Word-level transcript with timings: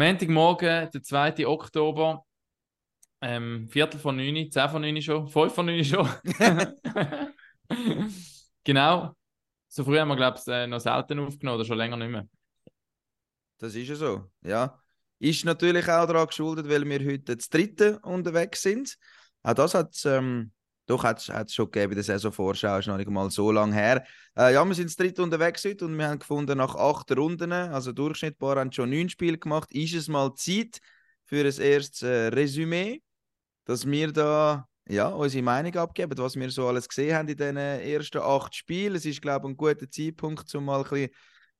Montagmorgen, 0.00 0.90
der 0.90 1.02
2. 1.02 1.46
Oktober, 1.46 2.24
ähm, 3.20 3.68
Viertel 3.68 4.00
von 4.00 4.16
9, 4.16 4.50
10 4.50 4.68
von 4.70 4.80
9 4.80 5.02
schon, 5.02 5.28
5 5.28 5.54
von 5.54 5.66
9 5.66 5.84
schon. 5.84 6.08
genau. 8.64 9.14
So 9.68 9.84
früh 9.84 9.98
haben 9.98 10.08
wir, 10.08 10.16
glaube 10.16 10.38
ich, 10.38 10.50
äh, 10.50 10.66
noch 10.66 10.80
selten 10.80 11.18
aufgenommen 11.18 11.56
oder 11.56 11.66
schon 11.66 11.76
länger 11.76 11.98
nicht 11.98 12.08
mehr. 12.08 12.26
Das 13.58 13.74
ist 13.74 13.88
ja 13.88 13.94
so, 13.94 14.30
ja. 14.42 14.80
Ist 15.18 15.44
natürlich 15.44 15.86
auch 15.86 16.06
daran 16.06 16.28
geschuldet, 16.28 16.66
weil 16.66 16.88
wir 16.88 17.00
heute 17.00 17.36
das 17.36 17.50
dritte 17.50 17.98
unterwegs 17.98 18.62
sind. 18.62 18.96
Auch 19.42 19.52
das 19.52 19.74
hat 19.74 19.94
es 19.94 20.06
ähm, 20.06 20.50
doch 20.90 21.04
hat's, 21.04 21.28
hat's 21.28 21.54
schon 21.54 21.70
gegeben, 21.70 21.94
der 21.94 22.02
Saisonvorschau 22.02 22.78
ist 22.78 22.88
noch 22.88 22.96
nicht 22.96 23.08
mal 23.08 23.30
so 23.30 23.52
lange 23.52 23.74
her. 23.74 24.04
Äh, 24.36 24.54
ja, 24.54 24.64
wir 24.64 24.74
sind 24.74 24.86
das 24.86 24.96
dritte 24.96 25.22
unterwegs 25.22 25.64
heute 25.64 25.84
und 25.84 25.96
wir 25.96 26.08
haben 26.08 26.18
gefunden, 26.18 26.58
nach 26.58 26.74
acht 26.74 27.16
Runden, 27.16 27.52
also 27.52 27.92
durchschnittbar, 27.92 28.56
haben 28.56 28.72
schon 28.72 28.90
neun 28.90 29.08
Spiele 29.08 29.38
gemacht, 29.38 29.70
ist 29.72 29.94
es 29.94 30.08
mal 30.08 30.34
Zeit 30.34 30.80
für 31.24 31.40
ein 31.40 31.60
erstes 31.60 32.02
äh, 32.02 32.28
Resümee, 32.28 33.02
dass 33.64 33.86
wir 33.86 34.12
da 34.12 34.66
ja, 34.88 35.08
unsere 35.08 35.44
Meinung 35.44 35.76
abgeben, 35.76 36.18
was 36.18 36.34
wir 36.34 36.50
so 36.50 36.66
alles 36.66 36.88
gesehen 36.88 37.14
haben 37.14 37.28
in 37.28 37.36
diesen 37.36 37.56
ersten 37.56 38.18
acht 38.18 38.56
Spielen. 38.56 38.96
Es 38.96 39.06
ist, 39.06 39.22
glaube 39.22 39.46
ich, 39.46 39.52
ein 39.52 39.56
guter 39.56 39.88
Zeitpunkt, 39.88 40.52
um 40.56 40.64
mal 40.64 40.82
ein 40.82 40.90
bisschen 40.90 41.10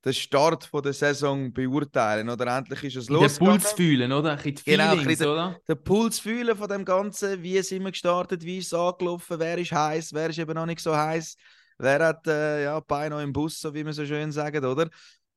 den 0.04 0.14
Start 0.14 0.64
von 0.64 0.82
der 0.82 0.92
Saison 0.92 1.52
beurteilen. 1.52 2.28
Oder 2.30 2.56
endlich 2.56 2.84
ist 2.84 2.96
es 2.96 3.08
los. 3.10 3.34
Den 3.36 3.46
Puls 3.46 3.72
fühlen, 3.72 4.12
oder? 4.12 4.32
Ein 4.32 4.36
bisschen 4.38 4.62
Genau, 4.64 4.84
ein 4.84 4.90
Feelings, 4.90 5.06
bisschen 5.18 5.32
oder? 5.32 5.60
den 5.68 5.84
Puls 5.84 6.18
fühlen 6.18 6.56
von 6.56 6.68
dem 6.68 6.84
Ganzen. 6.84 7.42
Wie 7.42 7.60
sind 7.62 7.84
wir 7.84 7.90
gestartet? 7.90 8.42
Wie 8.42 8.58
ist 8.58 8.68
es 8.68 8.74
angelaufen? 8.74 9.38
Wer 9.38 9.58
ist 9.58 9.72
heiß? 9.72 10.12
Wer 10.14 10.30
ist 10.30 10.38
eben 10.38 10.54
noch 10.54 10.66
nicht 10.66 10.80
so 10.80 10.96
heiß? 10.96 11.36
Wer 11.78 12.06
hat 12.06 12.26
äh, 12.26 12.64
ja, 12.64 12.80
Beine 12.80 13.14
noch 13.16 13.22
im 13.22 13.32
Bus, 13.32 13.60
so 13.60 13.72
wie 13.74 13.84
man 13.84 13.92
so 13.92 14.04
schön 14.04 14.32
sagt, 14.32 14.62
oder? 14.62 14.88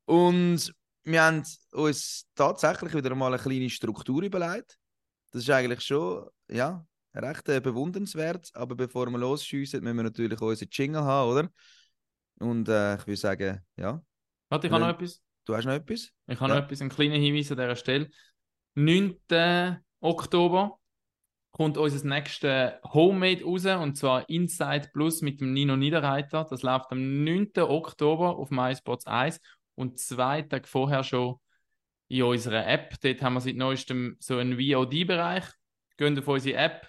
Und 0.06 0.74
wir 1.04 1.24
haben 1.24 1.44
uns 1.72 2.26
tatsächlich 2.36 2.94
wieder 2.94 3.16
mal 3.16 3.34
eine 3.34 3.42
kleine 3.42 3.70
Struktur 3.70 4.24
überlegt. 4.24 4.78
Das 5.32 5.44
ist 5.44 5.50
eigentlich 5.50 5.82
schon 5.82 6.28
ja, 6.50 6.86
recht 7.14 7.50
äh, 7.50 7.60
bewundernswert. 7.60 8.50
Aber 8.54 8.76
bevor 8.76 9.10
wir 9.10 9.18
losschiessen, 9.18 9.84
müssen 9.84 9.98
wir 9.98 10.04
natürlich 10.04 10.40
unseren 10.40 10.70
Jingle 10.72 11.04
haben, 11.04 11.32
oder? 11.32 11.50
Und 12.40 12.68
äh, 12.70 12.96
ich 12.96 13.08
würde 13.08 13.18
sagen, 13.18 13.62
ja, 13.78 14.02
Warte, 14.54 14.68
ich 14.68 14.74
habe 14.74 14.84
noch 14.84 14.90
etwas. 14.90 15.24
du 15.46 15.56
hast 15.56 15.66
noch 15.66 15.74
etwas? 15.74 16.12
Ich 16.28 16.40
habe 16.40 16.52
Ja. 16.54 16.60
noch 16.60 16.66
etwas, 16.66 16.82
einen 16.82 16.92
kleinen 16.92 17.20
Hinweis 17.20 17.52
an 17.52 17.58
dieser 17.58 17.76
Stelle. 17.76 18.10
9. 18.76 19.80
Oktober 20.00 20.80
kommt 21.52 21.78
unser 21.78 22.08
nächstes 22.08 22.74
Homemade 22.84 23.44
raus, 23.44 23.66
und 23.66 23.96
zwar 23.98 24.30
Inside 24.30 24.90
Plus 24.94 25.22
mit 25.22 25.42
dem 25.42 25.54
Nino 25.54 25.76
Niederreiter. 25.76 26.46
Das 26.48 26.62
läuft 26.62 26.92
am 26.92 27.24
9. 27.24 27.64
Oktober 27.64 28.38
auf 28.38 28.52
MySports 28.52 29.08
1 29.08 29.40
und 29.76 30.00
zwei 30.00 30.44
Tage 30.44 30.68
vorher 30.68 31.04
schon 31.04 31.40
in 32.10 32.22
unserer 32.24 32.68
App. 32.68 32.94
Dort 33.02 33.22
haben 33.24 33.34
wir 33.34 33.42
seit 33.42 33.56
neuestem 33.56 34.18
so 34.20 34.38
einen 34.38 34.60
VOD-Bereich. 34.60 35.46
Geht 35.98 36.20
auf 36.20 36.28
unsere 36.28 36.58
App, 36.58 36.88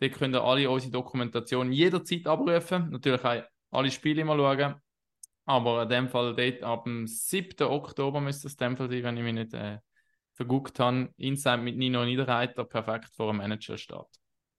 dort 0.00 0.12
könnt 0.14 0.34
ihr 0.34 0.42
alle 0.42 0.70
unsere 0.70 0.92
Dokumentationen 0.92 1.72
jederzeit 1.74 2.26
abrufen. 2.26 2.90
Natürlich 2.90 3.22
auch 3.22 3.42
alle 3.70 3.90
Spiele 3.90 4.24
mal 4.24 4.38
schauen. 4.38 4.74
Aber 5.44 5.82
in 5.82 5.88
dem 5.88 6.08
Fall 6.08 6.34
dort 6.36 6.62
ab 6.62 6.84
dem 6.84 7.06
7. 7.06 7.66
Oktober 7.66 8.20
müsste 8.20 8.46
es 8.46 8.54
in 8.54 8.58
dem 8.58 8.76
Fall 8.76 8.88
sein, 8.88 9.02
wenn 9.02 9.16
ich 9.16 9.22
mich 9.24 9.34
nicht 9.34 9.54
äh, 9.54 9.78
verguckt 10.34 10.78
habe. 10.78 11.08
Inside 11.16 11.58
mit 11.58 11.76
Nino 11.76 12.04
Niederreiter, 12.04 12.64
perfekt 12.64 13.10
vor 13.14 13.32
dem 13.32 13.38
Manager-Start. 13.38 14.08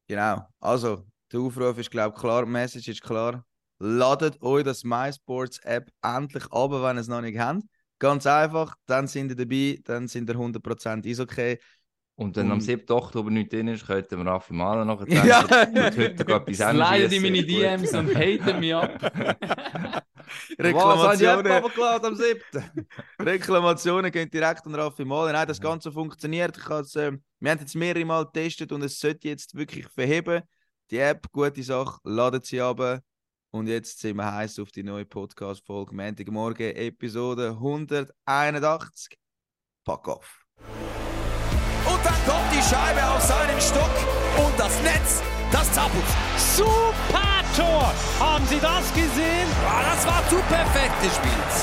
Genau. 0.07 0.41
Also, 0.59 1.05
der 1.31 1.39
Aufruf 1.39 1.77
ist, 1.77 1.89
glaube 1.91 2.13
ich, 2.15 2.21
klar. 2.21 2.43
Die 2.45 2.51
Message 2.51 2.89
ist 2.89 3.01
klar. 3.01 3.45
Ladet 3.79 4.41
euch 4.41 4.63
das 4.63 4.83
MySports 4.83 5.59
App 5.59 5.89
endlich 6.03 6.45
ab, 6.51 6.71
wenn 6.71 6.97
ihr 6.97 7.01
es 7.01 7.07
noch 7.07 7.21
nicht 7.21 7.39
habt. 7.39 7.61
Ganz 7.99 8.27
einfach, 8.27 8.75
dann 8.85 9.07
sind 9.07 9.29
ihr 9.31 9.35
dabei, 9.37 9.79
dann 9.85 10.07
sind 10.09 10.29
ihr 10.29 10.35
100% 10.35 11.05
ist 11.05 11.19
okay. 11.21 11.57
Und 12.15 12.35
wenn 12.35 12.47
am 12.47 12.53
Und- 12.53 12.61
7. 12.61 12.91
Oktober 12.91 13.31
nichts 13.31 13.55
drin 13.55 13.69
ist, 13.69 13.87
könnten 13.87 14.17
wir 14.19 14.25
Raffi 14.29 14.53
Mahler 14.53 14.83
noch 14.85 15.07
Ja. 15.07 15.39
und 15.41 15.47
heute 15.49 16.25
gerade 16.25 16.51
etwas 16.51 16.69
hinschiessen. 16.69 17.13
in 17.13 17.21
meine. 17.33 17.43
DMs 17.45 17.93
und 17.93 18.13
haten 18.15 18.59
mich 18.59 18.75
ab. 18.75 20.03
Was 20.49 20.65
Reklamationen, 20.65 21.51
runtergeladen 21.51 22.05
am 22.07 22.15
7.? 22.15 22.41
Reklamationen 23.19 24.11
gehen 24.11 24.29
direkt 24.29 24.65
an 24.65 24.75
Raffi 24.75 25.05
Mahler. 25.05 25.33
Nein, 25.33 25.47
das 25.47 25.59
Ganze 25.59 25.91
funktioniert. 25.91 26.57
Ich 26.57 26.95
ähm, 26.95 27.23
wir 27.39 27.51
haben 27.51 27.59
jetzt 27.59 27.75
mehrere 27.75 28.05
Mal 28.05 28.25
getestet 28.25 28.71
und 28.71 28.83
es 28.83 28.99
sollte 28.99 29.27
jetzt 29.27 29.55
wirklich 29.55 29.87
verheben. 29.87 30.43
Die 30.91 30.97
App, 30.99 31.31
gute 31.31 31.63
Sache, 31.63 31.99
ladet 32.03 32.45
sie 32.45 32.61
ab. 32.61 33.01
Und 33.51 33.67
jetzt 33.67 33.99
sind 33.99 34.17
wir 34.17 34.33
heiß 34.33 34.59
auf 34.59 34.71
die 34.71 34.83
neue 34.83 35.05
Podcast-Folge 35.05 35.93
Montagmorgen, 35.95 36.75
Episode 36.75 37.49
181. 37.49 39.17
Pack 39.85 40.07
auf. 40.07 40.43
Und 41.85 42.05
dann 42.05 42.25
kommt 42.25 42.51
die 42.51 42.61
Scheibe 42.61 43.05
auf 43.07 43.21
seinen 43.21 43.59
Stock 43.61 43.91
und 44.37 44.59
das 44.59 44.81
Netz, 44.81 45.21
das 45.51 45.71
zappelt. 45.71 46.03
Super 46.37 46.92
Tor! 47.55 47.93
Haben 48.19 48.45
Sie 48.47 48.59
das 48.59 48.91
gesehen? 48.93 49.47
Ah, 49.67 49.83
das 49.83 50.07
war 50.07 50.27
zu 50.27 50.37
perfekt 50.47 50.99
gespielt. 51.03 51.53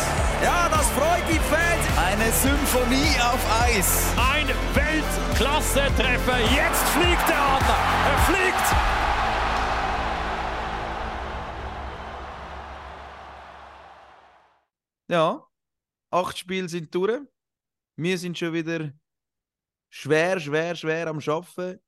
Ja, 0.43 0.69
das 0.69 0.89
freut 0.91 1.29
die 1.29 1.41
Fans. 1.51 1.85
Eine 1.99 2.31
Symphonie 2.33 3.21
auf 3.21 3.41
Eis. 3.63 4.07
Ein 4.17 4.47
Weltklasse-Treffer. 4.75 6.39
Jetzt 6.41 6.89
fliegt 6.91 7.29
der 7.29 7.39
Adler. 7.39 7.79
Er 8.07 8.19
fliegt. 8.29 8.91
Ja, 15.09 15.45
acht 16.11 16.39
Spiele 16.39 16.69
sind 16.69 16.95
durch. 16.95 17.21
Wir 17.97 18.17
sind 18.17 18.39
schon 18.39 18.53
wieder 18.53 18.93
schwer, 19.89 20.39
schwer, 20.39 20.77
schwer 20.77 21.09
am 21.09 21.19
Arbeiten. 21.19 21.81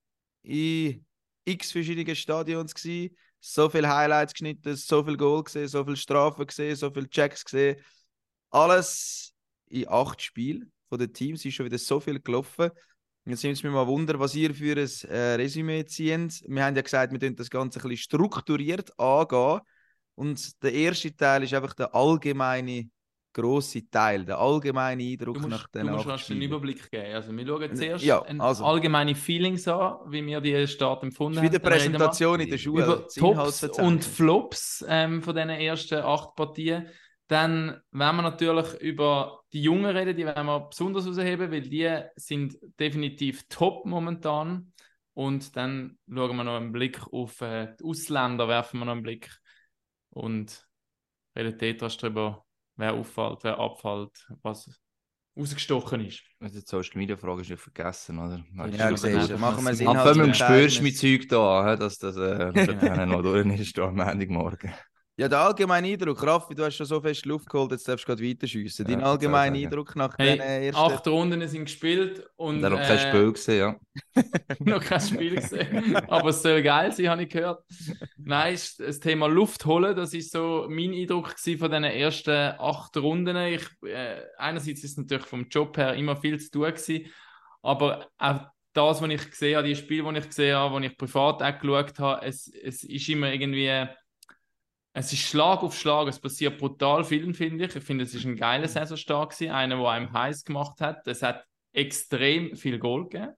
In 0.43 1.07
x 1.45 1.71
verschiedenen 1.71 2.17
Stadions 2.17 2.75
gsi, 2.75 3.17
so 3.45 3.69
viele 3.69 3.89
Highlights 3.89 4.35
geschnitten, 4.35 4.77
so 4.77 5.03
viel 5.03 5.17
Goal 5.17 5.43
gesehen, 5.43 5.67
so 5.67 5.85
viele 5.85 5.97
Strafen 5.97 6.47
gesehen, 6.47 6.77
so 6.77 6.91
viele 6.91 7.11
Checks 7.11 7.45
gesehen. 7.45 7.77
Alles 8.51 9.35
in 9.69 9.89
acht 9.89 10.23
Spielen 10.23 10.73
von 10.89 11.01
den 11.01 11.13
Teams 11.13 11.45
ist 11.45 11.55
schon 11.55 11.67
wieder 11.67 11.79
so 11.79 11.99
viel 11.99 12.21
gelaufen. 12.21 12.71
Jetzt 13.25 13.43
nimmt 13.43 13.57
es 13.57 13.63
mich 13.63 13.73
mal 13.73 13.87
Wunder, 13.87 14.19
was 14.21 14.35
ihr 14.37 14.55
für 14.55 14.77
ein 14.77 15.11
äh, 15.11 15.35
Resümee 15.35 15.85
zieht. 15.85 16.43
Wir 16.47 16.65
haben 16.65 16.77
ja 16.77 16.83
gesagt, 16.83 17.13
wir 17.13 17.19
tun 17.19 17.35
das 17.35 17.51
Ganze 17.51 17.81
ein 17.81 17.89
bisschen 17.89 18.05
strukturiert 18.05 18.99
angehen. 18.99 19.61
Und 20.15 20.63
der 20.63 20.73
erste 20.73 21.15
Teil 21.15 21.43
ist 21.43 21.55
einfach 21.55 21.75
der 21.75 21.95
allgemeine 21.95 22.91
grosse 23.33 23.89
Teil, 23.91 24.25
der 24.25 24.39
allgemeine 24.39 25.03
Eindruck 25.03 25.41
Du 25.41 25.49
nach 25.49 25.49
musst, 25.49 25.75
du 25.75 25.79
den 25.79 25.91
musst 25.91 26.07
rasch 26.07 26.31
einen. 26.31 26.43
Überblick 26.43 26.91
geben. 26.91 27.15
Also 27.15 27.37
wir 27.37 27.47
schauen 27.47 27.75
zuerst 27.77 28.05
Ja, 28.05 28.23
ein 28.23 28.41
also. 28.41 28.65
allgemeine 28.65 29.15
Feelings 29.15 29.67
an, 29.69 29.97
wie 30.09 30.25
wir 30.25 30.41
die 30.41 30.67
Start 30.67 31.03
empfunden 31.03 31.41
wie 31.43 31.47
haben. 31.47 31.47
reden 31.47 31.63
wir 31.63 31.71
Präsentation 31.71 32.41
in 32.41 32.51
der 32.51 32.59
Schule. 32.59 32.85
über 32.85 33.07
Tops 33.09 33.63
und 33.79 34.05
Flops 34.05 34.85
ähm, 34.89 35.23
von 35.23 35.35
diesen 35.35 35.51
ersten 35.51 35.99
acht 36.01 36.35
Partien. 36.35 36.89
Dann 37.29 37.81
werden 37.93 38.17
wir 38.17 38.23
natürlich 38.23 38.75
über 38.81 39.41
die 39.53 39.63
Jungen 39.63 39.87
reden, 39.97 40.17
die 40.17 40.27
werden 40.27 40.47
wir 40.47 40.61
besonders 40.69 41.05
herausheben, 41.07 41.51
weil 41.51 41.63
die 41.63 41.99
sind 42.17 42.57
definitiv 42.79 43.49
top 43.49 43.87
momentan. 43.87 44.73
Und 45.15 45.57
dann 45.57 45.99
schauen 46.13 46.37
wir 46.37 46.45
noch 46.45 46.57
einen 46.57 46.73
Blick 46.73 47.01
auf 47.13 47.41
äh, 47.43 47.75
die 47.79 47.85
Ausländer, 47.85 48.49
werfen 48.49 48.81
wir 48.81 48.87
noch 48.87 48.93
einen 48.93 49.03
Blick 49.03 49.31
und 50.11 50.67
reden 51.37 51.59
etwas 51.61 51.97
darüber, 51.99 52.45
wer 52.83 52.95
auffällt, 52.95 53.45
wer 53.45 53.59
abfällt, 53.59 54.27
was 54.43 54.69
rausgestochen 55.39 56.05
ist. 56.05 56.23
Also 56.41 56.61
die 56.61 56.67
Social 56.67 56.99
Media 56.99 57.17
Frage 57.17 57.43
ist 57.43 57.51
nicht 57.51 57.63
vergessen, 57.63 58.19
oder? 58.19 58.45
Ja, 58.77 58.91
das 58.91 59.03
siehst 59.03 59.31
du. 59.31 59.39
Machen 59.39 59.65
wir 59.65 59.79
wenn 59.79 59.87
man 59.87 59.97
Inhaltsverzeichnis. 59.97 60.39
spürst 60.39 60.83
mein 60.83 60.95
Zeug 60.95 61.29
da, 61.29 61.77
dass 61.77 61.99
das 61.99 62.17
äh, 62.17 63.07
noch 63.07 63.23
durch 63.23 63.61
ist 63.61 63.79
da 63.79 63.85
am 63.85 63.97
Montagmorgen. 63.97 64.75
Ja, 65.19 65.29
der 65.29 65.41
allgemeine 65.41 65.89
Eindruck, 65.89 66.23
Raffi, 66.27 66.55
du 66.55 66.65
hast 66.65 66.77
schon 66.77 66.87
so 66.87 66.99
fest 67.01 67.27
Luft 67.27 67.49
geholt, 67.49 67.71
jetzt 67.73 67.87
darfst 67.87 68.05
du 68.05 68.15
gerade 68.15 68.27
weiterschiessen. 68.27 68.87
Dein 68.87 69.01
Ja, 69.01 69.07
allgemeiner. 69.07 69.59
Eindruck 69.59 69.95
nach 69.95 70.17
Hey, 70.19 70.39
den 70.39 70.41
ersten... 70.41 70.81
acht 70.81 71.07
Runden 71.07 71.47
sind 71.47 71.67
gespielt 71.67 72.27
und 72.37 72.63
noch 72.63 72.71
kein 72.71 72.97
äh, 72.97 73.09
Spiel 73.09 73.33
gesehen, 73.33 73.59
ja. 73.59 74.23
noch 74.61 74.83
kein 74.83 75.01
Spiel 75.01 75.35
gesehen. 75.35 75.97
Aber 76.09 76.31
es 76.31 76.41
soll 76.41 76.63
geil 76.63 76.93
sein, 76.93 77.11
habe 77.11 77.25
ich 77.25 77.29
gehört. 77.29 77.63
Nein, 78.17 78.55
ist 78.55 78.81
das 78.81 79.01
Thema 79.01 79.27
Luft 79.27 79.67
holen, 79.67 79.95
das 79.95 80.15
ist 80.15 80.33
so 80.33 80.67
mein 80.71 80.95
Eindruck 80.95 81.35
von 81.39 81.71
den 81.71 81.85
ersten 81.85 82.55
acht 82.59 82.97
Runden. 82.97 83.37
Ich, 83.37 83.67
äh, 83.87 84.23
einerseits 84.39 84.83
ist 84.83 84.93
es 84.93 84.97
natürlich 84.97 85.27
vom 85.27 85.47
Job 85.49 85.77
her 85.77 85.95
immer 85.95 86.17
viel 86.17 86.41
zu 86.41 86.51
tun 86.51 86.63
gewesen, 86.65 87.05
aber 87.61 88.09
auch 88.17 88.47
das, 88.73 89.03
was 89.03 89.11
ich 89.11 89.31
gesehen 89.31 89.57
habe, 89.59 89.69
die 89.69 89.77
Spiele, 89.77 90.11
die 90.11 90.19
ich 90.21 90.27
gesehen 90.29 90.57
habe, 90.57 90.81
die 90.81 90.87
ich 90.87 90.97
privat 90.97 91.43
auch 91.43 91.59
geschaut 91.61 91.99
habe, 91.99 92.27
es, 92.27 92.49
es 92.49 92.83
ist 92.85 93.09
immer 93.11 93.31
irgendwie, 93.31 93.87
es 94.95 95.13
ist 95.13 95.21
Schlag 95.21 95.63
auf 95.63 95.79
Schlag, 95.79 96.09
es 96.09 96.21
passiert 96.21 96.59
brutal 96.59 97.05
viel, 97.05 97.33
finde 97.33 97.65
ich. 97.65 97.77
Ich 97.77 97.85
finde, 97.85 98.05
es 98.05 98.15
ist 98.15 98.27
ein 98.27 98.37
geiler 98.37 98.69
Saisonstart 98.69 99.31
gewesen, 99.31 99.53
einer, 99.53 99.77
der 99.77 99.89
einem 99.89 100.13
heiß 100.13 100.45
gemacht 100.45 100.81
hat. 100.81 101.07
Es 101.09 101.23
hat 101.23 101.45
extrem 101.73 102.55
viel 102.57 102.79
Goal 102.79 103.09
gegeben. 103.09 103.33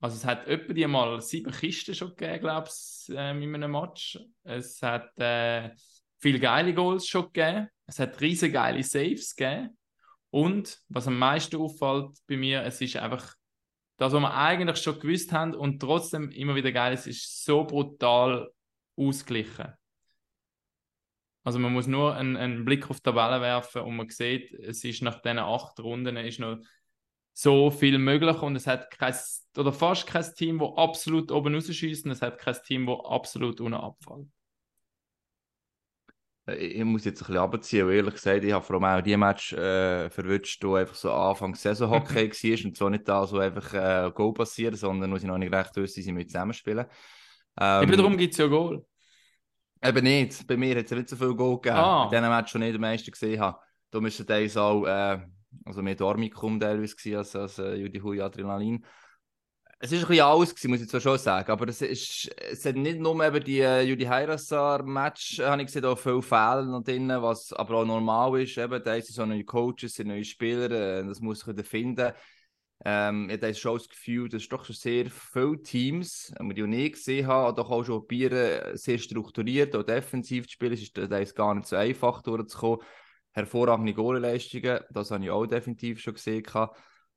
Also 0.00 0.16
es 0.16 0.24
hat 0.24 0.46
etwa 0.46 0.72
die 0.72 0.86
mal 0.86 1.20
sieben 1.20 1.50
Kisten 1.50 1.94
schon 1.94 2.10
gegeben, 2.10 2.40
glaube 2.40 2.68
ich, 2.68 3.14
ähm, 3.16 3.42
in 3.42 3.54
einem 3.54 3.72
Match. 3.72 4.18
Es 4.44 4.80
hat 4.82 5.18
äh, 5.18 5.70
viele 6.18 6.38
geile 6.38 6.74
Goals 6.74 7.08
schon 7.08 7.32
gegeben. 7.32 7.68
Es 7.86 7.98
hat 7.98 8.20
riesige 8.20 8.52
geile 8.52 8.82
Saves 8.82 9.34
gegeben. 9.34 9.76
Und 10.30 10.78
was 10.88 11.08
am 11.08 11.18
meisten 11.18 11.56
auffällt 11.56 12.10
bei 12.28 12.36
mir, 12.36 12.62
es 12.62 12.80
ist 12.80 12.96
einfach 12.96 13.34
das, 13.96 14.12
was 14.12 14.20
wir 14.20 14.34
eigentlich 14.34 14.76
schon 14.76 14.98
gewusst 14.98 15.32
haben 15.32 15.54
und 15.54 15.80
trotzdem 15.80 16.30
immer 16.30 16.54
wieder 16.54 16.72
geil 16.72 16.92
ist, 16.94 17.06
ist 17.06 17.44
so 17.44 17.64
brutal 17.64 18.50
ausgeglichen. 18.96 19.72
Also 21.44 21.58
man 21.58 21.72
muss 21.72 21.86
nur 21.86 22.14
einen, 22.16 22.36
einen 22.36 22.64
Blick 22.64 22.90
auf 22.90 22.98
die 22.98 23.02
Tabelle 23.04 23.40
werfen 23.40 23.82
und 23.82 23.96
man 23.96 24.08
sieht, 24.08 24.52
es 24.52 24.82
ist 24.82 25.02
nach 25.02 25.20
diesen 25.20 25.38
acht 25.38 25.78
Runden 25.80 26.16
ist 26.16 26.40
noch 26.40 26.58
so 27.34 27.70
viel 27.70 27.98
möglich 27.98 28.40
und 28.42 28.56
es 28.56 28.66
hat 28.66 28.90
kein, 28.90 29.14
oder 29.56 29.72
fast 29.72 30.06
kein 30.06 30.24
Team, 30.36 30.58
das 30.58 30.70
absolut 30.76 31.30
oben 31.30 31.54
rausschießt 31.54 32.06
und 32.06 32.12
es 32.12 32.22
hat 32.22 32.38
kein 32.38 32.56
Team, 32.64 32.86
das 32.86 32.98
absolut 33.04 33.60
unten 33.60 33.74
abfällt. 33.74 34.26
Äh, 36.46 36.54
Ich 36.56 36.84
muss 36.84 37.04
jetzt 37.04 37.22
ein 37.22 37.26
bisschen 37.26 37.42
abziehen, 37.42 37.86
weil 37.86 37.94
ehrlich 37.96 38.14
gesagt, 38.14 38.44
ich 38.44 38.52
habe 38.52 38.64
vor 38.64 38.76
allem 38.82 39.00
auch 39.00 39.02
die 39.04 39.16
Match 39.16 39.52
äh, 39.52 40.10
verwünscht, 40.10 40.62
wo 40.64 40.74
einfach 40.76 40.94
so 40.94 41.12
Anfang 41.12 41.54
Saison-Hockey 41.54 42.30
war 42.30 42.64
und 42.66 42.76
zwar 42.76 42.90
nicht 42.90 43.08
da 43.08 43.26
so 43.26 43.38
einfach 43.38 43.74
äh, 43.74 44.10
Goal 44.14 44.34
passieren, 44.34 44.76
sondern 44.76 45.12
wo 45.12 45.18
sie 45.18 45.26
noch 45.26 45.38
nicht 45.38 45.52
recht 45.52 45.76
wissen, 45.76 46.02
sie 46.02 46.12
mit 46.12 46.30
zusammenspielen. 46.30 46.86
Ähm, 47.60 47.82
Eben 47.84 47.96
darum 47.96 48.16
gibt 48.16 48.32
es 48.32 48.38
ja 48.38 48.46
Goal. 48.46 48.84
Eben 49.84 50.04
nicht. 50.04 50.46
Bei 50.46 50.56
mir 50.56 50.76
hat 50.78 50.86
es 50.86 50.90
nicht 50.90 51.08
so 51.08 51.16
viel 51.16 51.34
Goal 51.34 51.60
gegeben. 51.60 51.76
Ah. 51.76 52.04
In 52.04 52.10
diesem 52.10 52.28
Match 52.28 52.50
schon 52.50 52.60
nicht 52.62 52.74
den 52.74 52.80
meisten 52.80 53.10
gesehen 53.10 53.40
habe. 53.40 53.58
Da 53.90 54.00
müssen 54.00 54.26
teils 54.26 54.56
auch, 54.56 54.86
äh, 54.86 55.20
also 55.64 55.82
mehr 55.82 55.94
Dormicum 55.94 56.58
teilweise 56.58 56.96
gewesen 56.96 57.16
als, 57.18 57.36
als 57.36 57.58
äh, 57.58 57.74
Judy 57.74 58.00
Hui 58.00 58.20
Adrenalin. 58.20 58.84
Es 59.80 59.92
war 59.92 59.98
ein 59.98 60.06
bisschen 60.06 60.24
alles, 60.24 60.54
gewesen, 60.54 60.70
muss 60.70 60.80
ich 60.80 60.88
zwar 60.88 61.00
schon 61.00 61.18
sagen, 61.18 61.50
aber 61.50 61.68
es, 61.68 61.82
ist, 61.82 62.34
es 62.50 62.64
hat 62.64 62.76
nicht 62.76 62.98
nur 62.98 63.22
eben 63.22 63.44
die 63.44 63.60
äh, 63.60 63.82
Judy 63.82 64.04
Heirassar-Match, 64.04 65.40
habe 65.40 65.60
ich 65.60 65.66
gesehen, 65.66 65.84
auch 65.84 65.98
viele 65.98 66.22
Fehler 66.22 66.62
noch 66.62 66.82
drin, 66.82 67.08
was 67.08 67.52
aber 67.52 67.74
auch 67.74 67.84
normal 67.84 68.40
ist. 68.40 68.56
Eben, 68.56 68.82
da 68.82 68.94
sind 68.94 69.14
so 69.14 69.26
neue 69.26 69.44
Coaches, 69.44 69.94
sind 69.94 70.08
neue 70.08 70.24
Spieler, 70.24 70.70
äh, 70.70 71.04
das 71.04 71.20
muss 71.20 71.46
ich 71.46 71.66
finden. 71.66 72.12
Ähm, 72.86 73.30
ich 73.30 73.40
habe 73.42 73.54
schon 73.54 73.78
das 73.78 73.88
Gefühl, 73.88 74.28
dass 74.28 74.46
doch 74.48 74.64
schon 74.64 74.76
sehr 74.76 75.06
viele 75.10 75.62
Teams, 75.62 76.32
die 76.38 76.60
ich 76.60 76.66
nicht 76.66 76.94
gesehen 76.94 77.26
habe, 77.26 77.54
doch 77.56 77.70
auch 77.70 77.82
schon 77.82 78.00
probieren, 78.00 78.76
sehr 78.76 78.98
strukturiert, 78.98 79.74
auch 79.74 79.82
defensiv 79.82 80.46
zu 80.46 80.52
spielen. 80.52 80.74
Es 80.74 80.82
ist 80.82 80.98
ist 80.98 81.34
gar 81.34 81.54
nicht 81.54 81.66
so 81.66 81.76
einfach 81.76 82.20
durchzukommen. 82.22 82.80
Hervorragende 83.32 83.94
Goalleistungen, 83.94 84.80
das 84.90 85.10
habe 85.10 85.24
ich 85.24 85.30
auch 85.30 85.46
definitiv 85.46 86.00
schon 86.00 86.14
gesehen. 86.14 86.44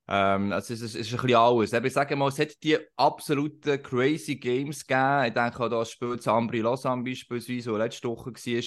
Ähm, 0.08 0.52
also 0.52 0.72
es 0.72 0.80
ist, 0.80 0.94
es 0.94 1.06
ist 1.06 1.12
ein 1.12 1.20
bisschen 1.20 1.36
alles. 1.36 1.72
Ich 1.72 1.92
sage 1.92 2.16
mal, 2.16 2.28
es 2.28 2.38
hat 2.38 2.62
die 2.62 2.78
absoluten 2.96 3.82
crazy 3.82 4.36
Games 4.36 4.86
gegeben. 4.86 5.26
Ich 5.26 5.34
denke 5.34 5.62
auch 5.62 5.68
das 5.68 5.90
Spiel 5.90 6.18
zu 6.18 6.32
Ambri 6.32 6.60
Lausanne 6.60 7.04
beispielsweise, 7.04 7.70
das 7.70 7.78
letzte 7.78 8.08
Woche 8.08 8.32
war. 8.32 8.62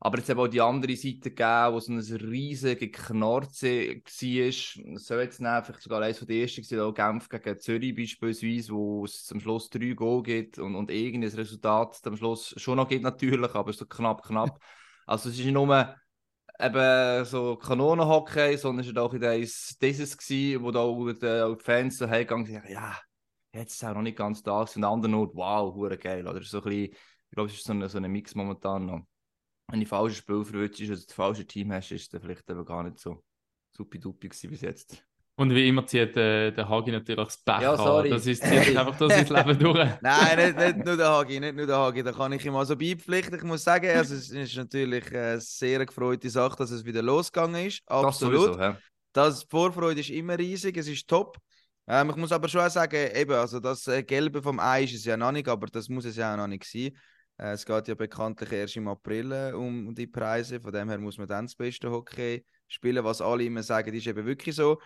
Aber 0.00 0.18
es 0.18 0.28
hat 0.28 0.36
auch 0.36 0.46
die 0.46 0.60
andere 0.60 0.94
Seite 0.94 1.30
gegeben, 1.30 1.72
wo 1.72 1.80
so 1.80 1.92
ein 1.92 1.98
riesiger 1.98 2.86
Knorze 2.86 3.96
war. 3.96 4.94
Es 4.94 5.06
soll 5.06 5.20
jetzt 5.22 5.40
nehmen, 5.40 5.64
vielleicht 5.64 5.82
sogar 5.82 6.02
eines 6.02 6.20
der 6.20 6.36
ersten 6.36 6.62
gewesen, 6.62 6.80
auch 6.80 6.94
Genf 6.94 7.28
gegen 7.28 7.58
Zürich 7.58 7.96
beispielsweise, 7.96 8.72
wo 8.72 9.04
es 9.04 9.28
am 9.32 9.40
Schluss 9.40 9.68
drei 9.70 9.94
Goal 9.94 10.22
gibt 10.22 10.58
und, 10.58 10.76
und 10.76 10.90
irgendein 10.92 11.30
Resultat 11.32 12.00
am 12.04 12.16
Schluss 12.16 12.54
schon 12.58 12.76
noch 12.76 12.88
gibt 12.88 13.02
natürlich, 13.02 13.54
aber 13.54 13.72
so 13.72 13.86
knapp, 13.86 14.22
knapp. 14.22 14.60
Also 15.06 15.30
es 15.30 15.38
ist 15.38 15.44
nicht 15.46 15.54
nur 15.54 15.96
eben 16.60 17.24
so 17.24 17.56
Kanonenhockey, 17.56 18.58
sondern 18.58 18.86
es 18.86 18.94
war 18.94 19.04
auch 19.04 19.14
dieses, 19.14 19.78
dieses 19.78 20.18
gewesen, 20.18 20.62
wo 20.62 20.70
da 20.70 20.80
auch 20.80 21.12
die, 21.12 21.14
die 21.14 21.64
Fans 21.64 21.96
so 21.96 22.06
hergegangen 22.06 22.44
sind, 22.44 22.68
ja, 22.68 22.94
jetzt 23.52 23.72
ist 23.72 23.82
es 23.82 23.88
auch 23.88 23.94
noch 23.94 24.02
nicht 24.02 24.18
ganz 24.18 24.42
da 24.42 24.60
und 24.60 24.76
der 24.76 24.88
andere 24.88 25.10
Not, 25.10 25.30
wow, 25.34 25.74
hure 25.74 25.96
geil. 25.96 26.26
Oder 26.26 26.42
so 26.42 26.58
ein 26.58 26.64
bisschen, 26.64 26.84
ich 26.84 27.30
glaube, 27.30 27.48
es 27.48 27.56
ist 27.56 27.64
so 27.64 27.72
ein, 27.72 27.88
so 27.88 27.98
ein 27.98 28.10
Mix 28.10 28.34
momentan 28.34 28.86
noch. 28.86 29.06
Wenn 29.70 29.80
du 29.80 29.86
falsches 29.86 30.18
Spiel 30.18 30.40
ist, 30.40 30.80
also 30.80 30.94
das 30.94 31.14
falsche 31.14 31.46
Team 31.46 31.72
hast, 31.72 31.92
ist 31.92 32.12
es 32.12 32.20
vielleicht 32.20 32.48
eben 32.48 32.64
gar 32.64 32.82
nicht 32.82 32.98
so 32.98 33.22
supi-dupi 33.76 34.28
bis 34.28 34.60
jetzt. 34.62 35.04
Und 35.36 35.54
wie 35.54 35.68
immer 35.68 35.86
zieht 35.86 36.16
äh, 36.16 36.50
der 36.50 36.68
Hagi 36.68 36.90
natürlich 36.90 37.24
das 37.24 37.36
Pech 37.36 37.60
Ja, 37.60 37.72
an. 37.72 37.76
sorry. 37.76 38.10
Das 38.10 38.26
ist 38.26 38.42
zieht 38.42 38.52
einfach 38.76 38.98
durch 38.98 39.12
sein 39.12 39.26
Leben 39.46 39.58
durch. 39.58 39.88
Nein, 40.00 40.36
nicht, 40.36 40.58
nicht 40.58 40.84
nur 40.84 40.96
der 40.96 41.10
Hagi, 41.10 41.38
nicht 41.38 41.54
nur 41.54 41.66
der 41.66 41.76
Hagi. 41.76 42.02
Da 42.02 42.10
kann 42.10 42.32
ich 42.32 42.44
ihm 42.44 42.56
also 42.56 42.76
beipflichten. 42.76 43.36
Ich 43.36 43.44
muss 43.44 43.62
sagen, 43.62 43.88
also 43.88 44.16
es 44.16 44.30
ist 44.30 44.56
natürlich 44.56 45.14
eine 45.14 45.40
sehr 45.40 45.86
gefreute 45.86 46.28
Sache, 46.28 46.56
dass 46.56 46.72
es 46.72 46.84
wieder 46.84 47.02
losgegangen 47.02 47.66
ist. 47.66 47.82
Das 47.86 48.04
Absolut. 48.04 48.40
sowieso, 48.54 48.60
hä? 48.60 48.74
Das 49.12 49.44
Vorfreude 49.44 50.00
ist 50.00 50.10
immer 50.10 50.36
riesig, 50.36 50.76
es 50.76 50.88
ist 50.88 51.06
top. 51.06 51.38
Ähm, 51.86 52.10
ich 52.10 52.16
muss 52.16 52.32
aber 52.32 52.48
schon 52.48 52.62
auch 52.62 52.70
sagen, 52.70 53.08
eben, 53.14 53.32
also 53.32 53.60
das 53.60 53.86
äh, 53.86 54.02
Gelbe 54.02 54.42
vom 54.42 54.58
Ei 54.58 54.84
ist 54.84 54.94
es 54.94 55.04
ja 55.04 55.16
noch 55.16 55.30
nicht, 55.30 55.46
aber 55.46 55.68
das 55.68 55.88
muss 55.88 56.04
es 56.04 56.16
ja 56.16 56.32
auch 56.32 56.36
noch 56.36 56.48
nicht 56.48 56.64
sein. 56.64 56.90
Äh, 57.38 57.52
es 57.52 57.64
geht 57.64 57.88
ja 57.88 57.94
bekanntlich 57.94 58.52
erst 58.52 58.76
im 58.76 58.88
April 58.88 59.32
äh, 59.32 59.52
um 59.52 59.94
die 59.94 60.06
Preise, 60.06 60.60
von 60.60 60.72
dem 60.72 60.88
her 60.88 60.98
muss 60.98 61.18
man 61.18 61.28
dann 61.28 61.46
das 61.46 61.54
beste 61.54 61.90
Hockey 61.90 62.44
spielen, 62.66 63.04
was 63.04 63.20
alle 63.20 63.44
immer 63.44 63.62
sagen, 63.62 63.94
ist 63.94 64.06
eben 64.06 64.26
wirklich 64.26 64.56
so. 64.56 64.78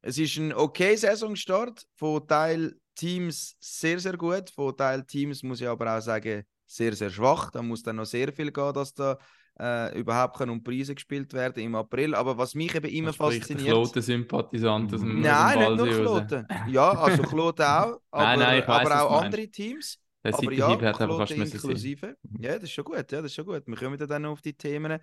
Es 0.00 0.16
ist 0.16 0.36
ein 0.36 0.52
okay 0.54 0.96
Saisonstart, 0.96 1.84
von 1.96 2.26
Teil 2.26 2.76
Teams 2.94 3.56
sehr, 3.58 3.98
sehr 3.98 4.16
gut, 4.16 4.50
von 4.50 4.76
Teil 4.76 5.04
Teams 5.04 5.42
muss 5.42 5.60
ich 5.60 5.68
aber 5.68 5.96
auch 5.96 6.00
sagen, 6.00 6.44
sehr, 6.66 6.94
sehr 6.94 7.10
schwach. 7.10 7.50
Da 7.50 7.62
muss 7.62 7.82
dann 7.82 7.96
noch 7.96 8.04
sehr 8.04 8.32
viel 8.32 8.52
gehen, 8.52 8.72
dass 8.74 8.94
da 8.94 9.18
äh, 9.58 9.98
überhaupt 9.98 10.36
können 10.36 10.52
um 10.52 10.62
Preise 10.62 10.94
gespielt 10.94 11.32
werden 11.32 11.62
im 11.62 11.74
April. 11.74 12.14
Aber 12.14 12.36
was 12.38 12.54
mich 12.54 12.74
eben 12.74 12.88
immer 12.88 13.12
fasziniert... 13.12 13.68
Kloten-Sympathisant 13.68 14.92
Nein, 15.02 15.58
nicht 15.58 15.76
nur. 15.78 15.88
Kloten. 15.88 16.46
Ja, 16.68 16.90
also 16.90 17.22
Kloten 17.22 17.64
auch, 17.64 18.00
aber, 18.10 18.24
Nein, 18.36 18.38
nein, 18.38 18.62
aber 18.64 19.02
auch 19.02 19.22
andere 19.22 19.48
Teams. 19.48 19.98
Der 20.24 20.34
Aber 20.34 20.42
Seitenhieb 20.42 20.58
ja, 20.58 20.88
hat 20.88 21.00
einfach 21.00 21.18
fast 21.18 21.36
müssen 21.36 21.58
sein. 21.58 21.70
inklusive. 21.70 22.16
Ja, 22.40 22.54
das 22.54 22.64
ist 22.64 22.72
schon 22.72 22.84
gut, 22.84 22.96
ja, 22.96 23.22
das 23.22 23.26
ist 23.26 23.34
schon 23.34 23.46
gut. 23.46 23.62
Wir 23.66 23.76
kommen 23.76 23.98
dann 23.98 24.22
noch 24.22 24.32
auf 24.32 24.42
die 24.42 24.54
Themen. 24.54 25.00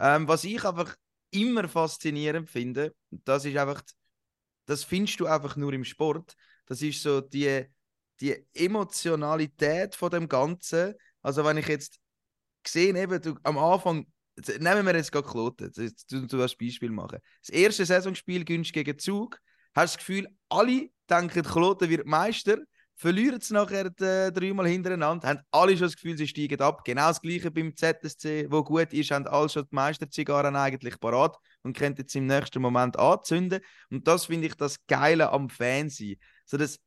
Ähm, 0.00 0.26
was 0.28 0.44
ich 0.44 0.64
einfach 0.64 0.96
immer 1.30 1.68
faszinierend 1.68 2.50
finde, 2.50 2.94
das 3.10 3.44
ist 3.44 3.56
einfach, 3.56 3.82
das 4.66 4.84
findest 4.84 5.20
du 5.20 5.26
einfach 5.26 5.56
nur 5.56 5.72
im 5.72 5.84
Sport. 5.84 6.34
Das 6.66 6.82
ist 6.82 7.02
so 7.02 7.20
die, 7.20 7.64
die 8.20 8.44
Emotionalität 8.54 9.94
von 9.94 10.10
dem 10.10 10.28
Ganzen. 10.28 10.94
Also 11.22 11.44
wenn 11.44 11.58
ich 11.58 11.68
jetzt 11.68 11.98
gesehen 12.62 12.96
eben, 12.96 13.20
du, 13.22 13.36
am 13.44 13.58
Anfang, 13.58 14.06
nehmen 14.58 14.84
wir 14.84 14.96
jetzt 14.96 15.12
gerade 15.12 15.28
Kloten, 15.28 15.72
jetzt 15.76 16.10
du, 16.10 16.26
du 16.26 16.36
das 16.38 16.56
Beispiel 16.56 16.90
machen. 16.90 17.20
Das 17.40 17.50
erste 17.50 17.86
Saisonspiel 17.86 18.44
günstig 18.44 18.84
gegen 18.84 18.98
Zug, 18.98 19.38
hast 19.74 19.94
du 19.94 19.96
das 19.96 19.98
Gefühl, 19.98 20.28
alle 20.48 20.90
denken, 21.08 21.42
Kloten 21.42 21.88
wird 21.88 22.06
Meister, 22.06 22.58
verlieren 22.96 23.38
es 23.40 23.50
nachher 23.50 23.86
äh, 24.00 24.32
dreimal 24.32 24.66
hintereinander, 24.66 25.28
haben 25.28 25.40
alle 25.50 25.72
schon 25.76 25.86
das 25.86 25.96
Gefühl, 25.96 26.16
sie 26.16 26.26
steigen 26.26 26.60
ab. 26.60 26.82
Genau 26.84 27.08
das 27.08 27.20
gleiche 27.20 27.50
beim 27.50 27.76
ZSC, 27.76 28.46
wo 28.50 28.64
gut 28.64 28.92
ist, 28.92 29.10
haben 29.10 29.26
alle 29.26 29.48
schon 29.48 29.64
die 29.64 29.74
Meisterzigarren 29.74 30.56
eigentlich 30.56 30.98
parat 30.98 31.36
und 31.62 31.76
können 31.76 31.94
jetzt 31.98 32.16
im 32.16 32.26
nächsten 32.26 32.60
Moment 32.60 32.98
anzünden. 32.98 33.60
Und 33.90 34.08
das 34.08 34.26
finde 34.26 34.46
ich 34.46 34.54
das 34.54 34.78
Geile 34.86 35.30
am 35.30 35.50
Fansein. 35.50 36.16
So 36.46 36.56
das, 36.56 36.78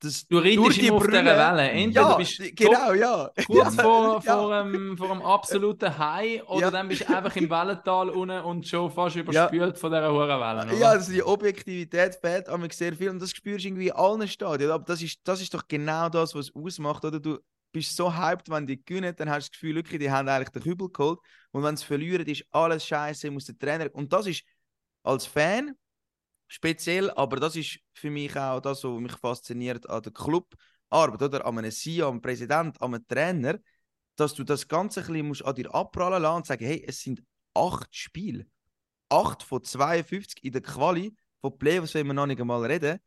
das 0.00 0.26
durch 0.26 0.44
die 0.78 0.86
immer 0.86 0.96
auf 0.96 1.06
dieser 1.06 1.24
Welle. 1.24 1.70
Entweder 1.70 2.00
Ja, 2.00 2.16
bist 2.16 2.38
du 2.38 2.52
genau, 2.52 2.92
ja. 2.94 3.30
kurz 3.46 3.74
vor, 3.76 4.22
Ja. 4.24 4.36
vor, 4.36 4.54
einem, 4.60 4.96
vor 4.96 5.10
einem 5.10 5.22
absoluten 5.22 5.98
High 5.98 6.42
oder 6.48 6.60
Ja. 6.62 6.70
dann 6.70 6.88
bist 6.88 7.02
du 7.02 7.14
einfach 7.14 7.36
im 7.36 7.48
Wellental 7.50 8.08
unten 8.10 8.40
und 8.40 8.66
schon 8.66 8.90
fast 8.90 9.16
überspült 9.16 9.78
von 9.78 9.90
dieser 9.90 10.10
hohen 10.12 10.28
Welle. 10.28 10.62
oder? 10.64 10.74
Ja, 10.74 10.88
also 10.88 11.12
die 11.12 11.22
Objektivität 11.22 12.14
fehlt 12.16 12.48
aber 12.48 12.66
sehr 12.72 12.94
viel 12.94 13.10
und 13.10 13.20
das 13.20 13.30
spürst 13.30 13.64
du 13.64 13.68
irgendwie 13.68 13.88
in 13.88 13.92
allen 13.94 14.26
Stadien. 14.26 14.70
Aber 14.70 14.84
das 14.84 15.02
ist, 15.02 15.20
das 15.24 15.40
ist 15.42 15.52
doch 15.54 15.68
genau 15.68 16.08
das, 16.08 16.34
was 16.34 16.48
es 16.48 16.54
ausmacht. 16.54 17.04
Oder? 17.04 17.20
Du 17.20 17.38
bist 17.72 17.94
so 17.94 18.12
hyped, 18.12 18.48
wenn 18.50 18.66
die 18.66 18.82
gewinnen, 18.84 19.14
dann 19.16 19.28
hast 19.30 19.46
du 19.46 19.50
das 19.50 19.52
Gefühl, 19.52 19.74
wirklich, 19.76 20.00
die 20.00 20.10
haben 20.10 20.28
eigentlich 20.28 20.48
den 20.48 20.62
Kübel 20.62 20.88
geholt. 20.90 21.18
Und 21.52 21.62
wenn 21.62 21.76
sie 21.76 21.84
verlieren, 21.84 22.26
ist 22.26 22.44
alles 22.50 22.84
scheiße, 22.86 23.30
muss 23.30 23.44
der 23.44 23.58
Trainer. 23.58 23.88
Und 23.92 24.12
das 24.12 24.26
ist 24.26 24.42
als 25.02 25.26
Fan 25.26 25.74
speziell, 26.50 27.10
aber 27.12 27.36
das 27.36 27.54
ist 27.54 27.78
für 27.94 28.10
mich 28.10 28.36
auch 28.36 28.60
das, 28.60 28.82
was 28.82 29.00
mich 29.00 29.12
fasziniert 29.12 29.88
an 29.88 30.02
der 30.02 30.12
Clubarbeit, 30.12 31.22
oder? 31.22 31.46
An 31.46 31.58
einem 31.58 31.70
CEO, 31.70 32.08
am 32.08 32.20
Präsident, 32.20 32.80
an 32.82 32.94
einem 32.94 33.06
Trainer, 33.06 33.58
dass 34.16 34.34
du 34.34 34.42
das 34.42 34.66
Ganze 34.66 35.00
ein 35.00 35.30
bisschen 35.30 35.46
an 35.46 35.54
dir 35.54 35.72
abprallen 35.72 36.22
lassen 36.22 36.36
und 36.36 36.46
sagen, 36.46 36.66
hey, 36.66 36.84
es 36.86 37.00
sind 37.00 37.22
acht 37.54 37.94
Spiele. 37.94 38.46
8 39.08 39.42
von 39.42 39.62
52 39.62 40.44
in 40.44 40.52
der 40.52 40.62
Quali, 40.62 41.14
von 41.40 41.56
Playoffs 41.56 41.94
wollen 41.94 42.08
wir 42.08 42.14
noch 42.14 42.26
nicht 42.26 42.40
einmal 42.40 42.64
reden. 42.64 42.98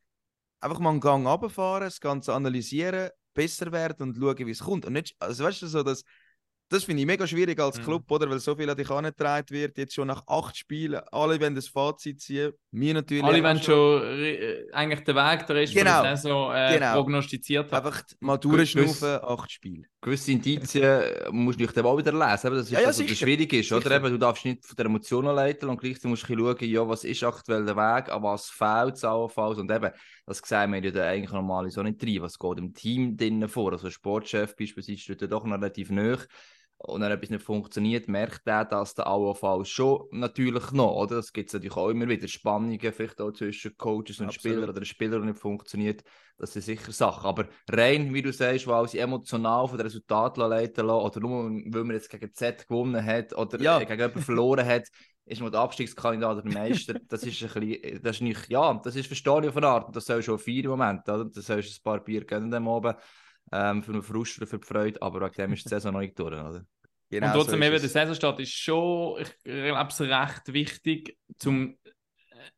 Einfach 0.61 0.79
mal 0.79 0.91
einen 0.91 1.01
Gang 1.01 1.27
runterfahren, 1.27 1.83
das 1.83 1.99
Ganze 1.99 2.33
analysieren, 2.33 3.09
besser 3.33 3.71
werden 3.71 4.09
und 4.09 4.17
schauen, 4.17 4.47
wie 4.47 4.51
es 4.51 4.59
kommt. 4.59 4.85
Und 4.85 4.93
nicht, 4.93 5.15
also 5.19 5.43
weißt 5.43 5.61
du, 5.61 5.67
so 5.67 5.83
das, 5.83 6.03
das 6.73 6.83
finde 6.85 7.01
ich 7.01 7.07
mega 7.07 7.25
schwierig 7.27 7.59
als 7.59 7.77
Mhm. 7.79 7.83
Club, 7.83 8.11
oder? 8.11 8.29
Weil 8.29 8.39
so 8.39 8.55
viel 8.55 8.69
an 8.69 8.75
dich 8.75 8.89
angetragen 8.89 9.49
wird, 9.49 9.77
jetzt 9.77 9.93
schon 9.93 10.07
nach 10.07 10.23
acht 10.27 10.57
Spielen, 10.57 11.01
alle 11.11 11.39
wollen 11.39 11.55
das 11.55 11.67
Fazit 11.67 12.19
ziehen. 12.21 12.51
Wir 12.71 12.93
natürlich. 12.95 13.23
Alle 13.23 13.43
wollen 13.43 13.61
schon 13.61 14.01
äh, 14.03 14.65
eigentlich 14.73 15.03
den 15.03 15.15
Weg 15.15 15.45
der 15.45 15.55
Rest 15.55 15.73
Genau. 15.73 16.01
der 16.01 16.17
Saison 16.17 16.53
äh, 16.53 16.73
Genau. 16.73 16.93
prognostiziert 16.93 17.71
haben. 17.71 17.85
Einfach 17.85 18.03
mal 18.19 18.37
durchschnaufen, 18.37 19.19
acht 19.23 19.51
Spiele. 19.51 19.85
gewisse 20.01 20.31
Indizien 20.33 21.01
musst 21.31 21.59
du 21.59 21.65
dann 21.67 21.85
auch 21.85 21.97
wieder 21.97 22.11
lesen. 22.11 22.47
Eben, 22.47 22.55
Das 22.57 22.65
ist 22.65 22.71
Ja, 22.71 22.79
ja, 22.79 22.87
das, 22.87 22.99
was 22.99 23.07
sicher. 23.07 23.15
schwierig 23.15 23.53
ist. 23.53 23.71
Oder? 23.71 23.91
Eben, 23.95 24.09
du 24.11 24.17
darfst 24.17 24.43
nicht 24.43 24.65
von 24.65 24.75
der 24.75 24.85
Emotionen 24.87 25.33
leiten 25.35 25.69
und 25.69 25.79
gleichzeitig 25.79 26.09
musst 26.09 26.27
du 26.27 26.35
schauen, 26.37 26.57
ja, 26.69 26.87
was 26.87 27.03
ist 27.05 27.23
aktuell 27.23 27.63
der 27.65 27.75
Weg, 27.77 28.09
an 28.11 28.21
was 28.23 28.49
fehlt 28.49 28.95
es 28.95 29.03
allenfalls. 29.05 29.59
Und 29.59 29.71
eben, 29.71 29.91
das 30.25 30.39
sehen 30.43 30.71
wir 30.73 30.83
ja 30.83 30.91
dann 30.91 31.03
eigentlich 31.07 31.31
normalerweise 31.31 31.79
auch 31.79 31.83
nicht 31.85 32.03
rein. 32.03 32.21
Was 32.21 32.37
geht 32.39 32.57
im 32.57 32.73
Team 32.73 33.15
drinnen 33.15 33.47
vor? 33.47 33.71
Also 33.71 33.87
ein 33.87 33.91
Sportchef 33.91 34.55
beispielsweise 34.57 34.97
steht 34.99 35.21
ja 35.21 35.27
doch 35.27 35.45
noch 35.45 35.55
relativ 35.55 35.89
nah. 35.91 36.17
Und 36.77 37.01
dann 37.01 37.11
etwas 37.11 37.29
nicht 37.29 37.43
funktioniert, 37.43 38.07
merkt 38.07 38.41
er 38.45 38.65
das 38.65 38.97
auch 38.99 39.41
auf 39.41 39.67
schon 39.67 40.07
natürlich 40.11 40.71
noch, 40.71 40.95
oder? 40.95 41.15
Das 41.17 41.31
gibt 41.31 41.47
es 41.49 41.53
natürlich 41.53 41.77
auch 41.77 41.89
immer 41.89 42.07
wieder 42.09 42.27
Spannungen, 42.27 42.79
vielleicht 42.91 43.21
auch 43.21 43.31
zwischen 43.31 43.77
Coaches 43.77 44.19
und 44.19 44.27
Absolut. 44.27 44.33
Spielern 44.33 44.69
oder 44.69 44.85
Spieler, 44.85 45.17
der 45.17 45.27
nicht 45.27 45.39
funktioniert. 45.39 46.03
Das 46.37 46.55
ist 46.55 46.65
sicher 46.65 46.91
Sache. 46.91 47.25
Aber 47.25 47.45
rein, 47.69 48.13
wie 48.13 48.21
du 48.21 48.33
sagst, 48.33 48.67
weil 48.67 48.87
sie 48.89 48.99
emotional 48.99 49.67
von 49.67 49.77
den 49.77 49.85
Resultaten 49.85 50.41
leiten 50.41 50.85
lassen, 50.87 51.05
oder 51.05 51.19
nur 51.21 51.43
weil 51.43 51.83
man 51.83 51.95
jetzt 51.95 52.09
gegen 52.09 52.33
Z 52.33 52.67
gewonnen 52.67 53.03
hat 53.05 53.33
oder 53.33 53.61
Ja. 53.61 53.79
gegen 53.79 53.91
jemanden 53.93 54.21
verloren 54.21 54.65
hat, 54.65 54.87
ist 55.25 55.39
man 55.41 55.51
der 55.51 55.61
Abstiegskandidat 55.61 56.43
oder 56.43 56.51
Meister. 56.51 56.95
Das 57.07 57.23
ist 57.23 57.41
ein 57.41 57.61
bisschen, 57.61 58.03
das 58.03 58.17
ist 58.17 58.21
nicht, 58.21 58.49
ja, 58.49 58.73
das 58.83 58.95
ist 58.97 59.07
Verstehen 59.07 59.47
auf 59.47 59.55
eine 59.55 59.67
Art. 59.67 59.95
Das 59.95 60.05
soll 60.05 60.21
schon 60.21 60.37
feiern 60.37 60.65
im 60.65 60.69
Moment, 60.71 61.07
oder? 61.07 61.25
Das 61.25 61.45
sollst 61.45 61.69
du 61.69 61.79
ein 61.79 61.83
paar 61.83 62.03
Bier 62.03 62.25
gönnen 62.25 62.51
dem 62.51 62.67
oben. 62.67 62.93
Ähm, 63.53 63.83
für 63.83 63.91
den 63.93 64.01
Frust 64.01 64.37
oder 64.37 64.47
für 64.47 64.57
die 64.59 64.65
Freude, 64.67 65.01
aber 65.01 65.21
wegen 65.21 65.33
dem 65.35 65.53
ist 65.53 65.65
die 65.65 65.69
Saison 65.69 65.93
noch 65.93 65.99
nicht 66.01 66.17
durch, 66.17 66.33
oder? 66.33 66.65
Genau 67.09 67.27
und 67.27 67.33
trotzdem 67.33 67.61
so 67.61 67.65
eben, 67.65 67.79
der. 67.81 67.89
Saisonstart 67.89 68.39
ist 68.39 68.51
schon, 68.53 69.21
ich 69.21 69.43
glaube, 69.43 69.89
es 69.89 70.01
recht 70.01 70.53
wichtig, 70.53 71.17
zum 71.37 71.77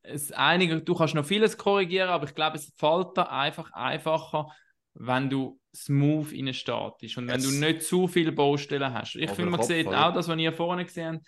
es 0.01 0.31
einige, 0.31 0.81
du 0.81 0.95
kannst 0.95 1.13
noch 1.15 1.25
vieles 1.25 1.57
korrigieren, 1.57 2.09
aber 2.09 2.25
ich 2.25 2.35
glaube, 2.35 2.57
es 2.57 2.73
fällt 2.77 3.09
da 3.15 3.23
einfach 3.23 3.71
einfacher, 3.73 4.47
wenn 4.93 5.29
du 5.29 5.59
smooth 5.75 6.31
in 6.31 6.45
den 6.45 6.53
Start 6.55 7.03
ist 7.03 7.17
und 7.17 7.27
wenn 7.27 7.35
Es- 7.37 7.43
du 7.43 7.51
nicht 7.51 7.83
zu 7.83 8.07
viele 8.07 8.31
Baustellen 8.31 8.93
hast. 8.93 9.15
Ich 9.15 9.29
finde, 9.31 9.51
man 9.51 9.59
Kopf, 9.59 9.67
sieht 9.67 9.87
oder? 9.87 10.07
auch 10.09 10.13
das, 10.13 10.27
was 10.27 10.37
ihr 10.39 10.53
vorne 10.53 10.85
gesehen 10.85 11.15
habt, 11.17 11.25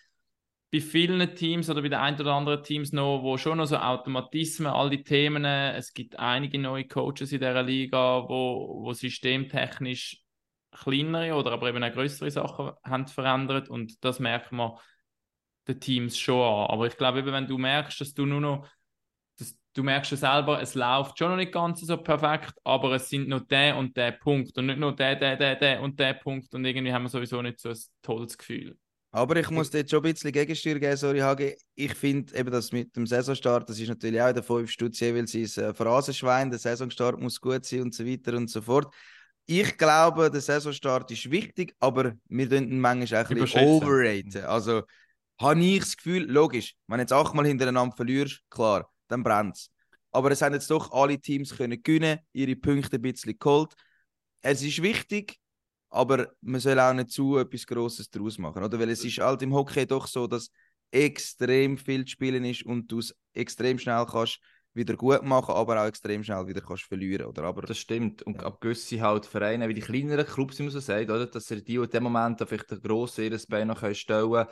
bei 0.78 0.82
vielen 0.82 1.36
Teams 1.36 1.70
oder 1.70 1.82
bei 1.82 1.90
den 1.90 2.00
ein 2.00 2.20
oder 2.20 2.34
anderen 2.34 2.64
Teams 2.64 2.92
noch, 2.92 3.24
wo 3.24 3.38
schon 3.38 3.58
noch 3.58 3.66
so 3.66 3.78
Automatismen, 3.78 4.72
all 4.72 4.90
die 4.90 5.04
Themen, 5.04 5.44
es 5.46 5.94
gibt 5.94 6.18
einige 6.20 6.60
neue 6.60 6.88
Coaches 6.88 7.32
in 7.32 7.40
dieser 7.40 7.64
Liga, 7.64 8.24
wo, 8.28 8.84
wo 8.84 8.94
systemtechnisch 8.94 10.22
kleinere 10.72 11.34
oder 11.34 11.52
aber 11.52 11.70
eben 11.70 11.84
auch 11.84 11.92
größere 11.92 12.30
Sachen 12.30 12.72
haben 12.84 13.08
verändert 13.08 13.70
und 13.70 14.04
das 14.04 14.20
merkt 14.20 14.52
man 14.52 14.74
den 15.68 15.80
Teams 15.80 16.18
schon 16.18 16.42
an. 16.42 16.70
Aber 16.70 16.86
ich 16.86 16.98
glaube, 16.98 17.20
eben, 17.20 17.32
wenn 17.32 17.48
du 17.48 17.58
merkst, 17.58 18.00
dass 18.00 18.14
du 18.14 18.26
nur 18.26 18.42
noch, 18.42 18.68
du 19.74 19.84
merkst 19.84 20.12
ja 20.12 20.18
selber, 20.18 20.62
es 20.62 20.76
läuft 20.76 21.18
schon 21.18 21.30
noch 21.30 21.38
nicht 21.38 21.52
ganz 21.52 21.82
so 21.82 21.98
perfekt, 21.98 22.54
aber 22.64 22.92
es 22.94 23.10
sind 23.10 23.28
noch 23.30 23.42
der 23.42 23.78
und 23.78 23.98
der 23.98 24.12
Punkt 24.12 24.56
und 24.58 24.68
nicht 24.68 24.80
nur 24.80 24.96
der, 24.96 25.16
der, 25.16 25.38
der, 25.38 25.56
der 25.56 25.82
und 25.82 26.00
der 26.00 26.14
Punkt 26.14 26.54
und 26.54 26.66
irgendwie 26.66 26.94
haben 26.94 27.04
wir 27.04 27.10
sowieso 27.10 27.42
nicht 27.42 27.60
so 27.60 27.70
ein 27.70 27.78
tolles 28.04 28.38
Gefühl. 28.38 28.78
Aber 29.12 29.38
ich 29.38 29.50
muss 29.50 29.72
jetzt 29.72 29.92
schon 29.92 30.04
ein 30.06 30.14
bisschen 30.14 30.32
Gegensteuer 30.32 30.80
geben, 30.80 30.98
sorry 30.98 31.20
Hagi. 31.20 31.56
Ich 31.76 31.94
finde 31.94 32.36
eben, 32.36 32.52
dass 32.52 32.72
mit 32.72 32.96
dem 32.96 33.08
Saisonstart, 33.08 33.70
das 33.70 33.80
ist 33.80 33.88
natürlich 33.88 34.22
auch 34.22 34.28
in 34.28 34.36
der 34.36 34.44
5 34.44 34.70
Stutz 34.70 35.00
jeweils 35.00 35.32
sein 35.32 35.64
äh, 35.64 35.74
Phrasenschwein, 35.74 36.50
der 36.50 36.60
Saisonstart 36.60 37.20
muss 37.20 37.40
gut 37.40 37.66
sein 37.66 37.84
und 37.84 37.96
so 37.96 38.06
weiter 38.06 38.36
und 38.36 38.50
so 38.50 38.62
fort. 38.62 38.94
Ich 39.46 39.78
glaube, 39.78 40.30
der 40.30 40.42
Saisonstart 40.42 41.10
ist 41.12 41.32
wichtig, 41.32 41.74
aber 41.80 42.14
wir 42.28 42.50
tun 42.50 42.70
ihn 42.70 42.82
manchmal 42.82 43.24
auch 43.24 43.30
ein 43.30 43.38
bisschen 43.38 43.64
overraten. 43.66 44.44
Also 44.44 44.84
habe 45.40 45.60
ich 45.62 45.80
das 45.80 45.96
Gefühl, 45.96 46.30
logisch, 46.30 46.76
wenn 46.88 46.98
du 46.98 47.04
jetzt 47.04 47.14
achtmal 47.14 47.46
hintereinander 47.46 47.96
verlierst, 47.96 48.42
klar, 48.50 48.92
dann 49.08 49.24
brennt 49.24 49.56
es. 49.56 49.72
Aber 50.12 50.32
es 50.32 50.42
haben 50.42 50.54
jetzt 50.54 50.70
doch 50.70 50.92
alle 50.92 51.20
Teams 51.20 51.56
können 51.56 51.82
gewinnen, 51.82 52.20
ihre 52.34 52.56
Punkte 52.56 52.98
ein 52.98 53.02
bisschen 53.02 53.38
geholt. 53.40 53.74
Es 54.42 54.62
ist 54.62 54.82
wichtig, 54.82 55.38
aber 55.90 56.32
man 56.42 56.60
soll 56.60 56.80
auch 56.80 56.94
nicht 56.94 57.12
zu 57.12 57.38
etwas 57.38 57.66
Grosses 57.66 58.10
daraus 58.10 58.38
machen, 58.38 58.64
oder? 58.64 58.80
Weil 58.80 58.90
es 58.90 59.04
ist 59.04 59.20
halt 59.20 59.42
im 59.42 59.54
Hockey 59.54 59.86
doch 59.86 60.08
so, 60.08 60.28
dass 60.28 60.52
extrem 60.92 61.78
viel 61.78 62.06
zu 62.06 62.12
spielen 62.12 62.46
ist 62.46 62.64
und 62.64 62.92
du 62.92 63.00
es 63.00 63.16
extrem 63.34 63.78
schnell 63.80 64.06
kannst 64.06 64.40
wieder 64.74 64.96
gut 64.96 65.24
machen, 65.24 65.56
aber 65.56 65.82
auch 65.82 65.88
extrem 65.88 66.24
schnell 66.24 66.48
wieder 66.48 66.62
kannst 66.62 66.84
verlieren, 66.84 67.28
oder? 67.28 67.44
Aber 67.44 67.64
Das 67.64 67.78
stimmt. 67.80 68.22
Und 68.24 68.36
Ja. 68.36 68.48
ab 68.48 68.62
gewisse 68.62 69.02
halt 69.02 69.26
Vereine, 69.26 69.68
wie 69.68 69.74
die 69.74 69.82
kleineren 69.82 70.26
Clubs, 70.26 70.60
wie 70.60 70.64
man 70.64 70.72
so 70.72 70.80
sagt, 70.80 71.10
oder? 71.10 71.26
dass 71.26 71.48
sie 71.48 71.64
die 71.64 71.76
in 71.76 71.90
dem 71.90 72.04
Moment 72.04 72.42
vielleicht 72.48 72.72
ein 72.72 72.82
grosses 72.82 73.18
ihres 73.18 73.48
Bein 73.48 73.68
noch 73.68 73.84
stellen 73.94 74.32
können. 74.32 74.48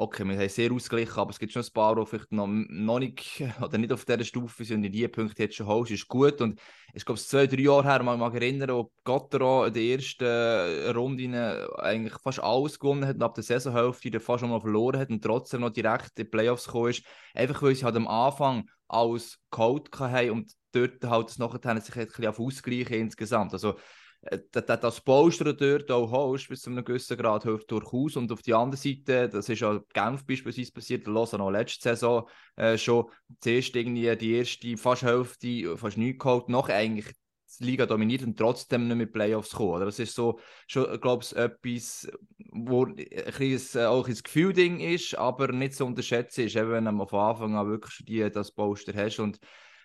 Okay, 0.00 0.24
wir 0.24 0.38
haben 0.38 0.48
sehr 0.48 0.72
ausgeglichen, 0.72 1.18
aber 1.18 1.30
es 1.30 1.38
gibt 1.38 1.52
schon 1.52 1.62
ein 1.62 1.72
paar, 1.74 1.94
die 1.94 2.06
vielleicht 2.06 2.32
noch, 2.32 2.46
noch 2.46 2.98
nicht 2.98 3.42
oder 3.60 3.76
nicht 3.76 3.92
auf 3.92 4.06
dieser 4.06 4.24
Stufe 4.24 4.64
sind 4.64 4.78
und 4.78 4.84
in 4.84 4.92
die 4.92 5.06
Punkte 5.08 5.42
jetzt 5.42 5.56
schon 5.56 5.66
holst, 5.66 5.92
ist 5.92 6.08
gut. 6.08 6.40
Und 6.40 6.58
ich 6.94 7.04
glaube, 7.04 7.18
es 7.18 7.28
zwei, 7.28 7.46
drei 7.46 7.60
Jahre 7.60 7.84
her, 7.84 8.02
man 8.02 8.18
mag 8.18 8.32
erinnern, 8.32 8.70
wo 8.70 8.90
Gottero 9.04 9.66
in 9.66 9.74
der 9.74 9.82
ersten 9.82 10.96
Runde 10.96 11.68
eigentlich 11.76 12.14
fast 12.22 12.42
alles 12.42 12.78
gewonnen 12.78 13.04
hat 13.06 13.16
und 13.16 13.22
ab 13.22 13.34
der 13.34 13.44
Saisonhälfte 13.44 14.20
fast 14.20 14.40
schon 14.40 14.48
mal 14.48 14.60
verloren 14.62 14.98
hat 15.00 15.10
und 15.10 15.22
trotzdem 15.22 15.60
noch 15.60 15.68
direkt 15.68 16.18
in 16.18 16.24
die 16.24 16.30
Playoffs 16.30 16.64
gekommen 16.64 16.92
ist. 16.92 17.04
Einfach 17.34 17.60
weil 17.60 17.74
sie 17.74 17.84
halt 17.84 17.96
am 17.96 18.08
Anfang 18.08 18.70
alles 18.88 19.38
geholt 19.50 19.90
haben 19.98 20.30
und 20.30 20.52
dort 20.72 21.04
halt 21.04 21.28
das 21.28 21.38
nachher 21.38 21.78
sich 21.78 21.94
ein 21.94 22.06
bisschen 22.06 22.26
auf 22.26 22.40
ausgleichen 22.40 22.96
insgesamt. 22.96 23.52
Also, 23.52 23.74
das 24.22 25.00
Poster 25.00 25.54
dort 25.54 25.90
auch 25.90 26.10
holst, 26.10 26.48
bis 26.48 26.62
zu 26.62 26.70
einem 26.70 26.84
gewissen 26.84 27.16
Grad 27.16 27.44
hilft 27.44 27.70
durchaus. 27.70 28.16
Und 28.16 28.30
auf 28.30 28.42
die 28.42 28.52
andere 28.52 28.76
Seite, 28.76 29.28
das 29.28 29.48
ist 29.48 29.60
ja 29.60 29.80
Genf 29.94 30.26
beispielsweise 30.26 30.72
passiert, 30.72 31.06
der 31.06 31.14
Lausanne 31.14 31.42
auch 31.42 31.50
letzte 31.50 31.82
Saison 31.82 32.28
äh, 32.56 32.76
schon, 32.76 33.06
zuerst 33.40 33.74
irgendwie 33.74 34.14
die 34.16 34.34
erste 34.34 34.76
fast 34.76 35.02
Hälfte, 35.02 35.76
fast 35.76 35.96
nichts 35.96 36.22
geholt, 36.22 36.48
noch 36.50 36.68
eigentlich 36.68 37.14
die 37.58 37.64
Liga 37.64 37.86
dominiert 37.86 38.22
und 38.22 38.38
trotzdem 38.38 38.88
nicht 38.88 38.96
mit 38.96 39.12
Playoffs 39.12 39.52
kommen. 39.52 39.70
Oder? 39.70 39.86
Das 39.86 39.98
ist 39.98 40.14
so, 40.14 40.38
schon, 40.66 41.00
glaube 41.00 41.24
ich, 41.24 41.34
etwas, 41.34 42.10
wo 42.52 42.84
ein 42.84 42.94
bisschen, 42.94 43.86
auch 43.86 44.06
ein 44.06 44.14
Gefühlding 44.22 44.80
ist, 44.80 45.14
aber 45.16 45.48
nicht 45.52 45.74
zu 45.74 45.84
unterschätzen 45.86 46.46
ist, 46.46 46.56
eben 46.56 46.70
wenn 46.70 46.84
du 46.84 47.06
von 47.06 47.20
Anfang 47.20 47.56
an 47.56 47.68
wirklich 47.68 48.04
die, 48.06 48.30
das 48.30 48.52
Poster 48.52 48.92
hast 48.94 49.18
und 49.18 49.38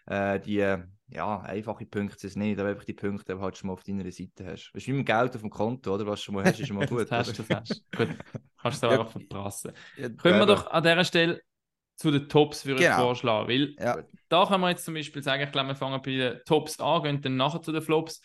äh, 0.07 0.39
die 0.39 0.77
ja, 1.07 1.39
einfache 1.41 1.85
Punkte 1.85 2.17
sind 2.19 2.29
es 2.29 2.35
nicht, 2.35 2.59
aber 2.59 2.69
einfach 2.69 2.83
die 2.83 2.93
Punkte, 2.93 3.25
die 3.33 3.38
du 3.38 3.41
halt 3.41 3.57
schon 3.57 3.67
mal 3.67 3.74
auf 3.74 3.83
deiner 3.83 4.12
Seite 4.12 4.45
hast. 4.45 4.71
Das 4.74 4.81
ist 4.83 4.88
wie 4.88 4.93
mit 4.93 5.05
Geld 5.05 5.35
auf 5.35 5.41
dem 5.41 5.50
Konto, 5.50 5.93
oder? 5.93 6.05
Was 6.07 6.19
du 6.21 6.25
schon 6.25 6.35
mal 6.35 6.45
hast, 6.45 6.59
ist 6.59 6.67
schon 6.67 6.75
mal 6.77 6.85
gut. 6.88 7.12
das 7.12 7.27
hast 7.29 7.39
das 7.39 7.50
hast 7.50 7.83
du. 7.91 8.05
Gut, 8.05 8.17
kannst 8.62 8.83
du 8.83 8.88
einfach 8.88 9.12
verprassen. 9.12 9.71
Ja, 9.95 10.09
Können 10.09 10.39
wir 10.39 10.45
doch 10.45 10.67
an 10.67 10.83
dieser 10.83 11.03
Stelle 11.03 11.41
zu 11.95 12.12
den 12.12 12.27
Tops 12.27 12.65
würde 12.65 12.81
ich 12.81 12.88
Genau. 12.88 13.03
vorschlagen, 13.05 13.47
weil 13.47 13.75
Ja. 13.79 14.03
da 14.29 14.45
können 14.47 14.62
wir 14.62 14.69
jetzt 14.69 14.83
zum 14.83 14.95
Beispiel 14.95 15.24
sagen, 15.24 15.43
ich 15.43 15.51
glaube, 15.51 15.69
wir 15.69 15.75
fangen 15.75 16.01
bei 16.01 16.12
den 16.12 16.39
Tops 16.45 16.79
an, 16.79 17.03
gehen 17.03 17.21
dann 17.21 17.38
nachher 17.38 17.62
zu 17.62 17.71
den 17.71 17.81
Flops. 17.81 18.21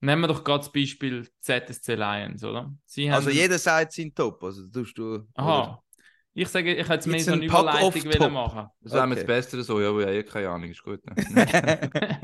Nehmen 0.00 0.22
wir 0.22 0.28
doch 0.28 0.44
gerade 0.44 0.58
das 0.58 0.72
Beispiel 0.72 1.28
ZSC 1.40 1.94
Lions, 1.94 2.44
oder? 2.44 2.72
Sie 2.86 3.10
haben, 3.10 3.16
Also 3.16 3.30
jeder 3.30 3.58
sagt 3.58 3.92
sein 3.92 4.12
Top, 4.14 4.42
also 4.42 4.66
tust 4.68 4.98
du... 4.98 5.14
oder? 5.14 5.26
Aha. 5.36 5.81
Ich 6.34 6.48
sage, 6.48 6.72
ich 6.74 6.78
hätte 6.80 6.94
jetzt 6.94 7.06
mehr 7.06 7.20
so 7.20 7.32
eine 7.32 7.44
Überleitung 7.44 8.32
machen. 8.32 8.68
Das 8.80 8.92
wäre 8.92 9.06
mir 9.06 9.12
Okay. 9.12 9.20
jetzt 9.20 9.26
besser 9.26 9.62
so, 9.62 9.80
ja, 9.80 9.90
aber 9.90 10.00
ich 10.00 10.06
habe 10.06 10.16
eh 10.16 10.22
keine 10.22 10.48
Ahnung, 10.48 10.70
ist 10.70 10.82
gut. 10.82 11.00
Ne? 11.04 11.14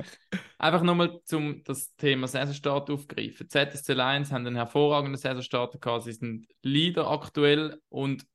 Einfach 0.58 0.82
nochmal, 0.82 1.20
um 1.32 1.62
das 1.64 1.94
Thema 1.96 2.26
Saisonstart 2.26 2.90
aufgreifen. 2.90 3.48
ZSC 3.48 3.92
Lions 3.92 4.32
haben 4.32 4.46
einen 4.46 4.56
hervorragenden 4.56 5.18
Saisonstart 5.20 5.80
gehabt. 5.80 6.04
Sie 6.04 6.12
sind 6.12 6.46
Leader 6.62 7.10
aktuell 7.10 7.80
und 7.90 8.26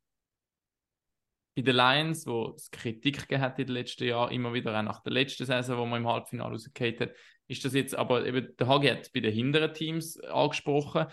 bei 1.55 1.61
den 1.61 1.75
Lions, 1.75 2.25
wo 2.27 2.53
es 2.55 2.69
Kritik 2.71 3.21
gegeben 3.21 3.41
hat 3.41 3.59
in 3.59 3.67
den 3.67 3.73
letzten 3.73 4.05
Jahren, 4.05 4.31
immer 4.31 4.53
wieder 4.53 4.77
auch 4.77 4.83
nach 4.83 5.01
der 5.01 5.13
letzten 5.13 5.45
Saison, 5.45 5.77
wo 5.77 5.85
man 5.85 6.01
im 6.01 6.07
Halbfinale 6.07 6.51
rausgekehrt 6.51 6.99
hat, 6.99 7.11
ist 7.47 7.65
das 7.65 7.73
jetzt 7.73 7.95
aber 7.95 8.25
eben, 8.25 8.55
der 8.57 8.67
Hagi 8.67 8.87
hat 8.87 9.11
bei 9.13 9.19
den 9.19 9.33
hinteren 9.33 9.73
Teams 9.73 10.19
angesprochen. 10.19 11.07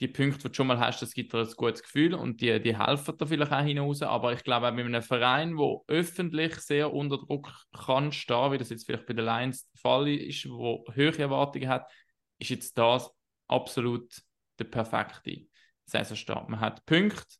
Die 0.00 0.08
Punkte, 0.08 0.38
die 0.38 0.48
du 0.48 0.54
schon 0.54 0.66
mal 0.66 0.80
hast, 0.80 1.02
das 1.02 1.14
gibt 1.14 1.32
dir 1.32 1.38
ein 1.38 1.52
gutes 1.56 1.82
Gefühl 1.82 2.14
und 2.14 2.40
die, 2.40 2.60
die 2.60 2.76
helfen 2.76 3.16
dir 3.16 3.26
vielleicht 3.26 3.52
auch 3.52 3.62
hinaus. 3.62 4.02
Aber 4.02 4.32
ich 4.32 4.42
glaube, 4.42 4.68
auch 4.68 4.74
bei 4.74 4.84
einem 4.84 5.02
Verein, 5.02 5.56
der 5.56 5.80
öffentlich 5.86 6.56
sehr 6.56 6.92
unter 6.92 7.18
Druck 7.18 7.52
kann 7.72 8.10
stehen, 8.10 8.52
wie 8.52 8.58
das 8.58 8.70
jetzt 8.70 8.86
vielleicht 8.86 9.06
bei 9.06 9.14
den 9.14 9.24
Lions 9.24 9.70
der 9.70 9.80
Fall 9.80 10.08
ist, 10.08 10.48
wo 10.50 10.84
hohe 10.96 11.18
Erwartungen 11.18 11.68
hat, 11.68 11.90
ist 12.38 12.50
jetzt 12.50 12.76
das 12.76 13.08
absolut 13.46 14.12
der 14.58 14.64
perfekte 14.64 15.46
Saisonstart. 15.84 16.48
Man 16.48 16.60
hat 16.60 16.84
Punkte, 16.86 17.36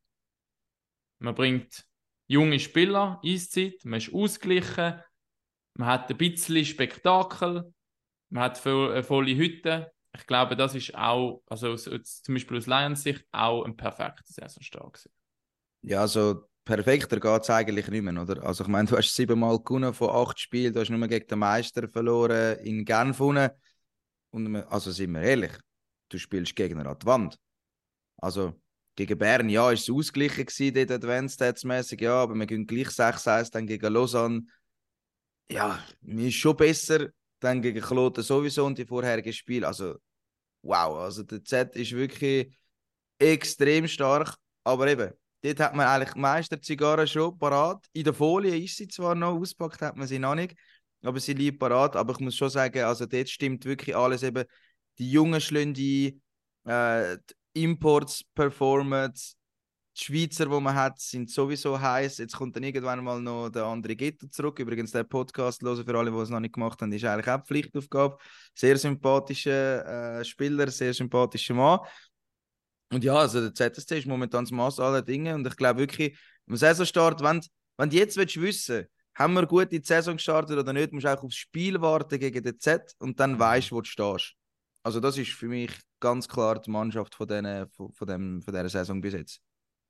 man 1.18 1.34
bringt 1.34 1.84
junge 2.26 2.60
Spieler, 2.60 3.20
Eiszeit, 3.24 3.84
man 3.84 3.98
ist 3.98 4.14
ausgeglichen, 4.14 5.00
man 5.74 5.88
hat 5.88 6.08
ein 6.08 6.16
bisschen 6.16 6.64
Spektakel, 6.64 7.74
man 8.30 8.42
hat 8.44 8.58
volle 8.58 9.34
Hütte. 9.34 9.90
Ich 10.16 10.26
glaube, 10.26 10.56
das 10.56 10.74
ist 10.74 10.94
auch, 10.94 11.42
also 11.46 11.76
zum 11.76 12.34
Beispiel 12.34 12.58
aus 12.58 12.66
Lions 12.66 13.02
Sicht, 13.02 13.24
auch 13.32 13.64
ein 13.64 13.76
perfekter 13.76 14.22
Saisonstart. 14.24 15.08
Ja, 15.82 16.02
also 16.02 16.48
perfekter 16.64 17.18
geht 17.18 17.42
es 17.42 17.50
eigentlich 17.50 17.88
nicht 17.88 18.02
mehr, 18.02 18.22
oder? 18.22 18.42
Also 18.44 18.64
ich 18.64 18.68
meine, 18.68 18.88
du 18.88 18.96
hast 18.96 19.14
siebenmal 19.14 19.58
gewonnen 19.58 19.92
von 19.92 20.10
acht 20.10 20.38
Spielen, 20.38 20.72
du 20.72 20.80
hast 20.80 20.90
nur 20.90 21.08
gegen 21.08 21.26
den 21.26 21.38
Meister 21.38 21.88
verloren, 21.88 22.58
in 22.60 22.84
Genf 22.84 23.18
gewonnen. 23.18 23.50
Und 24.30 24.56
also 24.56 24.90
sind 24.92 25.12
wir 25.12 25.22
ehrlich, 25.22 25.52
du 26.08 26.18
spielst 26.18 26.56
Gegner 26.56 26.86
an 26.86 26.98
die 26.98 27.06
Wand. 27.06 27.38
Also 28.16 28.54
gegen 28.96 29.18
Bern, 29.18 29.48
ja, 29.48 29.72
ist 29.72 29.88
es 29.88 29.94
ausgeglichen 29.94 30.46
gewesen, 30.46 30.74
dort 30.74 30.90
Advanced 30.92 31.40
Stats-mäßig, 31.40 32.00
ja, 32.00 32.22
aber 32.22 32.34
wir 32.34 32.46
gehen 32.46 32.66
gleich 32.66 32.88
6-1 32.88 33.50
dann 33.50 33.66
gegen 33.66 33.92
Lausanne. 33.92 34.44
Ja, 35.50 35.84
mir 36.00 36.28
ist 36.28 36.36
schon 36.36 36.56
besser, 36.56 37.08
dann 37.44 37.62
gegen 37.62 37.80
Kloten 37.80 38.22
sowieso 38.22 38.64
und 38.66 38.78
die 38.78 38.86
vorherigen 38.86 39.32
Spiele. 39.32 39.66
Also, 39.66 39.96
wow, 40.62 40.98
also 40.98 41.22
der 41.22 41.44
Z 41.44 41.76
ist 41.76 41.92
wirklich 41.92 42.56
extrem 43.18 43.86
stark, 43.86 44.34
aber 44.64 44.88
eben, 44.88 45.12
dort 45.42 45.60
hat 45.60 45.74
man 45.74 45.86
eigentlich 45.86 46.14
die 46.14 46.20
meisten 46.20 46.62
Zigarren 46.62 47.06
schon 47.06 47.38
parat. 47.38 47.84
In 47.92 48.04
der 48.04 48.14
Folie 48.14 48.56
ist 48.56 48.76
sie 48.76 48.88
zwar 48.88 49.14
noch, 49.14 49.38
auspackt 49.38 49.82
hat 49.82 49.96
man 49.96 50.06
sie 50.06 50.18
noch 50.18 50.34
nicht, 50.34 50.54
aber 51.02 51.20
sie 51.20 51.34
liegt 51.34 51.58
parat. 51.58 51.96
Aber 51.96 52.14
ich 52.14 52.20
muss 52.20 52.36
schon 52.36 52.50
sagen, 52.50 52.82
also 52.84 53.06
dort 53.06 53.28
stimmt 53.28 53.64
wirklich 53.64 53.94
alles 53.94 54.22
eben. 54.22 54.44
Die 54.98 55.10
Jungen 55.10 55.40
schlagen 55.40 55.74
ein, 55.76 56.22
äh, 56.70 57.18
Imports 57.52 58.24
performen. 58.34 59.12
Die 59.96 60.04
Schweizer, 60.04 60.46
die 60.46 60.60
man 60.60 60.74
hat, 60.74 60.98
sind 61.00 61.30
sowieso 61.30 61.80
heiß. 61.80 62.18
Jetzt 62.18 62.36
kommt 62.36 62.56
dann 62.56 62.64
irgendwann 62.64 63.04
mal 63.04 63.20
noch 63.20 63.48
der 63.48 63.64
andere 63.64 63.94
Gitter 63.94 64.28
zurück. 64.30 64.58
Übrigens, 64.58 64.90
der 64.90 65.04
Podcast 65.04 65.62
hören 65.62 65.84
für 65.84 65.98
alle, 65.98 66.10
die 66.10 66.16
es 66.16 66.30
noch 66.30 66.40
nicht 66.40 66.54
gemacht 66.54 66.80
haben, 66.82 66.92
ist 66.92 67.04
eigentlich 67.04 67.28
auch 67.28 67.44
Pflichtaufgabe. 67.44 68.18
Sehr 68.54 68.76
sympathischer 68.76 70.18
äh, 70.20 70.24
Spieler, 70.24 70.70
sehr 70.70 70.92
sympathischer 70.92 71.54
Mann. 71.54 71.80
Und 72.92 73.04
ja, 73.04 73.14
also 73.14 73.48
der 73.48 73.72
ZSC 73.72 73.98
ist 73.98 74.06
momentan 74.06 74.44
das 74.44 74.50
Maß 74.50 74.80
aller 74.80 75.02
Dinge. 75.02 75.34
Und 75.34 75.46
ich 75.46 75.56
glaube 75.56 75.80
wirklich, 75.80 76.18
am 76.48 76.56
Saisonstart, 76.56 77.22
wenn, 77.22 77.40
wenn 77.76 77.90
du 77.90 77.96
jetzt 77.96 78.16
willst 78.16 78.40
wissen 78.40 78.86
haben 79.14 79.34
wir 79.34 79.46
gut 79.46 79.72
in 79.72 79.80
die 79.80 79.86
Saison 79.86 80.16
gestartet 80.16 80.58
oder 80.58 80.72
nicht, 80.72 80.92
musst 80.92 81.06
du 81.06 81.12
auch 81.12 81.22
aufs 81.22 81.36
Spiel 81.36 81.80
warten 81.80 82.18
gegen 82.18 82.42
den 82.42 82.58
Z 82.58 82.94
und 82.98 83.18
dann 83.20 83.38
weißt 83.38 83.70
du, 83.70 83.76
wo 83.76 83.80
du 83.80 83.88
stehst. 83.88 84.34
Also 84.82 85.00
das 85.00 85.16
ist 85.16 85.30
für 85.30 85.46
mich 85.46 85.70
ganz 86.00 86.28
klar 86.28 86.60
die 86.60 86.70
Mannschaft 86.70 87.14
von, 87.14 87.26
denen, 87.26 87.68
von, 87.70 87.92
von, 87.92 88.06
dem, 88.06 88.42
von 88.42 88.52
dieser 88.52 88.68
Saison 88.68 89.00
bis 89.00 89.14
jetzt. 89.14 89.40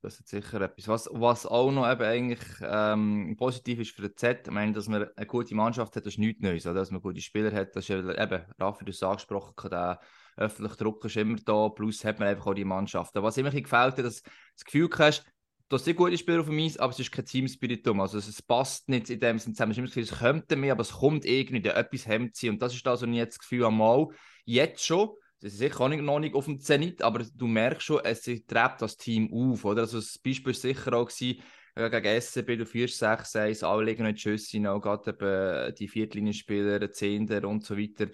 Das 0.04 0.20
ist 0.20 0.28
sicher 0.28 0.60
etwas. 0.60 0.86
Was, 0.86 1.08
was 1.12 1.46
auch 1.46 1.72
noch 1.72 1.90
eben 1.90 2.02
eigentlich 2.02 2.42
ähm, 2.60 3.36
positiv 3.38 3.80
ist 3.80 3.92
für 3.92 4.02
den 4.02 4.14
Z, 4.14 4.46
ich 4.46 4.52
meine, 4.52 4.72
dass 4.72 4.86
man 4.86 5.08
eine 5.16 5.26
gute 5.26 5.54
Mannschaft 5.54 5.96
hat, 5.96 6.04
das 6.04 6.12
ist 6.14 6.18
nichts 6.18 6.42
Neues. 6.42 6.66
Oder? 6.66 6.74
Dass 6.74 6.90
man 6.90 7.00
gute 7.00 7.22
Spieler 7.22 7.50
hat, 7.50 7.74
das 7.74 7.88
ist 7.88 7.90
eben, 7.90 8.44
Raffi, 8.60 8.84
du 8.84 8.92
hast 8.92 9.02
angesprochen, 9.02 9.70
der 9.70 9.98
öffentliche 10.36 10.76
Druck 10.76 11.02
ist 11.06 11.16
immer 11.16 11.38
da, 11.42 11.70
plus 11.70 12.04
hat 12.04 12.18
man 12.18 12.28
einfach 12.28 12.46
auch 12.48 12.54
die 12.54 12.66
Mannschaft. 12.66 13.14
Was 13.14 13.38
immer 13.38 13.50
gefällt 13.50 13.96
hat, 13.96 14.04
dass 14.04 14.22
du 14.22 14.30
das 14.54 14.64
Gefühl 14.66 14.90
hast, 14.98 15.24
du 15.70 15.76
hast 15.78 15.96
gute 15.96 16.18
Spieler 16.18 16.40
auf 16.40 16.48
dem 16.48 16.58
Eis, 16.58 16.76
aber 16.76 16.92
es 16.92 17.00
ist 17.00 17.10
kein 17.10 17.24
Teamspirit 17.24 17.88
um. 17.88 18.02
Also 18.02 18.18
es 18.18 18.42
passt 18.42 18.90
nicht 18.90 19.08
in 19.08 19.20
dem 19.20 19.38
Sinne 19.38 19.54
zusammen. 19.54 19.72
Es, 19.72 19.78
ist 19.78 19.78
immer 19.78 19.86
das 19.86 19.94
Gefühl, 19.94 20.12
es 20.12 20.18
könnte 20.18 20.56
mehr, 20.56 20.72
aber 20.72 20.82
es 20.82 20.92
kommt 20.92 21.24
irgendwie, 21.24 21.62
da 21.62 21.70
etwas 21.70 22.06
hemmt 22.06 22.36
sie. 22.36 22.50
Und 22.50 22.60
das 22.60 22.74
ist 22.74 22.84
was 22.84 23.02
ich 23.02 23.08
jetzt 23.08 23.38
das 23.38 23.38
Gefühl 23.38 23.64
habe, 23.64 24.08
jetzt 24.44 24.84
schon, 24.84 25.16
das 25.40 25.52
ist 25.52 25.58
sicher 25.58 25.80
auch 25.80 25.88
nicht, 25.88 26.02
noch 26.02 26.20
nicht 26.20 26.34
auf 26.34 26.46
dem 26.46 26.60
Zenit, 26.60 27.02
aber 27.02 27.24
du 27.34 27.46
merkst 27.46 27.82
schon, 27.82 28.00
es 28.04 28.22
treibt 28.46 28.82
das 28.82 28.96
Team 28.96 29.32
auf. 29.32 29.64
Oder? 29.64 29.82
Also 29.82 29.98
das 29.98 30.18
Beispiel 30.18 30.54
war 30.54 30.60
sicher 30.60 30.92
auch 30.94 31.06
gewesen, 31.06 31.42
äh, 31.74 31.90
gegen 31.90 32.20
SCB, 32.20 32.56
du 32.56 32.66
4, 32.66 32.88
6, 32.88 33.36
1, 33.36 33.62
alle 33.62 33.84
legen 33.84 34.04
nicht 34.04 34.20
Schüsse, 34.20 34.70
auch 34.70 34.80
gerade 34.80 35.10
eben 35.10 35.74
die 35.74 35.88
Viertlinienspieler, 35.88 36.90
Zehnter 36.92 37.46
und 37.48 37.64
so 37.64 37.76
weiter. 37.76 38.06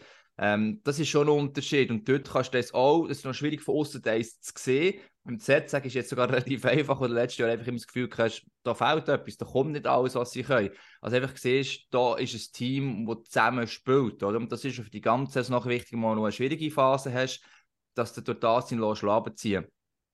Ähm, 0.43 0.81
das 0.85 0.99
ist 0.99 1.09
schon 1.11 1.29
ein 1.29 1.39
Unterschied. 1.39 1.91
Und 1.91 2.09
dort 2.09 2.31
kannst 2.31 2.55
du 2.55 2.59
das 2.59 2.73
auch, 2.73 3.07
das 3.07 3.19
ist 3.19 3.25
noch 3.27 3.35
schwierig 3.35 3.61
von 3.61 3.77
außen 3.77 4.03
zu 4.03 4.53
sehen. 4.57 4.99
Beim 5.23 5.39
Z 5.39 5.69
sage 5.69 5.87
ich 5.87 5.93
jetzt 5.93 6.09
sogar 6.09 6.29
relativ 6.31 6.65
einfach, 6.65 6.99
oder 6.99 7.13
letztes 7.13 7.39
Jahr 7.39 7.51
einfach 7.51 7.67
immer 7.67 7.77
das 7.77 7.87
Gefühl 7.87 8.09
hast, 8.17 8.47
da 8.63 8.75
fehlt 8.75 9.07
etwas, 9.09 9.37
da 9.37 9.45
kommt 9.45 9.73
nicht 9.73 9.87
alles, 9.87 10.15
was 10.15 10.31
sie 10.31 10.43
können. 10.43 10.71
Also 11.03 11.17
einfach 11.17 11.37
siehst, 11.37 11.89
da 11.91 12.17
ist 12.17 12.35
ein 12.35 12.53
Team, 12.55 13.07
das 13.07 13.25
zusammen 13.25 13.67
spielt. 13.67 14.23
Oder? 14.23 14.39
Und 14.39 14.51
das 14.51 14.65
ist 14.65 14.77
für 14.77 14.91
die 14.91 15.03
ganze 15.03 15.35
Saison 15.35 15.57
noch 15.57 15.67
wichtig, 15.67 15.93
wenn 15.93 16.17
du 16.17 16.25
eine 16.25 16.33
schwierige 16.33 16.71
Phase 16.71 17.13
hast, 17.13 17.43
dass 17.95 18.15
du 18.15 18.23
durch 18.23 18.41
das 18.41 18.73
in 18.73 18.83
ziehen 19.37 19.67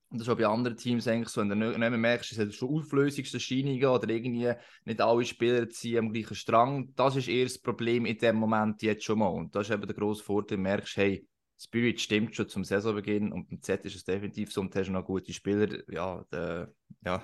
und 0.09 0.21
das 0.21 0.29
ist 0.29 0.33
auch 0.33 0.39
bei 0.39 0.47
anderen 0.47 0.77
Teams 0.77 1.09
eigentlich 1.09 1.31
so, 1.31 1.41
wenn 1.41 1.49
du 1.49 1.57
nicht 1.57 1.79
mehr 1.79 1.91
merkst, 1.91 2.33
es 2.33 2.39
hat 2.39 2.55
schon 2.55 2.69
Auflösungserscheinungen 2.69 3.85
oder 3.85 4.09
irgendwie 4.09 4.53
nicht 4.85 5.01
alle 5.01 5.25
Spieler 5.25 5.69
ziehen 5.69 5.99
am 5.99 6.13
gleichen 6.13 6.37
Strang. 6.37 6.93
Das 6.95 7.17
ist 7.17 7.29
eher 7.29 7.45
das 7.45 7.59
Problem 7.59 8.07
in 8.07 8.17
dem 8.17 8.37
Moment 8.37 8.83
jetzt 8.83 9.05
schon 9.05 9.19
mal. 9.19 9.29
Und 9.29 9.55
das 9.55 9.69
ist 9.69 9.75
eben 9.75 9.87
der 9.87 9.97
grosse 9.97 10.23
Vorteil, 10.23 10.59
du 10.59 10.63
merkst, 10.63 10.97
hey, 10.97 11.27
Spirit 11.59 12.01
stimmt 12.01 12.37
schon 12.37 12.49
zum 12.49 12.65
Saisonbeginn 12.65 13.33
und 13.33 13.49
beim 13.49 13.61
Z 13.63 13.85
ist 13.85 13.97
es 13.97 14.05
definitiv 14.05 14.53
so 14.53 14.61
und 14.61 14.75
du 14.75 14.79
hast 14.79 14.91
noch 14.91 15.05
gute 15.05 15.33
Spieler. 15.33 15.69
Ja, 15.89 16.25
der, 16.31 16.73
ja. 17.05 17.23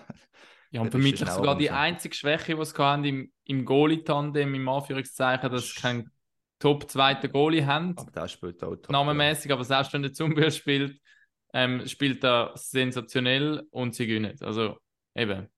Ja, 0.71 0.81
und 0.81 0.91
vermutlich 0.91 1.29
sogar 1.29 1.57
die 1.57 1.71
einzige 1.71 2.15
Schwäche, 2.15 2.57
die 2.57 2.65
sie 2.65 2.75
haben 2.79 3.05
im, 3.05 3.31
im 3.45 3.65
Goalie-Tandem, 3.67 4.55
im 4.55 4.69
Anführungszeichen, 4.69 5.51
dass 5.51 5.69
sie 5.69 5.81
keinen 5.81 6.11
Top-zweiten 6.59 7.31
Goalie 7.31 7.67
haben. 7.67 7.95
Aber 7.99 8.11
der 8.11 8.27
spielt 8.27 8.65
auch 8.65 8.75
top. 8.77 8.91
Namenmäßig, 8.91 9.51
ja. 9.51 9.55
aber 9.55 9.65
selbst 9.65 9.93
wenn 9.93 10.03
der 10.03 10.15
Zumbier 10.15 10.51
spielt, 10.51 10.99
ähm, 11.53 11.87
spielt 11.87 12.25
er 12.25 12.53
sensationell 12.55 13.67
und 13.71 13.95
sie 13.95 14.07
gewinnen. 14.07 14.37
Also 14.41 14.79
eben. 15.15 15.49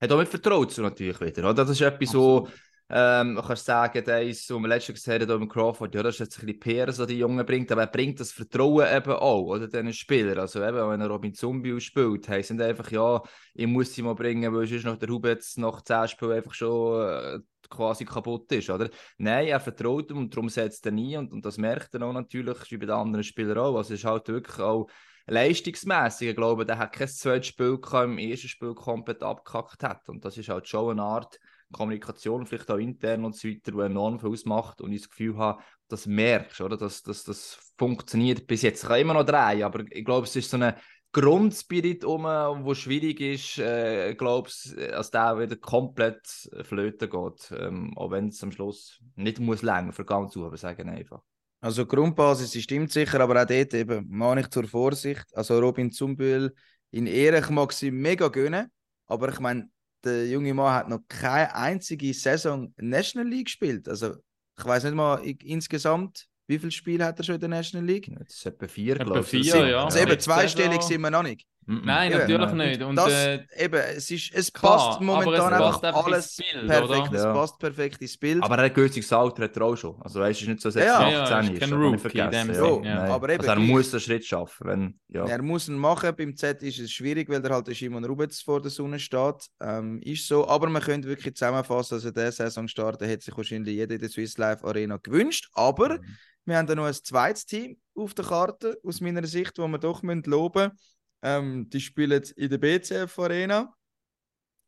Hat 0.00 0.12
auch 0.12 0.18
mit 0.18 0.28
Vertraut 0.28 0.72
zu 0.72 0.82
natürlich 0.82 1.20
wieder, 1.20 1.44
oder? 1.44 1.54
Das 1.54 1.70
ist 1.70 1.80
etwas, 1.80 2.08
Absolut. 2.08 2.48
so 2.48 2.52
ähm, 2.92 3.34
man 3.34 3.44
kann 3.44 3.54
sagen, 3.54 4.04
der 4.04 4.22
ist, 4.24 4.50
wir 4.50 4.68
letztes 4.68 4.96
gesehen 4.96 5.28
haben, 5.28 5.48
Crawford, 5.48 5.94
ja, 5.94 6.02
das 6.02 6.16
ist 6.16 6.18
jetzt 6.18 6.40
ein 6.40 6.46
bisschen 6.46 6.58
PR, 6.58 6.92
so 6.92 7.06
die 7.06 7.18
Jungen 7.18 7.46
bringt, 7.46 7.70
aber 7.70 7.82
er 7.82 7.86
bringt 7.86 8.18
das 8.18 8.32
Vertrauen 8.32 8.84
eben 8.92 9.12
auch, 9.12 9.42
oder, 9.42 9.68
diesen 9.68 9.92
Spielern. 9.92 10.40
Also 10.40 10.60
eben, 10.60 10.90
wenn 10.90 11.00
er 11.00 11.06
Robin 11.06 11.32
Zombie 11.32 11.80
spielt, 11.80 12.28
heisst 12.28 12.50
nicht 12.50 12.60
einfach, 12.60 12.90
ja, 12.90 13.22
ich 13.54 13.68
muss 13.68 13.94
sie 13.94 14.02
mal 14.02 14.16
bringen, 14.16 14.52
weil 14.52 14.66
sonst 14.66 14.84
noch 14.84 14.96
der 14.98 15.08
Hub 15.08 15.24
jetzt 15.24 15.56
nach 15.56 15.82
10 15.82 16.08
Spielen 16.08 16.32
einfach 16.32 16.52
schon 16.52 17.00
äh, 17.08 17.38
quasi 17.68 18.04
kaputt 18.04 18.50
ist, 18.50 18.70
oder? 18.70 18.90
Nein, 19.18 19.46
er 19.46 19.60
vertraut 19.60 20.10
ihm 20.10 20.18
und 20.18 20.34
darum 20.34 20.48
setzt 20.48 20.84
er 20.84 20.92
nie 20.92 21.16
und, 21.16 21.32
und 21.32 21.44
das 21.44 21.58
merkt 21.58 21.94
er 21.94 22.02
auch 22.02 22.12
natürlich, 22.12 22.58
wie 22.72 22.76
bei 22.76 22.86
den 22.86 22.96
anderen 22.96 23.22
Spielern 23.22 23.58
auch. 23.58 23.76
Also 23.76 23.94
es 23.94 24.00
ist 24.00 24.04
halt 24.04 24.26
wirklich 24.26 24.58
auch 24.58 24.88
leistungsmäßig. 25.30 26.28
Ich 26.30 26.36
glaube, 26.36 26.66
der 26.66 26.78
hat 26.78 26.92
kein 26.92 27.08
zweites 27.08 27.46
Spiel 27.46 27.78
gehabt, 27.78 28.04
im 28.04 28.18
ersten 28.18 28.48
Spiel 28.48 28.74
komplett 28.74 29.22
abgekackt 29.22 29.82
hat 29.82 30.08
und 30.08 30.24
das 30.24 30.36
ist 30.36 30.48
halt 30.48 30.68
schon 30.68 30.92
eine 30.92 31.02
Art 31.02 31.38
Kommunikation, 31.72 32.46
vielleicht 32.46 32.70
auch 32.70 32.78
intern 32.78 33.24
und 33.24 33.36
so 33.36 33.48
weiter, 33.48 33.70
die 33.70 33.78
enorm 33.78 34.18
viel 34.18 34.30
ausmacht 34.30 34.80
und 34.80 34.92
ich 34.92 35.02
das 35.02 35.10
Gefühl 35.10 35.36
habe, 35.38 35.62
das 35.88 36.06
merkst, 36.06 36.60
oder? 36.60 36.76
Dass, 36.76 37.02
dass 37.02 37.22
das 37.22 37.72
funktioniert 37.78 38.46
bis 38.48 38.62
jetzt. 38.62 38.82
Ich 38.82 38.88
kann 38.88 39.00
immer 39.00 39.14
noch 39.14 39.24
drehen, 39.24 39.62
aber 39.62 39.84
ich 39.88 40.04
glaube, 40.04 40.26
es 40.26 40.34
ist 40.34 40.50
so 40.50 40.56
ein 40.56 40.74
Grundspirit 41.12 42.04
um, 42.04 42.24
wo 42.24 42.74
schwierig 42.74 43.20
ist, 43.20 43.58
äh, 43.58 44.14
glaube, 44.14 44.50
dass 44.76 45.10
der 45.10 45.38
wieder 45.38 45.56
komplett 45.56 46.26
flöten 46.62 47.10
geht, 47.10 47.52
ähm, 47.56 47.96
auch 47.96 48.10
wenn 48.10 48.28
es 48.28 48.42
am 48.42 48.52
Schluss 48.52 49.00
nicht 49.16 49.40
muss 49.40 49.62
länger 49.62 49.92
für 49.92 50.04
ganz 50.04 50.36
aber 50.36 50.56
sagen 50.56 50.88
einfach. 50.88 51.22
Also 51.60 51.84
Grundbasis 51.84 52.60
stimmt 52.62 52.90
sicher, 52.90 53.20
aber 53.20 53.42
auch 53.42 53.46
dort 53.46 53.74
eben 53.74 54.06
mache 54.08 54.40
ich 54.40 54.48
zur 54.48 54.66
Vorsicht. 54.66 55.24
Also 55.34 55.58
Robin 55.58 55.92
Zumbühl 55.92 56.54
in 56.90 57.06
Ehre, 57.06 57.52
mag 57.52 57.72
sie 57.72 57.90
mega 57.90 58.28
gönnen, 58.28 58.70
aber 59.06 59.28
ich 59.28 59.40
meine, 59.40 59.68
der 60.02 60.26
junge 60.28 60.54
Mann 60.54 60.74
hat 60.74 60.88
noch 60.88 61.00
keine 61.08 61.54
einzige 61.54 62.12
Saison 62.14 62.72
National 62.78 63.28
League 63.28 63.46
gespielt. 63.46 63.88
Also 63.88 64.14
ich 64.58 64.64
weiß 64.64 64.84
nicht 64.84 64.94
mal 64.94 65.16
insgesamt, 65.44 66.26
wie 66.46 66.58
viele 66.58 66.72
Spiele 66.72 67.04
hat 67.04 67.18
er 67.18 67.24
schon 67.24 67.34
in 67.36 67.40
der 67.40 67.48
National 67.50 67.86
League? 67.86 68.10
Das 68.18 68.34
ist 68.34 68.46
etwa 68.46 68.66
vier, 68.66 68.96
glaube 68.96 69.20
ich. 69.20 69.26
Vier, 69.26 69.68
ja. 69.68 69.84
Also 69.84 69.98
eben 69.98 70.18
zweistellig 70.18 70.82
sind 70.82 71.00
wir 71.02 71.10
noch 71.10 71.22
nicht. 71.22 71.46
Nein, 71.70 72.10
eben. 72.10 72.20
natürlich 72.20 72.52
nicht. 72.52 72.82
Und, 72.82 72.96
das, 72.96 73.12
äh, 73.12 73.46
eben, 73.56 73.80
es, 73.96 74.10
ist, 74.10 74.34
es 74.34 74.52
klar, 74.52 74.76
passt 74.76 75.00
momentan 75.00 75.34
es 75.34 75.40
einfach 75.40 75.80
passt 75.80 75.84
alles 75.84 76.36
Bild, 76.36 76.66
perfekt. 76.66 76.90
Oder? 76.90 77.12
Es 77.12 77.22
ja. 77.22 77.32
passt 77.32 77.58
perfekt 77.60 78.02
ins 78.02 78.16
Bild. 78.18 78.42
Aber 78.42 78.58
er 78.58 78.64
hat 78.64 78.74
günstiges 78.74 79.12
Alter 79.12 79.44
hat 79.44 79.56
er 79.56 79.62
auch 79.62 79.76
schon. 79.76 80.02
Also 80.02 80.18
weißt, 80.18 80.40
es 80.40 80.42
ist 80.42 80.48
nicht 80.48 80.60
so, 80.60 80.68
dass 80.68 80.76
er 80.76 80.84
ja, 80.84 80.98
18 80.98 81.12
ja, 81.12 81.40
ist. 81.40 81.60
Kein 81.60 81.72
Rookie 81.72 82.18
in 82.18 82.30
dem 82.30 82.54
ja. 82.54 82.82
ja. 82.82 83.14
Aber 83.14 83.28
eben, 83.28 83.40
also 83.40 83.52
er 83.52 83.58
muss 83.60 83.90
den 83.92 84.00
Schritt 84.00 84.26
schaffen. 84.26 84.66
Wenn, 84.66 85.00
ja. 85.08 85.26
Er 85.26 85.42
muss 85.42 85.68
ihn 85.68 85.78
machen. 85.78 86.12
Beim 86.16 86.36
Z 86.36 86.60
ist 86.64 86.80
es 86.80 86.90
schwierig, 86.90 87.28
weil 87.28 87.44
er 87.44 87.54
halt 87.54 87.66
Simon 87.72 88.04
Rubens 88.04 88.40
vor 88.40 88.60
der 88.60 88.72
Sonne 88.72 88.98
steht. 88.98 89.46
Ähm, 89.60 90.00
ist 90.02 90.26
so. 90.26 90.48
Aber 90.48 90.68
man 90.68 90.82
könnte 90.82 91.06
wirklich 91.06 91.36
zusammenfassen, 91.36 91.94
also 91.94 92.10
der 92.10 92.32
Saison 92.32 92.66
starten 92.66 93.06
hätte 93.06 93.24
sich 93.24 93.36
wahrscheinlich 93.36 93.76
jeder 93.76 93.94
in 93.94 94.00
der 94.00 94.08
Swiss 94.08 94.36
Life 94.38 94.66
Arena 94.66 94.96
gewünscht. 94.96 95.48
Aber 95.52 95.98
mhm. 95.98 96.16
wir 96.46 96.56
haben 96.56 96.66
dann 96.66 96.78
noch 96.78 96.86
ein 96.86 96.94
zweites 96.94 97.46
Team 97.46 97.76
auf 97.94 98.12
der 98.14 98.24
Karte, 98.24 98.76
aus 98.84 99.00
meiner 99.00 99.24
Sicht, 99.24 99.56
wo 99.58 99.68
wir 99.68 99.78
doch 99.78 100.02
loben 100.02 100.62
müssen. 100.62 100.78
Ähm, 101.22 101.68
die 101.68 101.80
spielen 101.80 102.22
in 102.36 102.50
der 102.50 102.58
BCF 102.58 103.18
Arena. 103.18 103.74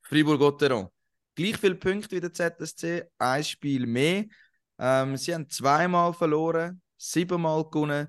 Fribourg-Gotteron. 0.03 0.89
Gleich 1.35 1.57
viele 1.57 1.77
Punkte 1.77 2.17
wie 2.17 2.21
der 2.21 2.33
ZSC, 2.33 3.05
ein 3.19 3.45
Spiel 3.45 3.87
mehr. 3.87 4.25
Ähm, 4.79 5.17
sie 5.17 5.35
haben 5.35 5.49
zweimal 5.49 6.13
verloren, 6.13 6.83
siebenmal 6.99 7.65
gewonnen. 7.65 8.09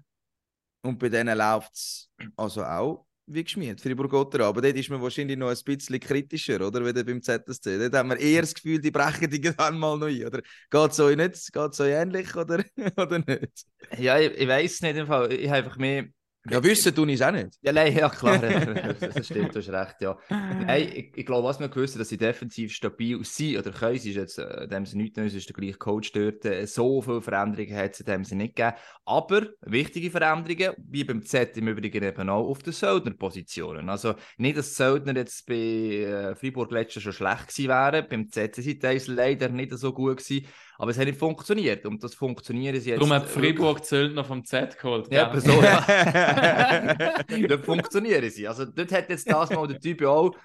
Und 0.81 0.99
bei 0.99 1.07
denen 1.07 1.37
läuft 1.37 1.73
es 1.73 2.09
also 2.35 2.63
auch 2.63 3.07
wie 3.25 3.43
geschmiert, 3.43 3.79
Fribourg-Gotteron. 3.79 4.47
Aber 4.47 4.61
dort 4.61 4.75
ist 4.75 4.89
man 4.89 5.01
wahrscheinlich 5.01 5.37
noch 5.37 5.49
ein 5.49 5.57
bisschen 5.63 5.99
kritischer, 5.99 6.59
oder? 6.65 6.85
Wie 6.85 7.03
beim 7.03 7.21
ZSC. 7.21 7.77
Dort 7.77 7.93
haben 7.93 8.09
wir 8.09 8.19
eher 8.19 8.41
das 8.41 8.53
Gefühl, 8.53 8.79
die 8.79 8.91
brechen 8.91 9.29
die 9.29 9.39
dann 9.39 9.79
mal 9.79 10.03
ein. 10.03 10.25
Oder 10.25 10.41
geht 10.41 10.91
es 10.91 10.99
euch 10.99 11.15
nicht? 11.15 11.53
Geht 11.53 11.71
es 11.71 11.79
euch 11.79 11.93
ähnlich 11.93 12.35
oder, 12.35 12.63
oder 12.97 13.19
nicht? 13.19 13.65
Ja, 13.97 14.19
ich, 14.19 14.31
ich 14.33 14.47
weiß 14.47 14.81
nicht. 14.81 14.97
Im 14.97 15.07
Fall. 15.07 15.31
Ich 15.31 15.47
habe 15.47 15.57
einfach 15.59 15.77
mehr 15.77 16.07
ja, 16.49 16.61
wissen 16.63 16.93
tun 16.93 17.09
ich 17.09 17.15
es 17.15 17.21
auch 17.21 17.31
nicht. 17.31 17.57
Ja, 17.61 17.71
nein, 17.71 17.95
ja 17.95 18.09
klar, 18.09 18.37
das 18.99 19.25
stimmt, 19.25 19.55
du 19.55 19.59
hast 19.59 19.69
recht, 19.69 20.01
ja. 20.01 20.17
Nein, 20.29 20.89
ich, 20.93 21.11
ich 21.15 21.25
glaube, 21.25 21.47
was 21.47 21.59
wir 21.59 21.69
gewusst 21.69 21.99
dass 21.99 22.09
sie 22.09 22.17
defensiv 22.17 22.73
stabil 22.73 23.23
sind 23.23 23.57
oder 23.57 23.71
können, 23.71 23.95
ist 23.95 24.05
jetzt, 24.05 24.39
äh, 24.39 24.67
dem 24.67 24.85
sie 24.85 24.97
nichts 24.97 25.17
Neues 25.17 25.33
ist 25.33 25.47
der 25.47 25.55
gleiche 25.55 25.77
Coach 25.77 26.11
dort, 26.11 26.43
äh, 26.45 26.65
so 26.67 27.01
viele 27.01 27.21
Veränderungen 27.21 27.75
hat 27.75 27.91
es 27.91 28.05
dem 28.05 28.25
sie 28.25 28.35
nicht 28.35 28.55
gegeben. 28.55 28.75
Aber 29.05 29.47
wichtige 29.61 30.11
Veränderungen, 30.11 30.75
wie 30.77 31.03
beim 31.03 31.23
Z 31.23 31.55
im 31.57 31.67
Übrigen 31.67 32.03
eben 32.03 32.29
auch 32.29 32.49
auf 32.49 32.61
den 32.61 32.73
Söldner-Positionen. 32.73 33.89
Also 33.89 34.15
nicht, 34.37 34.57
dass 34.57 34.75
Söldner 34.75 35.15
jetzt 35.15 35.45
bei 35.45 35.55
äh, 35.55 36.35
Freiburg 36.35 36.71
letztes 36.71 37.03
schon 37.03 37.13
schlecht 37.13 37.47
gewesen 37.47 37.69
wären, 37.69 38.07
beim 38.09 38.29
Z 38.29 38.55
sind 38.55 38.81
sie 38.81 39.11
leider 39.11 39.49
nicht 39.49 39.71
so 39.77 39.93
gut 39.93 40.17
gewesen, 40.17 40.45
aber 40.77 40.91
es 40.91 40.97
hat 40.97 41.05
nicht 41.05 41.19
funktioniert. 41.19 41.85
Und 41.85 42.03
das 42.03 42.15
funktioniert 42.15 42.75
jetzt. 42.75 42.97
Darum 42.97 43.13
hat 43.13 43.27
Fribourg 43.27 43.83
Zöldner 43.85 44.23
vom 44.23 44.43
Z 44.43 44.77
geholt. 44.77 45.11
Ja, 45.11 45.39
so, 45.39 45.61
ja. 45.61 47.23
dort 47.47 47.65
funktionieren 47.65 48.29
sie. 48.29 48.47
Also 48.47 48.65
dort 48.65 48.91
hat 48.91 49.09
jetzt 49.09 49.29
das 49.29 49.49
mal 49.49 49.67
der 49.67 49.79
Typ 49.79 50.03
auch 50.03 50.35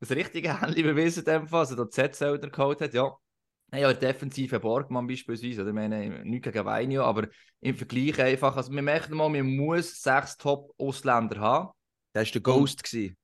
das 0.00 0.10
richtige 0.10 0.60
Handy 0.60 0.82
bewiesen, 0.82 1.20
in 1.20 1.24
dem 1.24 1.48
Fall. 1.48 1.60
Also 1.60 1.76
der 1.76 1.90
Z-Zöldner 1.90 2.50
geholt 2.50 2.80
hat, 2.80 2.94
ja. 2.94 3.12
Ja, 3.72 3.92
der 3.92 4.12
defensive 4.12 4.60
Borgmann 4.60 5.06
beispielsweise, 5.06 5.60
oder? 5.60 5.70
Ich 5.70 5.74
meine, 5.74 6.24
nicht 6.24 6.42
gegen 6.42 6.64
Weinio, 6.64 7.02
aber 7.04 7.28
im 7.60 7.74
Vergleich 7.74 8.18
einfach, 8.18 8.56
also 8.56 8.72
wir 8.72 8.80
merken 8.80 9.14
mal, 9.14 9.28
man 9.28 9.56
muss 9.56 10.02
sechs 10.02 10.38
Top-Ausländer 10.38 11.38
haben. 11.38 11.70
Der 12.14 12.24
war 12.24 12.30
der 12.30 12.40
Ghost. 12.40 12.82
gewesen. 12.82 13.16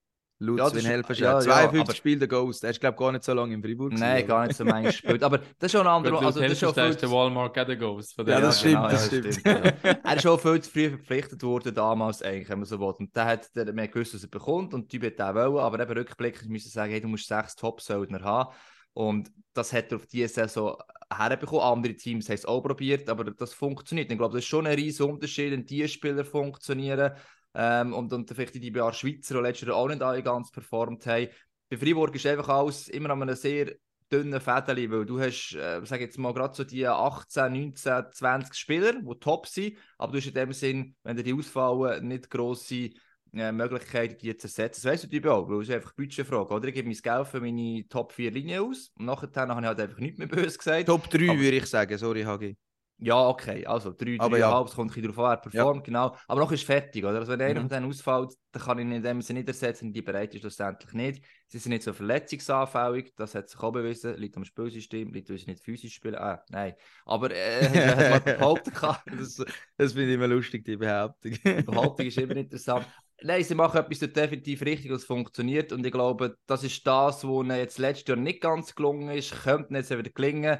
Laut 0.44 0.58
Ja, 0.58 0.68
Sven 0.70 0.84
Helferscher. 0.84 1.24
ja, 1.24 1.32
ja, 1.34 1.40
52 1.40 1.80
aber- 1.80 1.94
Spiele 1.94 2.18
der 2.18 2.28
Ghost. 2.28 2.62
Der 2.62 2.70
ist, 2.70 2.80
glaube 2.80 2.94
ich, 2.94 2.98
gar 3.00 3.12
nicht 3.12 3.24
so 3.24 3.32
lange 3.34 3.54
in 3.54 3.62
Freiburg. 3.62 3.90
gewesen, 3.90 4.00
Nein, 4.04 4.18
oder? 4.18 4.26
gar 4.26 4.46
nicht 4.46 4.56
so 4.56 4.64
manchmal 4.64 4.84
gespielt. 4.92 5.22
Aber 5.22 5.38
das 5.38 5.48
ist 5.60 5.72
schon 5.72 5.80
ein 5.82 5.86
anderer. 5.86 6.22
Also, 6.24 6.40
das 6.40 6.52
ist 6.52 6.60
schon 6.60 6.74
der 6.74 6.86
viel 6.86 6.94
der 6.96 7.10
Walmart 7.10 7.54
Gather 7.54 7.76
Ghost. 7.76 8.14
Von 8.14 8.26
Ja, 8.26 8.34
der- 8.36 8.40
das 8.46 8.60
stimmt, 8.60 8.74
genau, 8.74 8.88
das 8.88 9.10
ja, 9.10 9.32
stimmt. 9.32 9.44
ja. 9.46 9.52
er 10.04 10.16
ist 10.16 10.22
schon 10.22 10.38
viel 10.38 10.60
zu 10.60 10.70
früh 10.70 10.88
verpflichtet 10.90 11.42
worden 11.42 11.74
damals, 11.74 12.22
eigentlich, 12.22 12.48
wenn 12.48 12.58
man 12.58 12.66
so 12.66 12.78
will. 12.80 12.94
Und 12.98 13.14
der 13.16 13.24
hat 13.24 13.54
der, 13.56 13.66
man 13.72 13.84
hat 13.84 13.92
gewusst, 13.92 14.14
was 14.14 14.22
er 14.22 14.28
bekommt 14.30 14.74
und 14.74 14.92
die 14.92 15.00
hat 15.00 15.20
auch 15.20 15.34
wollen, 15.34 15.58
aber 15.58 15.80
eben 15.80 15.92
rückblickend 15.98 16.50
müssen 16.50 16.70
sagen, 16.70 16.90
hey, 16.92 17.00
du 17.00 17.08
musst 17.08 17.26
sechs 17.28 17.56
Top-Söldner 17.56 18.20
haben. 18.22 18.54
Und 18.96 19.28
das 19.54 19.72
hat 19.72 19.90
er 19.90 19.96
auf 19.96 20.06
diese 20.06 20.28
Saison 20.28 20.76
herbekommen. 21.12 21.64
Andere 21.64 21.94
Teams 21.96 22.28
haben 22.28 22.34
es 22.36 22.44
auch 22.46 22.60
probiert, 22.60 23.08
aber 23.08 23.24
das 23.24 23.52
funktioniert. 23.52 24.08
Ich 24.12 24.16
glaube, 24.16 24.34
das 24.34 24.44
ist 24.44 24.48
schon 24.48 24.68
ein 24.68 24.74
riesen 24.76 25.10
Unterschied, 25.10 25.50
wenn 25.50 25.66
die 25.66 25.88
Spieler 25.88 26.24
funktionieren. 26.24 27.12
Ähm, 27.54 27.92
und, 27.92 28.12
und 28.12 28.28
vielleicht 28.30 28.54
die 28.54 28.70
paar 28.70 28.92
Schweizer, 28.92 29.34
die 29.36 29.40
letztes 29.40 29.68
Jahr 29.68 29.76
auch 29.76 29.88
nicht 29.88 30.02
alle 30.02 30.22
ganz 30.22 30.50
performt 30.50 31.06
haben. 31.06 31.28
Bei 31.70 31.76
Freiburg 31.76 32.14
ist 32.14 32.26
einfach 32.26 32.48
alles 32.48 32.88
immer 32.88 33.10
an 33.10 33.22
einem 33.22 33.36
sehr 33.36 33.74
dünnen 34.10 34.40
Fädeli, 34.40 34.90
weil 34.90 35.06
du 35.06 35.20
hast, 35.20 35.54
äh, 35.54 35.80
sag 35.84 36.00
jetzt 36.00 36.18
mal, 36.18 36.34
gerade 36.34 36.54
so 36.54 36.64
die 36.64 36.86
18, 36.86 37.52
19, 37.52 38.04
20 38.12 38.54
Spieler, 38.54 38.92
die 38.92 39.18
top 39.18 39.46
sind, 39.46 39.76
aber 39.98 40.12
du 40.12 40.18
hast 40.18 40.26
in 40.26 40.34
dem 40.34 40.52
Sinn, 40.52 40.96
wenn 41.02 41.16
dir 41.16 41.22
die 41.22 41.32
ausfallen, 41.32 42.06
nicht 42.06 42.28
grosse 42.30 42.90
äh, 43.32 43.50
Möglichkeiten, 43.50 44.18
die 44.18 44.36
zu 44.36 44.46
ersetzen. 44.46 44.82
Das 44.82 44.92
weißt 44.92 45.04
du 45.04 45.06
natürlich 45.06 45.26
auch, 45.26 45.48
weil 45.48 45.62
es 45.62 45.68
ist 45.68 45.74
einfach 45.74 45.92
Budgetfrage, 45.94 46.54
oder? 46.54 46.68
Ich 46.68 46.74
gebe 46.74 46.88
mein 46.88 46.96
Geld 46.96 47.26
für 47.28 47.40
meine 47.40 47.88
Top 47.88 48.12
4 48.12 48.30
Linien 48.30 48.62
aus 48.62 48.92
und 48.98 49.06
nachher 49.06 49.28
habe 49.34 49.60
ich 49.60 49.66
halt 49.66 49.80
einfach 49.80 49.98
nichts 49.98 50.18
mehr 50.18 50.28
böse 50.28 50.58
gesagt. 50.58 50.86
Top 50.86 51.08
3 51.08 51.30
Aber- 51.30 51.38
würde 51.40 51.56
ich 51.56 51.66
sagen. 51.66 51.96
Sorry, 51.98 52.22
Hagi. 52.22 52.56
Ja, 52.98 53.28
okay, 53.28 53.66
also 53.66 53.92
3, 53.92 54.18
Aber 54.18 54.38
ja. 54.38 54.50
3,5, 54.50 54.70
es 54.70 54.74
kommt 54.76 54.90
ein 54.90 54.94
bisschen 54.94 55.12
darauf 55.14 55.18
an, 55.30 55.32
er 55.32 55.36
performt, 55.38 55.84
genau. 55.84 56.16
Aber 56.28 56.40
noch 56.40 56.52
ist 56.52 56.64
fertig, 56.64 57.04
oder? 57.04 57.18
Also 57.18 57.32
wenn 57.32 57.40
einer 57.42 57.60
Mhm. 57.60 57.60
von 57.60 57.68
denen 57.68 57.86
ausfällt, 57.86 58.34
dann 58.52 58.62
kann 58.62 58.78
ich 58.78 58.84
ihn 58.84 58.92
in 58.92 59.02
dem 59.02 59.20
Sinne 59.20 59.40
nicht 59.40 59.48
ersetzen, 59.48 59.92
die 59.92 60.00
bereit 60.00 60.32
ist 60.34 60.40
schlussendlich 60.40 60.92
nicht. 60.92 61.24
Sie 61.48 61.58
sind 61.58 61.70
nicht 61.72 61.82
so 61.82 61.92
verletzungsanfällig, 61.92 63.12
das 63.16 63.34
hat 63.34 63.48
sich 63.50 63.60
auch 63.60 63.72
bewiesen, 63.72 64.16
liegt 64.16 64.36
am 64.36 64.44
Spielsystem, 64.44 65.12
liegt, 65.12 65.28
weil 65.28 65.38
sie 65.38 65.46
nicht 65.46 65.62
physisch 65.64 65.94
spielen. 65.94 66.14
Ah, 66.14 66.42
nein. 66.50 66.74
Aber 67.04 67.30
äh, 67.32 67.68
hat 67.96 68.08
man 68.08 68.22
behaupten 68.22 68.72
kann, 68.72 68.96
Das, 69.06 69.36
das 69.76 69.92
finde 69.92 70.08
ich 70.10 70.14
immer 70.14 70.28
lustig, 70.28 70.64
die 70.64 70.76
Behauptung. 70.76 71.32
die 71.58 71.62
Behauptung 71.64 72.06
ist 72.06 72.18
immer 72.18 72.36
interessant. 72.36 72.86
Nein, 73.22 73.42
sie 73.44 73.54
machen 73.54 73.78
etwas 73.80 73.98
definitiv 74.12 74.62
richtig, 74.62 74.90
was 74.90 75.04
funktioniert. 75.04 75.72
Und 75.72 75.84
ich 75.84 75.92
glaube, 75.92 76.36
das 76.46 76.62
ist 76.64 76.86
das, 76.86 77.24
was 77.24 77.44
ihnen 77.44 77.56
jetzt 77.56 77.78
letztes 77.78 78.08
Jahr 78.08 78.16
nicht 78.18 78.40
ganz 78.40 78.74
gelungen 78.74 79.08
ist. 79.10 79.32
Könnte 79.42 79.74
jetzt 79.74 79.90
wieder 79.90 80.10
gelingen, 80.10 80.58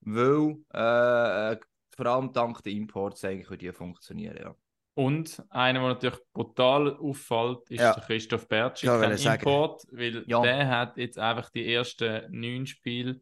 weil 0.00 0.56
äh, 0.74 1.52
äh, 1.52 1.58
vor 1.96 2.06
allem 2.06 2.32
dank 2.32 2.62
der 2.62 2.72
Imports 2.72 3.24
eigentlich 3.24 3.46
für 3.46 3.58
die 3.58 3.72
funktionieren. 3.72 4.36
Ja. 4.38 4.54
Und 4.94 5.42
einer, 5.50 5.80
der 5.80 5.88
natürlich 5.88 6.18
brutal 6.32 6.96
auffällt, 6.96 7.68
ist 7.70 7.80
Ja. 7.80 7.94
der 7.94 8.02
Christoph 8.04 8.48
Bertschi, 8.48 8.86
Ja, 8.86 8.98
kein 8.98 9.10
wollte 9.10 9.22
sagen. 9.22 9.40
Import, 9.42 9.82
weil 9.90 10.24
Ja. 10.26 10.40
der 10.40 10.68
hat 10.68 10.96
jetzt 10.96 11.18
einfach 11.18 11.50
die 11.50 11.72
ersten 11.72 12.30
neun 12.30 12.66
Spiele 12.66 13.20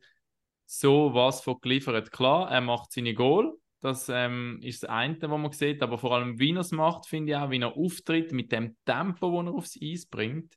so 0.67 1.13
was 1.15 1.41
von 1.41 1.61
geliefert. 1.61 2.11
Klar, 2.13 2.51
er 2.51 2.61
macht 2.61 2.93
seine 2.93 3.15
Goal, 3.15 3.55
das 3.81 4.09
ähm, 4.09 4.61
ist 4.63 4.83
das 4.83 4.91
eine, 4.91 5.21
was 5.21 5.29
man 5.29 5.53
sieht, 5.53 5.83
aber 5.83 5.99
vor 5.99 6.13
allem, 6.13 6.39
wie 6.39 6.53
er 6.53 6.61
es 6.61 6.73
macht, 6.73 7.07
finde 7.07 7.33
ich 7.33 7.37
auch, 7.37 7.51
wie 7.51 7.61
er 7.61 7.77
auftritt, 7.77 8.33
mit 8.33 8.51
dem 8.53 8.77
Tempo, 8.85 9.43
das 9.43 9.47
er 9.53 9.55
aufs 9.55 9.79
Eis 9.83 10.07
bringt, 10.07 10.57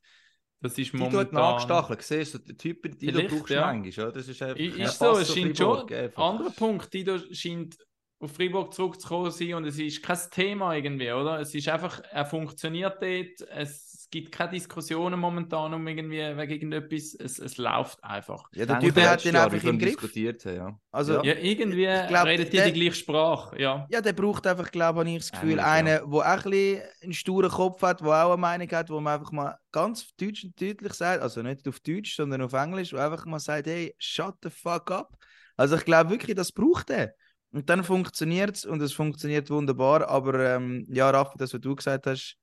das 0.60 0.78
ist 0.78 0.92
Die 0.92 0.96
momentan... 0.96 1.34
nachstacheln. 1.34 1.98
Siehst 2.00 2.34
du, 2.34 2.38
der 2.38 2.56
Typ, 2.56 2.98
die 2.98 3.12
du 3.12 3.22
brauchst 3.24 3.50
ja. 3.50 3.60
manchmal. 3.66 4.06
Ja? 4.06 4.12
Das 4.12 4.28
ist, 4.28 4.42
einfach, 4.42 4.56
Ist 4.56 4.98
so, 4.98 5.18
es 5.18 5.32
scheint 5.32 5.56
schon. 5.58 5.92
Anderer 6.16 6.50
Punkt, 6.50 6.92
Dido 6.92 7.18
scheint 7.32 7.76
auf 8.20 8.32
Freiburg 8.32 8.74
zurückzukommen 8.74 9.30
sein 9.30 9.54
und 9.54 9.64
es 9.64 9.78
ist 9.78 10.02
kein 10.02 10.18
Thema 10.32 10.74
irgendwie, 10.74 11.12
oder? 11.12 11.38
Es 11.40 11.54
ist 11.54 11.68
einfach, 11.68 12.00
er 12.10 12.26
funktioniert 12.26 13.00
dort, 13.00 13.48
es 13.50 14.08
gibt 14.10 14.32
keine 14.32 14.52
Diskussionen 14.52 15.20
momentan 15.20 15.72
um 15.74 15.86
irgendwie 15.86 16.18
wegen 16.36 16.50
irgendetwas, 16.72 17.14
es, 17.14 17.38
es 17.38 17.58
läuft 17.58 18.02
einfach. 18.02 18.42
Ja, 18.54 18.66
der 18.66 18.80
Typ 18.80 18.96
hat 18.96 19.22
Jahr, 19.22 19.44
einfach 19.44 19.62
im 19.62 19.78
Griff. 19.78 19.90
diskutiert 19.90 20.44
ja. 20.46 20.76
Also, 20.90 21.14
Ja. 21.16 21.22
ja. 21.24 21.34
Ja, 21.34 21.40
irgendwie 21.42 22.08
glaub, 22.08 22.24
redet 22.26 22.52
die 22.52 22.56
der- 22.56 22.70
die 22.70 22.80
gleiche 22.80 22.94
Sprache, 22.96 23.60
ja. 23.60 23.86
der 23.88 24.12
braucht 24.14 24.46
einfach, 24.48 24.70
glaube 24.72 25.08
ich, 25.08 25.18
das 25.18 25.30
Gefühl, 25.30 25.58
ja. 25.58 25.70
einen, 25.70 25.86
der 25.86 26.04
auch 26.04 26.20
ein 26.22 26.42
bisschen 26.50 26.82
einen 27.02 27.12
sturen 27.12 27.50
Kopf 27.50 27.82
hat, 27.82 28.00
der 28.00 28.08
auch 28.08 28.32
eine 28.32 28.36
Meinung 28.40 28.68
hat, 28.72 28.90
wo 28.90 28.98
man 28.98 29.14
einfach 29.20 29.30
mal 29.30 29.56
ganz 29.70 30.12
deutsch 30.16 30.42
und 30.44 30.60
deutlich 30.60 30.94
sagt, 30.94 31.22
also 31.22 31.42
nicht 31.42 31.68
auf 31.68 31.78
Deutsch, 31.80 32.16
sondern 32.16 32.42
auf 32.42 32.52
Englisch, 32.54 32.92
wo 32.92 32.96
einfach 32.96 33.26
mal 33.26 33.38
sagt, 33.38 33.66
hey, 33.68 33.94
shut 33.98 34.34
the 34.42 34.50
fuck 34.50 34.90
up. 34.90 35.12
Also 35.56 35.76
ich 35.76 35.84
glaube 35.84 36.10
wirklich, 36.10 36.34
das 36.34 36.50
braucht 36.50 36.90
er. 36.90 37.14
Und 37.50 37.70
dann 37.70 37.82
funktioniert 37.82 38.56
es 38.56 38.64
und 38.64 38.80
es 38.82 38.92
funktioniert 38.92 39.48
wunderbar. 39.50 40.08
Aber 40.08 40.56
ähm, 40.56 40.86
ja, 40.88 41.08
Raffi, 41.10 41.38
das, 41.38 41.54
was 41.54 41.60
du 41.60 41.74
gesagt 41.74 42.06
hast, 42.06 42.36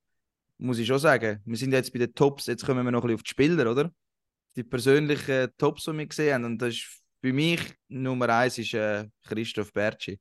muss 0.58 0.78
ich 0.78 0.86
schon 0.86 0.98
sagen. 0.98 1.40
Wir 1.44 1.56
sind 1.56 1.72
jetzt 1.72 1.92
bei 1.92 1.98
den 1.98 2.14
Tops, 2.14 2.46
jetzt 2.46 2.64
kommen 2.64 2.84
wir 2.84 2.90
noch 2.90 3.02
ein 3.02 3.08
bisschen 3.08 3.16
auf 3.16 3.22
die 3.22 3.30
Spieler, 3.30 3.70
oder? 3.70 3.90
Die 4.56 4.64
persönlichen 4.64 5.48
Tops, 5.58 5.84
die 5.84 5.92
wir 5.92 6.06
gesehen 6.06 6.34
haben. 6.34 6.44
Und 6.44 6.62
das 6.62 6.74
ist 6.74 7.02
für 7.20 7.32
mich 7.32 7.60
Nummer 7.88 8.28
eins 8.30 8.58
ist 8.58 8.74
äh, 8.74 9.06
Christoph 9.26 9.72
Bertschi. 9.72 10.18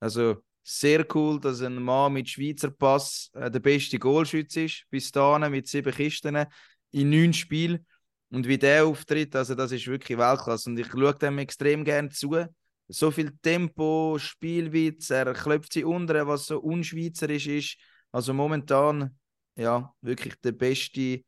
Also 0.00 0.42
sehr 0.62 1.06
cool, 1.14 1.40
dass 1.40 1.62
ein 1.62 1.82
Mann 1.82 2.12
mit 2.12 2.28
Schweizer 2.28 2.70
Pass 2.70 3.30
äh, 3.34 3.50
der 3.50 3.60
beste 3.60 3.98
Goalschütze 3.98 4.62
ist, 4.64 4.84
bis 4.90 5.10
dahin 5.10 5.50
mit 5.50 5.66
sieben 5.66 5.92
Kisten 5.92 6.46
in 6.90 7.10
neun 7.10 7.32
Spielen. 7.32 7.86
Und 8.30 8.46
wie 8.46 8.58
der 8.58 8.84
auftritt, 8.84 9.34
also 9.34 9.54
das 9.54 9.72
ist 9.72 9.86
wirklich 9.86 10.18
Weltklasse. 10.18 10.68
Und 10.70 10.78
ich 10.78 10.88
schaue 10.88 11.14
dem 11.14 11.38
extrem 11.38 11.84
gerne 11.84 12.10
zu. 12.10 12.44
So 12.88 13.10
viel 13.10 13.36
Tempo, 13.42 14.16
Spielwitz, 14.18 15.10
er 15.10 15.34
klopft 15.34 15.74
sie 15.74 15.84
unter, 15.84 16.26
was 16.26 16.46
so 16.46 16.58
unschweizerisch 16.58 17.46
ist. 17.46 17.76
Also 18.12 18.32
momentan, 18.32 19.16
ja, 19.56 19.94
wirklich 20.00 20.34
der 20.40 20.52
beste 20.52 21.22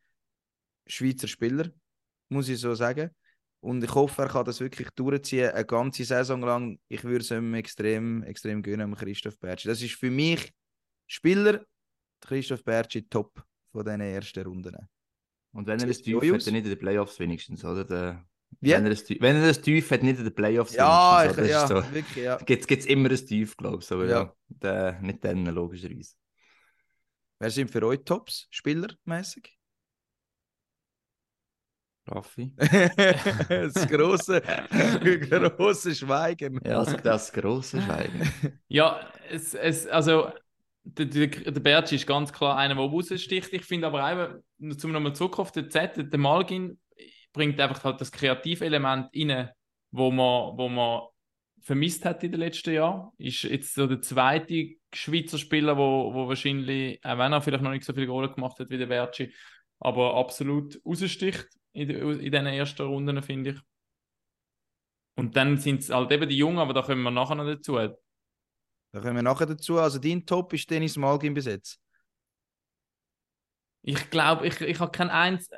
Schweizer 0.87 1.29
Spieler, 1.29 1.71
muss 2.31 2.49
ich 2.49 2.61
so 2.61 2.75
sagen. 2.75 3.11
Und 3.61 3.85
ich 3.85 3.95
hoffe, 3.95 4.23
er 4.23 4.29
kann 4.29 4.47
das 4.47 4.61
wirklich 4.61 4.89
durchziehen, 4.91 5.51
eine 5.51 5.67
ganze 5.67 6.05
Saison 6.05 6.41
lang. 6.41 6.81
Ich 6.89 7.05
würde 7.05 7.21
es 7.21 7.31
ihm 7.31 7.53
extrem, 7.53 8.23
extrem 8.23 8.63
gönnen, 8.63 8.95
Christoph 8.95 9.39
Bertschi. 9.39 9.69
Das 9.69 9.83
ist 9.83 9.97
für 9.97 10.11
mich 10.11 10.51
Spieler, 11.07 11.63
Christoph 12.21 12.65
Bertschi, 12.65 13.07
top 13.07 13.45
von 13.71 13.85
diesen 13.85 14.01
ersten 14.01 14.45
Runden. 14.45 14.77
Und 15.53 15.67
wenn 15.67 15.79
er 15.79 15.89
das 15.89 15.99
Sieht 15.99 16.21
tief 16.21 16.33
hat, 16.33 16.47
dann 16.47 16.55
nicht 16.55 16.65
in 16.65 16.71
den 16.71 16.79
Playoffs 16.79 17.19
wenigstens, 17.19 17.65
oder? 17.65 17.85
Der, 17.85 18.25
Wie? 18.61 18.71
Wenn, 18.73 18.85
er 18.85 18.91
das, 18.91 19.05
tief- 19.05 19.21
wenn 19.21 19.37
er 19.37 19.47
das 19.49 19.61
tief 19.61 19.91
hat, 19.91 20.03
nicht 20.03 20.19
in 20.19 20.25
den 20.25 20.35
Playoffs 20.35 20.75
Ja, 20.75 21.23
wenigstens, 21.25 21.25
ich, 21.25 21.39
oder? 21.39 21.49
ja, 21.49 21.69
Das 21.69 21.71
ist 21.85 21.87
so. 21.89 21.95
wirklich, 21.95 22.25
ja. 22.25 22.37
Gibt 22.37 22.71
es 22.71 22.87
immer 22.87 23.11
ein 23.11 23.17
Tief, 23.17 23.57
glaube 23.57 23.83
ich. 23.83 23.91
Aber 23.93 24.07
ja. 24.07 24.21
Ja. 24.23 24.35
Der, 24.49 25.01
nicht 25.01 25.25
dann, 25.25 25.47
logischerweise. 25.47 26.15
Wer 27.39 27.51
sind 27.51 27.71
für 27.71 27.83
euch 27.87 28.01
Tops, 28.05 28.47
spielermäßig? 28.51 29.57
Raffi? 32.09 32.53
das 32.57 33.87
große, 33.89 34.41
große 35.57 35.95
Schweigen. 35.95 36.61
Ja, 36.65 36.85
das, 36.85 37.03
das 37.03 37.33
grosse 37.33 37.81
Schweigen. 37.81 38.23
Ja, 38.69 39.09
es, 39.31 39.55
es, 39.55 39.87
also 39.87 40.31
der, 40.85 41.07
der, 41.07 41.27
der 41.29 41.61
Bertsch 41.61 41.93
ist 41.93 42.07
ganz 42.07 42.33
klar 42.33 42.57
einer, 42.57 42.75
der 42.75 42.85
raussticht. 42.85 43.33
Ich 43.53 43.65
finde 43.65 43.87
aber 43.87 44.43
eben, 44.61 44.79
zum 44.79 44.93
nochmal 44.93 45.15
zurück 45.15 45.39
auf 45.39 45.53
den 45.53 45.71
Z, 45.71 45.97
der 46.13 46.19
Malgin 46.19 46.79
bringt 47.33 47.61
einfach 47.61 47.85
halt 47.85 48.01
das 48.01 48.13
Kreativelement 48.13 49.11
rein, 49.15 49.51
wo 49.91 50.11
man, 50.11 50.57
wo 50.57 50.69
man 50.69 51.03
vermisst 51.61 52.05
hat 52.05 52.25
in 52.25 52.33
den 52.33 52.41
letzten 52.41 52.75
Jahren. 52.75 53.11
Ist 53.19 53.43
jetzt 53.43 53.75
so 53.75 53.87
der 53.87 54.01
zweite 54.01 54.77
Schweizer 54.93 55.39
Spieler, 55.39 55.77
wo, 55.77 56.13
wo 56.15 56.29
wahrscheinlich, 56.29 57.05
auch 57.05 57.19
wenn 57.19 57.33
er 57.33 57.43
vielleicht 57.43 57.63
noch 57.63 57.71
nicht 57.71 57.85
so 57.85 57.93
viele 57.93 58.07
Goal 58.07 58.33
gemacht 58.33 58.59
hat 58.59 58.71
wie 58.71 58.79
der 58.79 58.87
Bertschi, 58.87 59.33
aber 59.79 60.17
absolut 60.17 60.81
raussticht 60.85 61.49
in, 61.73 61.91
in 61.91 62.19
diesen 62.19 62.47
ersten 62.47 62.83
Runden, 62.83 63.23
finde 63.23 63.51
ich. 63.51 63.61
Und 65.17 65.37
dann 65.37 65.59
sind 65.59 65.81
es 65.81 65.91
halt 65.91 66.11
eben 66.13 66.29
die 66.29 66.37
Jungen, 66.37 66.59
aber 66.59 66.73
da 66.73 66.83
kommen 66.83 67.03
wir 67.03 67.11
nachher 67.11 67.35
noch 67.35 67.45
dazu. 67.45 67.75
Da 67.75 69.01
kommen 69.01 69.17
wir 69.17 69.23
nachher 69.23 69.47
dazu. 69.47 69.79
Also 69.79 69.99
dein 69.99 70.25
Top 70.25 70.53
ist 70.53 70.71
Dennis 70.71 70.97
Malgin 70.97 71.35
bis 71.35 71.47
jetzt. 71.47 71.81
Ich 73.83 74.11
glaube, 74.11 74.47
ich, 74.47 74.61
ich 74.61 74.81
habe 74.81 74.91
keinen 74.91 75.11
eins, 75.11 75.51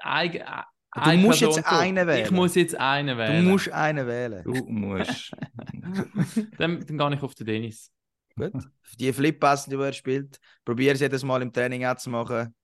Du 0.94 1.16
musst 1.16 1.40
jetzt 1.40 1.66
einen 1.66 2.07
wählen. 2.07 2.24
Ich 2.24 2.31
muss 2.31 2.55
jetzt 2.55 2.74
einen 2.78 3.16
Du 3.16 3.22
wählen. 3.22 3.44
musst 3.46 3.70
einen 3.72 4.07
wählen. 4.07 4.44
Du 4.44 4.55
musst. 4.66 5.33
Dann, 6.59 6.85
dann 6.87 6.98
gehe 6.98 7.14
ich 7.14 7.22
auf 7.22 7.35
den 7.35 7.46
Dennis. 7.46 7.90
Gut. 8.37 8.52
Die 8.98 9.12
Flip-Pass, 9.12 9.66
die 9.66 9.76
er 9.76 9.92
spielt, 9.92 10.38
probier 10.64 10.92
es 10.92 11.00
jedes 11.00 11.22
Mal 11.24 11.42
im 11.42 11.52
Training 11.52 11.85
auch 11.87 11.96
zu 11.96 12.11
machen. 12.11 12.55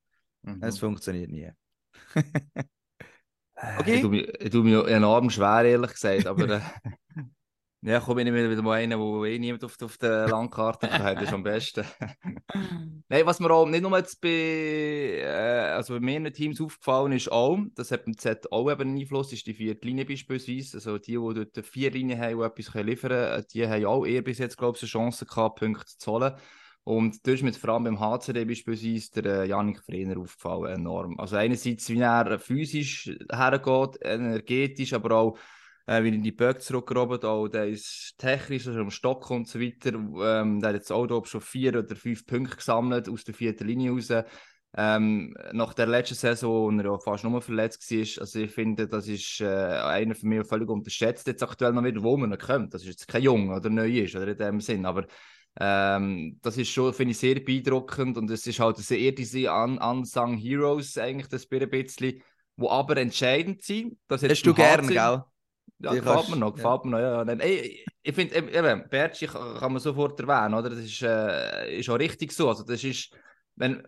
Mhm. 0.42 0.62
Es 0.62 0.78
funktioniert 0.78 1.30
nie. 1.30 1.50
Okay. 3.80 3.96
Ich 3.96 4.00
tue 4.02 4.10
mich, 4.10 4.28
ich 4.40 4.50
tue 4.50 4.62
mich 4.62 4.86
enorm 4.86 5.30
schwer, 5.30 5.64
ehrlich 5.64 5.90
gesagt, 5.92 6.26
aber 6.26 6.48
äh, 6.48 6.60
ja, 7.80 8.00
komm 8.00 8.18
ich 8.18 8.24
nicht 8.24 8.34
wieder 8.34 8.62
mal 8.62 8.72
einen, 8.72 8.98
wo 8.98 9.24
eh 9.24 9.38
niemand 9.38 9.62
auf, 9.64 9.80
auf 9.80 9.96
der 9.98 10.26
Landkarte 10.28 10.90
hat, 10.90 11.16
das 11.16 11.24
ist 11.24 11.32
am 11.32 11.44
besten. 11.44 11.84
Nein, 13.08 13.24
was 13.24 13.38
mir 13.38 13.50
auch 13.52 13.66
nicht 13.66 13.82
nur 13.82 13.96
jetzt 13.96 14.20
bei, 14.20 14.28
äh, 14.28 15.70
also 15.74 15.94
bei 15.94 16.00
mehreren 16.00 16.32
Teams 16.32 16.60
aufgefallen 16.60 17.12
ist, 17.12 17.30
auch, 17.30 17.58
das 17.74 17.92
hat 17.92 18.04
beim 18.04 18.18
Z 18.18 18.50
auch 18.50 18.68
eben 18.70 18.80
einen 18.80 18.98
Einfluss, 18.98 19.32
ist 19.32 19.46
die 19.46 19.54
vierte 19.54 19.86
Linie 19.86 20.06
beispielsweise. 20.06 20.78
Also 20.78 20.98
die, 20.98 21.12
die 21.12 21.18
dort 21.52 21.66
vier 21.66 21.92
Linien 21.92 22.20
haben, 22.20 22.38
die 22.38 22.44
etwas 22.44 22.74
liefern 22.74 23.10
können, 23.10 23.44
die 23.52 23.68
haben 23.68 23.86
auch 23.86 24.04
eher 24.04 24.22
bis 24.22 24.38
jetzt, 24.38 24.56
glaube 24.56 24.76
ich, 24.76 24.82
eine 24.82 24.90
Chance 24.90 25.26
gehabt, 25.26 25.60
Punkte 25.60 25.96
zu 25.98 26.12
holen. 26.12 26.34
Und 26.82 27.26
da 27.26 27.32
ist 27.32 27.42
mir 27.42 27.52
vor 27.52 27.70
allem 27.70 27.84
beim 27.84 28.00
HCD 28.00 28.44
beispielsweise 28.44 29.22
der 29.22 29.42
äh, 29.42 29.48
Janik 29.48 29.82
Frehner 29.84 30.18
aufgefallen, 30.18 30.80
enorm. 30.80 31.20
Also 31.20 31.36
einerseits, 31.36 31.88
wie 31.90 32.00
er 32.00 32.38
physisch 32.38 33.10
hergeht, 33.30 33.98
energetisch, 34.00 34.94
aber 34.94 35.14
auch 35.14 35.38
äh, 35.88 36.04
wie 36.04 36.08
in 36.08 36.22
die 36.22 36.32
Böcke 36.32 36.60
zurückgerobbt, 36.60 37.24
auch 37.24 37.48
der 37.48 37.66
ist 37.66 38.14
technisch, 38.18 38.66
also 38.66 38.80
am 38.80 38.90
Stock 38.90 39.30
und 39.30 39.48
so 39.48 39.58
weiter. 39.58 39.94
Ähm, 39.94 40.60
der 40.60 40.68
hat 40.68 40.76
jetzt 40.76 40.92
auch 40.92 41.24
schon 41.24 41.40
vier 41.40 41.78
oder 41.78 41.96
fünf 41.96 42.26
Punkte 42.26 42.56
gesammelt 42.56 43.08
aus 43.08 43.24
der 43.24 43.34
vierten 43.34 43.66
Linie 43.66 43.92
raus. 43.92 44.12
Ähm, 44.76 45.34
nach 45.52 45.72
der 45.72 45.86
letzten 45.86 46.14
Saison, 46.14 46.76
wo 46.76 46.78
er 46.78 46.84
ja 46.84 46.98
fast 46.98 47.24
nur 47.24 47.40
verletzt 47.40 47.90
war, 47.90 48.20
also 48.22 48.38
ich 48.38 48.50
finde, 48.50 48.86
das 48.86 49.08
ist 49.08 49.40
äh, 49.40 49.46
einer 49.46 50.14
von 50.14 50.28
mir 50.28 50.44
völlig 50.44 50.68
unterschätzt 50.68 51.26
jetzt 51.26 51.42
aktuell 51.42 51.72
noch 51.72 51.82
wieder, 51.82 52.02
wo 52.02 52.18
man 52.18 52.28
noch 52.28 52.38
kommt. 52.38 52.74
Das 52.74 52.82
ist 52.82 52.88
jetzt 52.88 53.08
kein 53.08 53.22
Jung 53.22 53.48
oder 53.48 53.70
neu 53.70 53.90
ist, 53.90 54.14
oder 54.14 54.28
in 54.28 54.36
dem 54.36 54.60
Sinn, 54.60 54.84
aber 54.84 55.06
ähm, 55.58 56.38
das 56.42 56.58
ist 56.58 56.68
schon, 56.68 56.92
finde 56.92 57.12
ich, 57.12 57.18
sehr 57.18 57.40
beeindruckend 57.40 58.18
und 58.18 58.30
es 58.30 58.46
ist 58.46 58.60
halt 58.60 58.76
sehr 58.76 59.12
diese 59.12 59.50
Un 59.50 59.78
Unsung 59.78 60.36
Heroes 60.36 60.98
eigentlich, 60.98 61.28
das 61.28 61.50
ein 61.50 61.70
bisschen, 61.70 62.22
wo 62.58 62.68
aber 62.68 62.98
entscheidend 62.98 63.62
sind. 63.62 63.96
Das 64.06 64.22
Hast 64.22 64.42
du 64.42 64.52
gern, 64.52 64.86
gell? 64.86 65.22
Ja, 65.80 65.92
Die 65.92 66.00
gefällt 66.00 66.28
mir 66.28 66.36
noch, 66.36 66.54
gefällt 66.54 66.84
mir 66.84 66.90
noch, 66.90 66.98
ja. 66.98 67.22
ja. 67.22 67.32
Ey, 67.34 67.84
ich 68.02 68.14
finde, 68.14 68.36
eben, 68.36 68.88
Bertschi 68.88 69.26
kann 69.26 69.72
man 69.72 69.78
sofort 69.78 70.18
erwähnen, 70.18 70.54
oder? 70.54 70.70
Das 70.70 70.80
ist, 70.80 71.02
äh, 71.02 71.78
ist 71.78 71.88
auch 71.88 71.98
richtig 71.98 72.32
so. 72.32 72.48
Also, 72.48 72.64
das 72.64 72.82
ist, 72.82 73.16
wenn, 73.54 73.86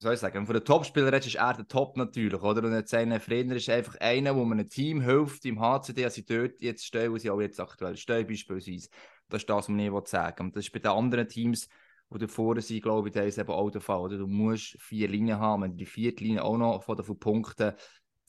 soll 0.00 0.14
ich 0.14 0.20
sagen, 0.20 0.34
wenn 0.34 0.42
du 0.42 0.46
von 0.46 0.56
den 0.56 0.64
Topspielern 0.64 1.10
redest, 1.10 1.28
ist 1.28 1.36
er 1.36 1.54
der 1.54 1.68
Top 1.68 1.96
natürlich, 1.96 2.42
oder? 2.42 2.64
Und 2.64 2.74
jetzt 2.74 2.92
einer 2.94 3.20
Trainer 3.20 3.54
ist 3.54 3.68
einfach 3.68 3.96
einer, 4.00 4.34
wo 4.34 4.44
man 4.44 4.58
einem 4.58 4.68
Team 4.68 5.00
hilft, 5.02 5.44
im 5.44 5.60
HCD, 5.60 6.08
sie 6.08 6.24
dort 6.24 6.60
jetzt 6.62 6.84
stehen, 6.84 7.12
wo 7.12 7.18
sie 7.18 7.30
auch 7.30 7.40
jetzt 7.40 7.60
aktuell 7.60 7.96
stehen, 7.96 8.26
beispielsweise. 8.26 8.88
Das 9.28 9.42
ist 9.42 9.48
das, 9.48 9.56
was 9.56 9.68
man 9.68 9.76
nicht 9.76 10.08
sagen. 10.08 10.46
Und 10.46 10.56
das 10.56 10.64
ist 10.64 10.72
bei 10.72 10.80
den 10.80 10.90
anderen 10.90 11.28
Teams, 11.28 11.68
die 12.12 12.18
da 12.18 12.26
vorne 12.26 12.60
sind, 12.60 12.82
glaube 12.82 13.08
ich, 13.08 13.14
da 13.14 13.22
ist 13.22 13.38
eben 13.38 13.50
auch 13.50 13.70
der 13.70 13.80
Fall, 13.80 14.00
oder? 14.00 14.18
Du 14.18 14.26
musst 14.26 14.76
vier 14.80 15.06
Linien 15.06 15.38
haben, 15.38 15.62
wenn 15.62 15.70
du 15.72 15.76
die 15.76 15.86
vierte 15.86 16.24
Linie 16.24 16.42
auch 16.42 16.56
noch 16.56 16.82
von 16.82 16.96
den 16.96 17.18
Punkten 17.18 17.74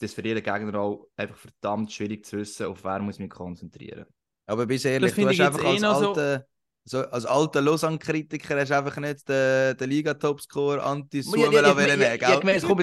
das 0.02 0.10
ist 0.10 0.14
für 0.14 0.24
jeden 0.26 0.42
Gegner 0.42 0.78
auch 0.80 1.06
einfach 1.16 1.36
verdammt 1.36 1.92
schwierig 1.92 2.26
zu 2.26 2.38
wissen, 2.38 2.66
auf 2.66 2.82
wer 2.84 2.98
muss 2.98 3.14
ich 3.16 3.20
mich 3.20 3.30
konzentrieren. 3.30 4.06
Aber 4.46 4.66
bis 4.66 4.84
ehrlich, 4.84 5.10
Das 5.12 5.16
du 5.16 5.26
hast 5.26 5.34
ich 5.34 5.42
einfach 5.42 5.62
jetzt 5.62 5.68
als 5.68 5.78
eh 5.78 5.80
noch 5.86 6.00
so- 6.00 6.08
alter, 6.08 6.46
so, 6.84 6.98
als 6.98 7.24
alter 7.26 7.60
Lausanne-Kritiker 7.60 8.58
hast 8.60 8.72
einfach 8.72 8.96
nicht 8.96 9.28
den, 9.28 9.76
den 9.76 9.88
Liga-Topscorer 9.88 10.84
Anti 10.84 11.22
Sumela 11.22 11.76
wollen 11.76 11.86
nehmen, 11.98 12.02
Ja, 12.02 12.16
gell? 12.16 12.52
das 12.54 12.64
habe 12.68 12.82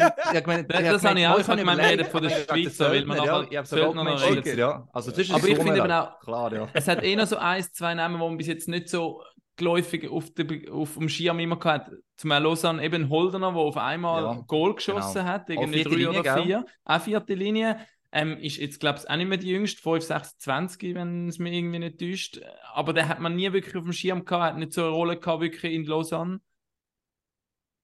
Das 0.68 1.04
habe 1.04 1.20
ich 1.20 1.28
auch 1.28 1.38
gesagt, 1.38 1.66
wir 1.66 1.78
reden 1.78 2.06
von 2.06 2.24
der 2.24 2.30
Schweizer, 2.30 2.92
weil 2.92 3.06
man 3.06 3.18
ja, 3.18 3.42
noch 3.42 4.22
redet. 4.22 4.58
ja. 4.58 4.88
Also, 4.94 5.12
Aber 5.12 5.20
ich 5.48 5.58
finde 5.58 5.78
eben 5.78 5.92
auch- 5.92 6.20
Klar, 6.22 6.54
ja. 6.54 6.68
Es 6.74 6.88
hat 6.88 7.04
eh 7.04 7.16
noch 7.18 7.28
so 7.28 7.36
ein, 7.36 7.62
zwei 7.74 7.94
Namen, 7.94 8.20
wo 8.22 8.30
man 8.30 8.38
bis 8.38 8.48
jetzt 8.48 8.70
nicht 8.70 8.88
so 8.90 9.22
geläufig 9.60 10.10
auf, 10.10 10.34
der, 10.34 10.48
auf 10.74 10.96
dem 10.96 11.08
Schirm 11.08 11.40
immer 11.40 11.60
gehabt 11.60 11.92
Zum 12.18 12.32
Lausanne 12.32 12.84
eben 12.84 13.10
Holdener, 13.10 13.52
der 13.52 13.62
auf 13.62 13.78
einmal 13.78 14.24
Ja, 14.24 14.44
Goal 14.48 14.74
geschossen 14.76 15.20
genau. 15.20 15.26
hat, 15.26 15.50
irgendwie 15.50 15.84
drei 15.84 15.96
Linie, 15.96 16.10
oder 16.10 16.24
gell? 16.24 16.44
vier. 16.44 16.66
Auch 16.86 17.02
vierte 17.02 17.34
Linie. 17.36 17.86
Ähm, 18.12 18.38
ist 18.40 18.58
jetzt, 18.58 18.80
glaube 18.80 18.98
ich, 19.00 19.08
auch 19.08 19.16
nicht 19.18 19.28
mehr 19.28 19.38
die 19.38 19.50
jüngste, 19.50 19.80
5, 19.80 20.04
26, 20.04 20.96
wenn 20.96 21.28
es 21.30 21.38
mir 21.38 21.54
irgendwie 21.54 21.78
nicht 21.78 22.00
täuscht. 22.00 22.42
Aber 22.74 22.92
der 22.92 23.08
hat 23.08 23.20
man 23.20 23.36
nie 23.36 23.54
wirklich 23.54 23.76
auf 23.76 23.84
dem 23.84 23.94
Schirm 23.94 24.26
gehabt, 24.26 24.44
hat 24.54 24.58
nicht 24.58 24.74
so 24.74 24.82
eine 24.82 24.90
Rolle 24.90 25.20
gehabt, 25.20 25.42
wirklich 25.42 25.72
in 25.72 25.86
Lausanne. 25.86 26.40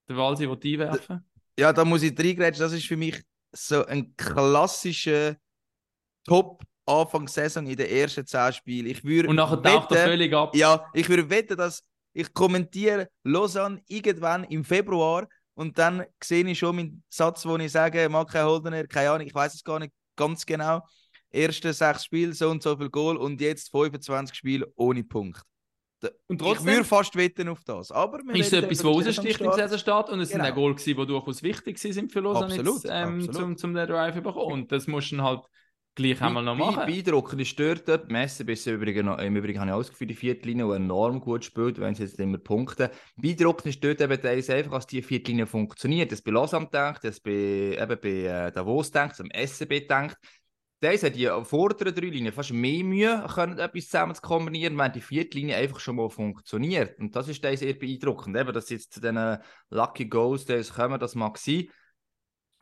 Der 0.10 0.18
Walsi 0.18 0.50
will 0.50 0.60
einwerfen. 0.64 1.24
Ja, 1.60 1.72
da 1.74 1.86
muss 1.86 2.04
ich 2.04 2.18
reingrätschen. 2.18 2.64
Das 2.64 2.74
ist 2.74 2.88
für 2.88 2.98
mich 2.98 3.24
so 3.52 3.86
ein 3.86 4.16
klassischer 4.18 5.38
Top 6.26 6.64
Anfang 6.86 7.28
Saison 7.28 7.66
in 7.66 7.76
den 7.76 7.88
ersten 7.90 8.26
zehn 8.26 8.54
Spielen. 8.54 8.86
Ich 8.88 9.04
würde 9.04 9.30
Und 9.30 9.36
nachher 9.36 9.62
taucht 9.62 9.92
er 9.92 10.06
völlig 10.08 10.34
ab. 10.34 10.56
Ja, 10.56 10.86
ich 10.94 11.10
würde 11.10 11.30
wetten, 11.30 11.58
dass 11.58 11.84
ich 12.14 12.34
kommentiere 12.34 13.10
Lausanne 13.24 13.82
irgendwann 13.88 14.44
im 14.46 14.64
Februar 14.64 15.28
und 15.56 15.78
dann 15.78 16.06
sehe 16.24 16.46
ich 16.48 16.60
schon 16.60 16.76
meinen 16.76 17.04
Satz, 17.10 17.46
wo 17.46 17.58
ich 17.58 17.72
sage, 17.72 18.08
mag 18.10 18.30
kein 18.30 18.46
Holdener, 18.46 18.86
keine 18.88 19.12
Ahnung, 19.12 19.28
ich 19.28 19.34
weiß 19.34 19.54
es 19.54 19.64
gar 19.64 19.80
nicht 19.80 19.94
ganz 20.16 20.46
genau. 20.46 20.82
Erste 21.32 21.74
sechs 21.74 22.06
Spiele, 22.06 22.34
so 22.34 22.50
und 22.50 22.64
so 22.64 22.78
viel 22.78 22.90
Goal 22.90 23.18
und 23.18 23.42
jetzt 23.42 23.70
25 23.72 24.36
Spiele 24.36 24.72
ohne 24.76 25.04
Punkt. 25.04 25.42
Und 26.28 26.42
Ich 26.42 26.64
würde 26.64 26.84
fast 26.84 27.16
wetten 27.16 27.48
auf 27.50 27.64
das. 27.64 27.92
Aber 27.92 28.20
ist 28.34 28.48
es 28.48 28.54
reden 28.54 28.66
etwas, 28.66 28.84
was 28.84 28.86
raussticht 29.08 29.42
im 29.42 29.52
Saisonstart. 29.52 30.10
Und 30.10 30.20
es 30.20 30.30
sind 30.30 30.40
Genau. 30.40 30.52
auch 30.52 30.56
Goal 30.56 30.76
gewesen, 30.76 30.98
die 30.98 31.06
durchaus 31.08 31.42
wichtig 31.44 31.80
sind 31.80 32.12
für 32.12 32.20
Lausanne 32.20 32.46
Absolut, 32.46 32.84
jetzt, 32.84 32.92
ähm, 32.94 33.16
absolut. 33.16 33.36
zum, 33.36 33.58
zum 33.58 33.74
den 33.74 33.88
Drive 33.88 34.16
bekommen. 34.16 34.54
Und 34.54 34.72
das 34.72 34.88
musst 34.88 35.12
du 35.12 35.22
halt 35.22 35.42
gleich 35.96 36.22
einmal 36.22 36.44
noch 36.44 36.56
machen. 36.56 36.86
Beeindruckend 36.86 37.42
ist 37.42 37.60
dort, 37.60 37.88
dort 37.88 38.12
Messi 38.12 38.44
bis 38.44 38.68
im 38.68 38.76
Übrigen, 38.76 39.06
noch- 39.06 39.18
im 39.20 39.36
Übrigen 39.36 39.60
habe 39.60 39.70
ich 39.70 39.76
ausgeführt, 39.76 40.12
die 40.12 40.16
vierte 40.16 40.48
Linie, 40.48 40.66
die 40.68 40.74
enorm 40.76 41.20
gut 41.20 41.46
spielt, 41.46 41.80
wenn 41.80 41.96
sie 41.96 42.04
jetzt 42.04 42.20
immer 42.20 42.38
punkten. 42.38 42.90
Beeindruckend 43.16 43.68
ist 43.68 43.84
dort 43.84 44.02
eben 44.02 44.22
teils 44.22 44.50
einfach, 44.50 44.74
dass 44.74 44.88
die 44.88 45.02
vierte 45.02 45.32
Linie 45.32 45.48
funktioniert. 45.48 46.12
Das 46.12 46.22
bei 46.22 46.32
Lausanne 46.32 46.68
denkt, 46.72 47.04
das 47.04 47.20
bei, 47.20 47.32
eben 47.32 47.98
bei 48.02 48.10
äh, 48.48 48.52
Davos 48.52 48.92
denkt, 48.92 49.20
am 49.20 49.30
SCB 49.32 49.88
denkt. 49.88 50.18
Teils 50.82 51.04
hat 51.04 51.16
die 51.16 51.30
vorderen 51.44 51.96
drei 51.96 52.08
Linien 52.08 52.34
fast 52.34 52.52
mehr 52.52 52.84
Mühe, 52.84 53.26
können 53.34 53.58
etwas 53.58 53.86
zusammen 53.86 54.14
zu 54.14 54.22
kombinieren, 54.22 54.78
wenn 54.78 54.92
die 54.92 55.02
vierte 55.02 55.38
Linie 55.38 55.56
einfach 55.56 55.80
schon 55.80 55.96
mal 55.96 56.10
funktioniert. 56.10 57.00
Und 57.00 57.16
das 57.16 57.30
ist 57.30 57.42
sehr 57.42 57.74
beeindruckend. 57.74 58.36
Eben, 58.38 58.54
dass 58.54 58.70
jetzt 58.70 58.94
zu 58.94 59.00
diesen 59.00 59.38
Lucky 59.70 60.06
Goals 60.06 60.46
teils 60.46 60.74
kommen, 60.74 61.00
das 61.00 61.16
mag 61.16 61.38
sein. 61.38 61.70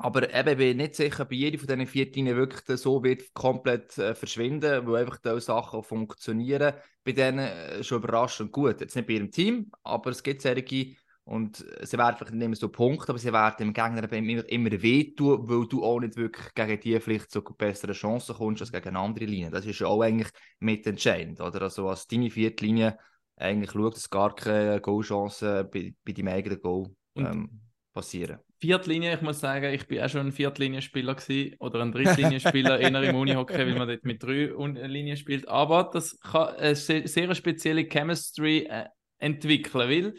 Aber 0.04 0.34
eben, 0.34 0.50
ich 0.50 0.58
bin 0.58 0.78
nicht 0.78 0.96
sicher, 0.96 1.24
bei 1.24 1.36
jeder 1.36 1.58
von 1.58 1.68
diesen 1.68 1.88
vier 1.88 2.12
Linien 2.12 2.36
wirklich 2.36 2.78
so 2.78 3.02
wird 3.04 3.34
komplett 3.34 3.98
äh, 3.98 4.14
verschwinden, 4.14 4.86
weil 4.86 5.04
einfach 5.04 5.18
diese 5.18 5.40
Sachen 5.40 5.82
funktionieren. 5.82 6.74
Bei 7.06 7.14
denen 7.14 7.40
äh, 7.40 7.84
schon 7.86 8.00
überraschend 8.00 8.52
gut. 8.52 8.82
Jetzt 8.82 8.98
nicht 8.98 9.08
bei 9.08 9.14
ihrem 9.14 9.32
Team, 9.32 9.72
aber 9.82 10.12
es 10.12 10.22
gibt 10.22 10.42
solche 10.42 10.96
und 11.26 11.66
sie 11.84 11.98
werden 11.98 12.18
vielleicht 12.18 12.34
nicht 12.34 12.44
immer 12.44 12.56
so 12.58 12.68
Punkte, 12.68 13.14
aber 13.14 13.20
sie 13.20 13.32
werden 13.32 13.56
dem 13.58 13.74
Gegner 13.74 14.12
immer, 14.12 14.50
immer 14.50 14.82
wehtun, 14.82 15.48
weil 15.48 15.68
du 15.68 15.82
auch 15.82 16.02
nicht 16.02 16.18
wirklich 16.18 16.54
gegen 16.54 16.82
die 16.82 17.00
vielleicht 17.00 17.32
so 17.32 17.42
bessere 17.42 17.94
Chancen 17.94 18.36
kommst 18.36 18.62
als 18.62 18.74
gegen 18.74 18.98
andere 18.98 19.24
Linien. 19.24 19.54
Das 19.54 19.66
ist 19.66 19.80
ja 19.80 19.88
auch 19.88 20.02
eigentlich 20.02 20.32
mitentscheidend, 20.60 21.40
oder? 21.40 21.62
Also 21.62 21.88
als 21.88 22.08
deine 22.08 22.30
vierte 22.30 22.66
Linie 22.66 22.98
eigentlich 23.38 23.72
schaut, 23.72 23.96
dass 23.96 24.10
gar 24.10 24.36
keine 24.36 24.82
Goalchancen 24.82 25.70
bei, 25.72 25.96
bei 26.04 26.12
deinem 26.12 26.28
eigenen 26.28 26.60
Goal 26.60 26.90
ähm, 27.16 27.62
passieren. 27.94 28.40
Viertlinie, 28.64 29.16
ich 29.16 29.22
muss 29.22 29.42
sagen, 29.42 29.74
ich 29.74 29.86
bin 29.88 30.02
auch 30.02 30.08
schon 30.08 30.28
ein 30.28 30.32
Viertlinienspieler 30.32 31.16
gewesen 31.16 31.58
oder 31.60 31.82
ein 31.82 31.92
Drittlinienspieler 31.92 32.80
eher 32.80 33.04
im 33.04 33.16
Unihockey, 33.16 33.58
weil 33.58 33.76
man 33.76 33.90
dort 33.90 34.06
mit 34.06 34.24
drei 34.24 34.46
Linien 34.88 35.18
spielt. 35.18 35.50
Aber 35.50 35.90
das 35.92 36.18
kann 36.22 36.56
eine 36.56 36.74
se- 36.74 37.06
sehr 37.06 37.36
spezielle 37.36 37.84
Chemistry 37.84 38.60
äh, 38.70 38.86
entwickeln, 39.18 39.90
weil 39.90 40.14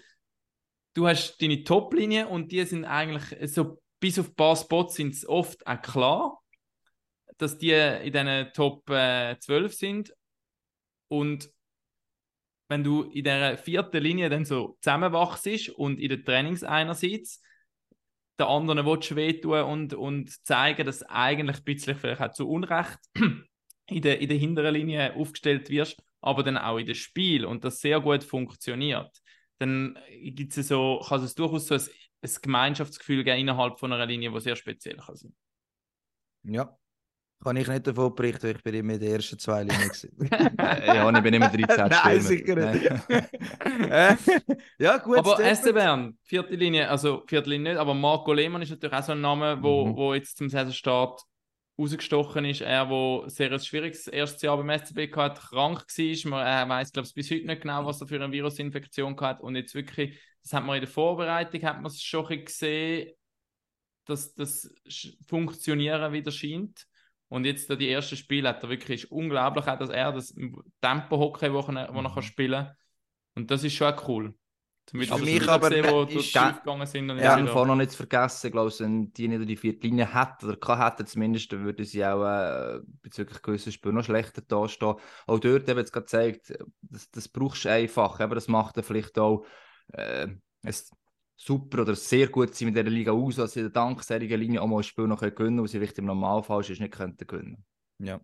du 0.93 1.09
hast 1.09 1.41
deine 1.41 1.65
Top-Linie 1.65 2.29
und 2.29 2.53
die 2.53 2.63
sind 2.65 2.85
eigentlich 2.85 3.51
so 3.51 3.81
bis 3.99 4.19
auf 4.19 4.29
ein 4.29 4.35
paar 4.35 4.57
Spots 4.57 4.97
sind 4.97 5.15
es 5.15 5.27
oft 5.27 5.67
auch 5.67 5.81
klar, 5.81 6.43
dass 7.39 7.57
die 7.57 7.71
in 7.71 8.13
diesen 8.13 8.53
Top 8.53 8.91
äh, 8.91 9.39
12 9.39 9.73
sind 9.73 10.15
und 11.09 11.49
wenn 12.69 12.85
du 12.85 13.05
in 13.05 13.25
der 13.25 13.57
vierten 13.57 14.03
Linie 14.03 14.29
dann 14.29 14.45
so 14.45 14.77
zusammenwachst 14.83 15.71
und 15.71 15.99
in 15.99 16.11
den 16.11 16.25
Trainings 16.27 16.63
einerseits 16.63 17.41
der 18.39 18.49
anderen 18.49 18.85
willst 18.85 19.11
du 19.11 19.17
wehtun 19.17 19.63
und, 19.63 19.95
und 19.95 20.47
zeigen, 20.47 20.87
dass 20.87 21.03
eigentlich 21.05 21.59
ein 21.59 21.65
bisschen 21.65 21.97
vielleicht 21.97 22.21
auch 22.21 22.33
zu 22.33 22.49
Unrecht 22.49 22.99
in 23.87 24.03
der, 24.03 24.21
in 24.21 24.29
der 24.29 24.39
hinteren 24.39 24.75
Linie 24.75 25.15
aufgestellt 25.15 25.71
wirst, 25.71 26.03
aber 26.21 26.43
dann 26.43 26.59
auch 26.59 26.79
in 26.79 26.87
dem 26.87 26.95
Spiel 26.95 27.45
und 27.45 27.65
das 27.65 27.81
sehr 27.81 28.01
gut 28.01 28.25
funktioniert, 28.25 29.11
dann 29.59 29.99
gibt 30.11 30.57
es 30.57 30.69
so, 30.69 31.01
kann 31.07 31.23
es 31.23 31.35
durchaus 31.35 31.67
so 31.67 31.75
ein, 31.75 31.83
ein 32.23 32.31
Gemeinschaftsgefühl 32.43 33.23
geben 33.23 33.41
innerhalb 33.41 33.79
von 33.79 33.93
einer 33.93 34.07
Linie, 34.07 34.33
die 34.33 34.41
sehr 34.41 34.57
speziell 34.57 34.97
kann 34.97 35.17
sein. 35.17 35.35
Ja. 36.43 36.77
Kann 37.45 37.57
ich 37.57 37.69
nicht 37.69 37.87
davon 37.87 38.15
berichten, 38.15 38.47
ich 38.57 38.63
bin 38.63 38.75
immer 38.75 38.95
in 38.95 39.01
den 39.01 39.13
ersten 39.13 39.39
zwei 39.39 39.63
Linien. 39.65 39.91
ja, 40.87 41.07
und 41.07 41.17
ich 41.17 41.23
bin 41.23 41.35
immer 41.35 41.49
13 41.51 41.89
Nein, 41.89 42.21
sicher 42.21 42.55
nicht. 42.73 42.91
Ja, 44.79 44.97
gut. 44.97 45.19
aber 45.19 45.37
Bern, 45.73 46.19
vierte 46.23 46.55
Linie, 46.57 46.89
also 46.89 47.23
vierte 47.27 47.51
Linie 47.51 47.73
nicht, 47.75 47.81
aber 47.81 47.95
Marco 47.95 48.33
Lehmann 48.33 48.63
ist 48.63 48.71
natürlich 48.71 48.95
auch 48.97 49.03
so 49.03 49.13
ein 49.13 49.21
Name, 49.21 49.63
wo, 49.63 49.87
Mhm. 49.87 49.97
wo 49.97 50.15
jetzt 50.15 50.39
zum 50.39 50.49
Saisonstart 50.49 51.21
rausgestochen 51.79 52.45
ist. 52.45 52.61
Er, 52.63 52.89
wo 52.89 53.25
sehr 53.27 53.53
ein 53.53 53.61
schwieriges 53.61 54.07
erstes 54.07 54.43
Jahr 54.43 54.57
beim 54.57 54.71
SCB 54.71 55.09
gehabt, 55.11 55.41
krank 55.41 55.85
war. 55.87 56.31
Man, 56.31 56.47
er 56.47 56.69
weiß, 56.69 56.93
glaube 56.93 57.09
ich, 57.09 57.15
bis 57.15 57.31
heute 57.31 57.47
nicht 57.47 57.63
genau, 57.63 57.85
was 57.85 58.01
er 58.01 58.07
für 58.07 58.17
eine 58.17 58.33
Virusinfektion 58.33 59.19
hat. 59.21 59.41
Und 59.41 59.57
jetzt 59.57 59.75
wirklich, 59.75 60.19
das 60.43 60.53
hat 60.53 60.65
man 60.65 60.77
in 60.77 60.83
der 60.83 60.91
Vorbereitung, 60.91 61.63
hat 61.63 61.77
man 61.77 61.87
es 61.87 62.03
schon 62.03 62.27
gesehen, 62.45 63.11
dass 64.07 64.35
das 64.35 64.73
Funktionieren 65.27 66.13
wieder 66.13 66.31
scheint. 66.31 66.87
Und 67.29 67.45
jetzt 67.47 67.69
da 67.71 67.75
die 67.77 67.89
ersten 67.91 68.17
Spiele 68.17 68.49
hat 68.51 68.63
er 68.63 68.69
wirklich 68.69 69.05
ist 69.05 69.11
unglaublich, 69.11 69.67
auch, 69.67 69.79
dass 69.79 69.91
er 69.91 70.13
das 70.13 70.35
Tempo-Hockey, 70.81 71.53
wo 71.53 71.61
er, 71.61 71.93
wo 71.95 72.01
er 72.01 72.13
kann 72.15 72.23
spielen 72.23 72.65
kann. 72.67 72.77
Und 73.35 73.51
das 73.51 73.65
ist 73.65 73.75
schon 73.75 73.93
auch 73.93 74.09
cool. 74.09 74.35
Zum 74.87 75.01
Beispiel 75.01 75.17
für 75.19 75.25
mich 75.25 75.49
aber- 75.49 75.71
gesehen, 75.71 75.87
wo 75.91 76.03
ist-. 76.03 76.27
Schiff 76.27 76.59
gegangen 76.59 76.87
sind. 76.87 77.11
Und 77.11 77.19
Ja, 77.19 77.39
wieder- 77.39 77.49
vorhin 77.51 77.69
noch 77.69 77.77
nicht 77.77 77.95
vergessen, 77.95 78.51
glaube 78.53 78.69
ich, 78.69 78.79
wenn 78.81 79.13
die 79.15 79.29
nicht 79.29 79.49
die 79.49 79.57
vierte 79.57 79.87
Linie 79.87 80.15
hätten 80.15 80.47
oder 80.47 80.57
gehabt 80.59 80.99
hätten, 80.99 81.07
zumindest, 81.09 81.51
dann 81.53 81.65
würden 81.65 81.87
sie 81.87 82.05
auch 82.05 82.23
äh, 82.25 82.81
bezüglich 83.01 83.41
gewissen 83.41 83.73
Spielen 83.73 83.95
noch 83.95 84.05
schlechter 84.05 84.43
dastehen. 84.43 84.95
Auch 85.27 85.39
dort 85.39 85.69
eben 85.69 85.79
jetzt 85.79 85.93
gerade 85.93 86.05
gezeigt, 86.05 86.53
das, 86.83 87.11
das 87.11 87.29
brauchst 87.29 87.65
du 87.65 87.71
einfach, 87.71 88.21
aber 88.21 88.35
das 88.35 88.47
macht 88.47 88.77
dann 88.77 88.85
vielleicht 88.85 89.19
auch, 89.19 89.47
äh, 89.95 90.29
es 90.63 90.91
super 91.37 91.83
oder 91.83 91.95
sehr 91.97 92.29
gut 92.29 92.55
sind 92.55 92.69
mit 92.69 92.77
dieser 92.77 92.91
Liga 92.91 93.13
aus, 93.13 93.37
dass 93.37 93.53
sie 93.53 93.61
in 93.61 93.67
der 93.67 93.73
danksärigen 93.73 94.39
Linie 94.41 94.63
auch 94.63 94.67
mal 94.67 94.79
ein 94.79 94.83
Spiel 94.83 95.07
noch 95.07 95.21
gewinnen 95.21 95.35
können, 95.37 95.63
was 95.63 95.73
sie 95.73 95.79
vielleicht 95.79 95.99
im 95.99 96.07
Normalfall 96.07 96.61
ist, 96.61 96.81
nicht 96.81 96.93
könnten 96.93 97.27
gewinnen. 97.27 97.65
Ja. 97.99 98.21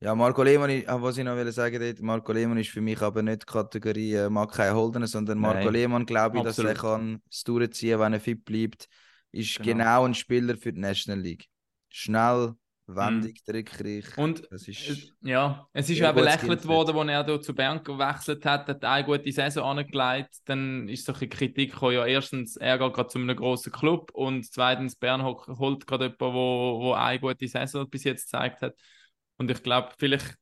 Ja, 0.00 0.14
Marco 0.14 0.42
Lehmann, 0.42 0.68
ist- 0.68 0.88
ah, 0.88 1.00
was 1.00 1.16
ich 1.16 1.24
noch 1.24 1.36
will 1.36 1.50
sagen 1.52 1.80
wollte, 1.80 2.04
Marco 2.04 2.30
Lehmann 2.32 2.58
ist 2.58 2.68
für 2.68 2.82
mich 2.82 3.00
aber 3.00 3.22
nicht 3.22 3.42
die 3.42 3.46
Kategorie 3.46 4.12
äh, 4.14 4.28
mag 4.28 4.52
kein 4.52 4.74
Holden, 4.74 5.06
sondern 5.06 5.38
Marco 5.38 5.64
Nein. 5.64 5.72
Lehmann, 5.72 6.04
glaube 6.04 6.36
ich, 6.38 6.42
dass 6.44 6.58
er 6.58 6.70
Absolut. 6.72 7.00
kann 7.00 7.22
es 7.30 7.44
durchziehen, 7.44 7.98
wenn 7.98 8.12
er 8.12 8.20
fit 8.20 8.44
bleibt, 8.44 8.88
ist 9.32 9.56
Genau. 9.56 9.78
genau, 9.78 10.04
ein 10.04 10.14
Spieler 10.14 10.56
für 10.58 10.72
die 10.72 10.80
National 10.80 11.20
League. 11.20 11.46
Schnell, 11.88 12.54
wendig, 12.86 13.44
trickreich. 13.44 14.16
Und 14.16 14.46
das 14.50 14.68
ist 14.68 14.88
Es- 14.88 15.12
Ja, 15.20 15.68
es 15.72 15.90
ist 15.90 15.98
gutes 15.98 16.12
belächelt 16.14 16.66
worden, 16.66 16.96
als 16.96 17.08
er 17.08 17.24
hier 17.24 17.40
zu 17.40 17.54
Bern 17.54 17.82
gewechselt 17.82 18.44
hat, 18.44 18.68
hat 18.68 18.84
eine 18.84 19.04
gute 19.06 19.32
Saison 19.32 19.64
angelegt. 19.78 20.36
Dann 20.44 20.88
ist 20.88 21.04
so 21.04 21.12
ein 21.12 21.18
bisschen 21.18 21.30
Kritik 21.30 21.72
gekommen, 21.72 21.94
ja, 21.94 22.06
erstens, 22.06 22.56
er 22.56 22.78
geht 22.78 22.92
gerade 22.92 23.08
zu 23.08 23.18
einem 23.18 23.36
grossen 23.36 23.72
Club 23.72 24.10
und 24.12 24.44
zweitens, 24.44 24.96
Bern 24.96 25.22
ho- 25.24 25.44
holt 25.58 25.86
gerade 25.86 26.04
jemanden, 26.06 26.34
wo, 26.34 26.80
wo 26.82 26.92
eine 26.92 27.18
gute 27.20 27.48
Saison 27.48 27.88
bis 27.88 28.04
jetzt 28.04 28.24
gezeigt 28.30 28.62
hat. 28.62 28.74
Und 29.38 29.50
ich 29.50 29.62
glaube, 29.62 29.90
vielleicht 29.98 30.36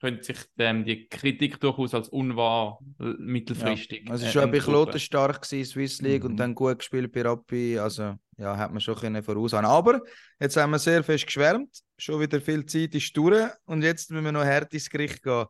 könnte 0.00 0.24
sich 0.24 0.38
ähm, 0.58 0.84
die 0.84 1.08
Kritik 1.08 1.60
durchaus 1.60 1.94
als 1.94 2.08
unwahr 2.08 2.78
äh, 2.98 3.04
mittelfristig. 3.18 4.10
Also 4.10 4.26
äh, 4.26 4.30
schon 4.30 4.42
ein 4.42 4.50
bisschen 4.50 4.98
stark 4.98 5.42
gewesen, 5.42 5.70
Swiss 5.70 6.00
League 6.00 6.24
Mhm. 6.24 6.30
und 6.30 6.36
dann 6.36 6.54
gut 6.54 6.78
gespielt 6.78 7.12
bei 7.12 7.22
Rappi. 7.22 7.78
Also 7.78 8.14
ja, 8.38 8.56
hat 8.56 8.70
man 8.72 8.80
schon 8.80 8.96
können 8.96 9.22
voraushaben. 9.22 9.66
Aber 9.66 10.00
jetzt 10.40 10.56
haben 10.56 10.70
wir 10.70 10.78
sehr 10.78 11.04
fest 11.04 11.26
geschwärmt. 11.26 11.80
Schon 11.98 12.20
wieder 12.20 12.40
viel 12.40 12.64
Zeit 12.64 12.94
ist 12.94 13.14
durch 13.16 13.50
und 13.66 13.82
jetzt 13.82 14.10
müssen 14.10 14.24
wir 14.24 14.32
noch 14.32 14.44
hart 14.44 14.72
ins 14.72 14.88
Gericht 14.88 15.22
gehen. 15.22 15.44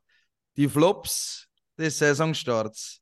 Die 0.56 0.68
Flops 0.68 1.48
des 1.78 1.98
Saisonstarts. 1.98 3.00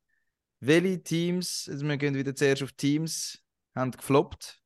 Welche 0.61 1.03
Teams, 1.03 1.69
also 1.71 1.87
wir 1.87 1.97
gehen 1.97 2.15
wieder 2.15 2.35
zuerst 2.35 2.63
auf 2.63 2.73
Teams, 2.73 3.39
haben 3.75 3.93
gefloppt? 3.93 4.61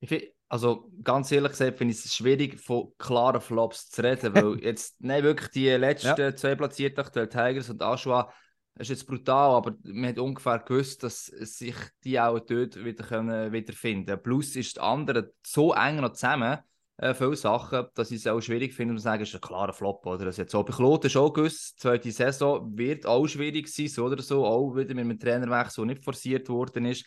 Ich 0.00 0.35
also 0.48 0.90
ganz 1.02 1.30
ehrlich 1.32 1.52
gesagt 1.52 1.78
finde 1.78 1.94
ich 1.94 2.04
es 2.04 2.14
schwierig, 2.14 2.60
von 2.60 2.92
klaren 2.98 3.40
Flops 3.40 3.90
zu 3.90 4.02
reden, 4.02 4.34
weil 4.34 4.60
jetzt, 4.64 4.96
nein, 5.00 5.22
wirklich 5.22 5.50
die 5.50 5.68
letzten 5.70 6.36
zwei 6.36 6.54
Platzierten 6.54 7.00
aktuell, 7.00 7.28
Tigers 7.28 7.70
und 7.70 7.82
Aschua, 7.82 8.32
das 8.74 8.90
ist 8.90 8.98
jetzt 9.00 9.06
brutal, 9.06 9.54
aber 9.54 9.74
man 9.84 10.10
hat 10.10 10.18
ungefähr 10.18 10.58
gewusst, 10.58 11.02
dass 11.02 11.26
sich 11.26 11.74
die 12.04 12.20
auch 12.20 12.38
dort 12.40 12.84
wieder 12.84 13.04
können 13.04 13.52
wiederfinden 13.52 14.22
Plus 14.22 14.54
ist 14.54 14.76
das 14.76 14.84
andere 14.84 15.32
so 15.42 15.72
eng 15.72 15.96
noch 15.96 16.12
zusammen, 16.12 16.58
äh, 16.98 17.14
viele 17.14 17.36
Sachen, 17.36 17.86
dass 17.94 18.10
ich 18.10 18.18
es 18.18 18.26
auch 18.26 18.40
schwierig 18.40 18.72
finde, 18.72 18.92
um 18.92 18.98
zu 18.98 19.04
sagen, 19.04 19.22
es 19.22 19.28
ist 19.28 19.34
ein 19.34 19.40
klarer 19.40 19.72
Flop. 19.72 20.06
Oder? 20.06 20.24
Das 20.24 20.38
jetzt 20.38 20.52
so. 20.52 20.62
Bei 20.62 20.72
Kloten 20.72 21.08
ist 21.08 21.16
auch 21.16 21.32
gewusst, 21.32 21.74
die 21.76 21.82
zweite 21.82 22.10
Saison 22.10 22.76
wird 22.76 23.04
auch 23.04 23.26
schwierig 23.26 23.68
sein, 23.68 23.88
so 23.88 24.06
oder 24.06 24.22
so, 24.22 24.46
auch 24.46 24.74
wieder 24.74 24.94
mit 24.94 25.04
einem 25.04 25.18
Trainerwechsel, 25.18 25.84
der 25.84 25.94
nicht 25.94 26.04
forciert 26.04 26.48
worden 26.48 26.86
ist. 26.86 27.04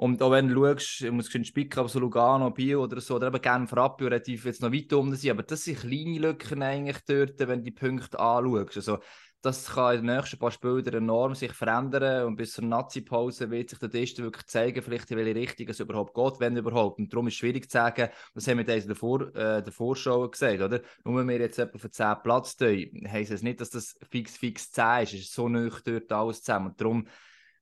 Und 0.00 0.22
auch 0.22 0.30
wenn 0.30 0.48
du 0.48 0.54
schaust, 0.54 1.02
ich 1.02 1.10
muss 1.10 1.30
spicken, 1.30 1.78
aber 1.78 1.90
so 1.90 1.98
Lugano, 1.98 2.50
Bio 2.50 2.84
oder 2.84 3.02
so, 3.02 3.16
oder 3.16 3.26
eben 3.26 3.42
Genf, 3.42 3.76
Rappi, 3.76 4.04
relativ 4.04 4.46
jetzt 4.46 4.62
noch 4.62 4.72
weit 4.72 4.90
um 4.94 5.14
sind, 5.14 5.30
aber 5.30 5.42
das 5.42 5.64
sind 5.64 5.80
kleine 5.80 6.18
Lücken 6.18 6.62
eigentlich 6.62 6.96
dort, 7.06 7.38
wenn 7.38 7.58
du 7.58 7.64
die 7.64 7.70
Punkte 7.70 8.18
anschaust. 8.18 8.78
Also, 8.78 8.98
das 9.42 9.66
kann 9.66 9.96
in 9.96 10.06
den 10.06 10.16
nächsten 10.16 10.38
paar 10.38 10.52
Spielen 10.52 10.86
enorm 10.86 11.34
sich 11.34 11.52
verändern 11.52 12.24
und 12.24 12.36
bis 12.36 12.54
zur 12.54 12.64
Nazi-Pause 12.64 13.50
wird 13.50 13.68
sich 13.68 13.78
der 13.78 13.90
Test 13.90 14.22
wirklich 14.22 14.46
zeigen, 14.46 14.80
vielleicht 14.80 15.10
in 15.10 15.18
welche 15.18 15.34
Richtung 15.34 15.68
es 15.68 15.80
überhaupt 15.80 16.14
geht, 16.14 16.40
wenn 16.40 16.56
überhaupt. 16.56 16.98
Und 16.98 17.12
darum 17.12 17.26
ist 17.26 17.34
es 17.34 17.38
schwierig 17.40 17.70
zu 17.70 17.76
sagen, 17.76 18.08
das 18.32 18.48
haben 18.48 18.56
wir 18.56 18.66
in 18.66 18.88
der, 18.88 19.58
äh, 19.58 19.62
der 19.62 19.72
Vorschau 19.72 20.26
gesagt, 20.30 20.62
oder? 20.62 20.80
Nur 21.04 21.18
wenn 21.18 21.28
wir 21.28 21.38
jetzt 21.38 21.58
etwa 21.58 21.76
für 21.76 21.90
10 21.90 22.22
Platz 22.22 22.56
tun, 22.56 22.86
heisst 23.06 23.32
es 23.32 23.42
nicht, 23.42 23.60
dass 23.60 23.68
das 23.68 23.98
fix, 24.10 24.38
fix 24.38 24.70
10 24.72 25.02
ist. 25.02 25.12
Es 25.12 25.20
ist 25.20 25.34
so 25.34 25.50
nöch 25.50 25.82
dort 25.84 26.10
alles 26.10 26.42
zusammen. 26.42 26.68
Und 26.68 26.80
darum 26.80 27.06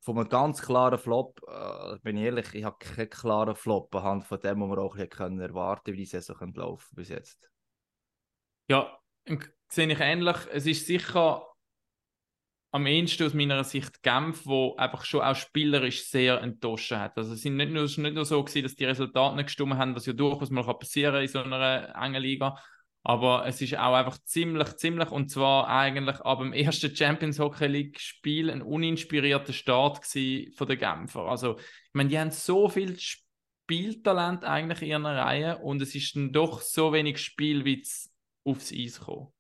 von 0.01 0.19
einem 0.19 0.29
ganz 0.29 0.63
klaren 0.63 0.99
Flop, 0.99 1.41
äh, 1.47 1.99
bin 2.03 2.17
ich 2.17 2.25
ehrlich, 2.25 2.55
ich 2.55 2.65
habe 2.65 2.79
keinen 2.79 3.11
klaren 3.11 3.57
Flop 3.57 3.95
anhand 3.95 4.25
von 4.25 4.41
dem, 4.41 4.61
was 4.61 4.69
wir 4.71 4.79
auch 4.79 4.97
ein 4.97 5.09
können 5.09 5.41
erwarten 5.41 5.93
wie 5.93 5.99
die 5.99 6.05
Saison 6.07 6.53
laufen 6.55 6.95
bis 6.95 7.09
jetzt. 7.09 7.49
Ja, 8.69 8.99
sehe 9.69 9.91
ich 9.91 10.01
ähnlich. 10.01 10.37
Es 10.53 10.67
ist 10.67 10.87
sicher 10.87 11.45
am 12.71 12.87
ehesten 12.87 13.27
aus 13.27 13.35
meiner 13.35 13.65
Sicht 13.65 14.03
Genf, 14.03 14.45
wo 14.47 14.77
einfach 14.77 15.05
schon 15.05 15.23
auch 15.23 15.35
spielerisch 15.35 16.05
sehr 16.05 16.41
enttäuscht 16.43 16.93
hat. 16.93 17.17
Also 17.17 17.33
es 17.33 17.41
sind 17.41 17.57
nicht 17.57 17.73
nur, 17.73 17.85
nicht 17.85 18.15
nur 18.15 18.25
so 18.25 18.43
gewesen, 18.43 18.63
dass 18.63 18.75
die 18.75 18.85
Resultate 18.85 19.37
nicht 19.37 19.47
gestimmt 19.47 19.75
haben, 19.75 19.97
was 19.97 20.07
ja 20.07 20.13
durchaus 20.13 20.51
mal 20.51 20.65
kann 20.65 20.79
passieren 20.79 21.23
in 21.23 21.29
so 21.29 21.41
einer 21.41 21.95
engen 21.97 22.23
Liga. 22.23 22.59
Aber 23.03 23.47
es 23.47 23.61
ist 23.61 23.77
auch 23.77 23.95
einfach 23.95 24.19
ziemlich, 24.25 24.77
ziemlich, 24.77 25.11
und 25.11 25.31
zwar 25.31 25.69
eigentlich 25.69 26.21
ab 26.21 26.41
dem 26.41 26.53
ersten 26.53 26.95
Champions 26.95 27.39
Hockey 27.39 27.67
League 27.67 28.01
Spiel 28.01 28.51
ein 28.51 28.61
uninspirierter 28.61 29.53
Start 29.53 30.05
von 30.05 30.67
den 30.69 30.79
Genfer. 30.79 31.23
Also, 31.23 31.59
ich 31.59 31.95
meine, 31.95 32.11
die 32.11 32.19
haben 32.19 32.31
so 32.31 32.69
viel 32.69 32.99
Spieltalent 32.99 34.45
eigentlich 34.45 34.83
in 34.83 34.89
ihren 34.89 35.07
Reihen 35.07 35.57
und 35.59 35.81
es 35.81 35.95
ist 35.95 36.17
dann 36.17 36.33
doch 36.33 36.61
so 36.61 36.93
wenig 36.93 37.19
Spielwitz 37.19 38.11
aufs 38.45 38.73
Eis 38.73 38.99
gekommen. 38.99 39.33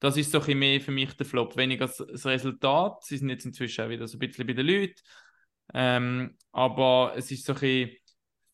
Das 0.00 0.18
ist 0.18 0.32
so 0.32 0.40
ein 0.40 0.58
mehr 0.58 0.80
für 0.82 0.90
mich 0.90 1.14
der 1.14 1.24
Flop. 1.24 1.56
Weniger 1.56 1.86
das 1.86 2.26
Resultat. 2.26 3.04
Sie 3.04 3.16
sind 3.16 3.30
jetzt 3.30 3.46
inzwischen 3.46 3.86
auch 3.86 3.88
wieder 3.88 4.06
so 4.06 4.16
ein 4.16 4.18
bisschen 4.18 4.46
bei 4.46 4.52
den 4.52 4.66
Leuten. 4.66 5.00
Ähm, 5.72 6.36
aber 6.52 7.14
es 7.16 7.30
ist 7.30 7.46
so 7.46 7.54
ein 7.54 7.60
bisschen 7.60 7.96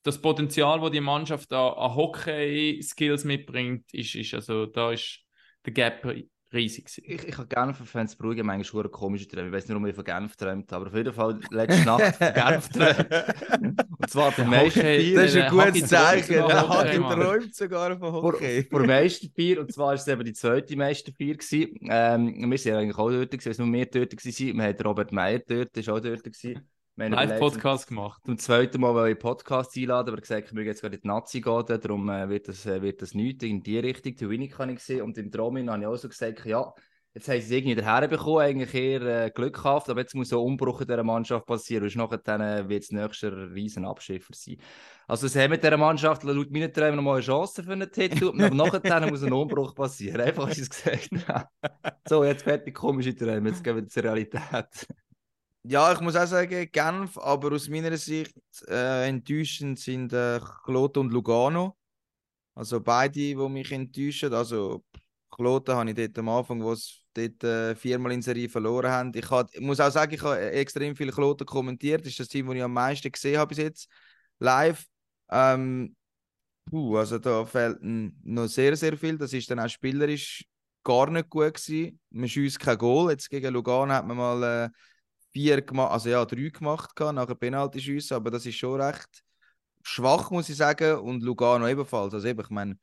das 0.02 0.20
Potenzial, 0.20 0.80
das 0.80 0.90
die 0.90 1.00
Mannschaft 1.00 1.52
an, 1.52 1.74
an 1.74 1.94
Hockey-Skills 1.94 3.24
mitbringt, 3.24 3.92
ist, 3.92 4.14
ist 4.14 4.34
also 4.34 4.66
da 4.66 4.92
ist 4.92 5.20
der 5.66 5.72
Gap 5.72 6.04
riesig. 6.52 6.86
gewesen. 6.86 7.04
Ich, 7.06 7.28
ich 7.28 7.38
habe 7.38 7.46
gerne 7.46 7.74
für 7.74 7.84
Fans 7.84 8.16
beruhigen, 8.16 8.44
manchmal 8.46 8.64
schon 8.64 8.80
eine 8.80 8.88
komische 8.88 9.28
Träume. 9.28 9.48
Ich 9.48 9.52
weiß 9.52 9.64
nicht, 9.64 9.70
warum 9.74 9.86
ich 9.86 9.94
von 9.94 10.04
Genf 10.04 10.34
träumt 10.36 10.72
aber 10.72 10.86
auf 10.88 10.94
jeden 10.96 11.12
Fall 11.12 11.38
letzte 11.50 11.84
Nacht 11.84 12.16
von 12.16 12.34
Genf 12.34 12.68
träumt. 12.70 13.86
Und 13.98 14.10
zwar 14.10 14.32
vom 14.32 14.50
meisten 14.50 14.80
Hockey- 14.80 14.96
Bier. 14.98 15.14
Das 15.16 15.24
ist 15.26 15.36
ein 15.36 15.42
der 15.42 15.50
gutes 15.50 15.88
Zeichen. 15.88 16.26
träumt 16.34 16.50
Der 16.50 16.58
sogar 16.58 16.68
Hagi 16.68 16.88
Hockey, 16.88 16.98
Mann. 16.98 17.20
träumt 17.20 17.54
sogar 17.54 17.98
von 17.98 18.12
Hockey. 18.12 18.66
Vor 18.70 18.86
Meisterbier, 18.86 19.60
und 19.60 19.72
zwar 19.72 19.86
war 19.88 19.94
es 19.94 20.08
eben 20.08 20.24
die 20.24 20.32
zweite 20.32 20.76
Meisterbier. 20.76 21.36
gewesen. 21.36 21.68
Ähm, 21.88 22.50
wir 22.50 22.64
waren 22.64 22.78
eigentlich 22.80 22.98
auch 22.98 23.10
dort, 23.10 23.30
gewesen, 23.30 23.50
es 23.50 23.58
nur 23.58 23.72
wir 23.72 23.86
dort 23.86 24.12
waren. 24.12 24.56
Wir 24.58 24.64
hatten 24.64 24.82
Robert 24.82 25.12
Meyer 25.12 25.38
dort, 25.46 25.76
der 25.76 25.86
war 25.86 25.94
auch 25.96 26.00
dort. 26.00 26.24
Gewesen. 26.24 26.68
Haben 27.00 27.12
Live-Podcast 27.12 27.86
gemacht. 27.86 28.20
Zum 28.26 28.38
zweiten 28.38 28.78
Mal 28.78 28.94
wollte 28.94 29.12
ich 29.12 29.18
Podcast 29.18 29.74
einladen, 29.74 30.10
aber 30.10 30.20
gesagt, 30.20 30.50
wir 30.50 30.54
müssen 30.54 30.66
jetzt 30.66 30.82
gerade 30.82 30.96
in 30.96 31.00
die 31.00 31.08
Nazi 31.08 31.40
gehen, 31.40 31.64
darum 31.66 32.10
äh, 32.10 32.28
wird, 32.28 32.48
das, 32.48 32.66
äh, 32.66 32.82
wird 32.82 33.00
das 33.00 33.14
nichts 33.14 33.42
in 33.42 33.62
die 33.62 33.78
Richtung. 33.78 34.16
Die 34.16 34.28
Winnie 34.28 34.48
kann 34.48 34.68
ich 34.68 34.80
sehen 34.80 35.02
und 35.02 35.16
im 35.16 35.30
Dromin 35.30 35.70
habe 35.70 35.80
ich 35.80 35.86
auch 35.86 35.96
so 35.96 36.08
gesagt, 36.08 36.44
ja, 36.44 36.74
jetzt 37.14 37.26
haben 37.26 37.40
sie 37.40 37.46
es 37.46 37.50
irgendwie 37.50 37.74
daherbekommen, 37.74 38.40
eigentlich 38.40 38.74
eher 38.74 39.00
äh, 39.00 39.30
Glück 39.30 39.54
gehabt, 39.54 39.88
aber 39.88 40.00
jetzt 40.00 40.14
muss 40.14 40.28
so 40.28 40.40
ein 40.40 40.46
Umbruch 40.46 40.82
in 40.82 40.88
dieser 40.88 41.02
Mannschaft 41.02 41.46
passieren, 41.46 41.84
und 41.84 41.96
nachher 41.96 42.58
äh, 42.58 42.68
wird 42.68 42.82
es 42.82 42.92
nächster 42.92 43.50
riesen 43.50 43.86
Abschiffer 43.86 44.34
sein. 44.34 44.58
Also 45.08 45.26
sie 45.26 45.40
haben 45.40 45.52
mit 45.52 45.64
dieser 45.64 45.78
Mannschaft 45.78 46.22
laut 46.22 46.50
meinen 46.50 46.70
Träumen 46.70 46.96
noch 46.96 47.02
mal 47.02 47.14
eine 47.14 47.22
Chance 47.22 47.64
für 47.64 47.72
einen 47.72 47.90
Titel, 47.90 48.28
aber 48.38 48.54
nachher 48.54 49.10
muss 49.10 49.22
ein 49.22 49.32
Umbruch 49.32 49.74
passieren, 49.74 50.20
einfach 50.20 50.48
als 50.48 50.58
ich 50.58 50.64
es 50.64 50.70
gesagt 50.70 51.28
habe. 51.28 51.48
So, 52.06 52.24
jetzt 52.24 52.42
fertig 52.42 52.74
komische 52.74 53.14
Träume, 53.14 53.50
jetzt 53.50 53.62
gehen 53.64 53.76
wir 53.76 53.86
zur 53.86 54.02
Realität. 54.02 54.86
Ja, 55.62 55.92
ich 55.92 56.00
muss 56.00 56.16
auch 56.16 56.26
sagen, 56.26 56.68
Genf, 56.72 57.18
aber 57.18 57.52
aus 57.52 57.68
meiner 57.68 57.96
Sicht 57.98 58.34
äh, 58.66 59.06
enttäuschend 59.08 59.78
sind 59.78 60.12
äh, 60.12 60.40
und 60.66 61.12
Lugano. 61.12 61.76
Also 62.54 62.80
beide, 62.80 63.14
die 63.14 63.34
mich 63.36 63.72
enttäuschen. 63.72 64.32
Also 64.34 64.84
Kloten 65.30 65.74
habe 65.74 65.90
ich 65.90 65.96
dort 65.96 66.18
am 66.18 66.28
Anfang, 66.30 66.62
wo 66.62 66.74
sie 66.74 66.94
dort 67.14 67.44
äh, 67.44 67.74
viermal 67.76 68.12
in 68.12 68.22
Serie 68.22 68.48
verloren 68.48 68.90
haben. 68.90 69.12
Ich, 69.14 69.30
hat, 69.30 69.50
ich 69.54 69.60
muss 69.60 69.80
auch 69.80 69.90
sagen, 69.90 70.14
ich 70.14 70.22
habe 70.22 70.50
extrem 70.52 70.96
viele 70.96 71.12
Kloten 71.12 71.46
kommentiert. 71.46 72.02
Das 72.02 72.08
ist 72.08 72.20
das 72.20 72.28
Team, 72.28 72.46
das 72.46 72.56
ich 72.56 72.62
am 72.62 72.72
meisten 72.72 73.12
gesehen 73.12 73.38
habe 73.38 73.48
bis 73.48 73.58
jetzt 73.58 73.88
live. 74.38 74.84
Ähm, 75.30 75.94
puh, 76.66 76.96
also 76.98 77.18
da 77.18 77.44
fehlt 77.46 77.78
noch 77.82 78.48
sehr, 78.48 78.76
sehr 78.76 78.96
viel. 78.96 79.18
Das 79.18 79.32
ist 79.32 79.50
dann 79.50 79.60
auch 79.60 79.68
spielerisch 79.68 80.44
gar 80.84 81.10
nicht 81.10 81.30
gut 81.30 81.54
gewesen. 81.54 82.00
Man 82.10 82.28
schießt 82.28 82.58
kein 82.60 82.78
Goal. 82.78 83.10
Jetzt 83.12 83.30
gegen 83.30 83.52
Lugano 83.52 83.92
hat 83.92 84.06
man 84.06 84.16
mal 84.16 84.42
äh, 84.66 84.70
vier 85.32 85.62
gemacht, 85.62 85.92
also 85.92 86.08
ja, 86.08 86.24
drei 86.24 86.48
gemacht 86.48 86.94
gehabt, 86.96 87.14
nachher 87.14 87.34
Penalty 87.34 87.80
schiessen, 87.80 88.16
aber 88.16 88.30
das 88.30 88.46
ist 88.46 88.56
schon 88.56 88.80
recht 88.80 89.22
schwach, 89.82 90.30
muss 90.30 90.48
ich 90.48 90.56
sagen. 90.56 90.98
Und 90.98 91.22
Lugano 91.22 91.68
ebenfalls. 91.68 92.14
Also 92.14 92.26
eben, 92.28 92.40
ich 92.40 92.50
meine, 92.50 92.78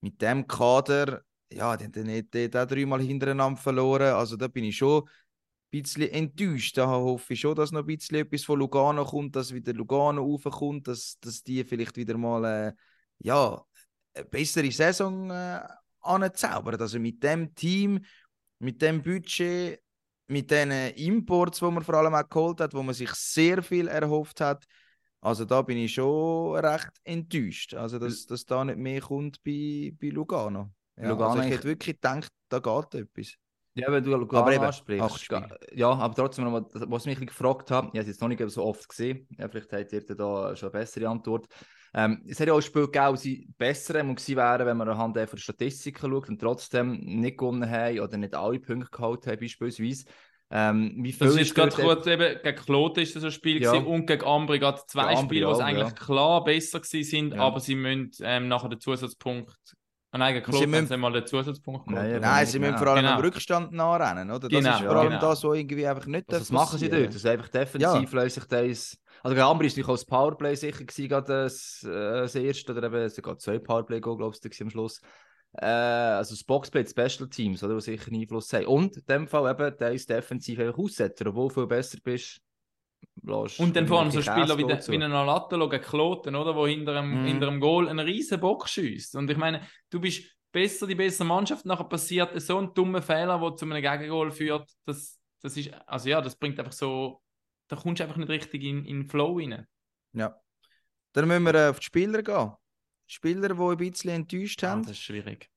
mit 0.00 0.20
dem 0.22 0.46
Kader, 0.46 1.22
ja, 1.52 1.76
die 1.76 1.84
haben 1.84 2.06
nicht- 2.06 2.56
auch 2.56 2.66
dreimal 2.66 3.00
hintereinander 3.00 3.60
verloren. 3.60 4.14
Also 4.14 4.36
da 4.36 4.48
bin 4.48 4.64
ich 4.64 4.76
schon 4.76 5.02
ein 5.04 5.10
bisschen 5.70 6.10
enttäuscht. 6.10 6.76
Da 6.78 6.86
hoffe 6.86 7.34
ich 7.34 7.40
schon, 7.40 7.54
dass 7.54 7.72
noch 7.72 7.80
ein 7.80 7.86
bisschen 7.86 8.18
etwas 8.18 8.44
von 8.44 8.58
Lugano 8.58 9.04
kommt, 9.04 9.36
dass 9.36 9.52
wieder 9.52 9.72
Lugano 9.72 10.22
raufkommt, 10.22 10.88
dass, 10.88 11.18
dass 11.20 11.42
die 11.42 11.64
vielleicht 11.64 11.96
wieder 11.96 12.16
mal 12.16 12.44
äh, 12.44 12.72
ja, 13.18 13.62
eine 14.14 14.24
bessere 14.26 14.70
Saison 14.70 15.30
äh, 15.30 15.60
anzaubern. 16.00 16.80
Also 16.80 16.98
mit 16.98 17.22
dem 17.22 17.54
Team, 17.54 18.04
mit 18.58 18.80
dem 18.82 19.02
Budget, 19.02 19.80
mit 20.26 20.50
den 20.50 20.70
Imports, 20.70 21.58
die 21.58 21.70
man 21.70 21.82
vor 21.82 21.94
allem 21.94 22.14
auch 22.14 22.28
geholt 22.28 22.60
hat, 22.60 22.74
wo 22.74 22.82
man 22.82 22.94
sich 22.94 23.10
sehr 23.12 23.62
viel 23.62 23.88
erhofft 23.88 24.40
hat. 24.40 24.64
Also 25.20 25.44
da 25.44 25.62
bin 25.62 25.78
ich 25.78 25.94
schon 25.94 26.56
recht 26.56 26.90
enttäuscht. 27.04 27.74
Also 27.74 27.98
dass, 27.98 28.26
dass 28.26 28.44
da 28.44 28.64
nicht 28.64 28.78
mehr 28.78 29.00
kommt 29.00 29.42
bei, 29.42 29.92
bei 30.00 30.08
Lugano. 30.08 30.70
Ja, 30.96 31.08
Lugano 31.08 31.30
also 31.30 31.42
ich 31.42 31.50
hätte 31.54 31.64
wirklich 31.64 31.96
gedacht, 31.96 32.30
da 32.48 32.58
geht 32.58 32.94
etwas. 32.94 33.34
Ja, 33.74 33.90
wenn 33.90 34.04
du 34.04 34.10
Lugano 34.10 34.42
Aber 34.42 34.54
eben, 34.54 34.64
ansprichst. 34.64 35.28
Ja, 35.72 35.90
aber 35.90 36.14
trotzdem, 36.14 36.52
was 36.52 36.70
mich 36.72 36.86
ein 36.86 36.98
bisschen 36.98 37.26
gefragt 37.26 37.70
hat, 37.70 37.86
ich 37.86 37.88
habe 37.88 37.98
es 38.00 38.06
jetzt 38.06 38.20
noch 38.20 38.28
nicht 38.28 38.50
so 38.50 38.64
oft 38.64 38.88
gesehen, 38.88 39.26
vielleicht 39.50 39.72
habt 39.72 39.92
ihr 39.92 40.14
da 40.14 40.54
schon 40.54 40.70
eine 40.70 40.80
bessere 40.80 41.08
Antwort. 41.08 41.46
Ähm, 41.94 42.22
es 42.28 42.40
hat 42.40 42.48
ja 42.48 42.52
auch 42.54 42.60
Spiele 42.60 42.86
gegeben, 42.86 43.12
wo 43.12 43.16
sie 43.16 43.48
besser 43.56 43.94
gewesen 44.02 44.36
wären, 44.36 44.66
wenn 44.66 44.76
man 44.76 44.88
anhand 44.88 45.14
der 45.16 45.28
Statistiken 45.36 46.10
schaut 46.10 46.28
und 46.28 46.40
trotzdem 46.40 46.98
nicht 47.00 47.38
gewonnen 47.38 47.70
haben 47.70 48.00
oder 48.00 48.16
nicht 48.16 48.34
alle 48.34 48.58
Punkte 48.58 48.90
geholt 48.90 49.26
haben, 49.26 49.38
beispielsweise. 49.38 50.04
Ähm, 50.50 50.94
wie 50.98 51.12
viel 51.12 51.26
Das 51.28 51.36
ist 51.36 51.54
gerade 51.54 51.70
kurz 51.74 52.06
eben, 52.06 52.36
gegen 52.42 52.56
Kloten 52.58 53.02
ist 53.02 53.16
das 53.16 53.24
ein 53.24 53.30
Spiel 53.30 53.62
Ja. 53.62 53.72
gewesen 53.72 53.86
und 53.86 54.06
gegen 54.06 54.24
Ambri 54.24 54.58
gerade 54.58 54.80
zwei 54.86 55.14
Ambri 55.16 55.36
Spiele, 55.38 55.54
die 55.56 55.62
eigentlich 55.62 55.88
ja. 55.88 55.94
klar 55.94 56.44
besser 56.44 56.80
gewesen 56.80 57.10
sind, 57.10 57.34
Ja. 57.34 57.40
aber 57.42 57.60
sie 57.60 57.74
müssen 57.74 58.10
ähm, 58.22 58.48
nachher 58.48 58.68
den 58.68 58.78
Zusatzpunkt. 58.80 59.56
Ah, 60.12 60.18
nein, 60.18 60.34
gegen 60.34 60.44
Sie 60.44 60.50
Kloten 60.50 60.64
haben 60.66 60.70
müssen- 60.70 60.86
sie 60.88 60.96
mal 60.96 61.12
den 61.12 61.26
Zusatzpunkt 61.26 61.86
Nein, 61.90 62.10
ja, 62.10 62.16
oder? 62.18 62.20
Nein, 62.20 62.40
nicht, 62.42 62.52
sie 62.52 62.58
müssen 62.60 62.70
nein. 62.72 62.78
vor 62.78 62.88
allem 62.88 63.02
Genau. 63.04 63.14
am 63.16 63.20
Rückstand 63.20 63.72
nachrennen, 63.72 64.30
oder? 64.30 64.48
Das 64.48 64.50
Genau, 64.50 64.74
ist 64.76 64.82
vor 64.82 64.96
allem 64.96 65.08
genau. 65.08 65.20
das, 65.20 65.42
was 65.44 65.56
irgendwie 65.56 65.86
einfach 65.88 66.06
nicht 66.06 66.28
Also, 66.28 66.38
das 66.40 66.50
machen 66.52 66.78
sie 66.78 66.88
dort. 66.88 67.06
Das 67.08 67.16
ist 67.16 67.26
einfach 67.26 67.48
defensiv, 67.48 68.12
ja. 68.12 68.28
sich 68.28 68.44
das. 68.44 68.98
Also, 69.24 69.34
gegen 69.34 69.46
Ambri 69.46 69.66
ist 69.68 69.72
natürlich 69.72 69.88
auch 69.88 69.94
das 69.94 70.04
Powerplay 70.04 70.54
sicher 70.54 70.84
gewesen, 70.84 71.24
das, 71.26 71.82
äh, 71.82 71.88
das 71.88 72.34
erste, 72.34 72.72
oder 72.72 72.82
eben, 72.86 73.22
gab 73.22 73.40
zwei 73.40 73.58
Powerplay, 73.58 73.98
glaube 74.00 74.30
ich, 74.30 74.60
am 74.60 74.68
Schluss. 74.68 75.00
Äh, 75.54 75.64
also, 75.64 76.34
das 76.34 76.44
Boxplay, 76.44 76.84
die 76.84 76.90
Special 76.90 77.30
Teams, 77.30 77.64
oder, 77.64 77.74
die 77.76 77.80
sicher 77.80 78.08
einen 78.08 78.20
Einfluss 78.20 78.52
haben. 78.52 78.66
Und 78.66 78.98
in 78.98 79.06
dem 79.06 79.26
Fall 79.26 79.50
eben, 79.50 79.74
der 79.78 79.92
ist 79.92 80.10
defensiv 80.10 80.58
einfach 80.60 80.78
aussetzen, 80.78 81.26
obwohl 81.26 81.48
du 81.48 81.54
viel 81.54 81.66
besser 81.66 81.98
bist. 82.04 82.42
Und 83.58 83.74
dann 83.74 83.86
vor 83.86 84.00
allem 84.00 84.10
so 84.10 84.20
Spieler 84.20 84.58
wie, 84.58 84.66
der, 84.66 84.86
wie 84.88 84.96
ein 84.96 85.02
Alatalo 85.12 85.70
gegen 85.70 85.82
Kloten, 85.82 86.36
oder? 86.36 86.54
Wo 86.54 86.66
hinter 86.66 86.98
einem, 86.98 87.22
Mhm. 87.22 87.26
hinter 87.26 87.48
einem 87.48 87.60
Goal 87.60 87.88
einen 87.88 88.04
riesen 88.04 88.38
Bock 88.40 88.68
schießt. 88.68 89.16
Und 89.16 89.30
ich 89.30 89.38
meine, 89.38 89.62
du 89.88 90.00
bist 90.00 90.24
besser, 90.52 90.86
die 90.86 90.94
bessere 90.94 91.26
Mannschaft, 91.26 91.64
nachher 91.64 91.84
passiert 91.84 92.38
so 92.42 92.58
ein 92.58 92.74
dummer 92.74 93.00
Fehler, 93.00 93.38
der 93.38 93.56
zu 93.56 93.64
einem 93.64 93.80
Gegengol 93.80 94.30
führt. 94.32 94.70
Das, 94.84 95.18
das 95.40 95.56
ist, 95.56 95.70
also 95.86 96.10
ja, 96.10 96.20
das 96.20 96.36
bringt 96.36 96.58
einfach 96.58 96.72
so, 96.72 97.22
da 97.68 97.76
kommst 97.76 98.00
du 98.00 98.04
einfach 98.04 98.16
nicht 98.16 98.28
richtig 98.28 98.62
in, 98.62 98.84
in 98.84 99.00
den 99.02 99.08
Flow 99.08 99.38
rein. 99.38 99.66
Ja. 100.12 100.36
Dann 101.12 101.28
müssen 101.28 101.44
wir 101.44 101.54
äh, 101.54 101.68
auf 101.68 101.78
die 101.80 101.86
Spieler 101.86 102.22
gehen. 102.22 102.52
Spieler, 103.06 103.48
die 103.48 103.60
ein 103.60 103.76
bisschen 103.76 104.10
enttäuscht 104.10 104.62
Ja, 104.62 104.70
haben. 104.70 104.82
das 104.82 104.92
ist 104.92 105.00
schwierig. 105.02 105.50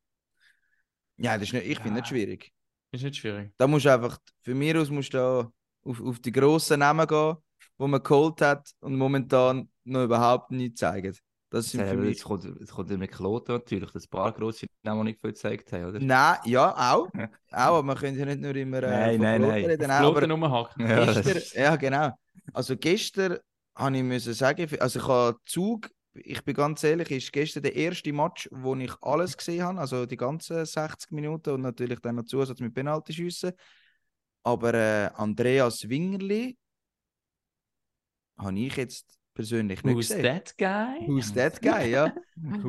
Ja, 1.17 1.33
das 1.37 1.47
ist 1.47 1.53
nicht, 1.53 1.65
ich 1.67 1.79
finde 1.79 1.95
Ja. 1.97 2.01
das 2.01 2.09
schwierig. 2.09 2.51
Ist 2.91 3.03
nicht 3.03 3.15
schwierig. 3.17 3.53
Da 3.57 3.67
musst 3.67 3.85
du 3.85 3.93
einfach, 3.93 4.17
für 4.41 4.55
mich 4.55 4.75
aus 4.75 4.89
musst 4.89 5.13
du 5.13 5.17
da 5.17 5.51
auf, 5.83 6.01
auf 6.01 6.19
die 6.19 6.31
grossen 6.31 6.79
Namen 6.79 7.07
gehen, 7.07 7.37
die 7.79 7.87
man 7.87 8.03
geholt 8.03 8.41
hat 8.41 8.71
und 8.79 8.95
momentan 8.97 9.69
noch 9.83 10.03
überhaupt 10.03 10.51
nicht 10.51 10.77
zeigen. 10.77 11.15
Das 11.49 11.71
sind 11.71 11.81
Ja, 11.81 11.87
für 11.87 11.97
mich. 11.97 12.09
jetzt 12.09 12.23
kommt, 12.23 12.43
jetzt 12.43 12.71
kommt 12.73 12.89
mit 12.89 13.11
Kloten 13.11 13.53
natürlich, 13.53 13.91
das 13.91 14.07
paar 14.07 14.31
grosse 14.33 14.67
Namen, 14.83 15.05
die 15.05 15.11
nicht 15.11 15.21
viel 15.21 15.31
gezeigt 15.31 15.71
haben, 15.71 15.85
oder? 15.85 15.99
Nein, 15.99 16.37
ja, 16.45 16.93
auch. 16.93 17.07
auch, 17.13 17.29
aber 17.51 17.83
man 17.83 17.97
könnte 17.97 18.19
ja 18.19 18.25
nicht 18.25 18.39
nur 18.41 18.55
immer 18.55 18.83
äh, 18.83 19.11
Nein, 19.11 19.13
von 19.13 19.25
nein, 19.25 19.41
Kloten 19.41 19.65
nein. 19.65 19.65
reden. 19.65 19.87
Nein, 19.87 19.97
Kloten 19.97 20.29
aber 20.29 20.29
rumhaken. 20.31 20.87
Ja, 20.89 21.05
gestern, 21.05 21.35
das- 21.35 21.53
ja, 21.53 21.75
genau. 21.75 22.11
Also 22.53 22.77
gestern 22.77 23.37
habe 23.75 23.97
ich 23.97 24.03
müssen 24.03 24.33
sagen, 24.33 24.67
also 24.79 24.99
ich 24.99 25.07
habe 25.07 25.37
Zug, 25.45 25.89
ich 26.13 26.43
bin 26.43 26.55
ganz 26.55 26.83
ehrlich, 26.83 27.11
ist 27.11 27.31
gestern 27.33 27.63
der 27.63 27.75
erste 27.75 28.11
Match, 28.13 28.47
wo 28.51 28.75
ich 28.75 28.91
alles 29.01 29.37
gesehen 29.37 29.63
habe, 29.63 29.79
also 29.79 30.05
die 30.05 30.17
ganzen 30.17 30.65
60 30.65 31.11
Minuten 31.11 31.51
und 31.51 31.61
natürlich 31.61 31.99
dann 31.99 32.15
noch 32.15 32.25
Zusatz 32.25 32.59
mit 32.59 32.73
Penaltyschüssen. 32.73 33.53
Aber 34.43 34.73
äh, 34.73 35.09
Andreas 35.15 35.87
Wingerli 35.89 36.57
habe 38.37 38.59
ich 38.59 38.75
jetzt 38.77 39.16
persönlich 39.37 39.83
nicht 39.83 39.95
Who's 39.95 40.07
gesehen. 40.09 40.23
that 40.23 40.57
guy? 40.57 41.07
Who's 41.07 41.31
that 41.31 41.61
guy, 41.61 41.91
ja. 41.91 42.11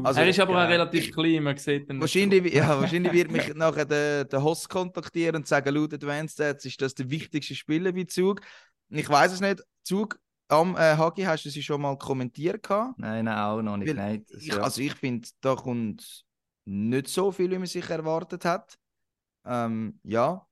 Also, 0.05 0.21
er 0.21 0.29
ist 0.29 0.39
aber 0.39 0.63
auch 0.63 0.69
relativ 0.69 1.11
klein, 1.13 1.43
man 1.43 1.57
sieht 1.57 1.89
ihn. 1.89 1.99
Wahrscheinlich, 1.99 2.53
ja, 2.53 2.79
wahrscheinlich 2.79 3.13
wird 3.15 3.31
mich 3.31 3.49
nachher 3.55 3.87
der, 3.87 4.27
der 4.27 4.43
Host 4.43 4.69
kontaktieren 4.69 5.37
und 5.37 5.49
sagen, 5.49 5.75
laut 5.75 5.95
Advanced 5.95 6.35
Stats 6.35 6.67
ist 6.67 6.81
das 6.83 6.95
der 6.95 7.09
wichtigste 7.09 7.55
Spieler 7.55 7.93
bei 7.93 8.05
Zug. 8.05 8.43
Ich 8.91 9.09
weiß 9.09 9.33
es 9.33 9.41
nicht. 9.41 9.63
Zug 9.83 10.21
am 10.49 10.77
äh, 10.77 10.95
Hagi, 10.97 11.23
hast 11.23 11.47
du 11.47 11.51
sie 11.51 11.63
schon 11.63 11.81
mal 11.81 11.97
kommentiert? 11.97 12.63
gehabt? 12.63 12.99
Nein, 12.99 13.25
nein, 13.25 13.39
auch 13.39 13.63
noch 13.63 13.79
nicht. 13.79 13.95
Nein, 13.95 14.27
das, 14.29 14.43
Ich, 14.43 14.49
ja. 14.49 14.59
Also 14.59 14.83
ich 14.83 14.95
finde, 14.95 15.27
da 15.41 15.57
kommt 15.57 16.25
nicht 16.67 17.09
so 17.09 17.33
viel, 17.33 17.51
wie 17.51 17.59
man 17.59 17.67
sich 17.67 17.89
erwartet 17.89 18.45
hat. 18.45 18.79
Ähm, 19.47 19.99
ja. 20.05 20.47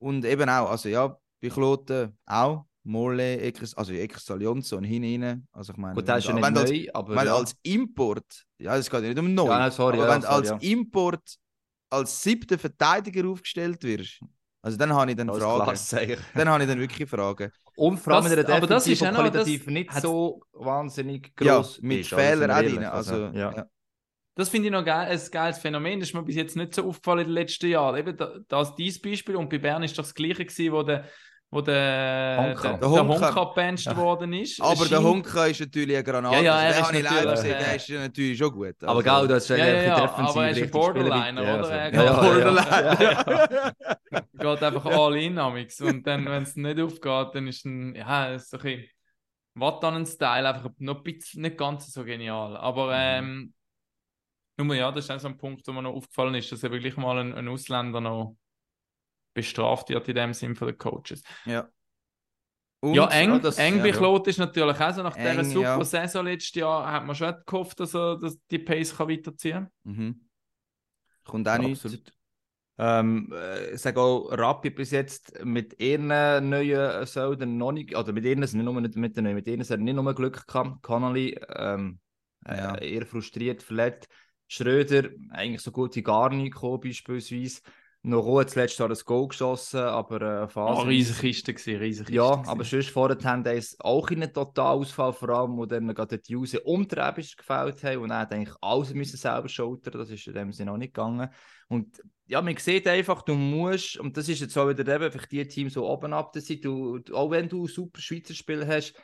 Und 0.00 0.24
eben 0.24 0.48
auch, 0.48 0.70
also 0.70 0.88
ja, 0.88 1.16
bei 1.40 1.48
Kloten 1.48 2.18
auch. 2.26 2.66
Molle, 2.84 3.40
Ekres, 3.40 3.74
also 3.74 3.92
Ekres 3.92 4.30
Alonso 4.30 4.76
und 4.76 4.84
hinein. 4.84 5.46
Also 5.52 5.72
ich 5.72 5.78
meine, 5.78 5.94
Gut, 5.94 6.08
der 6.08 6.18
ist 6.18 6.26
ja 6.26 6.34
wenn 6.34 6.52
nicht 6.52 6.60
als- 6.62 6.70
neu, 6.70 6.86
aber 6.94 7.14
weil 7.16 7.26
ja. 7.26 7.36
als 7.36 7.54
Import, 7.62 8.44
ja, 8.58 8.76
es 8.76 8.90
geht 8.90 9.02
ja 9.02 9.08
nicht 9.08 9.18
um 9.18 9.32
neu, 9.34 9.46
Ja, 9.46 9.58
nein, 9.60 9.70
sorry, 9.70 9.98
aber 9.98 10.06
ja, 10.08 10.14
wenn 10.14 10.20
du 10.20 10.26
sorry, 10.26 10.38
als 10.48 10.48
ja. 10.64 10.70
Import 10.70 11.34
als 11.90 12.22
siebter 12.22 12.58
Verteidiger 12.58 13.28
aufgestellt 13.28 13.82
wirst, 13.84 14.20
also 14.62 14.76
dann 14.78 14.92
habe 14.94 15.10
ich 15.10 15.16
dann 15.16 15.28
Als 15.30 15.38
Fragen. 15.42 15.64
Klasse, 15.64 16.16
Dann 16.34 16.48
habe 16.48 16.62
ich 16.64 16.68
dann 16.68 16.78
wirklich 16.80 17.08
Fragen. 17.08 17.50
Und 17.76 17.98
vor 17.98 18.14
allem 18.14 18.24
Das- 18.24 18.32
in 18.32 18.46
der 18.46 18.56
aber 18.56 18.66
das 18.66 18.86
ist 18.86 19.02
auch 19.02 19.06
noch- 19.12 19.18
qualitativ 19.20 19.64
das 19.64 19.72
nicht 19.72 19.90
hat- 19.90 20.02
so 20.02 20.42
wahnsinnig 20.52 21.32
Ja, 21.40 21.56
groß 21.56 21.80
mit 21.82 22.00
ist. 22.00 22.12
also, 22.12 22.24
Fehlern 22.24 22.50
auch 22.50 22.56
ehrlich, 22.56 22.74
drin. 22.74 22.84
Also, 22.84 23.16
ja. 23.26 23.54
ja. 23.56 23.66
Das 24.34 24.48
finde 24.48 24.68
ich 24.68 24.72
noch 24.72 24.84
geil, 24.84 25.10
ein 25.10 25.30
geiles 25.30 25.58
Phänomen. 25.58 26.00
Das 26.00 26.08
ist 26.08 26.14
mir 26.14 26.22
bis 26.22 26.36
jetzt 26.36 26.56
nicht 26.56 26.74
so 26.74 26.88
aufgefallen 26.88 27.20
in 27.20 27.26
den 27.26 27.34
letzten 27.34 27.68
Jahren. 27.68 27.96
Eben 27.98 28.16
da- 28.16 28.38
das 28.48 28.74
dieses 28.74 29.00
Beispiel 29.02 29.36
und 29.36 29.50
bei 29.50 29.58
Bern 29.58 29.82
ist 29.82 29.98
doch 29.98 30.04
das 30.04 30.14
gleiche 30.14 30.44
gewesen, 30.46 30.72
wo 30.72 30.82
der, 30.82 31.04
wo 31.54 31.60
der, 31.60 32.38
Honka. 32.38 32.62
der, 32.62 32.78
Der 32.78 32.88
der 32.88 33.08
Honka. 33.08 33.44
Gebencht 33.44 33.96
worden 33.96 34.32
ist. 34.32 34.58
Aber 34.60 34.86
der 34.86 35.02
Honka 35.02 35.46
ist 35.46 35.60
natürlich 35.60 35.96
eine 35.96 36.02
Granate. 36.04 36.36
Ja, 36.36 36.42
ja, 36.42 36.54
also, 36.54 36.66
er 36.66 36.92
den 36.92 37.04
ist 37.04 37.10
habe 37.10 37.26
natürlich, 37.26 37.44
äh, 37.44 37.58
der 37.58 37.76
ist 37.76 37.88
natürlich 37.90 38.38
schon 38.38 38.52
gut. 38.52 38.82
Aber 38.82 38.90
also, 38.90 39.02
genau, 39.02 39.26
das 39.26 39.42
ist 39.44 39.48
Ja, 39.50 39.56
ja, 39.58 39.64
eigentlich 39.66 39.86
ja, 39.86 40.00
defensiv 40.00 40.30
aber 40.30 40.44
er 40.46 40.50
ist 40.50 40.62
ein 40.62 40.70
Borderliner, 40.70 41.42
ja, 41.42 41.54
oder? 41.54 41.58
also- 41.58 41.70
Er 41.72 41.92
Ja, 41.94 42.04
ja, 42.04 42.12
Borderline. 42.14 43.14
ja. 44.10 44.22
geht 44.56 44.62
einfach 44.62 44.86
all 44.86 45.16
in 45.16 45.38
amix. 45.38 45.80
Und 45.82 46.06
dann, 46.06 46.24
wenn 46.24 46.42
es 46.42 46.56
nicht 46.56 46.80
aufgeht, 46.80 47.34
dann 47.34 47.46
ist 47.46 47.66
ein, 47.66 47.94
ja, 47.96 48.30
es 48.32 48.44
ist 48.44 48.50
so 48.50 48.56
ein 48.56 48.62
bisschen 48.62 48.88
Wattanen-Style, 49.54 50.48
einfach 50.48 50.70
noch 50.78 50.96
ein 50.96 51.02
bisschen, 51.02 51.42
nicht 51.42 51.58
ganz 51.58 51.92
so 51.92 52.02
genial. 52.02 52.56
Aber 52.56 52.92
ähm, 52.94 53.52
nur 54.56 54.74
ja, 54.74 54.90
das 54.90 55.04
ist 55.04 55.10
auch 55.10 55.20
so 55.20 55.28
ein 55.28 55.36
Punkt, 55.36 55.66
wo 55.68 55.72
mir 55.72 55.82
noch 55.82 55.92
aufgefallen 55.94 56.34
ist, 56.36 56.50
dass 56.50 56.64
eben 56.64 56.80
gleich 56.80 56.96
mal 56.96 57.18
ein, 57.18 57.34
ein 57.34 57.48
Ausländer 57.48 58.00
noch 58.00 58.36
bestraft 59.34 59.88
wird 59.88 60.08
in 60.08 60.14
dem 60.14 60.34
Sinn 60.34 60.54
von 60.54 60.68
den 60.68 60.78
Coaches. 60.78 61.22
Ja. 61.44 61.68
Und, 62.80 62.94
ja, 62.94 63.06
eng, 63.08 63.30
ja, 63.30 63.38
das- 63.38 63.58
eng 63.58 63.78
ja, 63.78 63.86
ja. 63.86 64.22
Ist 64.26 64.38
natürlich 64.38 64.80
auch 64.80 64.92
so. 64.92 65.02
Nach 65.02 65.14
dieser 65.14 65.38
Eng, 65.38 65.44
super 65.44 65.78
ja. 65.78 65.84
Saison 65.84 66.24
letztes 66.24 66.54
Jahr 66.54 66.90
hat 66.90 67.06
man 67.06 67.14
schon 67.14 67.34
gehofft, 67.46 67.78
dass 67.78 67.94
er 67.94 68.18
dass 68.18 68.38
die 68.50 68.58
Pace 68.58 68.96
kann 68.96 69.08
weiterziehen 69.08 69.68
kann. 69.84 69.94
Mhm. 69.94 70.28
Kommt 71.24 71.48
auch 71.48 71.58
nicht. 71.58 72.12
Ähm, 72.78 73.32
äh, 73.32 73.74
ich 73.74 73.80
sage 73.80 74.00
auch, 74.00 74.30
Rappi 74.32 74.70
bis 74.70 74.90
jetzt 74.90 75.44
mit 75.44 75.80
ihren 75.80 76.08
neuen 76.08 77.06
Säulen 77.06 77.56
noch 77.58 77.70
nicht, 77.70 77.94
oder 77.94 78.12
mit 78.12 78.24
ihren, 78.24 78.40
nicht 78.40 78.54
nur 78.54 78.72
mit, 78.80 78.96
mit 78.96 79.16
den 79.16 79.24
neuen, 79.24 79.36
mit 79.36 79.46
ihren 79.46 79.60
er 79.60 79.76
nicht 79.76 79.94
nur 79.94 80.14
Glück 80.14 80.46
gehabt. 80.46 80.82
Connolly, 80.82 81.38
ähm, 81.54 82.00
Ja. 82.46 82.74
äh, 82.74 82.94
eher 82.94 83.06
frustriert, 83.06 83.62
verletzt. 83.62 84.08
Schröder, 84.48 85.10
eigentlich 85.30 85.60
so 85.62 85.70
gut 85.70 85.94
wie 85.94 86.02
gar 86.02 86.30
nicht 86.30 86.52
gekommen, 86.54 86.80
beispielsweise. 86.80 87.60
Noch 88.04 88.24
Ruhe 88.24 88.44
zuletzt 88.46 88.78
hat 88.80 88.86
er 88.86 88.88
das 88.88 89.04
Goal 89.04 89.28
geschossen, 89.28 89.80
aber 89.80 90.20
äh, 90.42 90.48
Oh, 90.64 90.74
Phase. 90.76 90.86
riesige 90.86 91.20
Kiste 91.20 91.54
gewesen, 91.54 91.76
riesige 91.78 92.12
Kiste. 92.12 92.16
Ja, 92.16 92.36
gewesen. 92.36 92.48
aber 92.48 92.64
sonst 92.64 92.90
vorher 92.90 93.16
haben 93.24 93.44
die 93.44 93.60
auch 93.78 94.10
in 94.10 94.22
einen 94.22 94.32
Totalausfall, 94.32 95.12
vor 95.12 95.28
allem, 95.30 95.56
wo 95.56 95.66
dann 95.66 95.86
gerade 95.94 96.18
die 96.18 96.36
Use 96.36 96.60
um 96.60 96.86
die 96.88 96.94
Rebisch 96.96 97.36
gefällt 97.36 97.82
haben 97.84 97.98
und 98.02 98.10
er 98.10 98.18
hat 98.20 98.32
eigentlich 98.32 98.56
alles 98.60 98.92
müssen 98.92 99.16
selber 99.16 99.48
schultern, 99.48 99.94
das 99.98 100.10
ist 100.10 100.26
in 100.26 100.34
dem 100.34 100.52
Sinne 100.52 100.72
auch 100.72 100.76
nicht 100.76 100.94
gegangen. 100.94 101.28
Und 101.68 102.02
ja, 102.26 102.42
man 102.42 102.56
sieht 102.56 102.88
einfach, 102.88 103.22
du 103.22 103.34
musst, 103.34 103.96
und 103.98 104.16
das 104.16 104.28
ist 104.28 104.40
jetzt 104.40 104.56
auch 104.58 104.68
wieder 104.68 104.86
eben 104.94 105.10
für 105.12 105.26
die 105.26 105.46
Teams 105.46 105.74
so 105.74 105.88
oben 105.88 106.12
ab, 106.12 106.32
das 106.32 106.46
sind, 106.46 106.64
du, 106.64 107.00
auch 107.12 107.30
wenn 107.30 107.48
du 107.48 107.68
super 107.68 108.00
Schweizer 108.00 108.34
Spieler 108.34 108.66
hast, 108.66 108.94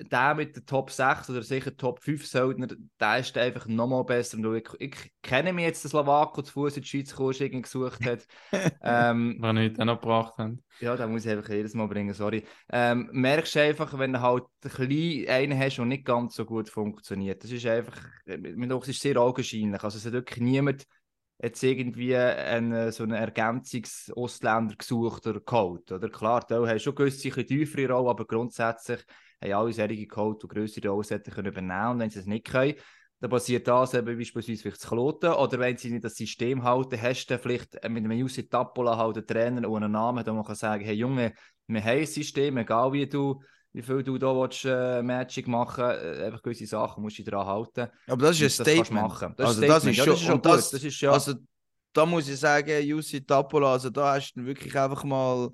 der 0.00 0.34
mit 0.34 0.56
der 0.56 0.64
Top 0.66 0.90
6 0.90 1.30
oder 1.30 1.42
sicher 1.42 1.76
Top 1.76 2.02
5 2.02 2.26
Söldner, 2.26 2.66
der 3.00 3.18
ist 3.18 3.36
einfach 3.38 3.66
nochmal 3.66 4.04
besser. 4.04 4.38
Und 4.38 4.56
ich, 4.56 4.68
ich 4.80 5.12
kenne 5.22 5.52
mich 5.52 5.64
jetzt, 5.64 5.84
den 5.84 5.90
Slowako 5.90 6.42
zu 6.42 6.52
Fuß 6.52 6.76
in 6.76 6.82
die 6.82 6.88
Schweiz 6.88 7.10
gekommen 7.10 7.34
irgendwie 7.38 7.62
gesucht 7.62 8.04
hat. 8.04 8.26
ähm, 8.82 9.36
wir 9.40 9.52
nicht 9.52 9.80
auch 9.80 9.84
noch 9.84 10.00
gebracht 10.00 10.36
haben. 10.38 10.64
ja, 10.80 10.96
da 10.96 11.06
muss 11.06 11.24
ich 11.24 11.30
einfach 11.30 11.48
jedes 11.48 11.74
Mal 11.74 11.86
bringen, 11.86 12.12
sorry. 12.12 12.44
Ähm, 12.70 13.08
merkst 13.12 13.54
du 13.54 13.60
einfach, 13.60 13.96
wenn 13.96 14.12
du 14.12 14.20
halt 14.20 14.44
ein 14.64 14.70
klein 14.70 15.28
einen 15.28 15.58
hast, 15.58 15.76
der 15.76 15.84
nicht 15.84 16.04
ganz 16.04 16.34
so 16.34 16.44
gut 16.44 16.68
funktioniert. 16.68 17.44
Das 17.44 17.52
ist 17.52 17.66
einfach, 17.66 17.96
mit 18.26 18.72
uns 18.72 18.88
ist 18.88 19.00
sehr 19.00 19.16
augenscheinlich. 19.16 19.82
Also 19.82 19.98
es 19.98 20.06
hat 20.06 20.12
wirklich 20.12 20.40
niemand 20.40 20.84
jetzt 21.40 21.62
irgendwie 21.62 22.16
einen, 22.16 22.90
so 22.90 23.02
einen 23.04 23.12
Ergänzungs-Ausländer 23.12 24.76
gesucht 24.76 25.26
oder 25.26 25.40
geholt. 25.40 25.92
Oder 25.92 26.08
klar, 26.08 26.44
da 26.48 26.66
hast 26.66 26.82
schon 26.82 26.94
gewisse 26.94 27.30
tiefere 27.44 27.92
Rolle, 27.92 28.10
aber 28.10 28.24
grundsätzlich 28.24 29.04
haben 29.44 29.52
alle 29.52 29.72
solche 29.72 30.06
geholt, 30.06 30.42
die 30.42 30.48
grössere 30.48 30.88
Rollen 30.88 31.22
können 31.22 31.46
übernehmen 31.48 31.88
und 31.92 31.98
wenn 32.00 32.10
sie 32.10 32.18
es 32.20 32.26
nicht 32.26 32.46
können, 32.46 32.74
dann 33.20 33.30
passiert 33.30 33.66
das 33.68 33.94
eben 33.94 34.18
beispielsweise 34.18 34.60
vielleicht 34.62 34.80
zu 34.80 34.88
Kloten 34.88 35.30
oder 35.32 35.58
wenn 35.58 35.76
sie 35.76 35.90
nicht 35.90 36.04
das 36.04 36.14
System 36.16 36.62
halten, 36.62 37.00
hast 37.00 37.26
du 37.26 37.38
vielleicht 37.38 37.74
mit 37.88 38.04
einem 38.04 38.12
Jussi 38.12 38.48
Tappola 38.48 38.96
halt 38.96 39.16
einen 39.16 39.26
Trainer 39.26 39.68
und 39.68 39.82
einen 39.82 39.92
Namen, 39.92 40.24
da 40.24 40.32
man 40.32 40.44
kann 40.44 40.54
sagen, 40.56 40.84
hey 40.84 40.94
Junge, 40.94 41.32
wir 41.66 41.80
haben 41.82 41.98
ein 42.00 42.06
System, 42.06 42.58
egal 42.58 42.92
wie 42.92 43.06
du 43.08 43.40
wie 43.72 43.82
viel 43.82 44.04
du 44.04 44.16
da 44.18 44.28
willst, 44.28 44.64
äh, 44.66 45.02
Magic 45.02 45.48
machen 45.48 45.84
äh, 45.84 46.26
einfach 46.26 46.42
gewisse 46.42 46.64
Sachen 46.66 47.02
musst 47.02 47.18
du 47.18 47.24
daran 47.24 47.44
halten. 47.46 47.88
Aber 48.06 48.22
das 48.22 48.36
ist 48.40 48.42
ein 48.42 48.50
Und 48.50 48.58
das 48.60 48.66
Statement. 48.68 48.92
machen. 48.92 49.34
Das 49.36 49.50
ist 49.50 49.56
also 49.56 49.62
das 49.62 49.82
Statement. 49.82 49.96
ist 49.96 49.98
Ja, 49.98 50.04
schon, 50.04 50.12
das 50.12 50.20
ist 50.20 50.26
schon 50.26 50.40
gut. 50.42 50.54
das, 50.54 50.70
Das 50.70 50.84
ist 50.84 51.00
ja- 51.00 51.12
also 51.12 51.34
da 51.92 52.06
muss 52.06 52.28
ich 52.28 52.38
sagen, 52.38 52.82
Jussi 52.86 53.24
Tapola, 53.24 53.72
also 53.72 53.90
da 53.90 54.14
hast 54.14 54.34
du 54.34 54.44
wirklich 54.44 54.78
einfach 54.78 55.02
mal 55.02 55.50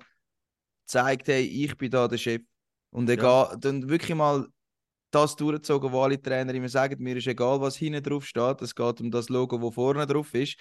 gezeigt, 0.85 1.27
hey, 1.29 1.43
ich 1.45 1.77
bin 1.77 1.91
da 1.91 2.07
der 2.07 2.17
Chef. 2.17 2.41
Und 2.91 3.09
egal, 3.09 3.57
dann 3.59 3.89
wirklich 3.89 4.15
mal 4.15 4.47
das 5.11 5.35
durchgezogen, 5.35 5.91
wo 5.91 6.01
alle 6.01 6.21
Trainer 6.21 6.53
immer 6.53 6.69
sagen, 6.69 7.01
mir 7.01 7.17
ist 7.17 7.27
egal, 7.27 7.59
was 7.61 7.75
hinten 7.75 8.03
drauf 8.03 8.25
steht, 8.25 8.61
es 8.61 8.75
geht 8.75 9.01
um 9.01 9.11
das 9.11 9.29
Logo, 9.29 9.61
wo 9.61 9.71
vorne 9.71 10.05
drauf 10.05 10.33
ist. 10.33 10.57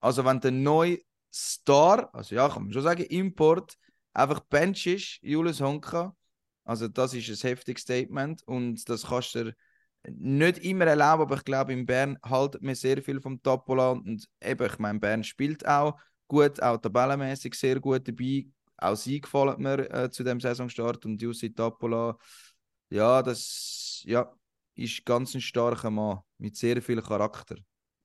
Also 0.00 0.24
wenn 0.24 0.40
der 0.40 0.50
neue 0.52 0.98
Star, 1.32 2.12
also 2.14 2.34
ja, 2.34 2.48
kann 2.48 2.64
man 2.64 2.72
schon 2.72 2.82
sagen, 2.82 3.04
Import, 3.04 3.76
einfach 4.12 4.40
Bench 4.40 4.86
ist, 4.86 5.18
Julius 5.22 5.60
Honka, 5.60 6.14
also 6.64 6.88
das 6.88 7.14
ist 7.14 7.28
ein 7.28 7.48
heftiges 7.48 7.82
Statement 7.82 8.42
und 8.44 8.88
das 8.88 9.06
kannst 9.06 9.34
du 9.34 9.54
nicht 10.08 10.58
immer 10.58 10.86
erlauben, 10.86 11.22
aber 11.22 11.36
ich 11.36 11.44
glaube, 11.44 11.72
in 11.72 11.86
Bern 11.86 12.18
haltet 12.24 12.62
mir 12.62 12.74
sehr 12.74 13.02
viel 13.02 13.20
vom 13.20 13.42
Tapola 13.42 13.90
und 13.90 14.26
eben, 14.40 14.66
ich 14.66 14.78
meine, 14.78 14.98
Bern 15.00 15.24
spielt 15.24 15.66
auch 15.66 15.98
gut, 16.28 16.62
auch 16.62 16.78
tabellenmäßig 16.78 17.54
sehr 17.54 17.80
gut 17.80 18.06
dabei. 18.06 18.46
Auch 18.78 18.96
sie 18.96 19.20
gefallen 19.20 19.60
mir 19.60 19.90
äh, 19.90 20.10
zu 20.10 20.22
dem 20.22 20.40
Saisonstart 20.40 21.04
und 21.06 21.20
Jussi 21.20 21.52
Tapola, 21.52 22.16
ja, 22.90 23.22
das 23.22 24.02
ja, 24.04 24.32
ist 24.74 25.04
ganz 25.04 25.34
ein 25.34 25.40
starker 25.40 25.90
Mann 25.90 26.20
mit 26.38 26.56
sehr 26.56 26.80
viel 26.82 27.00
Charakter. 27.00 27.56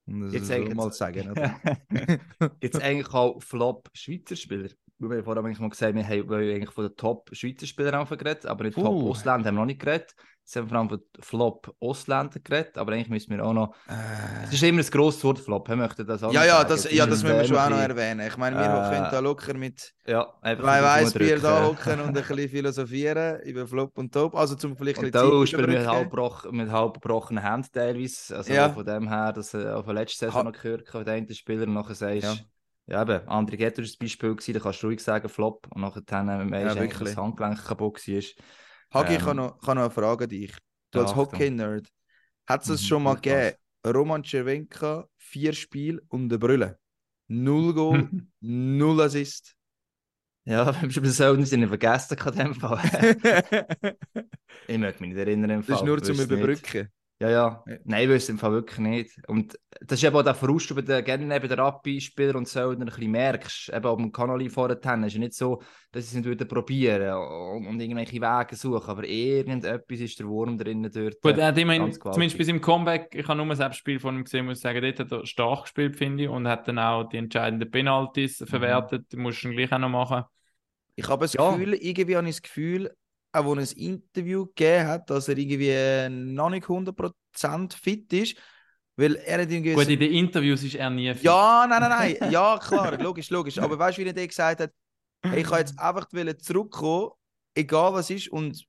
Das 0.05 0.33
Jetzt 0.33 0.51
eigentlich- 0.51 0.75
mal 0.75 0.91
sagen. 0.91 1.33
Es 2.59 2.75
eigentlich 2.75 3.13
auch 3.13 3.41
Flop 3.41 3.89
Schweizer 3.93 4.35
Spieler? 4.35 4.69
Wir 4.97 5.17
haben 5.17 5.23
vorhin 5.23 5.45
eigentlich 5.45 5.59
mal 5.59 5.69
gesagt, 5.69 5.95
wir 5.95 6.03
haben 6.07 6.31
eigentlich 6.31 6.71
von 6.71 6.87
den 6.87 6.95
Top 6.95 7.29
Schweizer 7.33 7.65
Spielern 7.65 8.07
geredet, 8.07 8.45
aber 8.45 8.63
nicht 8.65 8.75
Top 8.75 8.85
Puh. 8.85 9.09
Ausländer 9.09 9.47
haben 9.47 9.55
wir 9.55 9.61
noch 9.61 9.65
nicht 9.65 9.79
geredet. 9.81 10.13
Jetzt 10.51 10.57
haben 10.57 10.65
wir 10.65 10.69
vor 10.69 10.77
allem 10.79 10.89
von 10.89 11.01
Flop 11.21 11.75
Ausländer 11.79 12.39
geredet, 12.41 12.77
aber 12.77 12.91
eigentlich 12.91 13.07
müssen 13.09 13.31
wir 13.31 13.45
auch 13.45 13.53
noch. 13.53 13.73
Es 14.43 14.51
Äh, 14.51 14.55
ist 14.55 14.63
immer 14.63 14.81
ein 14.81 14.89
grosses 14.89 15.23
Wort 15.23 15.39
Flop, 15.39 15.69
wir 15.69 15.77
möchten 15.77 16.05
das 16.05 16.23
auch 16.23 16.33
ja, 16.33 16.43
ja, 16.43 16.63
das, 16.65 16.83
Es 16.85 16.91
ja, 16.91 17.05
das 17.05 17.23
müssen 17.23 17.37
wir 17.37 17.45
schon 17.45 17.57
auch 17.57 17.69
noch 17.69 17.77
erwähnen. 17.77 18.27
Ich 18.27 18.35
meine, 18.35 18.57
wir 18.57 18.65
Äh, 18.65 18.89
können 18.89 19.07
da 19.09 19.19
locker 19.19 19.53
mit 19.53 19.93
Ja, 20.07 20.33
zwei 20.43 20.83
Weißbier 20.83 21.39
da 21.39 21.63
hocken 21.67 22.01
und 22.01 22.07
ein 22.07 22.13
bisschen 22.13 22.49
philosophieren 22.49 23.39
über 23.43 23.65
Flop 23.65 23.97
und 23.97 24.13
Top. 24.13 24.35
Also 24.35 24.55
zum 24.55 24.75
vielleicht 24.75 24.97
ein 24.99 25.05
Und 25.05 25.13
bisschen 25.13 25.31
da 25.41 25.47
spielen 25.47 25.69
wir 25.71 25.87
halb 25.89 26.51
mit 26.51 26.69
halb 26.69 26.93
gebrochenen 26.95 27.43
Händen 27.43 27.69
teilweise. 27.71 28.35
Also 28.35 28.53
Ja. 28.53 28.69
von 28.69 28.85
dem 28.85 29.07
her, 29.07 29.31
dass 29.31 29.51
du 29.51 29.73
auf 29.75 29.85
der 29.85 29.93
letzten 29.93 30.25
Saison 30.25 30.39
Ha- 30.39 30.43
noch 30.43 30.51
gehört 30.53 30.89
von 30.89 31.05
den 31.05 31.33
Spieler 31.33 31.63
und 31.63 31.73
nachher 31.73 31.95
sagst, 31.95 32.23
Ja. 32.23 32.37
ja, 32.87 33.01
eben, 33.03 33.27
André 33.29 33.55
Getter 33.57 33.77
war 33.77 33.85
das 33.85 33.95
Beispiel, 33.97 34.35
gewesen, 34.35 34.53
da 34.53 34.59
kannst 34.59 34.83
du 34.83 34.87
ruhig 34.87 34.99
sagen, 35.01 35.29
Flop. 35.29 35.67
Und 35.73 35.81
nachher 35.81 36.03
man 36.25 36.51
Ja, 36.53 36.59
ja, 36.59 36.75
wirklich. 36.79 37.09
das 37.09 37.17
Handgelenk 37.17 37.63
kaputt 37.65 38.05
war. 38.07 38.23
Hagi, 38.93 39.15
ich 39.15 39.21
Ähm, 39.21 39.25
habe 39.25 39.35
noch, 39.35 39.57
ich 39.61 39.67
habe 39.67 39.75
noch 39.75 39.83
eine 39.85 39.91
Frage 39.91 40.25
an 40.25 40.29
dich. 40.29 40.53
Du 40.91 40.99
als. 41.01 41.15
Hockey-Nerd, 41.15 41.87
hat 42.47 42.63
es 42.63 42.69
es 42.69 42.85
Mhm, 42.85 42.87
schon 42.87 43.03
mal 43.03 43.15
gegeben? 43.15 43.55
Roman 43.85 44.23
Cervenka, 44.23 45.07
vier 45.17 45.53
Spiele 45.53 46.01
und 46.09 46.31
eine 46.31 46.39
Brille. 46.39 46.79
Null 47.29 47.73
Goal, 47.73 48.11
null 48.41 49.01
Assist. 49.01 49.55
Ja, 50.45 50.73
wir 50.83 51.01
das 51.01 51.21
auch 51.21 51.35
nicht 51.37 51.49
vergessen 51.67 52.17
in 52.33 52.37
dem 52.37 52.55
Fall. 52.55 52.81
ich 54.67 54.77
möchte 54.77 55.01
mich 55.03 55.09
nicht 55.13 55.19
erinnern. 55.19 55.49
Im 55.51 55.63
Das 55.65 55.77
Fall. 55.77 55.79
ist 55.79 55.83
nur 55.83 56.01
zum. 56.03 56.19
Überbrücken. 56.19 56.91
Ja, 57.21 57.29
ja. 57.29 57.63
Ja. 57.67 57.77
Nein, 57.83 58.03
ich 58.03 58.09
wüsste 58.09 58.31
im 58.31 58.39
Fall 58.39 58.51
wirklich 58.51 58.79
nicht. 58.79 59.11
Und 59.27 59.55
das 59.79 59.99
ist 59.99 60.03
eben 60.03 60.15
auch 60.15 60.23
der 60.23 60.33
Verlust, 60.33 60.71
den 60.71 60.83
du 60.83 61.03
gerne 61.03 61.23
neben 61.23 61.47
den 61.47 61.59
Rappi-Spielern 61.59 62.37
und 62.37 62.47
so 62.47 62.69
ein 62.69 62.79
bisschen 62.79 63.11
merkst. 63.11 63.69
Eben 63.69 63.85
auf 63.85 63.97
dem 63.97 64.11
Kanal 64.11 64.49
vorher 64.49 64.79
haben. 64.83 65.03
Es 65.03 65.09
ist 65.09 65.13
ja 65.13 65.19
nicht 65.19 65.35
so, 65.35 65.61
dass 65.91 66.09
sie 66.09 66.17
es 66.17 66.25
nicht 66.25 66.47
probieren 66.47 67.13
und, 67.13 67.67
und 67.67 67.79
irgendwelche 67.79 68.19
Wege 68.19 68.55
suchen, 68.55 68.89
aber 68.89 69.03
irgendetwas 69.03 69.99
ist 69.99 70.17
der 70.19 70.27
Wurm 70.27 70.57
drinnen 70.57 70.91
dort. 70.91 71.21
Gut, 71.21 71.37
immerhin, 71.37 71.83
ganz 71.83 71.99
gewaltig. 71.99 72.13
zumindest 72.13 72.37
bis 72.39 72.47
im 72.47 72.59
Comeback, 72.59 73.13
ich 73.13 73.27
habe 73.27 73.37
nur 73.37 73.45
ein 73.45 73.55
Selbstspiel 73.55 73.99
von 73.99 74.15
ihm 74.15 74.23
gesehen, 74.23 74.45
muss 74.47 74.57
ich 74.57 74.63
sagen, 74.63 74.81
dort 74.81 74.99
hat 74.99 75.11
er 75.11 75.25
stark 75.27 75.63
gespielt, 75.63 75.95
finde 75.95 76.23
ich, 76.23 76.29
und 76.29 76.47
hat 76.47 76.67
dann 76.67 76.79
auch 76.79 77.03
die 77.03 77.17
entscheidenden 77.17 77.69
Penalties 77.69 78.43
verwertet, 78.47 79.13
musst 79.15 79.43
du 79.43 79.49
ihn 79.49 79.57
gleich 79.57 79.71
auch 79.71 79.77
noch 79.77 79.89
machen. 79.89 80.23
Ich 80.95 81.07
habe 81.07 81.23
das 81.23 81.33
Ja. 81.33 81.51
Gefühl, 81.51 81.75
irgendwie 81.75 82.17
habe 82.17 82.27
ich 82.27 82.35
das 82.35 82.41
Gefühl, 82.41 82.91
auch 83.31 83.45
wo 83.45 83.53
er 83.53 83.61
ein 83.61 83.77
Interview 83.77 84.45
gegeben 84.45 84.87
hat, 84.87 85.09
dass 85.09 85.27
er 85.27 85.37
irgendwie 85.37 86.09
noch 86.33 86.49
nicht 86.49 86.67
100% 86.67 87.73
fit 87.73 88.11
ist. 88.13 88.37
Weil 88.97 89.15
er 89.15 89.41
hat 89.41 89.49
irgendwie. 89.51 89.73
Gut, 89.73 89.87
in 89.87 89.99
den 89.99 90.11
Interviews 90.11 90.63
ist 90.63 90.75
er 90.75 90.89
nie 90.89 91.13
fit. 91.13 91.23
Ja, 91.23 91.65
nein, 91.67 91.81
nein, 91.81 92.17
nein. 92.19 92.31
Ja, 92.31 92.57
klar, 92.57 92.97
logisch, 93.01 93.29
logisch. 93.29 93.57
Aber 93.57 93.79
weißt 93.79 93.97
du, 93.97 94.03
wie 94.03 94.07
er 94.07 94.13
dir 94.13 94.27
gesagt 94.27 94.59
hat, 94.59 94.71
hey, 95.23 95.41
ich 95.41 95.47
kann 95.47 95.59
jetzt 95.59 95.79
einfach 95.79 96.07
zurückkommen, 96.39 97.11
egal 97.55 97.93
was 97.93 98.09
ist. 98.09 98.27
Und 98.29 98.65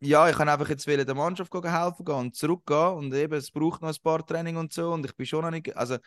ja, 0.00 0.28
ich 0.28 0.36
kann 0.36 0.48
einfach 0.48 0.68
jetzt 0.68 0.86
der 0.86 1.14
Mannschaft 1.14 1.52
helfen 1.52 2.04
gehen 2.04 2.14
und 2.14 2.34
zurückgehen. 2.34 2.94
Und 2.94 3.14
eben, 3.14 3.34
es 3.34 3.50
braucht 3.50 3.80
noch 3.80 3.88
ein 3.88 4.02
paar 4.02 4.26
Training 4.26 4.56
und 4.56 4.72
so. 4.72 4.92
Und 4.92 5.06
ich 5.06 5.14
bin 5.16 5.26
schon 5.26 5.42
noch 5.42 5.50
nicht. 5.50 5.74
Also, 5.76 5.98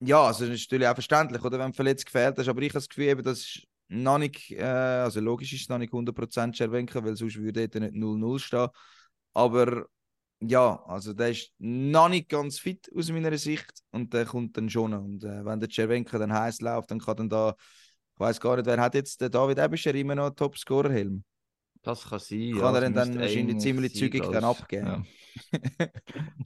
ja, 0.00 0.22
also 0.22 0.44
das 0.44 0.54
ist 0.54 0.66
natürlich 0.70 0.88
auch 0.88 0.94
verständlich, 0.94 1.42
oder 1.42 1.58
wenn 1.58 1.72
verletzt 1.72 2.06
gefehlt 2.06 2.36
hast. 2.38 2.48
Aber 2.48 2.60
ich 2.60 2.70
habe 2.70 2.78
das 2.78 2.88
Gefühl, 2.88 3.04
eben, 3.04 3.22
das 3.22 3.38
ist 3.38 3.62
noch 3.88 4.18
nicht. 4.18 4.52
Äh, 4.52 4.62
also, 4.64 5.20
logisch 5.20 5.52
ist 5.52 5.62
es 5.62 5.68
noch 5.68 5.78
nicht 5.78 5.92
100% 5.92 6.54
Scherwenken, 6.54 7.04
weil 7.04 7.16
sonst 7.16 7.36
würde 7.36 7.68
dort 7.68 7.82
nicht 7.82 7.94
0-0 7.94 8.38
stehen. 8.38 8.68
Aber 9.32 9.86
ja, 10.40 10.82
also 10.86 11.12
der 11.12 11.30
ist 11.30 11.52
noch 11.58 12.08
nicht 12.08 12.28
ganz 12.28 12.58
fit 12.58 12.90
aus 12.94 13.10
meiner 13.10 13.36
Sicht 13.38 13.72
und 13.90 14.12
der 14.12 14.26
kommt 14.26 14.56
dann 14.56 14.68
schon. 14.68 14.92
Und 14.92 15.24
äh, 15.24 15.44
wenn 15.44 15.60
der 15.60 15.70
Cervenka 15.70 16.18
dann 16.18 16.32
heiß 16.32 16.60
läuft, 16.60 16.90
dann 16.90 17.00
kann 17.00 17.16
dann 17.16 17.28
da, 17.28 17.54
ich 18.14 18.20
weiß 18.20 18.40
gar 18.40 18.56
nicht, 18.56 18.66
wer 18.66 18.80
hat 18.80 18.94
jetzt 18.94 19.20
der 19.20 19.30
David 19.30 19.58
Ebischer 19.58 19.94
immer 19.94 20.14
noch 20.14 20.26
einen 20.26 20.36
Topscorer-Helm? 20.36 21.24
Das 21.82 22.08
kann 22.08 22.18
sein. 22.18 22.52
Kann 22.52 22.74
ja, 22.74 22.80
er 22.80 22.90
dann 22.90 23.18
wahrscheinlich 23.18 23.58
ziemlich 23.58 23.92
sein, 23.92 24.00
zügig 24.00 24.22
dann 24.24 24.44
abgeben. 24.44 24.86
Ja. 24.86 25.02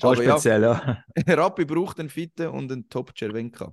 Schon 0.01 0.11
Aber 0.13 0.23
ja. 0.23 0.33
speziell, 0.33 0.63
ja. 0.63 1.05
Rappi 1.27 1.65
braucht 1.65 1.99
einen 1.99 2.11
Fitten 2.11 2.49
und 2.49 2.71
einen 2.71 2.89
Top-Cervenka. 2.89 3.73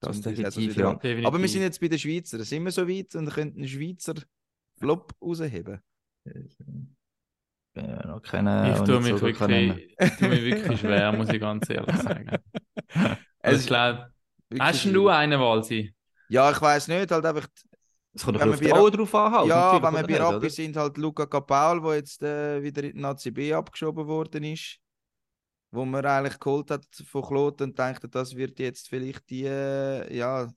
Das 0.00 0.20
die 0.20 0.34
definitiv, 0.34 0.76
ja. 0.76 0.94
Definitiv. 0.94 1.26
Aber 1.26 1.40
wir 1.40 1.48
sind 1.48 1.62
jetzt 1.62 1.80
bei 1.80 1.88
den 1.88 1.98
Schweizer, 1.98 2.42
sind 2.44 2.64
wir 2.64 2.70
so 2.70 2.88
weit 2.88 3.14
und 3.14 3.30
könnten 3.30 3.58
einen 3.58 3.68
Schweizer 3.68 4.14
Flop 4.78 5.12
rausheben. 5.20 5.80
Ja, 7.74 8.06
noch 8.06 8.22
keine, 8.22 8.74
Ich 8.74 8.82
tue 8.82 9.00
mich, 9.00 9.08
so 9.08 9.20
wirklich, 9.22 9.94
ich 9.98 10.10
tue 10.16 10.28
mich 10.28 10.44
wirklich 10.44 10.80
schwer, 10.80 11.12
muss 11.12 11.28
ich 11.30 11.40
ganz 11.40 11.68
ehrlich 11.70 11.96
sagen. 11.96 12.30
Also 13.40 13.56
Es 13.56 13.60
ich 13.62 13.66
glaube, 13.68 14.12
hast 14.58 14.84
du 14.86 15.08
eine 15.08 15.38
Walsi? 15.38 15.94
Ja, 16.28 16.50
ich 16.50 16.60
weiß 16.60 16.88
nicht, 16.88 17.10
halt 17.10 17.24
einfach. 17.24 17.46
Es 18.12 18.24
kommt 18.24 18.40
Wenn 18.40 18.48
auf 18.48 18.58
die 18.58 18.66
drauf 18.68 19.14
an. 19.14 19.32
halt, 19.32 19.48
ja, 19.48 19.82
wenn 19.82 19.94
wir 19.94 20.18
bei 20.18 20.24
Rappi 20.24 20.50
sind, 20.50 20.76
halt 20.76 20.96
Luca 20.96 21.26
Capaul, 21.26 21.80
der 21.80 21.94
jetzt 21.94 22.22
äh, 22.22 22.62
wieder 22.62 22.82
in 22.82 22.96
den 22.96 23.04
ACB 23.04 23.52
abgeschoben 23.52 24.06
worden 24.06 24.42
ist. 24.42 24.78
Wo 25.70 25.84
man 25.84 26.04
eigentlich 26.04 26.38
geholt 26.38 26.70
hat 26.70 26.86
von 27.06 27.22
Kloten 27.22 27.64
und 27.70 27.78
dachte, 27.78 28.08
das 28.08 28.34
wird 28.34 28.58
jetzt 28.58 28.88
vielleicht 28.88 29.28
die, 29.28 29.44
äh, 29.44 30.16
ja, 30.16 30.48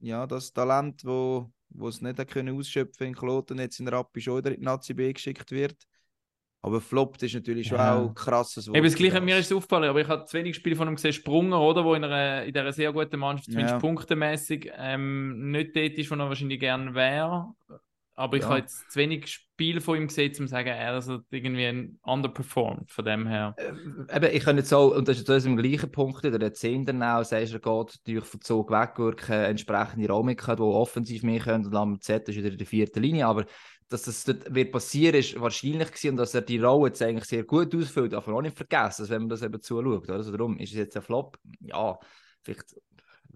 ja, 0.00 0.26
das 0.26 0.52
Talent, 0.52 1.04
wo, 1.04 1.50
wo 1.70 1.88
es 1.88 2.00
nicht 2.00 2.26
können 2.28 2.58
ausschöpfen 2.58 3.08
in 3.08 3.14
Kloten, 3.14 3.58
jetzt 3.58 3.80
in 3.80 3.88
Rappi 3.88 4.20
schon 4.20 4.38
wieder 4.38 4.52
in 4.54 4.60
den 4.60 4.68
ACB 4.68 5.12
geschickt 5.12 5.50
wird. 5.50 5.76
Aber 6.62 6.80
floppt 6.80 7.22
ist 7.22 7.34
natürlich 7.34 7.68
schon 7.68 7.78
Ja. 7.78 7.94
auch 7.94 8.08
ein 8.08 8.14
krasses 8.14 8.66
Wort. 8.66 8.76
Eben 8.76 8.86
das 8.86 8.94
Gleiche, 8.96 9.20
mir 9.20 9.38
ist 9.38 9.46
es 9.46 9.52
aufgefallen, 9.56 9.88
aber 9.88 10.00
ich 10.00 10.08
habe 10.08 10.24
zu 10.24 10.36
wenig 10.36 10.56
Spiele 10.56 10.74
von 10.74 10.88
ihm 10.88 10.96
gesehen, 10.96 11.12
Sprunger, 11.12 11.60
oder? 11.60 11.84
Wo 11.84 11.94
in 11.94 12.02
einer, 12.02 12.44
in 12.44 12.52
dieser 12.52 12.72
sehr 12.72 12.92
guten 12.92 13.20
Mannschaft, 13.20 13.50
zumindest 13.50 13.74
Ja. 13.74 13.78
punktemäßig, 13.78 14.72
ähm, 14.74 15.50
nicht 15.52 15.76
dort 15.76 15.92
ist, 15.92 16.10
wo 16.10 16.14
er 16.16 16.28
wahrscheinlich 16.28 16.58
gerne 16.58 16.94
wäre. 16.94 17.54
Aber 18.18 18.36
ich 18.38 18.42
Ja. 18.42 18.48
habe 18.48 18.60
jetzt 18.60 18.90
zu 18.90 18.98
wenig 18.98 19.26
Spiel 19.28 19.80
von 19.80 19.96
ihm 19.98 20.06
gesehen, 20.08 20.30
um 20.30 20.46
zu 20.46 20.46
sagen, 20.48 20.68
er 20.68 20.96
ist 20.96 21.10
irgendwie 21.30 21.96
underperformed 22.02 22.90
von 22.90 23.04
dem 23.04 23.26
her. 23.26 23.54
Äh, 23.58 24.16
Eben, 24.16 24.34
ich 24.36 24.42
kann 24.42 24.56
jetzt 24.56 24.70
so, 24.70 24.94
und 24.94 25.06
das 25.06 25.18
ist 25.18 25.28
das 25.28 25.44
im 25.44 25.56
gleichen 25.56 25.92
Punkt, 25.92 26.24
der 26.24 26.52
10. 26.54 27.02
auch, 27.02 27.24
sagst 27.24 27.52
er 27.52 27.60
geht 27.60 28.00
durch 28.06 28.24
von 28.24 28.40
Zug 28.40 28.70
wegwirken, 28.70 29.34
entsprechende 29.34 30.08
Räumigkeit, 30.08 30.58
die 30.58 30.62
offensiv 30.62 31.22
mehr 31.22 31.40
können, 31.40 31.66
und 31.66 31.74
am 31.74 32.00
Z 32.00 32.28
ist 32.28 32.36
wieder 32.36 32.50
in 32.50 32.58
der 32.58 32.66
vierten 32.66 33.02
Linie, 33.02 33.26
aber 33.26 33.44
dass 33.88 34.02
das 34.02 34.24
dort 34.24 34.52
wird 34.52 34.72
passieren, 34.72 35.14
ist 35.14 35.38
wahrscheinlich 35.38 35.88
gewesen, 35.88 36.10
und 36.10 36.16
dass 36.16 36.34
er 36.34 36.40
die 36.40 36.58
Rolle 36.58 36.88
jetzt 36.88 37.02
eigentlich 37.02 37.26
sehr 37.26 37.44
gut 37.44 37.74
ausfüllt, 37.74 38.14
darf 38.14 38.26
man 38.26 38.36
auch 38.36 38.42
nicht 38.42 38.56
vergessen, 38.56 39.02
also 39.02 39.10
wenn 39.10 39.22
man 39.22 39.28
das 39.28 39.42
eben 39.42 39.60
zuschaut, 39.60 40.04
oder? 40.04 40.14
Also 40.14 40.32
darum 40.32 40.58
ist 40.58 40.70
es 40.72 40.76
jetzt 40.78 40.96
ein 40.96 41.02
Flop, 41.02 41.38
ja, 41.60 41.98
vielleicht, 42.42 42.74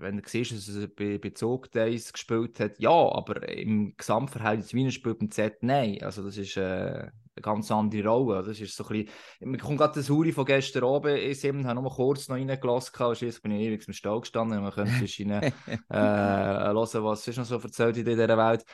wenn 0.00 0.16
du 0.16 0.22
siehst, 0.26 0.52
dass 0.52 0.74
er 0.74 0.88
bei, 0.88 1.18
bei 1.18 1.30
Zug 1.30 1.70
Days 1.70 2.12
gespielt 2.12 2.60
hat, 2.60 2.78
ja, 2.78 2.90
aber 2.90 3.48
im 3.48 3.94
Gesamtverhältnis 3.96 4.74
wie 4.74 4.84
er 4.84 4.90
spielt 4.90 5.18
beim 5.18 5.30
Z, 5.30 5.62
nein, 5.62 6.02
also 6.02 6.22
das 6.22 6.36
ist 6.36 6.56
äh, 6.56 6.60
eine 6.60 7.42
ganz 7.42 7.70
andere 7.70 8.08
Rolle, 8.08 8.42
das 8.42 8.60
ist 8.60 8.76
so 8.76 8.84
ein 8.88 9.04
bisschen 9.04 9.50
mir 9.50 9.58
kommt 9.58 9.78
gerade 9.78 9.94
das 9.94 10.10
Huri 10.10 10.32
von 10.32 10.44
gestern 10.44 10.84
oben 10.84 11.16
in 11.16 11.34
Sinn, 11.34 11.66
habe 11.66 11.80
nur 11.80 11.90
kurz 11.90 12.28
noch 12.28 12.36
reingelassen, 12.36 13.04
und 13.04 13.16
schliesslich 13.16 13.42
bin 13.42 13.52
ich 13.52 13.66
ewig 13.66 13.86
im 13.86 13.94
Stall 13.94 14.20
gestanden 14.20 14.62
man 14.62 14.72
könnte 14.72 15.04
ihnen 15.22 15.42
äh, 15.42 15.52
hören, 15.88 17.04
was 17.04 17.28
ist 17.28 17.38
noch 17.38 17.44
so 17.44 17.58
erzählt 17.58 17.96
in 17.96 18.04
dieser 18.04 18.36
Welt. 18.36 18.64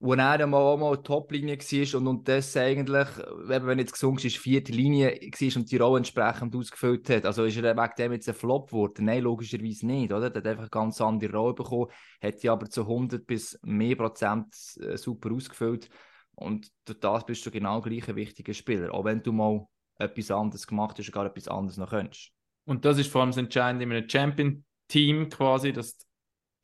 Wo 0.00 0.14
er 0.14 0.38
dann 0.38 0.50
mal 0.50 0.58
auch 0.58 0.76
mal 0.76 0.96
Top-Linie 0.96 1.58
war 1.58 2.00
und, 2.00 2.06
und 2.06 2.28
das 2.28 2.56
eigentlich, 2.56 3.08
eben 3.18 3.66
wenn 3.66 3.80
jetzt 3.80 3.92
gesungen 3.92 4.24
ist, 4.24 4.36
vierte 4.36 4.70
Linie 4.70 5.08
war 5.08 5.56
und 5.56 5.70
die 5.70 5.76
Rolle 5.76 5.98
entsprechend 5.98 6.54
ausgefüllt 6.54 7.10
hat. 7.10 7.26
Also 7.26 7.44
ist 7.44 7.56
er 7.56 7.76
wegen 7.76 7.92
dem 7.98 8.12
jetzt 8.12 8.28
ein 8.28 8.34
Flop 8.36 8.68
geworden? 8.68 9.06
Nein, 9.06 9.24
logischerweise 9.24 9.86
nicht, 9.86 10.12
oder? 10.12 10.32
Er 10.32 10.36
hat 10.36 10.46
einfach 10.46 10.62
eine 10.62 10.70
ganz 10.70 11.00
andere 11.00 11.36
Rolle 11.36 11.54
bekommen, 11.54 11.90
hat 12.22 12.42
die 12.42 12.48
aber 12.48 12.70
zu 12.70 12.82
100 12.82 13.26
bis 13.26 13.58
mehr 13.62 13.96
Prozent 13.96 14.54
äh, 14.80 14.96
super 14.96 15.32
ausgefüllt. 15.32 15.88
Und 16.36 16.68
durch 16.84 17.00
das 17.00 17.26
bist 17.26 17.44
du 17.44 17.50
genau 17.50 17.80
gleich 17.80 18.08
ein 18.08 18.14
wichtiger 18.14 18.54
Spieler. 18.54 18.94
Auch 18.94 19.04
wenn 19.04 19.22
du 19.24 19.32
mal 19.32 19.66
etwas 19.98 20.30
anderes 20.30 20.66
gemacht 20.66 20.96
hast, 20.98 21.10
gar 21.10 21.26
etwas 21.26 21.48
anderes 21.48 21.76
noch 21.76 21.90
könntest. 21.90 22.30
Und 22.64 22.84
das 22.84 22.98
ist 22.98 23.10
vor 23.10 23.22
allem 23.22 23.30
das 23.30 23.38
Entscheidende 23.38 23.84
in 23.84 23.92
einem 23.92 24.64
Team 24.86 25.28
quasi, 25.28 25.72
dass 25.72 25.96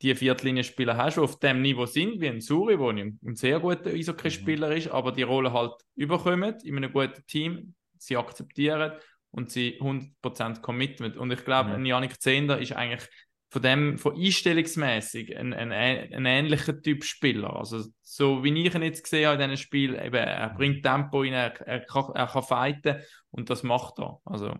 die 0.01 0.13
Viertlinienspieler 0.15 0.97
hast, 0.97 1.15
die 1.15 1.21
auf 1.21 1.39
dem 1.39 1.61
Niveau 1.61 1.85
sind, 1.85 2.19
wie 2.19 2.27
ein 2.29 2.41
Suri, 2.41 2.77
der 2.77 2.87
ein, 2.87 3.19
ein 3.25 3.35
sehr 3.35 3.59
guter 3.59 3.89
Eishockey-Spieler 3.91 4.75
ist, 4.75 4.89
aber 4.89 5.11
die 5.11 5.23
Rolle 5.23 5.53
halt 5.53 5.73
überkommen 5.95 6.55
in 6.63 6.77
einem 6.77 6.91
guten 6.91 7.25
Team, 7.27 7.75
sie 7.97 8.17
akzeptieren 8.17 8.91
und 9.31 9.51
sie 9.51 9.79
100% 9.79 10.61
Commitment. 10.61 11.17
Und 11.17 11.31
ich 11.31 11.43
glaube, 11.45 11.69
Mhm. 11.69 11.75
ein 11.75 11.85
Janik 11.85 12.21
Zehnder 12.21 12.59
ist 12.59 12.73
eigentlich 12.73 13.09
von 13.49 13.61
dem, 13.61 13.97
von 13.97 14.15
einstellungsmäßig 14.15 15.37
ein, 15.37 15.53
ein, 15.53 15.71
ein 15.71 16.25
ähnlicher 16.25 16.81
Typ 16.81 17.05
Spieler. 17.05 17.55
Also, 17.55 17.85
so 18.01 18.43
wie 18.43 18.49
ich 18.67 18.75
ihn 18.75 18.81
jetzt 18.81 19.03
gesehen 19.03 19.27
habe 19.29 19.41
in 19.41 19.49
diesem 19.49 19.63
Spiel, 19.63 19.95
eben, 19.95 20.15
er 20.15 20.49
bringt 20.49 20.83
Tempo 20.83 21.21
rein, 21.21 21.31
er, 21.33 21.53
er, 21.61 21.79
kann, 21.81 22.11
er 22.15 22.27
kann 22.27 22.43
fighten 22.43 22.97
und 23.31 23.49
das 23.49 23.63
macht 23.63 23.97
er. 23.99 24.19
Also, 24.25 24.55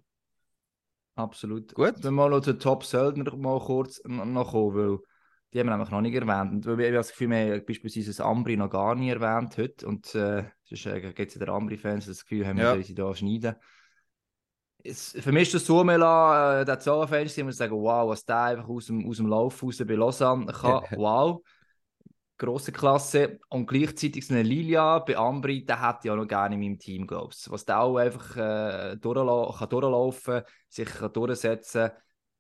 Absolut. 1.16 1.74
Gut. 1.74 1.96
Wenn 1.98 2.04
wir 2.04 2.12
mal 2.12 2.30
noch 2.30 2.42
zu 2.42 2.54
den 2.54 2.60
Top-Söldner 2.60 3.36
mal 3.38 3.60
kurz 3.60 4.00
n- 4.06 4.34
noch 4.34 4.52
kommen, 4.52 4.76
weil 4.76 5.00
die 5.56 5.62
haben 5.62 5.68
wir 5.68 5.72
nämlich 5.72 5.90
noch 5.90 6.02
nicht 6.02 6.16
erwähnt. 6.16 6.68
Und 6.68 6.80
ich 6.80 6.86
habe 6.86 6.92
das 6.92 7.12
Gefühl, 7.12 7.30
wir 7.30 7.54
haben 7.54 7.66
beispielsweise 7.66 8.08
das 8.08 8.20
Ambri 8.20 8.58
noch 8.58 8.70
gar 8.70 8.94
nie 8.94 9.10
erwähnt 9.10 9.58
heute. 9.58 9.88
Und 9.88 10.14
äh, 10.14 10.44
sonst 10.66 10.86
äh, 10.86 11.00
gibt 11.00 11.30
es 11.30 11.36
ja 11.36 11.46
den 11.46 11.56
Ambri-Fans 11.56 12.08
das 12.08 12.26
Gefühl, 12.26 12.46
haben 12.46 12.58
wir 12.58 12.66
Ja. 12.66 12.76
ja. 12.76 12.84
sie 12.84 12.94
da 12.94 13.16
schneiden. 13.16 13.56
Es, 14.84 15.16
für 15.18 15.32
mich 15.32 15.44
ist 15.44 15.54
das 15.54 15.66
Suomela, 15.66 16.60
äh, 16.60 16.66
der 16.66 16.78
Zahlenfans, 16.80 17.36
die 17.36 17.44
muss 17.44 17.56
sagen, 17.56 17.74
wow, 17.74 18.10
was 18.10 18.26
der 18.26 18.42
einfach 18.42 18.68
aus 18.68 18.88
dem, 18.88 19.08
aus 19.08 19.16
dem 19.16 19.28
Lauf 19.28 19.64
raus 19.64 19.82
bei 19.88 19.94
Lausanne 19.94 20.48
kann. 20.48 20.84
wow. 20.98 21.42
Grosse 22.38 22.74
Klasse. 22.74 23.40
Und 23.48 23.66
gleichzeitig 23.66 24.28
so 24.28 24.34
eine 24.34 24.44
Lilia 24.44 25.00
bei 25.00 25.16
Ambri, 25.16 25.64
der 25.64 26.00
ich 26.04 26.12
auch 26.12 26.18
noch 26.18 26.28
gerne 26.28 26.56
in 26.56 26.62
meinem 26.62 26.80
Team, 26.80 27.08
glaube 27.08 27.34
ich. 27.34 27.50
Was 27.50 27.64
der 27.64 27.80
auch 27.80 27.96
einfach 27.96 28.36
äh, 28.36 28.98
durchla 28.98 29.56
kann 29.58 29.70
durchlaufen 29.70 30.42
sich 30.68 30.90
kann 30.90 31.14
durchsetzen 31.14 31.92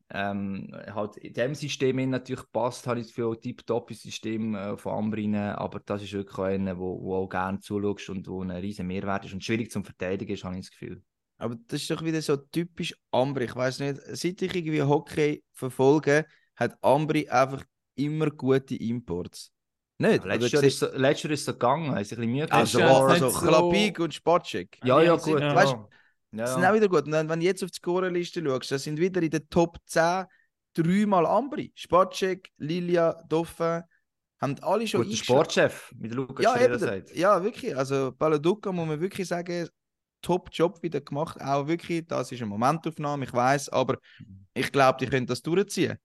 ähm, 0.09 0.69
halt 0.93 1.17
in 1.17 1.33
dem 1.33 1.55
System 1.55 2.09
natürlich 2.09 2.43
passt, 2.51 2.85
habe 2.87 2.99
ich 2.99 3.07
das 3.07 3.15
Gefühl, 3.15 3.37
tiptop 3.37 3.91
System 3.93 4.55
äh, 4.55 4.77
von 4.77 4.93
Ambri 4.93 5.23
rein, 5.25 5.35
aber 5.35 5.79
das 5.79 6.03
ist 6.03 6.13
wirklich 6.13 6.37
auch 6.37 6.43
einer, 6.43 6.77
wo, 6.77 7.01
wo 7.01 7.15
auch 7.15 7.27
gerne 7.29 7.59
zuschaust 7.59 8.09
und 8.09 8.27
wo 8.27 8.41
ein 8.43 8.51
riesen 8.51 8.87
Mehrwert 8.87 9.25
ist 9.25 9.33
und 9.33 9.43
schwierig 9.43 9.71
zum 9.71 9.83
Verteidigen 9.83 10.33
ist, 10.33 10.43
habe 10.43 10.55
ich 10.55 10.61
das 10.61 10.71
Gefühl. 10.71 11.01
Aber 11.37 11.55
das 11.67 11.81
ist 11.81 11.91
doch 11.91 12.03
wieder 12.03 12.21
so 12.21 12.37
typisch 12.37 12.95
Ambri. 13.11 13.45
Ich 13.45 13.55
weiß 13.55 13.79
nicht, 13.79 13.99
seit 14.13 14.41
ich 14.41 14.55
irgendwie 14.55 14.81
Hockey 14.81 15.43
verfolge, 15.51 16.25
hat 16.55 16.77
Ambri 16.81 17.27
einfach 17.27 17.63
immer 17.95 18.29
gute 18.31 18.75
Imports. 18.75 19.51
Nicht? 19.97 20.23
Letztes 20.25 20.53
Oder 20.53 20.61
Jahr, 20.61 20.63
ist 20.63 20.79
so, 20.79 20.87
letztes 20.93 21.23
Jahr 21.23 21.33
ist 21.33 21.39
es 21.41 21.45
so 21.45 21.53
gegangen, 21.53 21.85
sich 22.03 22.17
ein 22.17 22.21
bisschen 22.21 22.31
Mühe 22.31 22.51
also, 22.51 22.77
Ist 22.79 22.81
ja 22.81 22.87
gegeben. 22.87 23.11
also 23.11 23.25
nicht 23.25 23.35
so- 23.35 23.47
Chlapik 23.47 23.99
und 23.99 24.13
Spatschek. 24.13 24.77
Ja, 24.83 25.01
ja, 25.01 25.15
Ja, 25.15 25.15
gut. 25.15 25.39
ja. 25.41 25.55
Weißt 25.55 25.73
ja. 25.73 25.89
Das 26.37 26.53
sind 26.53 26.65
auch 26.65 26.73
wieder 26.73 26.87
gut. 26.87 27.05
Und 27.05 27.11
dann, 27.11 27.29
wenn 27.29 27.39
du 27.39 27.45
jetzt 27.45 27.63
auf 27.63 27.71
die 27.71 27.77
Scorerliste 27.77 28.43
schaust, 28.43 28.71
da 28.71 28.77
sind 28.77 28.99
wieder 28.99 29.21
in 29.21 29.29
den 29.29 29.49
Top 29.49 29.77
10 29.85 30.25
dreimal 30.73 31.25
Ambri. 31.25 31.71
Spatschek, 31.75 32.49
Lilia, 32.57 33.21
Dauphin, 33.29 33.83
haben 34.41 34.55
alle 34.61 34.87
schon 34.87 35.03
Guter. 35.03 35.15
Sportchef, 35.15 35.91
der 35.93 36.11
Lukas 36.11 36.43
Ja, 36.43 36.59
eben, 36.59 37.03
ja, 37.13 37.43
wirklich. 37.43 37.75
Also 37.75 38.11
Baladuca 38.17 38.71
muss 38.71 38.87
man 38.87 38.99
wirklich 38.99 39.27
sagen, 39.27 39.67
Top-Job 40.21 40.81
wieder 40.81 41.01
gemacht. 41.01 41.39
Auch 41.39 41.67
wirklich, 41.67 42.05
das 42.07 42.31
ist 42.31 42.41
eine 42.41 42.49
Momentaufnahme, 42.49 43.25
ich 43.25 43.33
weiß, 43.33 43.69
aber 43.69 43.97
ich 44.53 44.71
glaube, 44.71 44.97
die 44.99 45.07
können 45.07 45.27
das 45.27 45.41
durchziehen. 45.41 45.97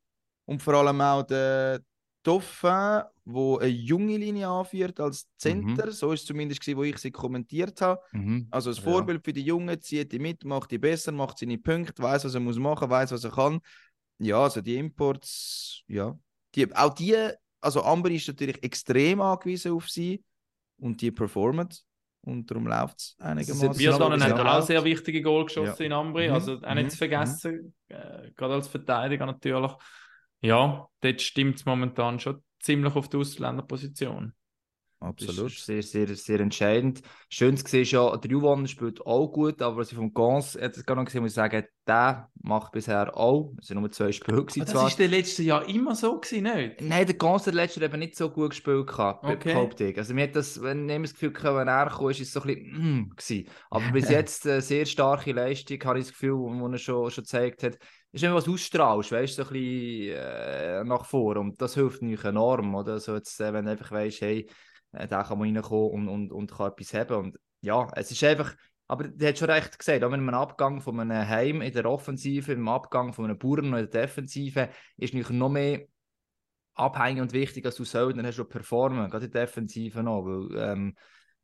Und 0.44 0.62
vor 0.62 0.74
allem 0.74 1.00
auch 1.00 1.22
der 1.22 1.80
Dauphin, 2.22 3.02
wo 3.24 3.58
eine 3.58 3.68
junge 3.68 4.16
Linie 4.18 4.48
anführt 4.48 5.00
als 5.00 5.26
Center, 5.36 5.90
so 5.90 6.12
ist 6.12 6.20
es 6.20 6.26
zumindest 6.26 6.60
gewesen, 6.60 6.76
wo 6.78 6.82
ich 6.82 6.98
sie 6.98 7.10
kommentiert 7.10 7.80
habe. 7.80 8.00
Mhm. 8.12 8.46
Also 8.50 8.70
Ja. 8.72 8.82
Vorbild 8.82 9.24
für 9.24 9.32
die 9.32 9.42
Jungen, 9.42 9.80
zieht 9.80 10.12
die 10.12 10.18
mit, 10.18 10.44
macht 10.44 10.70
die 10.70 10.78
besser, 10.78 11.12
macht 11.12 11.38
seine 11.38 11.56
Punkte, 11.58 12.02
weiß, 12.02 12.24
was 12.24 12.34
er 12.34 12.40
muss 12.40 12.58
machen, 12.58 12.90
weiß, 12.90 13.12
was 13.12 13.24
er 13.24 13.30
kann. 13.30 13.60
Ja, 14.18 14.42
also 14.42 14.60
die 14.60 14.76
Imports, 14.76 15.82
ja. 15.86 16.18
Die, 16.54 16.74
auch 16.74 16.92
die, 16.94 17.16
also 17.60 17.82
Amber 17.82 18.10
ist 18.10 18.28
natürlich 18.28 18.62
extrem 18.62 19.20
angewiesen 19.22 19.72
auf 19.72 19.88
sie 19.88 20.22
und 20.78 21.00
die 21.00 21.10
performen 21.10 21.68
und 22.22 22.50
darum 22.50 22.66
läuft 22.66 22.98
es 22.98 23.16
einigermaßen. 23.18 23.80
Ja, 23.80 23.98
hat 23.98 24.20
ja. 24.20 24.58
auch 24.58 24.62
sehr 24.62 24.84
wichtige 24.84 25.22
Goal 25.22 25.46
geschossen 25.46 25.80
Ja. 25.82 25.86
in 25.86 25.92
Ambri, 25.92 26.28
Mhm. 26.28 26.34
also 26.34 26.54
auch 26.56 26.74
nicht 26.74 26.84
Mhm. 26.84 26.90
zu 26.90 26.96
vergessen, 26.98 27.74
äh, 27.88 28.30
gerade 28.36 28.54
als 28.54 28.68
Verteidiger 28.68 29.24
natürlich. 29.24 29.72
Ja, 30.42 30.88
dort 31.00 31.22
stimmt 31.22 31.56
es 31.56 31.64
momentan 31.64 32.18
schon 32.20 32.42
ziemlich 32.60 32.94
auf 32.94 33.08
die 33.08 33.16
Ausländerposition. 33.18 34.34
Absolut. 35.00 35.46
Das 35.46 35.52
ist 35.58 35.64
sehr, 35.64 35.82
sehr, 35.82 36.14
sehr 36.14 36.40
entscheidend. 36.40 37.00
Schön 37.30 37.56
zu 37.56 37.66
sehen 37.66 37.82
ist 37.82 37.90
ja, 37.92 38.14
der 38.18 38.30
Juwan 38.30 38.66
spielt 38.68 39.00
auch 39.06 39.28
gut, 39.28 39.62
aber 39.62 39.78
was 39.78 39.90
ich 39.90 39.96
vom 39.96 40.12
Gans 40.12 40.58
jetzt 40.60 40.86
gerade 40.86 41.02
gesehen 41.04 41.22
muss 41.22 41.30
ich 41.30 41.36
sagen, 41.36 41.64
der 41.86 42.28
macht 42.42 42.72
bisher 42.72 43.16
auch, 43.16 43.54
es 43.58 43.68
sind 43.68 43.80
nur 43.80 43.90
zwei 43.90 44.12
Spiele 44.12 44.44
gewesen, 44.44 44.66
das 44.66 44.92
ist 44.92 45.00
in 45.00 45.10
letzten 45.10 45.44
Jahren 45.44 45.68
immer 45.70 45.94
so 45.94 46.20
gewesen, 46.20 46.42
nicht? 46.42 46.82
Nein, 46.82 47.06
der 47.06 47.16
Gans 47.16 47.46
hat 47.46 47.54
letztes 47.54 47.80
Jahr 47.80 47.90
eben 47.90 47.98
nicht 47.98 48.14
so 48.14 48.28
gut 48.28 48.50
gespielt 48.50 48.86
gehabt, 48.88 49.24
Okay. 49.24 49.54
behaupte 49.54 49.84
ich. 49.86 49.96
Also 49.96 50.12
mir 50.12 50.24
hat 50.24 50.36
das, 50.36 50.60
wenn 50.62 50.86
ich 50.88 51.00
das 51.00 51.14
Gefühl 51.14 51.32
gehabt, 51.32 51.56
wenn 51.56 51.68
er 51.68 51.88
kam, 51.88 52.10
ist 52.10 52.20
es 52.20 52.32
so 52.32 52.42
ein 52.42 52.46
bisschen 52.48 53.00
mm, 53.00 53.10
gewesen. 53.16 53.48
Aber 53.70 53.90
bis 53.92 54.08
jetzt 54.10 54.46
eine 54.46 54.60
sehr 54.60 54.84
starke 54.84 55.32
Leistung, 55.32 55.82
habe 55.82 55.98
ich 55.98 56.04
das 56.04 56.12
Gefühl, 56.12 56.34
wo 56.34 56.68
er 56.68 56.78
schon, 56.78 57.10
schon 57.10 57.24
gezeigt 57.24 57.62
hat. 57.62 57.78
Ist 58.12 58.24
immer 58.24 58.34
was 58.34 58.48
ausstrahlst, 58.48 59.12
weißt 59.12 59.38
du, 59.38 59.42
so 59.44 59.48
ein 59.48 59.52
bisschen 59.54 60.16
äh, 60.16 60.84
nach 60.84 61.04
vor 61.06 61.36
und 61.38 61.60
das 61.62 61.74
hilft 61.74 62.02
natürlich 62.02 62.24
enorm, 62.24 62.74
oder? 62.74 62.98
So 62.98 63.14
jetzt, 63.14 63.40
äh, 63.40 63.52
wenn 63.52 63.64
du 63.64 63.70
einfach 63.70 63.92
weißt, 63.92 64.20
hey, 64.20 64.46
äh, 64.92 65.06
da 65.06 65.22
kann 65.22 65.38
man 65.38 65.54
reinkommen 65.54 66.08
und, 66.08 66.08
und, 66.08 66.32
und 66.32 66.52
kann 66.52 66.72
etwas 66.72 66.94
haben. 66.94 67.16
Und 67.16 67.38
ja, 67.60 67.88
es 67.94 68.10
ist 68.10 68.22
einfach, 68.24 68.54
aber 68.88 69.08
du 69.08 69.26
hast 69.26 69.38
schon 69.38 69.50
recht 69.50 69.78
gesagt, 69.78 70.02
auch 70.02 70.10
mit 70.10 70.18
einem 70.18 70.34
Abgang 70.34 70.80
von 70.80 70.98
einem 70.98 71.28
Heim 71.28 71.60
in 71.62 71.72
der 71.72 71.86
Offensive, 71.86 72.52
im 72.52 72.68
Abgang 72.68 73.12
von 73.12 73.26
einem 73.26 73.38
Bauern 73.38 73.66
in 73.66 73.72
der 73.72 73.86
Defensive, 73.86 74.70
ist 74.96 75.14
natürlich 75.14 75.38
noch 75.38 75.50
mehr 75.50 75.86
abhängig 76.74 77.22
und 77.22 77.32
wichtig, 77.32 77.64
dass 77.64 77.76
du 77.76 77.84
Söldner 77.84 78.26
hast, 78.26 78.38
die 78.38 78.44
performen, 78.44 79.10
gerade 79.10 79.26
in 79.26 79.30
der 79.32 79.46
Defensive 79.46 80.02
noch, 80.02 80.24
weil 80.24 80.56
ähm, 80.56 80.96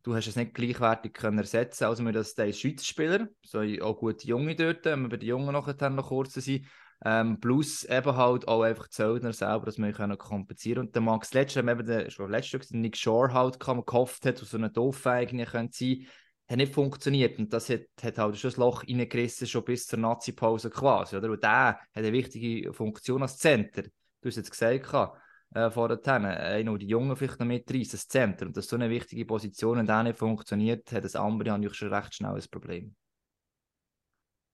du 0.02 0.14
hast 0.14 0.28
es 0.28 0.36
nicht 0.36 0.54
gleichwertig 0.54 1.12
können 1.12 1.38
ersetzen. 1.38 1.84
Also 1.84 2.04
wir 2.04 2.12
das 2.12 2.34
der 2.34 2.52
Schweizer 2.52 2.84
Spieler, 2.84 3.28
so 3.42 3.60
auch 3.60 3.98
gute 3.98 4.26
Junge 4.26 4.54
dort, 4.54 4.84
wenn 4.84 5.02
wir 5.02 5.08
bei 5.08 5.16
den 5.16 5.28
Jungen 5.28 5.52
nachher 5.52 5.90
noch 5.90 6.08
kurz 6.08 6.34
sind, 6.34 6.66
ähm, 7.04 7.38
plus 7.40 7.84
eben 7.84 8.16
halt 8.16 8.48
auch 8.48 8.62
einfach 8.62 8.88
die 8.88 8.96
Söldner 8.96 9.32
selber, 9.32 9.66
dass 9.66 9.78
wir 9.78 9.92
können 9.92 10.16
kompensieren 10.16 10.86
und 10.86 10.94
der 10.94 11.02
Max 11.02 11.34
haben 11.34 11.68
eben 11.68 11.86
der, 11.86 12.10
schon 12.10 12.30
letztes 12.30 12.70
Jahr 12.70 12.80
Nick 12.80 12.96
Shore 12.96 13.32
halt 13.32 13.60
kann, 13.60 13.84
gehofft 13.84 14.24
hat, 14.24 14.40
aus 14.40 14.50
so 14.50 14.56
einer 14.56 14.70
Doof 14.70 15.06
eigentlich 15.06 15.50
können 15.50 15.70
sein 15.72 16.06
hat 16.48 16.58
nicht 16.58 16.74
funktioniert 16.74 17.38
und 17.38 17.52
das 17.52 17.68
hat, 17.70 17.86
hat 18.02 18.18
halt 18.18 18.36
schon 18.36 18.50
das 18.50 18.56
Loch 18.56 18.84
reingerissen, 18.84 19.46
schon 19.46 19.64
bis 19.64 19.86
zur 19.86 19.98
Nazi-Pause 19.98 20.70
quasi, 20.70 21.16
oder? 21.16 21.30
Und 21.30 21.42
der 21.42 21.50
hat 21.50 21.80
eine 21.94 22.12
wichtige 22.12 22.72
Funktion 22.72 23.22
als 23.22 23.38
Center. 23.38 23.82
Du 23.82 24.28
hast 24.28 24.36
jetzt 24.36 24.50
gesagt, 24.50 25.12
äh, 25.54 25.70
vorher, 25.70 25.98
äh, 26.06 26.62
noch 26.62 26.78
die 26.78 26.86
Jungen 26.86 27.16
vielleicht 27.16 27.40
noch 27.40 27.46
mitreißen, 27.46 28.00
das. 28.08 28.46
Und 28.46 28.56
das 28.56 28.64
ist 28.64 28.70
so 28.70 28.76
eine 28.76 28.90
wichtige 28.90 29.24
Position, 29.24 29.78
und 29.78 29.88
der 29.88 30.02
nicht 30.02 30.18
funktioniert, 30.18 30.90
hat 30.92 31.04
das 31.04 31.16
andere 31.16 31.50
natürlich 31.50 31.76
schon 31.76 31.92
recht 31.92 32.14
schnell 32.14 32.34
ein 32.34 32.44
Problem. 32.50 32.94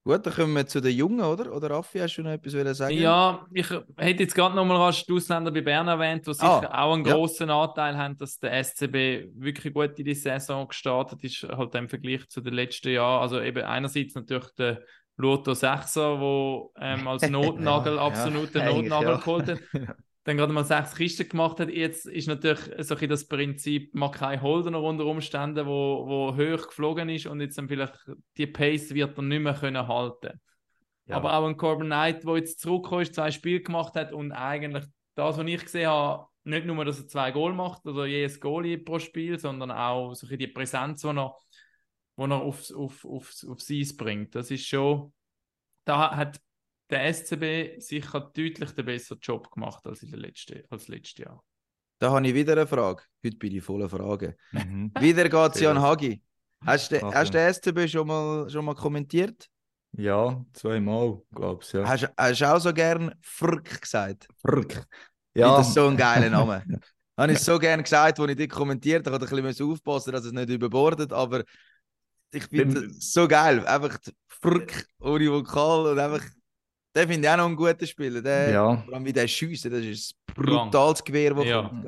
Gut, 0.05 0.27
dann 0.27 0.35
kommen 0.35 0.53
wir 0.55 0.67
zu 0.67 0.81
den 0.81 0.97
Jungen, 0.97 1.21
oder? 1.21 1.55
Oder 1.55 1.71
Raffi, 1.71 2.01
hast 2.01 2.17
du 2.17 2.23
noch 2.23 2.33
etwas 2.33 2.55
wollen 2.55 2.75
sagen? 2.75 2.97
Ja, 2.97 3.47
ich 3.53 3.71
hätte 3.97 4.25
jetzt 4.25 4.35
gerade 4.35 4.57
nochmal 4.57 4.79
rasch 4.79 5.07
die 5.07 5.13
Ausländer 5.13 5.53
bei 5.53 5.61
Bern 5.61 5.87
erwähnt, 5.87 6.27
die 6.27 6.35
sicher 6.35 6.75
Ah, 6.75 6.85
auch 6.85 6.95
einen 6.95 7.05
ja. 7.05 7.15
grossen 7.15 7.51
Anteil 7.51 7.97
haben, 7.97 8.17
dass 8.19 8.37
der 8.39 8.53
SCB 8.65 9.29
wirklich 9.37 9.73
gut 9.73 9.97
in 10.01 10.05
die 10.05 10.15
Saison 10.15 10.67
gestartet 10.67 11.23
ist, 11.23 11.45
halt 11.45 11.75
im 11.77 11.89
Vergleich 11.89 12.29
zu 12.29 12.41
den 12.41 12.55
letzten 12.55 12.91
Jahren. 12.91 13.23
Also 13.23 13.41
eben 13.41 13.63
einerseits 13.63 14.17
natürlich 14.17 14.51
der 14.59 14.83
Lotto 15.17 15.55
Sechser, 15.55 16.19
der 16.19 16.63
ähm, 16.95 17.07
als 17.07 17.23
Notnagel 17.31 17.95
Ja, 17.97 18.03
absolut 18.03 18.53
ja, 18.57 18.73
Notnagel 18.73 19.19
geholt 19.19 19.49
hat. 19.49 19.61
Dann 20.25 20.37
gerade 20.37 20.53
mal 20.53 20.65
sechs 20.65 20.95
Kisten 20.95 21.29
gemacht 21.29 21.59
hat. 21.59 21.69
Jetzt 21.69 22.07
ist 22.07 22.29
natürlich 22.29 22.61
so 22.79 22.95
ein 22.95 23.09
das 23.09 23.27
Prinzip, 23.27 23.95
man 23.95 24.13
kein 24.13 24.41
Holdener 24.41 24.81
unter 24.81 25.05
Umständen, 25.07 25.67
wo, 25.67 26.07
wo 26.07 26.37
hoch 26.37 26.69
geflogen 26.69 27.09
ist 27.09 27.27
und 27.27 27.41
jetzt 27.41 27.59
dann 27.59 27.69
vielleicht 27.69 27.95
die 28.37 28.47
Pace 28.47 28.95
wird 28.95 29.17
er 29.19 29.23
nicht 29.23 29.43
mehr 29.43 29.55
können 29.55 29.89
halten 29.89 30.41
Ja. 31.07 31.17
aber 31.17 31.37
auch 31.37 31.47
ein 31.47 31.57
Corbin 31.57 31.87
Knight, 31.87 32.25
der 32.25 32.37
jetzt 32.37 32.61
zurückgekommen 32.61 33.03
ist, 33.03 33.15
zwei 33.15 33.33
Spiele 33.33 33.63
gemacht 33.63 33.95
hat 33.95 34.13
und 34.13 34.31
eigentlich 34.31 34.85
das, 35.15 35.39
was 35.39 35.47
ich 35.47 35.63
gesehen 35.63 35.89
habe, 35.89 36.27
nicht 36.45 36.67
nur, 36.67 36.85
dass 36.85 37.01
er 37.01 37.09
zwei 37.09 37.31
Goal 37.31 37.53
macht 37.53 37.85
oder 37.87 38.07
jedes 38.07 38.41
Goal 38.41 38.79
pro 38.79 38.99
Spiel, 38.99 39.39
sondern 39.39 39.71
auch 39.71 40.15
so 40.15 40.27
die 40.27 40.47
Präsenz, 40.47 41.03
die 41.03 41.09
er, 41.09 41.37
die 42.17 42.23
er 42.23 42.41
aufs, 42.41 42.73
auf, 42.73 43.05
aufs, 43.05 43.45
aufs 43.45 43.71
Eis 43.71 43.97
bringt. 43.97 44.35
Das 44.35 44.51
ist 44.51 44.67
schon, 44.67 45.13
da 45.85 46.17
hat 46.17 46.41
der 46.93 47.13
SCB 47.13 47.81
sicher 47.81 48.21
deutlich 48.21 48.71
den 48.73 48.85
besseren 48.85 49.21
Job 49.21 49.51
gemacht 49.51 49.87
als, 49.87 50.03
in 50.03 50.11
der 50.11 50.21
letzten, 50.21 50.63
als 50.71 50.89
letztes 50.89 51.19
Jahr. 51.19 51.43
Da 51.99 52.11
habe 52.11 52.27
ich 52.27 52.35
wieder 52.35 52.53
eine 52.53 52.67
Frage. 52.67 53.03
Heute 53.25 53.37
bin 53.37 53.55
ich 53.57 53.63
voller 53.63 53.89
Fragen. 53.89 54.35
Mhm. 54.53 54.91
Wieder 55.01 55.29
geht 55.29 55.53
es 55.53 55.59
Sehr 55.59 55.71
an. 55.71 55.81
Hagi. 55.81 56.23
Hast 56.65 56.93
du 56.93 56.97
ja. 56.97 57.25
den 57.25 57.55
SCB 57.55 57.89
schon 57.89 58.07
mal, 58.07 58.49
schon 58.51 58.65
mal 58.65 58.75
kommentiert? 58.75 59.49
Ja, 59.93 60.45
zweimal, 60.53 61.23
glaube 61.35 61.63
ich. 61.63 61.73
Ja. 61.73 61.87
Hast 61.87 62.09
hast 62.17 62.41
du 62.41 62.55
auch 62.55 62.59
so 62.59 62.73
gern 62.73 63.15
Frk 63.21 63.81
gesagt? 63.81 64.29
Frk. 64.41 64.75
Ja. 65.35 65.47
Ja, 65.47 65.57
Das 65.59 65.69
ist 65.69 65.75
so 65.75 65.87
ein 65.87 65.97
geiler 65.97 66.31
Name. 66.31 66.65
habe 67.17 67.33
ich 67.33 67.39
so 67.39 67.59
gern 67.59 67.83
gesagt, 67.83 68.19
als 68.19 68.31
ich 68.31 68.37
dich 68.37 68.51
kommentiert 68.51 69.07
habe. 69.07 69.17
Ich 69.17 69.31
musste 69.31 69.37
ein 69.37 69.45
bisschen 69.45 69.71
aufpassen, 69.71 70.13
dass 70.13 70.25
es 70.25 70.33
nicht 70.33 70.51
überbordet, 70.51 71.13
aber 71.13 71.45
ich 72.33 72.45
finde 72.45 72.89
das 72.89 73.13
so 73.13 73.29
geil. 73.29 73.67
Einfach 73.67 73.99
Frk 74.29 74.87
ohne 75.01 75.31
Vokal 75.31 75.87
und 75.93 75.99
einfach 75.99 76.25
Den 76.95 77.09
finde 77.09 77.27
ich 77.27 77.33
auch 77.33 77.37
noch 77.39 77.47
einen 77.47 77.57
guten 77.57 77.87
Spieler. 77.87 78.21
Der, 78.21 78.51
Ja. 78.51 78.77
Vor 78.85 78.95
allem 78.95 79.05
wie 79.05 79.13
der 79.13 79.27
schießt, 79.27 79.65
das 79.67 79.73
ist 79.85 80.15
ein 80.29 80.35
brutales 80.35 81.03
Gewehr, 81.03 81.35
das 81.35 81.45
Ja. 81.47 81.63
kommt. 81.69 81.83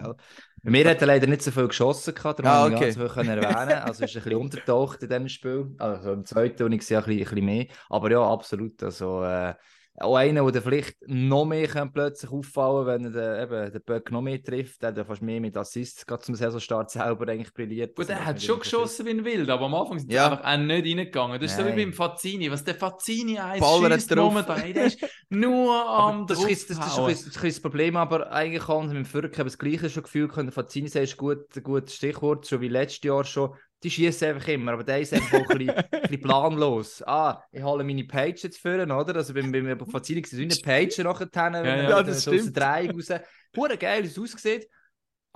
Gell? 0.64 0.86
Hat 0.86 1.00
er 1.02 1.06
leider 1.06 1.26
nicht 1.26 1.42
so 1.42 1.50
viel 1.50 1.68
geschossen, 1.68 2.14
gehabt, 2.14 2.38
darum 2.38 2.50
Ah, 2.50 2.54
habe 2.62 2.70
ich 2.70 2.76
okay. 2.76 2.92
viel 2.92 3.08
können 3.08 3.38
erwähnen. 3.38 3.82
Also 3.82 4.04
ist 4.04 4.16
ein 4.16 4.22
bisschen 4.22 4.38
untertaucht 4.40 5.02
in 5.02 5.08
diesem 5.10 5.28
Spiel. 5.28 5.74
Also 5.78 6.12
im 6.12 6.24
zweiten 6.24 6.62
und 6.62 6.72
ich 6.72 6.86
sehe 6.86 6.96
ein 6.98 7.04
bisschen, 7.04 7.18
ein 7.20 7.24
bisschen 7.34 7.44
mehr. 7.44 7.66
Aber 7.90 8.10
ja, 8.10 8.22
absolut. 8.26 8.82
Also, 8.82 9.22
äh, 9.24 9.54
auch 9.96 10.16
einer, 10.16 10.50
der 10.50 10.60
vielleicht 10.60 10.96
noch 11.06 11.44
mehr 11.44 11.68
kann 11.68 11.92
plötzlich 11.92 12.30
auffallen 12.30 12.86
wenn 12.86 13.04
er 13.04 13.10
den, 13.10 13.42
eben, 13.44 13.72
den 13.72 13.82
Böck 13.82 14.10
noch 14.10 14.22
mehr 14.22 14.42
trifft. 14.42 14.82
Der 14.82 14.92
hat 14.94 15.06
fast 15.06 15.22
mehr 15.22 15.40
mit 15.40 15.56
Assists 15.56 16.04
gerade 16.04 16.22
zum 16.22 16.34
Saisonstart 16.34 16.90
selber 16.90 17.28
eigentlich 17.28 17.54
brilliert. 17.54 17.94
Gut, 17.94 18.08
er 18.08 18.16
macht 18.16 18.26
hat 18.26 18.42
schon 18.42 18.58
geschossen 18.58 19.06
wie 19.06 19.10
ein 19.10 19.24
Wild, 19.24 19.48
aber 19.48 19.66
am 19.66 19.74
Anfang 19.74 20.00
sind 20.00 20.12
Ja. 20.12 20.32
einfach 20.32 20.44
auch 20.44 20.56
nicht 20.56 20.84
reingegangen. 20.84 21.40
Das 21.40 21.52
ist 21.52 21.56
so 21.56 21.64
wie 21.64 21.68
Nein. 21.68 21.76
beim 21.76 21.92
Fazzini. 21.92 22.50
Was 22.50 22.64
der 22.64 22.74
Fazzini 22.74 23.38
eins 23.38 23.64
schießt 23.64 24.16
momentan, 24.16 24.72
der 24.72 24.86
ist 24.86 24.98
nur 25.28 25.72
am 25.88 26.26
das, 26.26 26.42
ist, 26.42 26.70
das, 26.70 26.78
das, 26.78 26.98
ist 26.98 27.36
das 27.36 27.44
ist 27.44 27.58
ein 27.58 27.62
Problem, 27.62 27.96
aber 27.96 28.32
eigentlich 28.32 28.66
haben 28.66 28.88
sie 28.88 28.94
mit 28.94 29.06
dem 29.06 29.08
Fürk 29.08 29.36
das 29.36 29.58
gleiche 29.58 29.90
schon 29.90 30.02
Gefühl 30.02 30.26
können. 30.26 30.50
Fazini 30.50 30.88
ist 30.88 31.16
gut, 31.16 31.44
ein 31.56 31.62
gutes 31.62 31.94
Stichwort, 31.94 32.46
schon 32.48 32.60
wie 32.60 32.68
letztes 32.68 33.04
Jahr 33.04 33.24
schon. 33.24 33.54
Die 33.84 33.90
schießen 33.90 34.28
einfach 34.30 34.48
immer, 34.48 34.72
aber 34.72 34.82
der 34.82 35.00
ist 35.00 35.12
einfach 35.12 35.40
auch 35.40 35.50
ein 35.50 35.58
bisschen, 35.58 35.70
ein 35.76 36.00
bisschen 36.00 36.20
planlos. 36.22 37.02
Ah, 37.06 37.44
ich 37.52 37.62
hole 37.62 37.84
meine 37.84 38.04
Page 38.04 38.42
jetzt 38.42 38.58
führen, 38.58 38.90
oder? 38.90 39.14
Also 39.16 39.34
beim, 39.34 39.52
beim 39.52 39.78
Fazini 39.86 40.20
ist 40.22 40.32
es 40.32 40.38
wie 40.38 40.44
eine 40.44 40.56
Page 40.56 40.98
nachher, 40.98 41.28
wenn 41.52 41.64
ja. 41.64 41.90
Ja, 41.90 41.98
mit 41.98 42.08
das 42.08 42.24
so 42.24 42.30
aus 42.30 42.36
der 42.36 42.40
stimmt. 42.42 42.56
Dreieck 42.56 42.94
raus. 42.94 43.20
Hure 43.56 43.76
geil, 43.76 44.02
wie 44.02 44.06
es 44.08 44.18
aussieht. 44.18 44.68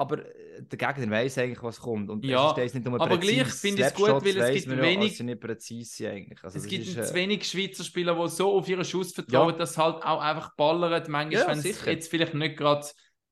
Aber 0.01 0.25
äh, 0.25 0.63
der 0.63 0.79
Gegner 0.79 1.11
weiß 1.11 1.39
eigentlich, 1.39 1.63
was 1.63 1.81
kommt. 1.81 2.09
Und 2.09 2.25
Ja, 2.25 2.53
ist 2.53 2.73
nicht 2.75 2.87
nur 2.87 3.01
aber 3.01 3.19
gleich 3.19 3.49
finde 3.49 3.83
ich 3.83 3.89
es 3.89 3.95
gut, 3.95 4.09
weil 4.09 4.37
es 4.39 4.65
gibt 4.65 4.67
ja, 4.77 4.81
wenig- 4.83 5.17
sie 5.17 5.25
nicht 5.25 5.41
präzise 5.41 5.91
sind 5.97 6.07
eigentlich. 6.07 6.43
Also 6.45 6.57
es 6.57 6.63
das 6.63 6.71
gibt 6.71 6.87
ist, 6.87 6.95
zu 6.95 7.01
äh, 7.01 7.15
wenig 7.15 7.45
Schweizer 7.49 7.83
Spieler, 7.85 8.15
die 8.15 8.29
so 8.31 8.57
auf 8.57 8.69
ihren 8.69 8.85
Schuss 8.85 9.13
vertrauen, 9.13 9.51
Ja. 9.51 9.59
dass 9.59 9.77
halt 9.77 10.03
auch 10.05 10.21
einfach 10.21 10.55
ballern. 10.57 10.93
Manchmal, 11.09 11.33
Ja, 11.33 11.49
wenn 11.49 11.59
es 11.59 11.65
sicher. 11.65 11.91
jetzt 11.91 12.09
vielleicht 12.11 12.35
nicht 12.35 12.57
gerade 12.57 12.87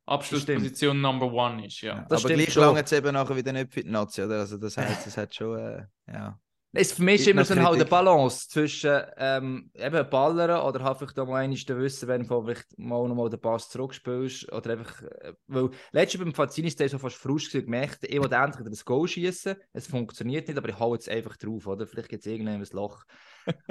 Abschlussposition 0.06 1.00
Number 1.00 1.32
One 1.32 1.66
ist. 1.66 1.80
Ja. 1.80 2.06
Das 2.08 2.24
Aber 2.24 2.28
stimmt 2.30 2.34
gleich 2.34 2.52
schon. 2.52 2.62
lange 2.62 2.82
es 2.82 2.92
eben 2.92 3.12
nachher 3.12 3.36
wieder 3.36 3.52
nicht 3.52 3.72
für 3.72 3.82
die 3.82 3.90
Nazi, 3.90 4.22
oder? 4.22 4.40
Also 4.40 4.56
das 4.56 4.76
heißt, 4.76 5.06
es 5.06 5.16
hat 5.16 5.34
schon, 5.34 5.58
äh, 5.58 5.86
ja. 6.12 6.38
Es 6.72 6.92
für 6.92 7.02
mich 7.02 7.22
ist 7.22 7.28
immer 7.28 7.44
so 7.44 7.54
eine, 7.54 7.64
halt. 7.64 7.88
Balance 7.88 8.48
zwischen 8.48 9.00
ähm, 9.16 9.70
eben 9.74 10.10
Ballern 10.10 10.60
oder 10.60 10.84
halt 10.84 10.98
vielleicht 10.98 11.18
auch 11.18 11.26
mal 11.26 11.36
einmal 11.36 11.56
wissen, 11.56 12.08
wenn 12.08 12.26
du 12.26 12.42
vielleicht 12.42 12.78
mal 12.78 13.08
nochmal 13.08 13.30
den 13.30 13.40
Pass 13.40 13.70
zurückspielst 13.70 14.52
oder 14.52 14.72
einfach, 14.72 15.02
äh, 15.02 15.32
weil 15.46 15.70
letztes 15.92 16.20
beim 16.20 16.34
Fazini 16.34 16.68
ist 16.68 16.78
der 16.78 16.88
so 16.88 16.98
fast 16.98 17.22
gewesen, 17.22 17.64
gemerkt, 17.64 18.00
ich 18.02 18.20
will 18.20 18.32
endlich 18.32 18.68
das 18.68 18.84
Goal 18.84 19.08
schießen, 19.08 19.56
es 19.72 19.86
funktioniert 19.86 20.48
nicht, 20.48 20.58
aber 20.58 20.68
ich 20.68 20.78
hau 20.78 20.94
jetzt 20.94 21.08
einfach 21.08 21.36
drauf, 21.36 21.66
oder? 21.66 21.86
Vielleicht 21.86 22.10
gibt 22.10 22.26
es 22.26 22.30
irgendein 22.30 22.62
Loch. 22.72 23.04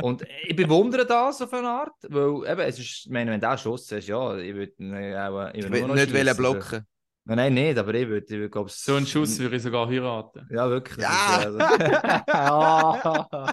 Und 0.01 0.25
ich 0.47 0.55
bewundere 0.55 1.05
das 1.05 1.41
auf 1.41 1.53
eine 1.53 1.67
Art, 1.67 1.95
weil 2.07 2.49
eben, 2.49 2.61
es 2.61 2.79
ist, 2.79 3.05
ich 3.05 3.09
meine, 3.09 3.31
wenn 3.31 3.43
auch 3.43 3.57
Schuss 3.57 3.91
hast, 3.91 4.07
ja, 4.07 4.37
ich 4.37 4.55
würde 4.55 4.73
ihn 4.79 5.15
auch 5.15 5.53
ich 5.53 5.63
würd 5.63 5.79
nur 5.79 5.87
noch 5.89 5.95
nicht 5.95 6.09
schiessen, 6.09 6.37
blocken. 6.37 6.87
Also, 7.27 7.35
nein, 7.37 7.53
nein, 7.53 7.65
nicht, 7.67 7.77
aber 7.77 7.93
ich 7.95 8.07
würde, 8.07 8.45
ich 8.45 8.51
glaube 8.51 8.69
So 8.69 8.95
einen 8.95 9.07
Schuss 9.07 9.39
würde 9.39 9.55
ich 9.55 9.63
sogar 9.63 9.87
heiraten. 9.87 10.47
ja, 10.51 10.69
wirklich. 10.69 10.97
Ja. 10.97 11.37
Ist, 11.37 11.55
äh, 11.55 12.31
also- 12.31 13.47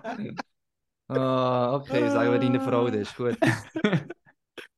Ah, 1.09 1.75
okay, 1.75 2.09
sagen 2.09 2.33
wir 2.33 2.39
deine 2.39 2.61
Frau, 2.61 2.87
das 2.89 2.97
ist 3.09 3.16
gut. 3.16 3.37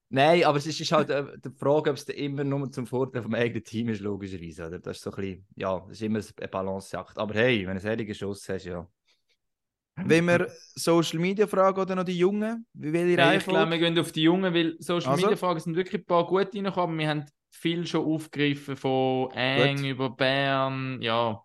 Nein, 0.09 0.45
aber 0.45 0.59
es 0.59 0.67
ist, 0.67 0.81
ist 0.81 0.93
halt 0.93 1.11
äh, 1.11 1.25
die 1.45 1.51
Frage, 1.51 1.91
ob 1.91 1.97
es 1.97 2.05
immer 2.05 2.45
nur 2.45 2.71
zum 2.71 2.87
Vorteil 2.87 3.23
vom 3.23 3.35
eigenen 3.35 3.65
Team 3.65 3.89
ist, 3.89 4.01
logischerweise. 4.01 4.67
Oder? 4.67 4.79
Das 4.79 4.97
ist 4.97 5.03
so 5.03 5.11
ein 5.11 5.17
bisschen, 5.17 5.47
ja, 5.57 5.79
das 5.81 5.91
ist 5.93 6.03
immer 6.03 6.21
eine 6.39 6.49
Balanceakt. 6.49 7.19
Aber 7.19 7.35
hey, 7.35 7.59
wenn 7.59 7.65
du 7.65 7.71
einen 7.71 7.81
solchen 7.99 8.15
Schuss 8.15 8.49
hast, 8.49 8.65
ja. 8.65 8.87
Wenn 9.97 10.25
wir 10.27 10.49
Social 10.75 11.21
Media 11.21 11.47
fragen 11.47 11.81
oder 11.81 11.95
noch 11.95 12.05
die 12.05 12.19
Jungen, 12.19 12.67
wie 12.73 12.93
will 12.93 13.09
ihr 13.11 13.19
Ja, 13.19 13.33
ich 13.33 13.45
glaube, 13.45 13.71
wir 13.71 13.79
gehen 13.79 13.97
auf 13.99 14.11
die 14.11 14.23
Jungen, 14.23 14.53
weil 14.53 14.77
Social 14.81 15.13
Also? 15.13 15.23
Media 15.27 15.37
Fragen 15.37 15.61
sind 15.61 15.77
wirklich 15.77 16.03
ein 16.03 16.07
paar 16.07 16.27
gute 16.27 16.57
reingekommen. 16.59 16.99
Wir 16.99 17.09
haben 17.09 17.25
viel 17.65 17.87
schon 17.87 18.05
aufgegriffen, 18.05 18.77
von 18.77 19.31
Eng 19.31 19.77
Gut. 19.77 19.87
über 19.87 20.11
Bern. 20.11 21.01
Ja, 21.01 21.43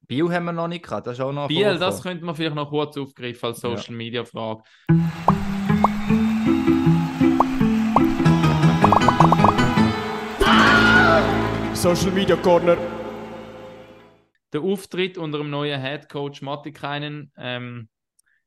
Biel 0.00 0.28
haben 0.28 0.46
wir 0.46 0.52
noch 0.52 0.66
nicht 0.66 0.82
gehabt, 0.84 1.06
das 1.06 1.12
ist 1.12 1.20
auch 1.20 1.30
noch 1.30 1.46
Biel, 1.46 1.78
das 1.78 2.02
könnte 2.02 2.24
man 2.24 2.34
vielleicht 2.34 2.56
noch 2.56 2.68
kurz 2.68 2.96
aufgreifen 2.96 3.46
als 3.46 3.60
Social 3.60 3.94
Media 3.94 4.24
Frage. 4.24 4.64
Social 11.74 12.10
Media 12.10 12.34
Corner. 12.34 12.76
Der 14.52 14.62
Auftritt 14.62 15.16
unter 15.16 15.38
dem 15.38 15.50
neuen 15.50 15.80
Head 15.80 16.08
Coach 16.08 16.42
Mattikainen. 16.42 17.32
Ähm, 17.36 17.88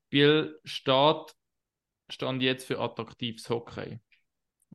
Biel 0.09 0.59
steht, 0.65 1.33
stand 2.09 2.41
jetzt 2.41 2.67
für 2.67 2.77
attraktives 2.79 3.49
Hockey. 3.49 4.01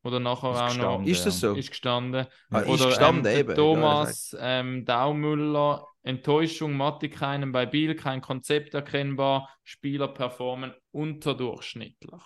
Oder 0.03 0.21
nachher 0.21 0.53
Ist 0.53 0.81
auch 0.81 0.99
noch. 0.99 1.07
Ist 1.07 1.27
das 1.27 1.41
so? 1.41 1.55
Ist 1.55 1.71
gestanden. 1.71 2.27
Ah, 2.51 2.61
ist 2.61 2.69
Oder 2.69 2.87
gestanden, 2.87 3.27
ähm, 3.27 3.39
eben. 3.39 3.55
Thomas 3.55 4.37
ähm, 4.41 4.85
Daumüller, 4.85 5.87
Enttäuschung, 6.03 6.75
Mattikainen 6.75 7.53
bei 7.53 7.67
Biel, 7.67 7.95
kein 7.95 8.23
Konzept 8.23 8.73
erkennbar, 8.75 9.51
Spieler 9.63 10.09
performen 10.09 10.73
unterdurchschnittlich. 10.91 12.23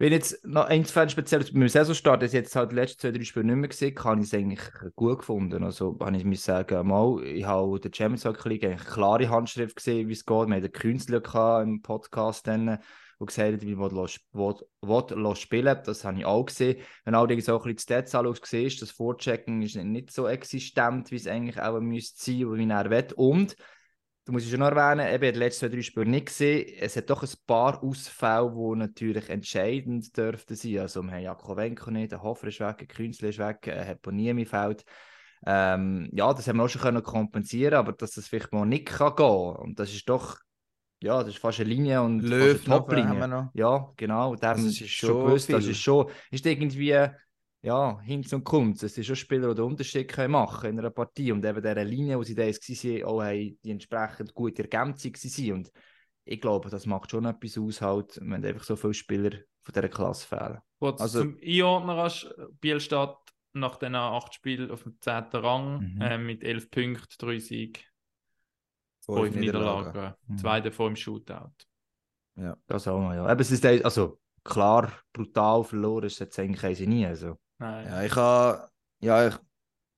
Wenn 0.00 0.12
jetzt 0.12 0.46
noch 0.46 0.70
insofern 0.70 1.10
speziell 1.10 1.44
beim 1.52 1.68
Saisonstart, 1.68 2.22
das 2.22 2.32
jetzt 2.32 2.54
halt 2.54 2.70
die 2.70 2.76
letzten 2.76 3.00
zwei, 3.00 3.10
drei 3.10 3.24
Spiele 3.24 3.46
nicht 3.46 3.56
mehr 3.56 3.68
gesehen, 3.68 3.98
habe 4.04 4.20
ich 4.20 4.28
es 4.28 4.34
eigentlich 4.34 4.60
gut 4.94 5.18
gefunden. 5.18 5.64
Also 5.64 5.98
habe 6.00 6.16
ich 6.16 6.24
mir 6.24 6.36
sagen, 6.36 6.86
mal, 6.86 7.20
ich 7.24 7.44
habe 7.44 7.80
der 7.80 7.90
Champions 7.92 8.22
League 8.22 8.64
eigentlich 8.64 8.64
eine 8.64 8.76
klare 8.76 9.28
Handschrift 9.28 9.74
gesehen, 9.74 10.08
wie 10.08 10.12
es 10.12 10.24
geht. 10.24 10.46
Wir 10.46 10.54
hatten 10.54 10.62
den 10.62 10.72
Künstler 10.72 11.62
im 11.62 11.82
Podcast 11.82 12.46
dann, 12.46 12.78
der 13.20 13.26
gesagt 13.26 13.52
hat, 13.54 13.62
wie 13.62 13.76
will, 13.76 15.36
spielen 15.36 15.78
Das 15.84 16.04
habe 16.04 16.18
ich 16.18 16.24
auch 16.24 16.44
gesehen. 16.44 16.82
Wenn 17.04 17.12
du 17.12 17.18
auch 17.18 17.28
ein 17.28 17.36
bisschen 17.36 17.62
die 17.64 17.82
Stats 17.82 18.14
anschaust, 18.14 18.46
siehst 18.46 18.82
das 18.82 18.90
Vorchecken 18.90 19.62
ist 19.62 19.76
nicht 19.76 20.12
so 20.12 20.28
existent, 20.28 21.10
wie 21.10 21.16
es 21.16 21.26
eigentlich 21.26 21.60
auch 21.60 21.80
müsste 21.80 22.24
sein 22.24 22.44
oder 22.44 22.58
wie 22.58 22.70
er 22.70 22.90
will. 22.90 23.12
Und 23.16 23.56
da 24.28 24.32
muss 24.32 24.44
ich 24.44 24.50
schon 24.50 24.60
erwähnen, 24.60 25.12
eben, 25.12 25.32
die 25.32 25.38
letzten 25.38 25.66
zwei, 25.66 25.74
drei 25.74 25.82
Spiele 25.82 26.06
nicht 26.06 26.26
gesehen. 26.26 26.70
Es 26.78 26.96
hat 26.96 27.08
doch 27.08 27.22
ein 27.22 27.30
paar 27.46 27.82
Ausfälle, 27.82 28.52
die 28.54 28.76
natürlich 28.76 29.30
entscheidend 29.30 30.14
dürften 30.14 30.54
sein. 30.54 30.80
Also, 30.80 31.02
wir 31.02 31.12
haben 31.12 31.22
Jakovenko 31.22 31.90
nicht, 31.90 32.12
der 32.12 32.22
Hofer 32.22 32.48
ist 32.48 32.60
weg, 32.60 32.76
der 32.76 32.88
Künstler 32.88 33.30
ist 33.30 33.38
weg, 33.38 33.66
äh, 33.66 33.82
Heponiemi 33.82 34.44
fällt. 34.44 34.84
Ähm, 35.46 36.10
ja, 36.12 36.34
das 36.34 36.46
haben 36.46 36.58
wir 36.58 36.64
auch 36.64 36.68
schon 36.68 36.82
können 36.82 37.02
kompensieren, 37.02 37.74
aber 37.74 37.92
dass 37.92 38.10
das 38.10 38.28
vielleicht 38.28 38.52
mal 38.52 38.66
nicht 38.66 38.86
kann 38.86 39.16
gehen. 39.16 39.56
Und 39.56 39.78
das 39.78 39.94
ist 39.94 40.06
doch, 40.08 40.36
ja, 41.02 41.18
das 41.20 41.28
ist 41.34 41.38
fast 41.38 41.60
eine 41.60 41.68
Linie 41.68 42.02
und 42.02 42.20
Löw 42.20 42.62
Top-Linie. 42.64 43.28
noch. 43.28 43.50
Ja, 43.54 43.92
genau. 43.96 44.30
Und 44.32 44.42
es 44.42 44.58
ist 44.64 44.80
ist 44.82 44.90
schon 44.90 45.24
gewusst, 45.24 45.52
das 45.52 45.62
viel. 45.64 45.72
ist 45.72 45.80
schon, 45.80 46.10
ist 46.30 46.44
irgendwie, 46.46 47.06
ja, 47.62 48.00
Hinz 48.02 48.32
und 48.32 48.44
Kunz. 48.44 48.82
Es 48.82 48.94
sind 48.94 49.04
schon 49.04 49.16
Spieler, 49.16 49.48
die 49.48 49.54
den 49.56 49.64
Unterschied 49.64 50.08
können 50.08 50.32
machen 50.32 50.70
in 50.70 50.78
einer 50.78 50.90
Partie. 50.90 51.32
Und 51.32 51.44
eben 51.44 51.60
dieser 51.62 51.84
Linie, 51.84 52.18
wo 52.18 52.22
sie 52.22 52.34
da 52.34 52.44
jetzt 52.44 52.68
waren, 52.68 53.04
auch 53.04 53.22
haben 53.22 53.58
die 53.64 53.70
entsprechend 53.70 54.34
gute 54.34 54.62
Ergänzung 54.62 55.12
waren. 55.14 55.52
Und 55.52 55.72
ich 56.24 56.40
glaube, 56.40 56.68
das 56.70 56.86
macht 56.86 57.10
schon 57.10 57.24
etwas 57.24 57.58
aus, 57.58 57.80
halt, 57.80 58.18
wenn 58.22 58.44
einfach 58.44 58.64
so 58.64 58.76
viele 58.76 58.94
Spieler 58.94 59.30
von 59.62 59.72
dieser 59.74 59.88
Klasse 59.88 60.26
fehlen. 60.26 60.58
Kurz 60.78 61.00
Also- 61.00 61.20
zum 61.22 61.38
Einordnen 61.44 61.96
rasch, 61.96 62.26
Biel 62.60 62.80
steht 62.80 63.10
nach 63.54 63.76
den 63.76 63.94
acht 63.94 64.34
Spielen 64.34 64.70
auf 64.70 64.82
dem 64.84 64.96
10. 65.00 65.38
Rang 65.40 65.94
Mhm. 65.94 66.00
äh, 66.00 66.18
mit 66.18 66.44
11 66.44 66.70
Punkten, 66.70 67.06
3 67.18 67.38
Siege, 67.38 67.80
Fünf 69.08 69.32
5 69.32 69.36
Niederlagen, 69.36 70.14
Mhm. 70.26 70.38
zwei 70.38 70.60
davon 70.60 70.88
im 70.88 70.96
Shootout. 70.96 71.50
Das 72.66 72.86
auch 72.86 73.00
noch, 73.00 73.14
ja. 73.14 73.30
Eben, 73.30 73.40
es 73.40 73.50
ist 73.50 73.64
also 73.64 74.20
klar, 74.44 74.92
brutal 75.12 75.64
verloren 75.64 76.04
ist 76.04 76.14
es 76.14 76.18
jetzt 76.20 76.38
eigentlich 76.38 76.80
nie. 76.80 77.06
Also. 77.06 77.38
Nein. 77.58 77.86
Ja, 77.86 78.02
ich 78.04 78.14
habe, 78.14 78.68
ja, 79.00 79.28
ich, 79.28 79.34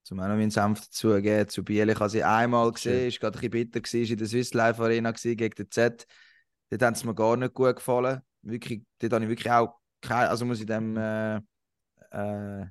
zum 0.02 0.16
noch 0.16 0.28
meinen 0.28 0.50
Senf 0.50 0.80
dazugeben, 0.80 1.48
zu 1.48 1.62
Biel, 1.62 1.88
ich 1.90 2.00
habe 2.00 2.08
sie 2.08 2.24
einmal 2.24 2.72
gesehen, 2.72 3.08
ist 3.08 3.20
gerade 3.20 3.36
ein 3.38 3.40
bisschen 3.40 3.50
bitter 3.50 3.80
gewesen, 3.80 4.02
ist 4.02 4.10
in 4.10 4.16
der 4.18 4.26
Swiss 4.26 4.54
Life 4.54 4.82
Arena 4.82 5.10
gewesen, 5.10 5.36
gegen 5.36 5.54
den 5.54 5.70
Z. 5.70 6.06
Dort 6.70 6.82
haben 6.82 6.94
sie 6.94 7.06
mir 7.06 7.14
gar 7.14 7.36
nicht 7.36 7.52
gut 7.52 7.76
gefallen. 7.76 8.20
Wirklich, 8.42 8.82
dort 8.98 9.12
habe 9.12 9.24
ich 9.24 9.30
wirklich 9.30 9.52
auch 9.52 9.78
kein, 10.00 10.28
also 10.28 10.46
muss 10.46 10.60
ich 10.60 10.66
dem, 10.66 10.96
äh, 10.96 11.36
äh, 12.10 12.66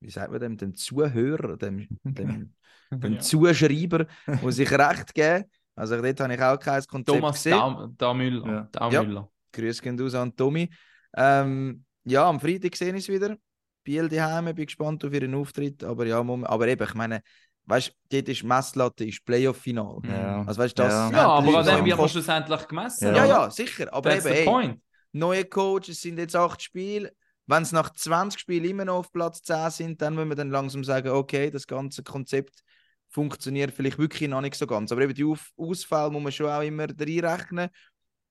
wie 0.00 0.10
sagt 0.10 0.30
man 0.32 0.40
dem, 0.40 0.56
dem 0.56 0.74
Zuhörer, 0.74 1.56
dem, 1.56 1.86
dem, 2.02 2.54
dem 2.90 3.12
Ja. 3.14 3.20
Zuschreiber, 3.20 4.06
muss 4.42 4.58
ich 4.58 4.70
recht 4.70 5.14
geben. 5.14 5.44
Also 5.76 6.00
dort 6.00 6.20
habe 6.20 6.34
ich 6.34 6.40
auch 6.42 6.58
kein 6.58 6.82
Konzept 6.84 7.18
Thomas 7.18 7.36
gesehen. 7.36 7.52
Daum, 7.58 7.94
Daumüller. 7.96 8.46
Ja. 8.46 8.68
Daumüller. 8.90 9.28
Grüß 9.52 9.82
gehen 9.82 9.98
raus 9.98 10.14
an 10.14 10.34
Tommy. 10.34 10.70
Ähm, 11.16 11.84
ja, 12.04 12.28
am 12.28 12.40
Freitag 12.40 12.76
sehe 12.76 12.94
ich 12.94 13.04
es 13.04 13.08
wieder. 13.08 13.36
Biel 13.82 14.08
daheim, 14.08 14.46
bin 14.54 14.66
gespannt 14.66 15.04
auf 15.04 15.12
ihren 15.12 15.34
Auftritt. 15.34 15.84
Aber 15.84 16.06
ja, 16.06 16.22
Moment, 16.22 16.48
aber 16.48 16.66
eben, 16.68 16.82
ich 16.82 16.94
meine, 16.94 17.22
weißt 17.66 17.88
du, 17.88 18.16
dort 18.16 18.28
ist 18.28 18.44
Messlatte, 18.44 19.04
ist 19.04 19.24
Playoff-Final. 19.24 19.98
Ja. 20.08 20.44
Also 20.46 20.60
weißt 20.60 20.78
das 20.78 20.92
Ja. 20.92 21.00
haben 21.04 21.14
Ja, 21.14 21.28
aber 21.28 21.58
an 21.58 21.66
dem 21.66 21.84
wird 21.84 21.98
man 21.98 22.08
schlussendlich 22.08 22.68
gemessen. 22.68 23.08
Ja. 23.08 23.16
Ja, 23.16 23.24
ja, 23.26 23.50
sicher. 23.50 23.92
Aber 23.92 24.10
That's 24.10 24.26
eben, 24.26 24.34
the 24.34 24.40
ey, 24.40 24.46
point. 24.46 24.80
neue 25.12 25.44
Coach, 25.44 25.88
es 25.90 26.00
sind 26.00 26.18
jetzt 26.18 26.36
acht 26.36 26.62
Spiele. 26.62 27.12
Wenn 27.46 27.62
es 27.62 27.72
nach 27.72 27.90
20 27.90 28.40
Spielen 28.40 28.64
immer 28.64 28.86
noch 28.86 28.96
auf 28.96 29.12
Platz 29.12 29.42
10 29.42 29.70
sind, 29.70 30.02
dann 30.02 30.14
müssen 30.14 30.30
wir 30.30 30.36
dann 30.36 30.50
langsam 30.50 30.82
sagen, 30.82 31.10
okay, 31.10 31.50
das 31.50 31.66
ganze 31.66 32.02
Konzept 32.02 32.62
funktioniert 33.14 33.72
vielleicht 33.72 33.98
wirklich 33.98 34.28
noch 34.28 34.40
nicht 34.40 34.56
so 34.56 34.66
ganz. 34.66 34.90
Aber 34.92 35.02
eben 35.02 35.14
die 35.14 35.24
Ausfälle 35.56 36.10
muss 36.10 36.22
man 36.22 36.32
schon 36.32 36.50
auch 36.50 36.62
immer 36.62 36.86
reinrechnen. 36.88 37.70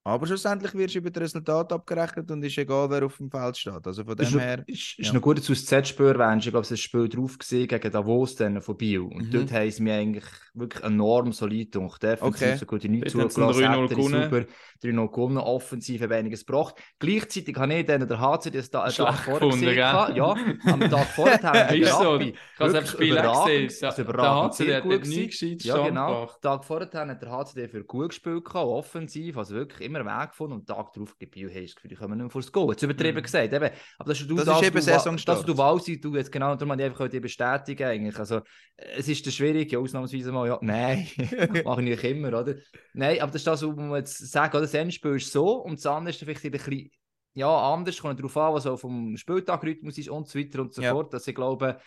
Aber 0.06 0.26
schlussendlich 0.26 0.74
wirst 0.74 0.94
du 0.94 0.98
über 0.98 1.10
das 1.10 1.22
Resultat 1.22 1.72
abgerechnet 1.72 2.30
und 2.30 2.42
ist 2.44 2.58
egal, 2.58 2.90
wer 2.90 3.06
auf 3.06 3.16
dem 3.16 3.30
Feld 3.30 3.56
steht. 3.56 3.86
Also 3.86 4.04
von 4.04 4.18
Ist 4.18 4.32
dem 4.32 4.34
noch, 4.34 4.40
her. 4.42 4.62
ist, 4.66 4.98
ist 4.98 5.06
ja. 5.06 5.12
noch 5.14 5.22
gut, 5.22 5.38
dass 5.38 5.46
du 5.46 5.54
das 5.54 5.64
Z-Spiel 5.64 6.08
erwähnst. 6.08 6.46
Ich 6.46 6.52
glaube, 6.52 6.64
es 6.64 6.70
ist 6.70 6.78
ein 6.78 6.82
Spiel 6.82 7.08
drauf 7.08 7.38
gesehen 7.38 7.66
gegen 7.68 7.90
Davos 7.90 8.36
dann 8.36 8.60
von 8.60 8.76
Biel. 8.76 9.00
Und 9.00 9.28
Mhm. 9.28 9.30
dort 9.30 9.52
haben 9.52 9.70
sie 9.70 9.82
mir 9.82 9.94
eigentlich 9.94 10.24
wirklich 10.52 10.84
enorm 10.84 11.32
solid 11.32 11.72
gedacht. 11.72 12.02
Defensiv 12.02 12.42
Okay. 12.42 12.56
so 12.58 12.66
gut 12.66 12.84
nicht 12.84 13.14
haben 13.14 13.30
zugelassen, 13.30 13.62
3-0 13.64 13.82
Hätteri 13.82 13.94
gewonnen. 13.94 14.22
super, 14.24 14.44
3-0 14.82 15.08
gewonnen, 15.10 15.38
offensiv 15.38 16.02
ein 16.02 16.10
weniges 16.10 16.44
gebracht. 16.44 16.74
Gleichzeitig 16.98 17.56
habe 17.56 17.72
ich 17.74 17.86
dann 17.86 18.06
der 18.06 18.20
HC 18.20 18.50
das 18.50 18.70
da 18.70 18.82
einen 18.82 18.92
Tag 18.94 19.14
vorher 19.20 19.40
gefunden, 19.40 19.64
gesehen. 19.66 19.76
Ja, 19.78 20.36
am 20.66 20.80
Tag 20.80 21.06
vorher 21.14 21.42
haben 21.42 21.74
Ist 21.80 21.88
so. 21.98 22.20
Ich 22.20 22.34
habe 22.60 22.72
das 22.72 22.72
wirklich 22.74 22.90
Spiel 22.90 23.14
gesehen. 23.16 23.96
Der 23.96 23.98
überragend 24.04 24.52
HC, 24.52 24.64
der 24.64 24.66
sehr 24.66 24.76
hat 24.76 24.82
gut 24.82 25.02
gewesen. 25.02 25.26
gescheit 25.28 25.62
Ja, 25.64 25.78
genau. 25.88 26.26
Den 26.26 26.40
Tag 26.42 26.64
vorher 26.66 26.90
hat 27.08 27.22
der 27.22 27.30
HCD 27.30 27.68
für 27.68 27.84
gut 27.84 28.10
gespielt, 28.10 28.44
offensiv, 28.54 29.38
also 29.38 29.54
wirklich 29.54 29.80
immer 29.94 30.04
Weg 30.20 30.30
gefunden 30.30 30.54
und 30.54 30.66
Tag 30.66 30.92
darauf 30.92 31.16
gibt 31.18 31.36
hey, 31.36 31.64
das 31.66 31.74
Gefühl, 31.74 31.88
die 31.88 31.94
kommen 31.94 32.12
nicht 32.16 32.22
mehr 32.24 32.30
vor 32.30 32.40
das 32.40 32.50
Goal. 32.52 32.70
Jetzt 32.70 32.82
übertrieben 32.82 33.18
Mhm. 33.18 33.22
gesagt, 33.22 33.52
eben. 33.52 33.70
aber 33.98 34.08
das 34.10 34.20
ist, 34.20 34.30
du, 34.30 34.36
Das 34.36 34.44
das, 34.46 34.60
ist 34.60 34.66
eben 34.68 34.80
Saisonstart. 34.80 35.38
Das, 35.38 35.46
was 35.48 35.54
du 35.54 35.58
Walsi, 35.58 36.00
du 36.00 36.14
jetzt 36.16 36.32
genau, 36.32 36.54
darum 36.54 36.72
habe 36.72 36.82
ich 36.82 36.86
einfach 36.88 37.08
die 37.08 37.20
bestätigen 37.20 37.84
eigentlich. 37.86 38.18
Also, 38.18 38.40
es 38.76 39.08
ist 39.08 39.30
schwierig, 39.32 39.70
ja, 39.72 39.78
ausnahmsweise 39.78 40.32
mal, 40.32 40.48
ja, 40.48 40.58
nein, 40.62 41.06
mache 41.64 41.82
ich 41.82 41.88
nicht 41.88 42.04
immer, 42.04 42.28
oder? 42.40 42.56
Nein, 42.92 43.20
aber 43.20 43.32
das 43.32 43.40
ist 43.42 43.46
das, 43.46 43.62
was 43.62 43.76
man 43.76 43.94
jetzt 43.96 44.36
oder? 44.36 44.60
Das 44.62 44.74
Endspiel 44.74 45.16
ist 45.16 45.32
so 45.32 45.62
und 45.62 45.78
das 45.78 45.86
andere 45.86 46.10
ist 46.10 46.20
vielleicht 46.20 46.44
ein 46.44 46.50
bisschen, 46.50 46.90
ja, 47.34 47.72
anders, 47.72 48.00
kommt 48.00 48.18
darauf 48.18 48.36
an, 48.36 48.54
was 48.54 48.66
auch 48.66 48.76
vom 48.78 49.16
Spieltagrhythmus 49.16 49.98
ist 49.98 50.08
und 50.08 50.28
so 50.28 50.38
weiter 50.38 50.60
und 50.62 50.72
so 50.72 50.82
Ja. 50.82 50.90
fort, 50.92 51.12
dass 51.12 51.26
ich 51.26 51.34
glaube, 51.34 51.78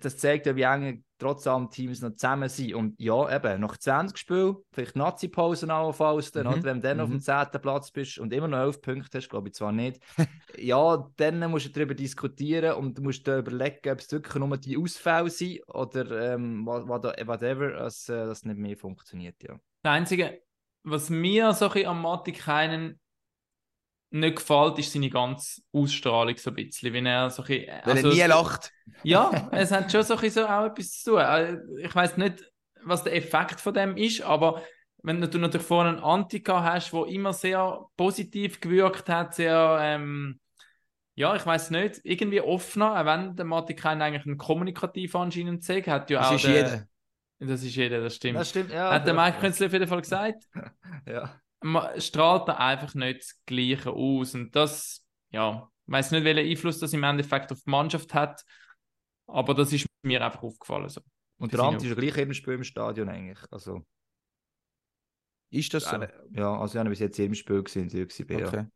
das 0.00 0.16
zeigt 0.16 0.46
ja, 0.46 0.54
wie 0.56 0.62
eng 0.62 1.04
trotz 1.18 1.46
allem 1.46 1.70
Teams 1.70 2.00
noch 2.00 2.12
zusammen 2.12 2.48
sind. 2.48 2.74
Und 2.74 2.94
ja, 3.00 3.34
eben, 3.36 3.60
nach 3.60 3.76
20 3.76 4.16
Spielen, 4.18 4.56
vielleicht 4.72 4.96
Nazi-Pause 4.96 5.72
allenfalls, 5.72 6.32
dann, 6.32 6.46
Mhm. 6.46 6.52
oder? 6.52 6.62
wenn 6.64 6.76
du 6.80 6.88
dann 6.88 7.00
auf 7.00 7.08
Mhm. 7.08 7.14
dem 7.14 7.20
10. 7.20 7.58
Platz 7.60 7.90
bist 7.90 8.18
und 8.18 8.32
immer 8.32 8.48
noch 8.48 8.58
11 8.58 8.80
Punkte 8.80 9.18
hast, 9.18 9.28
glaube 9.28 9.48
ich 9.48 9.54
zwar 9.54 9.70
nicht, 9.72 10.00
ja, 10.58 11.08
dann 11.16 11.50
musst 11.50 11.66
du 11.66 11.70
darüber 11.70 11.94
diskutieren 11.94 12.74
und 12.74 12.98
du 12.98 13.02
musst 13.02 13.26
dir 13.26 13.38
überlegen, 13.38 13.90
ob 13.90 13.98
es 14.00 14.10
wirklich 14.10 14.34
nur 14.34 14.56
die 14.56 14.76
Ausfälle 14.76 15.30
sind 15.30 15.60
oder 15.68 16.34
ähm, 16.34 16.66
whatever, 16.66 17.70
dass 17.72 18.08
äh, 18.08 18.26
das 18.26 18.44
nicht 18.44 18.58
mehr 18.58 18.76
funktioniert. 18.76 19.36
Ja. 19.42 19.54
Das 19.82 19.92
Einzige, 19.92 20.42
was 20.84 21.10
mir 21.10 21.52
so 21.52 21.66
ein 21.66 21.72
bisschen 21.72 21.88
am 21.88 22.02
Matti 22.02 22.32
keinen 22.32 22.98
nicht 24.12 24.36
gefällt, 24.36 24.78
ist 24.78 24.92
seine 24.92 25.10
ganze 25.10 25.62
Ausstrahlung 25.72 26.36
so 26.36 26.50
ein 26.50 26.56
bisschen. 26.56 26.92
Wenn 26.92 27.06
er 27.06 27.30
so 27.30 27.42
ein 27.42 27.48
bisschen, 27.48 27.66
Weil 27.84 27.96
also- 27.96 28.08
er 28.08 28.14
nie 28.14 28.22
lacht. 28.28 28.70
Ja, 29.02 29.48
es 29.52 29.70
hat 29.72 29.90
schon 29.90 30.02
so, 30.02 30.14
ein 30.14 30.20
bisschen 30.20 30.44
so 30.44 30.48
auch 30.48 30.66
etwas 30.66 30.90
zu 31.00 31.10
tun. 31.12 31.20
Äh, 31.20 31.56
Ich 31.84 31.94
weiß 31.94 32.16
nicht, 32.18 32.44
was 32.84 33.04
der 33.04 33.14
Effekt 33.16 33.60
von 33.60 33.74
dem 33.74 33.96
ist, 33.96 34.22
aber 34.22 34.62
wenn 35.02 35.20
du 35.20 35.38
natürlich 35.38 35.66
vorne 35.66 35.90
einen 35.90 35.98
Antika 36.00 36.62
hast, 36.62 36.92
der 36.92 37.06
immer 37.06 37.32
sehr 37.32 37.86
positiv 37.96 38.60
gewirkt 38.60 39.08
hat, 39.08 39.34
sehr, 39.34 39.78
ähm, 39.80 40.38
ja, 41.14 41.34
ich 41.36 41.44
weiß 41.44 41.70
nicht, 41.70 42.00
irgendwie 42.04 42.40
offener, 42.40 42.98
auch 43.00 43.04
wenn 43.04 43.34
der 43.36 43.44
Matti 43.44 43.74
keinen 43.74 44.00
eigentlich 44.02 44.24
einen 44.26 44.38
kommunikativ 44.38 45.14
anscheinend 45.16 45.64
sagt, 45.64 45.88
hat 45.88 46.08
ja 46.10 46.20
Das 46.20 46.28
auch 46.28 46.34
ist 46.36 46.44
der, 46.44 46.54
jeder. 46.54 46.86
Das 47.40 47.62
ist 47.64 47.74
jeder, 47.74 48.00
das 48.00 48.14
stimmt. 48.16 48.38
Das 48.38 48.50
stimmt, 48.50 48.70
ja. 48.70 48.92
hat 48.92 49.06
der. 49.06 49.14
Mike 49.14 49.38
Künzli 49.40 49.66
auf 49.66 49.72
jeden 49.72 49.88
Fall 49.88 50.00
gesagt, 50.00 50.44
Ja. 51.08 51.40
Man 51.62 52.00
strahlt 52.00 52.48
da 52.48 52.56
einfach 52.56 52.94
nicht 52.94 53.20
das 53.20 53.40
Gleiche 53.46 53.90
aus. 53.90 54.34
Und 54.34 54.54
das, 54.54 55.04
ja, 55.30 55.68
ich 55.86 55.92
weiß 55.92 56.10
nicht, 56.12 56.24
welchen 56.24 56.50
Einfluss 56.50 56.78
das 56.78 56.92
im 56.92 57.02
Endeffekt 57.04 57.52
auf 57.52 57.62
die 57.62 57.70
Mannschaft 57.70 58.14
hat, 58.14 58.42
aber 59.26 59.54
das 59.54 59.72
ist 59.72 59.86
mir 60.02 60.24
einfach 60.24 60.42
aufgefallen. 60.42 60.88
So. 60.88 61.00
Und 61.38 61.52
der 61.52 61.60
Ant 61.60 61.82
ist 61.82 61.88
ja 61.88 61.94
gleich 61.94 62.16
immer 62.16 62.34
Spiel 62.34 62.54
im 62.54 62.64
Stadion 62.64 63.08
eigentlich. 63.08 63.40
Also, 63.50 63.84
Ist 65.50 65.74
das 65.74 65.84
so? 65.84 65.96
äh, 65.96 66.08
ja, 66.32 66.56
also 66.58 66.74
ich 66.74 66.78
habe 66.78 66.90
bis 66.90 67.00
jetzt 67.00 67.18
im 67.18 67.34
Spiel 67.34 67.62
gesehen, 67.62 67.88
in. 67.88 68.38
Ja. 68.38 68.46
Okay. 68.46 68.66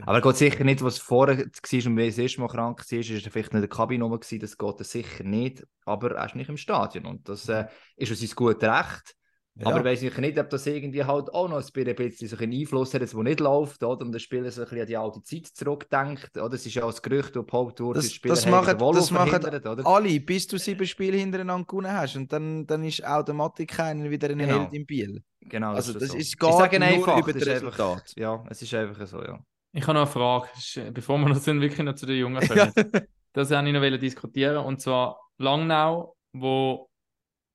Aber 0.00 0.14
er 0.14 0.22
geht 0.22 0.36
sicher 0.36 0.64
nicht, 0.64 0.82
was 0.82 0.98
vorher 0.98 1.38
war 1.38 1.44
und 1.44 1.96
wie 1.96 2.02
er 2.02 2.06
das 2.06 2.18
erste 2.18 2.40
Mal 2.40 2.48
krank 2.48 2.78
war, 2.90 2.98
ist 2.98 3.10
er 3.10 3.30
vielleicht 3.30 3.34
nicht 3.34 3.54
in 3.54 3.60
der 3.60 3.68
Kabine 3.68 4.04
rum 4.04 4.18
gewesen, 4.18 4.40
das 4.40 4.56
geht 4.56 4.78
er 4.78 4.84
sicher 4.84 5.24
nicht, 5.24 5.66
aber 5.84 6.12
er 6.12 6.26
ist 6.26 6.34
nicht 6.34 6.48
im 6.48 6.56
Stadion 6.56 7.06
und 7.06 7.28
das 7.28 7.48
äh, 7.48 7.66
ist 7.96 8.08
ja 8.08 8.14
sein 8.16 8.30
gutes 8.34 8.68
Recht. 8.68 9.14
Ja. 9.60 9.66
Aber 9.66 9.78
ich 9.80 9.84
weiß 9.84 10.00
sicher 10.00 10.20
nicht, 10.20 10.38
ob 10.38 10.48
das 10.50 10.66
irgendwie 10.66 11.02
halt 11.04 11.34
auch 11.34 11.48
noch 11.48 11.56
ein 11.56 11.94
bisschen 11.96 12.28
so 12.28 12.36
einen 12.36 12.52
Einfluss 12.52 12.94
hat, 12.94 13.00
jetzt, 13.00 13.14
wo 13.16 13.22
nicht 13.24 13.40
läuft, 13.40 13.82
oder? 13.82 14.04
Und 14.04 14.12
der 14.12 14.20
Spieler 14.20 14.50
so 14.52 14.60
ein 14.60 14.64
bisschen 14.66 14.80
an 14.82 14.86
die 14.86 14.96
alte 14.96 15.22
Zeit 15.22 15.46
zurückdenkt, 15.48 16.36
oder? 16.36 16.54
Es 16.54 16.64
ist 16.64 16.74
ja 16.74 16.84
auch 16.84 16.90
das 16.90 17.02
Gerücht, 17.02 17.34
das 17.34 17.44
behauptet 17.44 17.80
wurde, 17.84 17.98
Das- 17.98 18.12
Spieler 18.12 18.34
das 18.34 18.46
machen- 18.46 18.78
das 18.78 19.10
machen? 19.10 19.84
Alle, 19.84 20.20
bis 20.20 20.46
du 20.46 20.58
sieben 20.58 20.86
Spiele 20.86 21.16
hintereinander 21.16 21.66
gewonnen 21.66 21.92
hast. 21.92 22.16
Und 22.16 22.32
dann, 22.32 22.66
dann 22.66 22.84
ist 22.84 23.04
automatisch 23.04 23.66
keiner 23.66 24.08
wieder 24.08 24.28
ein 24.30 24.38
Genau. 24.38 24.60
Held 24.60 24.72
im 24.74 24.86
Biel. 24.86 25.22
Genau, 25.40 25.72
Also, 25.72 25.92
das 25.92 26.08
so. 26.10 26.16
ist 26.16 26.32
Ich 26.34 26.38
gar 26.38 26.52
sage 26.52 26.78
nur 26.78 26.88
einfach, 26.88 27.18
über 27.18 27.32
das 27.32 27.42
das 27.44 27.54
einfach- 27.62 27.78
Resultat. 27.78 28.12
Ja, 28.16 28.44
es 28.50 28.62
ist 28.62 28.74
einfach 28.74 29.06
so, 29.06 29.22
ja. 29.22 29.38
Ich 29.72 29.82
habe 29.82 29.94
noch 29.94 30.02
eine 30.02 30.10
Frage, 30.10 30.48
Das 30.54 30.76
ist, 30.76 30.94
bevor 30.94 31.18
wir 31.18 31.28
noch 31.28 31.36
sind, 31.36 31.60
wirklich 31.60 31.84
noch 31.84 31.94
zu 31.94 32.06
den 32.06 32.16
Jungen 32.18 32.40
Ja. 32.54 32.70
kommen. 32.70 33.06
Das 33.32 33.50
wollte 33.50 33.68
ich 33.68 33.92
noch 33.92 33.98
diskutieren. 33.98 34.64
Und 34.64 34.80
zwar 34.80 35.18
Langnau, 35.38 36.14
wo 36.32 36.87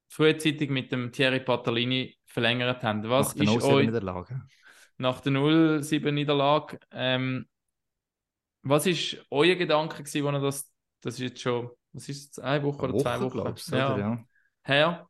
frühzeitig 0.09 0.69
mit 0.69 0.91
dem 0.91 1.11
Thierry 1.11 1.39
Pattalini 1.39 2.17
verlängert 2.25 2.83
haben. 2.83 3.07
Was 3.09 3.29
Nach 3.29 3.33
der 3.35 3.43
ist 3.43 3.49
Nullsieben 3.49 3.75
euch 3.75 3.85
Niederlage. 3.85 4.41
nach 4.97 5.21
der 5.21 5.31
0-7-Niederlage, 5.33 6.79
ähm, 6.91 7.47
was 8.61 8.85
ist 8.85 9.17
euer 9.29 9.55
Gedanke 9.55 10.03
gewesen, 10.03 10.23
wo 10.23 10.31
ihr 10.31 10.39
das, 10.39 10.71
das 11.01 11.15
ist 11.15 11.19
jetzt 11.19 11.41
schon, 11.41 11.69
was 11.91 12.09
ist 12.09 12.37
es, 12.37 12.39
eine 12.39 12.63
Woche 12.63 12.83
oder 12.83 12.97
zwei 12.97 13.19
Wochen 13.21 13.31
glaubst 13.31 13.71
du, 13.71 13.75
ja. 13.75 13.93
oder? 13.93 13.99
Ja. 13.99 14.25
her? 14.63 15.09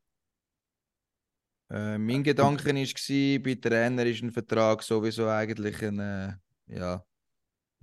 Äh, 1.69 1.97
mein 1.97 2.23
Gedanke 2.23 2.65
war, 2.65 3.39
bei 3.43 3.55
Trainer 3.55 4.05
ist 4.05 4.21
ein 4.21 4.31
Vertrag 4.31 4.83
sowieso 4.83 5.27
eigentlich 5.27 5.81
ein, 5.83 5.99
äh, 5.99 6.33
ja, 6.67 7.03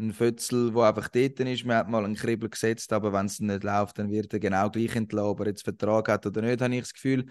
ein 0.01 0.13
Fötzel, 0.13 0.73
der 0.73 0.83
einfach 0.83 1.09
dort 1.09 1.41
ist. 1.41 1.65
Man 1.65 1.77
hat 1.77 1.89
mal 1.89 2.05
einen 2.05 2.17
Kribbel 2.17 2.49
gesetzt, 2.49 2.93
aber 2.93 3.13
wenn 3.13 3.27
es 3.27 3.41
nicht 3.41 3.65
läuft, 3.65 3.99
dann 3.99 4.11
wird 4.11 4.33
er 4.33 4.41
genau 4.41 4.71
gleich 4.71 4.97
entlassen, 4.97 5.29
ob 5.29 5.41
er 5.41 5.47
jetzt 5.49 5.65
Vertrag 5.65 6.09
hat 6.09 6.27
oder 6.27 6.43
nicht, 6.43 6.61
habe 6.61 6.75
ich 6.75 6.81
das 6.83 6.95
Gefühl. 6.95 7.27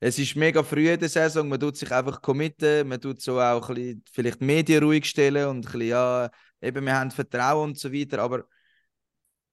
Es 0.00 0.18
ist 0.18 0.36
mega 0.36 0.62
früh 0.62 0.90
in 0.90 1.00
der 1.00 1.08
Saison, 1.08 1.48
man 1.48 1.58
tut 1.58 1.76
sich 1.76 1.90
einfach 1.90 2.20
committen, 2.20 2.86
man 2.88 3.00
tut 3.00 3.20
so 3.22 3.40
auch 3.40 3.68
ein 3.70 3.74
bisschen, 3.74 4.04
vielleicht 4.12 4.40
die 4.40 4.44
Medien 4.44 4.84
ruhig 4.84 5.06
stellen 5.06 5.48
und 5.48 5.58
ein 5.58 5.72
bisschen, 5.72 5.88
ja, 5.88 6.30
eben, 6.60 6.84
wir 6.84 6.94
haben 6.94 7.10
Vertrauen 7.10 7.70
und 7.70 7.78
so 7.78 7.92
weiter, 7.92 8.20
aber 8.20 8.44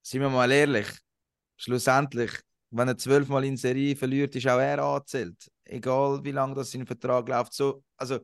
sind 0.01 0.21
wir 0.21 0.29
mal 0.29 0.51
ehrlich, 0.51 0.87
schlussendlich, 1.55 2.31
wenn 2.71 2.87
er 2.87 2.97
zwölfmal 2.97 3.45
in 3.45 3.55
Serie 3.57 3.95
verliert, 3.95 4.35
ist 4.35 4.47
auch 4.47 4.59
er 4.59 4.79
angezählt. 4.79 5.49
Egal 5.63 6.23
wie 6.23 6.31
lange 6.31 6.55
das 6.55 6.71
sein 6.71 6.85
Vertrag 6.85 7.29
läuft. 7.29 7.53
So, 7.53 7.83
also, 7.97 8.19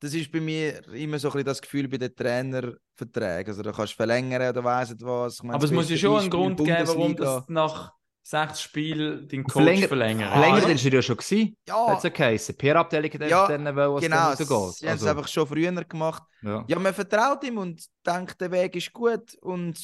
das 0.00 0.14
ist 0.14 0.30
bei 0.30 0.40
mir 0.40 0.86
immer 0.92 1.18
so 1.18 1.28
ein 1.28 1.32
bisschen 1.32 1.44
das 1.46 1.62
Gefühl 1.62 1.88
bei 1.88 1.96
den 1.98 2.14
Trainerverträgen. 2.14 3.48
Also, 3.48 3.62
da 3.62 3.72
kannst 3.72 3.92
du 3.92 3.96
verlängern 3.96 4.48
oder 4.50 4.62
weiss 4.64 4.90
nicht 4.90 5.02
was. 5.04 5.34
Ich 5.36 5.42
meine, 5.42 5.54
Aber 5.54 5.64
es 5.64 5.70
muss 5.70 5.88
ja 5.90 5.96
schon 5.96 6.20
einen 6.20 6.30
Grund 6.30 6.58
geben, 6.58 6.86
warum 6.88 7.16
das 7.16 7.48
nach 7.48 7.92
sechs 8.22 8.60
Spielen 8.60 9.28
den 9.28 9.44
Coach 9.44 9.52
Verlängert- 9.62 9.88
verlängert. 9.88 10.32
Verlängert 10.32 10.62
ja. 10.64 10.74
ist 10.74 10.84
er 10.84 10.92
ja 10.94 11.02
schon 11.02 11.16
gewesen. 11.16 11.56
Ja, 11.68 11.86
Hat 11.88 11.98
es 11.98 12.02
ja 12.04 12.10
geheißen. 12.10 12.56
PR-Abteilung 12.56 13.10
hat 13.12 13.30
Ja, 13.30 13.46
dann 13.48 13.64
wollen, 13.76 13.94
was 13.94 14.02
genau. 14.02 14.16
dann 14.16 14.36
Sie 14.36 14.42
rausgeht. 14.44 14.88
haben 14.88 14.96
es 14.96 15.02
Also, 15.02 15.08
einfach 15.16 15.28
schon 15.28 15.46
früher 15.46 15.72
gemacht. 15.84 16.22
ja. 16.42 16.64
Ja, 16.66 16.78
man 16.78 16.92
vertraut 16.92 17.44
ihm 17.44 17.58
und 17.58 17.84
denkt, 18.04 18.40
der 18.40 18.50
Weg 18.50 18.74
ist 18.74 18.92
gut. 18.92 19.34
Und 19.40 19.78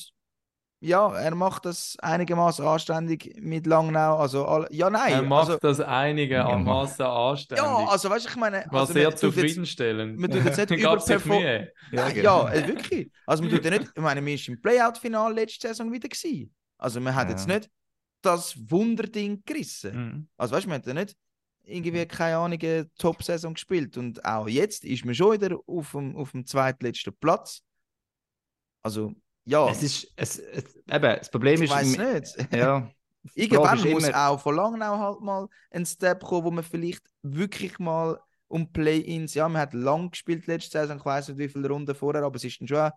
ja, 0.83 1.15
er 1.15 1.35
macht 1.35 1.65
das 1.65 1.97
einigermaßen 2.01 2.65
anständig 2.67 3.37
mit 3.41 3.67
Langnau. 3.67 4.17
Also, 4.17 4.45
all, 4.47 4.67
ja, 4.71 4.91
nein. 4.91 5.13
er 5.13 5.23
macht 5.23 5.49
also, 5.49 5.59
das 5.61 5.81
einigermaßen 5.81 7.07
anständig. 7.07 7.65
ja, 7.65 7.87
also, 7.89 8.11
weißt 8.11 8.25
du, 8.27 8.29
ich 8.31 8.37
meine. 8.37 8.65
War 8.71 8.81
also, 8.81 8.93
sehr 8.93 9.05
tut 9.05 9.13
jetzt- 9.13 9.21
zufriedenstellend. 9.21 10.19
man 10.19 10.31
tut 10.31 10.45
jetzt 10.45 10.71
nicht 10.71 10.83
Gab 10.83 11.01
sich 11.01 11.17
überperform- 11.17 11.29
Mühe. 11.41 11.73
Ja, 11.93 12.05
Nein, 12.05 12.15
genau. 12.15 12.47
ja, 12.47 12.53
äh, 12.53 12.67
wirklich. 12.69 13.11
Also 13.27 13.43
man 13.45 13.53
tut 13.53 13.65
ja 13.65 13.71
nicht, 13.71 13.91
ich 13.95 14.03
meine, 14.03 14.25
wir 14.25 14.33
waren 14.39 14.45
im 14.55 14.61
Playout-Final 14.61 15.33
letzte 15.35 15.69
Saison 15.69 15.93
wieder 15.93 16.09
gewesen. 16.09 16.55
Also 16.79 17.01
man 17.01 17.15
hat 17.15 17.29
Ja. 17.29 17.31
jetzt 17.37 17.47
nicht 17.47 17.71
das 18.23 18.57
Wunderding 18.71 19.43
gerissen. 19.47 19.97
Mhm. 19.97 20.29
Also 20.37 20.55
weißt 20.55 20.65
du, 20.67 20.69
man 20.71 20.79
hat 20.79 20.87
ja 20.87 20.95
nicht 20.95 21.15
irgendwie, 21.65 22.05
keine 22.07 22.37
Ahnung, 22.39 22.59
eine 22.61 22.91
Top-Saison 22.99 23.55
gespielt. 23.55 23.97
Und 23.97 24.25
auch 24.25 24.49
jetzt 24.49 24.85
ist 24.85 25.05
man 25.05 25.15
schon 25.15 25.33
wieder 25.41 25.57
auf 25.67 25.93
dem, 25.93 26.17
auf 26.17 26.33
dem 26.33 26.45
zweitletzten 26.45 27.15
Platz. 27.21 27.63
Also, 28.85 29.13
ja, 29.45 29.69
Es 29.71 29.83
ist, 29.83 30.13
es, 30.17 30.39
es, 30.39 30.77
eben, 30.77 31.03
das 31.03 31.31
Problem 31.31 31.63
ich 31.63 31.71
ist, 31.71 31.71
weiß 31.71 31.95
im- 31.97 32.13
nicht. 32.13 32.37
ja, 32.55 32.91
Irgendwann 33.35 33.79
muss 33.91 34.09
immer- 34.09 34.29
auch 34.31 34.41
von 34.41 34.57
Langnau 34.57 34.99
halt 34.99 35.21
mal 35.21 35.49
ein 35.71 35.87
Step 35.87 36.23
kommen, 36.25 36.45
wo 36.45 36.51
man 36.51 36.65
vielleicht 36.65 37.03
wirklich 37.23 37.79
mal 37.79 38.19
um 38.49 38.71
Play-ins, 38.71 39.35
ja, 39.35 39.49
man 39.49 39.63
hat 39.63 39.73
lang 39.75 40.11
gespielt 40.11 40.47
letzte 40.47 40.79
Saison, 40.79 40.99
ich 40.99 41.05
weiß 41.05 41.29
nicht 41.29 41.39
wie 41.39 41.49
viele 41.49 41.69
Runden 41.69 41.95
vorher, 41.95 42.23
aber 42.23 42.37
es 42.37 42.45
ist 42.45 42.61
dann 42.61 42.69
schon 42.69 42.91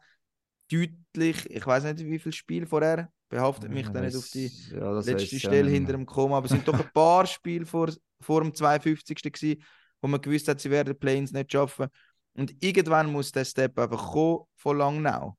deutlich, 0.72 1.50
ich 1.50 1.66
weiß 1.66 1.84
nicht 1.86 2.00
wie 2.06 2.20
viele 2.20 2.34
Spiele 2.34 2.66
vorher, 2.68 3.10
behaftet 3.30 3.72
mich 3.72 3.88
da 3.89 4.02
nicht 4.02 4.18
auf 4.18 4.30
die 4.30 4.52
ja, 4.72 4.91
letzte 5.00 5.36
ich 5.36 5.39
Stelle 5.39 5.64
nicht 5.66 5.74
hinter 5.74 5.93
dem 5.93 6.06
Koma, 6.06 6.38
aber 6.38 6.46
es 6.46 6.52
sind 6.52 6.68
doch 6.68 6.74
ein 6.80 6.89
paar 6.93 7.26
Spiele 7.28 7.66
vor, 7.66 7.89
vor 8.20 8.41
dem 8.41 8.54
52. 8.54 9.32
gewesen, 9.32 9.64
wo 10.02 10.08
man 10.08 10.22
gewusst 10.22 10.48
hat, 10.48 10.60
sie 10.60 10.72
werden 10.72 10.98
Play-ins 10.98 11.32
nicht 11.32 11.52
schaffen. 11.52 11.88
Und 12.34 12.54
irgendwann 12.62 13.12
muss 13.12 13.32
der 13.32 13.46
Step 13.46 13.78
einfach 13.80 14.12
kommen 14.12 14.39
von 14.58 14.78
Langnau. 14.78 15.38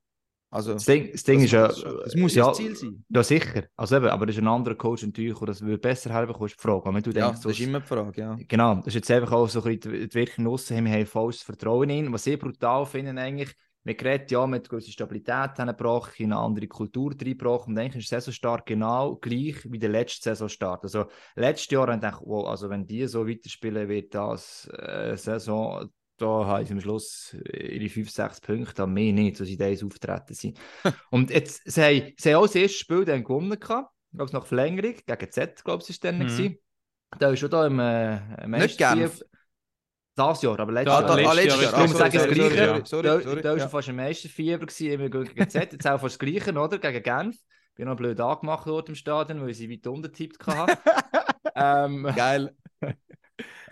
Also, 0.49 0.73
Das 0.73 0.85
Ding, 0.85 1.11
das 1.11 1.23
Ding 1.23 1.41
ist 1.41 1.51
ja. 1.51 1.67
das 1.67 2.15
muss 2.15 2.35
ja 2.35 2.47
das 2.47 2.57
Ziel 2.57 2.75
sein. 2.75 3.03
Ja, 3.09 3.23
sicher. 3.23 3.65
Also 3.75 3.97
eben, 3.97 4.07
aber 4.07 4.25
das 4.25 4.35
ist 4.37 4.41
ein 4.41 4.47
anderer 4.47 4.75
Coach 4.75 5.03
natürlich, 5.03 5.37
der 5.37 5.47
das 5.47 5.61
würde 5.61 5.77
besser 5.77 6.09
herbekommen, 6.11 6.47
ist 6.47 6.57
die 6.57 6.61
Frage. 6.61 6.93
Wenn 6.93 7.03
du 7.03 7.11
Ja, 7.11 7.27
denkst, 7.27 7.41
das 7.41 7.51
ist 7.51 7.59
immer 7.59 7.81
die 7.81 7.87
Frage, 7.87 8.21
ja. 8.21 8.35
Genau, 8.47 8.75
das 8.75 8.87
ist 8.87 8.93
jetzt 8.95 9.11
einfach 9.11 9.31
auch 9.33 9.47
so 9.49 9.61
ein 9.63 9.77
bisschen 9.79 10.09
die 10.09 10.13
Wirkung 10.13 10.47
aussen, 10.47 10.85
wir 10.85 10.91
haben 10.93 11.05
volles 11.05 11.41
Vertrauen 11.41 11.89
in. 11.89 12.13
Was 12.13 12.27
ich 12.27 12.39
brutal 12.39 12.85
finde, 12.85 13.19
eigentlich, 13.21 13.53
wir 13.83 13.95
reden 14.01 14.25
ja 14.29 14.47
mit 14.47 14.69
gewisser 14.69 14.91
Stabilität 14.91 15.57
hineingebracht, 15.57 16.19
in 16.19 16.31
eine 16.31 16.41
andere 16.41 16.67
Kultur 16.67 17.11
reingebracht 17.11 17.67
und 17.67 17.77
eigentlich 17.77 18.03
ist 18.03 18.11
der 18.11 18.21
Saisonstart 18.21 18.65
genau 18.65 19.15
gleich 19.17 19.57
wie 19.69 19.79
der 19.79 19.89
letzte 19.89 20.29
Saisonstart. 20.29 20.83
Also 20.83 21.05
letztes 21.35 21.69
Jahr 21.71 21.83
habe 21.83 21.93
ich 21.93 22.01
gedacht, 22.01 22.21
wow, 22.25 22.47
also 22.47 22.69
wenn 22.69 22.85
die 22.85 23.05
so 23.07 23.27
weiterspielen, 23.27 23.87
wird 23.89 24.13
das 24.15 24.69
äh, 24.77 25.15
Saison, 25.17 25.89
da 26.17 26.45
haben 26.45 26.65
sie 26.65 26.73
am 26.73 26.81
Schluss 26.81 27.35
ihre 27.53 27.89
5, 27.89 28.09
6 28.09 28.41
Punkte, 28.41 28.83
aber 28.83 28.91
mehr 28.91 29.13
nicht, 29.13 29.37
so 29.37 29.45
sie 29.45 29.57
da 29.57 29.67
auftreten 29.69 30.33
sind. 30.33 30.59
und 31.11 31.29
jetzt, 31.29 31.61
sie 31.65 31.81
haben, 31.81 32.13
sie 32.17 32.33
haben 32.33 32.41
auch 32.41 32.47
das 32.47 32.55
erste 32.55 32.77
Spiel 32.77 33.05
dann 33.05 33.23
gewonnen 33.23 33.59
gehabt, 33.59 33.91
ich 34.11 34.17
glaube 34.17 34.33
nach 34.33 34.45
Verlängerung, 34.45 34.95
gegen 35.05 35.31
Z, 35.31 35.63
glaube 35.63 35.83
ich, 35.83 35.89
war 35.89 35.93
es 35.93 35.99
dann. 35.99 36.15
Mhm. 36.17 36.21
gewesen. 36.21 36.57
Da 37.19 37.29
ist 37.29 37.39
schon 37.39 37.49
da 37.49 37.67
im 37.67 37.79
äh, 37.79 38.47
Nicht 38.47 38.77
Genf. 38.77 39.21
das 40.15 40.41
Jahr, 40.41 40.59
aber 40.59 40.71
letztes 40.71 40.93
Da- 40.99 41.17
Jahr. 41.17 41.29
Ah, 41.29 41.33
letztes 41.33 41.61
Jahr 41.61 41.71
Darum 41.71 41.89
das 41.89 41.97
sage 41.97 42.17
ich 42.17 42.23
das 42.23 42.33
Gleiche. 42.33 42.81
sorry, 42.85 43.07
sorry, 43.07 43.23
sorry, 43.23 43.41
da 43.41 43.53
ist 43.53 43.61
ja. 43.61 43.69
fast 43.69 43.87
im 43.87 43.95
Meisterfieber 43.95 44.67
immer 44.77 45.09
gegen 45.09 45.49
Z, 45.49 45.73
jetzt 45.73 45.87
auch 45.87 46.01
fast 46.01 46.15
das 46.15 46.19
Gleiche, 46.19 46.51
oder? 46.53 46.77
Gegen 46.79 47.03
Genf. 47.03 47.37
Bin 47.75 47.87
noch 47.87 47.95
blöd 47.95 48.19
angemacht 48.19 48.67
dort 48.67 48.89
im 48.89 48.95
Stadion, 48.95 49.39
weil 49.41 49.53
sie 49.53 49.69
weit 49.69 49.85
untertippt 49.85 50.45
hatten. 50.47 50.77
ähm, 51.55 52.11
Geil. 52.15 52.55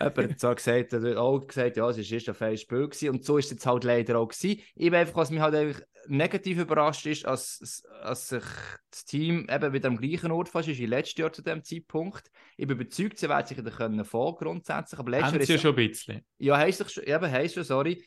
Jemand 0.00 0.30
hat 0.30 0.40
zwar 0.40 0.54
gesagt, 0.54 0.92
er 0.92 1.02
hat 1.02 1.16
auch 1.16 1.46
gesagt, 1.46 1.76
ja, 1.76 1.88
es 1.88 1.96
war 1.96 2.12
erst 2.12 2.28
ein 2.28 2.34
freies 2.34 2.60
Spiel 2.60 2.88
gewesen. 2.88 3.10
und 3.10 3.24
so 3.24 3.38
ist 3.38 3.46
es 3.46 3.52
jetzt 3.52 3.66
halt 3.66 3.84
leider 3.84 4.18
auch 4.18 4.28
gewesen. 4.28 4.60
Ich 4.74 4.90
bin 4.90 4.94
einfach, 4.94 5.16
was 5.16 5.30
mich 5.30 5.40
halt 5.40 5.54
eigentlich 5.54 5.82
negativ 6.08 6.58
überrascht 6.58 7.06
ist, 7.06 7.26
als, 7.26 7.84
als 8.02 8.28
sich 8.28 8.44
das 8.90 9.04
Team 9.04 9.46
eben 9.50 9.72
wieder 9.72 9.88
am 9.88 9.96
gleichen 9.96 10.30
Ort 10.30 10.48
fast 10.48 10.68
ist 10.68 10.78
wie 10.78 10.86
letztes 10.86 11.18
Jahr 11.18 11.32
zu 11.32 11.42
dem 11.42 11.64
Zeitpunkt. 11.64 12.30
Ich 12.56 12.66
bin 12.66 12.76
überzeugt, 12.76 13.18
sie 13.18 13.28
werden 13.28 13.46
sich 13.46 13.58
wieder 13.58 13.70
können 13.70 14.04
folgen 14.04 14.38
grundsätzlich, 14.38 14.98
aber 14.98 15.10
letztes 15.10 15.32
Haben 15.32 15.38
Jahr 15.38 15.46
sie 15.46 15.52
ja 15.52 15.56
ist 15.56 15.62
schon 15.62 15.76
ein 15.76 15.88
bisschen. 15.88 16.26
ja, 16.38 16.56
heisst 16.56 16.92
schon, 16.92 17.04
eben, 17.04 17.30
heisst 17.30 17.54
schon, 17.54 17.64
sorry. 17.64 18.04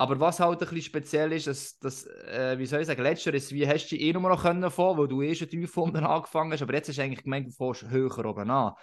Aber 0.00 0.20
was 0.20 0.38
halt 0.38 0.60
ein 0.60 0.68
bisschen 0.68 0.82
speziell 0.82 1.32
ist, 1.32 1.48
dass, 1.48 1.76
dass 1.80 2.06
äh, 2.06 2.56
wie 2.56 2.66
soll 2.66 2.80
ich 2.80 2.86
sagen, 2.86 3.02
letztes 3.02 3.24
Jahr 3.24 3.34
ist, 3.34 3.52
wie 3.52 3.66
hast 3.66 3.88
du 3.90 3.96
eh 3.96 4.12
nur 4.12 4.22
noch 4.22 4.42
können 4.42 4.70
fahren, 4.70 4.96
weil 4.96 5.08
du 5.08 5.22
eh 5.22 5.34
schon 5.34 5.48
tief 5.48 5.76
unten 5.76 6.04
angefangen 6.04 6.52
hast, 6.52 6.62
aber 6.62 6.74
jetzt 6.74 6.88
hast 6.88 6.98
du 6.98 7.02
eigentlich 7.02 7.24
gemeint, 7.24 7.48
du 7.48 7.50
fährst 7.50 7.90
höher 7.90 8.24
oben 8.24 8.48
an. 8.50 8.74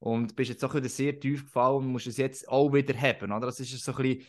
Und 0.00 0.34
bist 0.34 0.50
jetzt 0.50 0.64
auch 0.64 0.74
wieder 0.74 0.88
sehr 0.88 1.18
tief 1.20 1.44
gefallen 1.44 1.76
und 1.76 1.86
musst 1.92 2.06
es 2.06 2.16
jetzt 2.16 2.48
auch 2.48 2.72
wieder 2.72 2.98
haben, 2.98 3.32
oder? 3.32 3.46
Das 3.46 3.60
ist 3.60 3.84
so 3.84 3.92
ein 3.92 4.02
bisschen, 4.02 4.26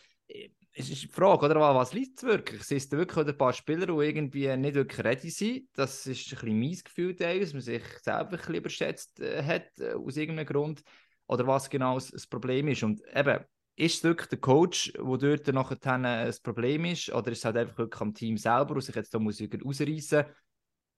es 0.74 0.88
ist 0.88 1.02
die 1.02 1.08
Frage, 1.08 1.44
oder? 1.46 1.60
Was 1.60 1.92
liegt 1.92 2.18
es 2.18 2.24
wirklich? 2.24 2.62
Sind 2.62 2.78
es 2.78 2.90
wirklich 2.90 3.26
ein 3.26 3.36
paar 3.36 3.52
Spieler, 3.52 3.86
die 3.86 3.92
irgendwie 3.92 4.56
nicht 4.56 4.74
wirklich 4.74 5.04
ready 5.04 5.30
sind? 5.30 5.68
Das 5.74 6.06
ist 6.06 6.32
ein 6.32 6.38
bisschen 6.38 6.60
mein 6.60 6.78
Gefühl, 6.84 7.14
dass 7.14 7.52
man 7.52 7.62
sich 7.62 7.82
selber 8.02 8.30
ein 8.30 8.36
bisschen 8.36 8.54
überschätzt 8.54 9.20
äh, 9.20 9.42
hat, 9.42 9.78
äh, 9.78 9.94
aus 9.94 10.16
irgendeinem 10.16 10.46
Grund. 10.46 10.82
Oder 11.26 11.46
was 11.46 11.68
genau 11.68 11.94
das, 11.98 12.26
Problem 12.26 12.68
ist. 12.68 12.82
Und 12.82 13.02
eben, 13.14 13.44
ist 13.76 13.96
es 13.96 14.04
wirklich 14.04 14.28
der 14.28 14.38
Coach, 14.38 14.92
der 14.92 15.36
dort 15.36 15.46
nachher 15.48 15.76
äh, 15.76 16.26
das 16.26 16.40
Problem 16.40 16.84
ist, 16.86 17.10
oder 17.10 17.32
ist 17.32 17.38
es 17.38 17.44
halt 17.44 17.56
einfach 17.56 17.78
wirklich 17.78 18.00
am 18.00 18.14
Team 18.14 18.36
selber, 18.36 18.74
der 18.74 18.82
sich 18.82 18.94
jetzt 18.94 19.14
da 19.14 19.18
muss 19.18 19.40
rausreißen 19.40 20.24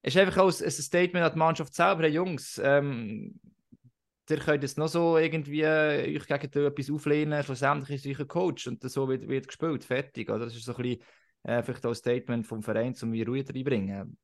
Es 0.03 0.15
ist 0.15 0.21
einfach 0.21 0.39
auch 0.39 0.61
ein 0.61 0.71
Statement 0.71 1.25
an 1.25 1.33
die 1.33 1.39
Mannschaft 1.39 1.75
selber, 1.75 2.03
hey 2.03 2.13
Jungs, 2.13 2.61
ähm, 2.63 3.41
ihr 4.31 4.39
könnt 4.39 4.63
jetzt 4.63 4.79
noch 4.79 4.89
so 4.89 5.19
irgendwie 5.19 5.63
äh, 5.63 6.17
euch 6.17 6.27
gegen 6.27 6.67
etwas 6.67 6.91
auflehnen, 6.91 7.43
schlussendlich 7.43 8.05
ist 8.05 8.07
euch 8.07 8.21
ein 8.21 8.29
Coach 8.29 8.67
und 8.67 8.83
so 8.83 9.09
wird, 9.09 9.29
wird 9.29 9.49
gespielt, 9.49 9.85
fertig. 9.85 10.31
Oder? 10.31 10.47
Das 10.47 10.55
ist 10.55 10.65
so 10.65 10.75
ein 10.75 10.83
bisschen 10.83 11.03
äh, 11.45 11.63
vielleicht 11.63 11.85
auch 11.85 11.91
ein 11.91 11.97
Statement 11.97 12.47
vom 12.47 12.63
Verein, 12.63 12.95
um 13.03 13.13
wie 13.13 13.23
Ruhe 13.23 13.45
reinbringen. 13.47 14.17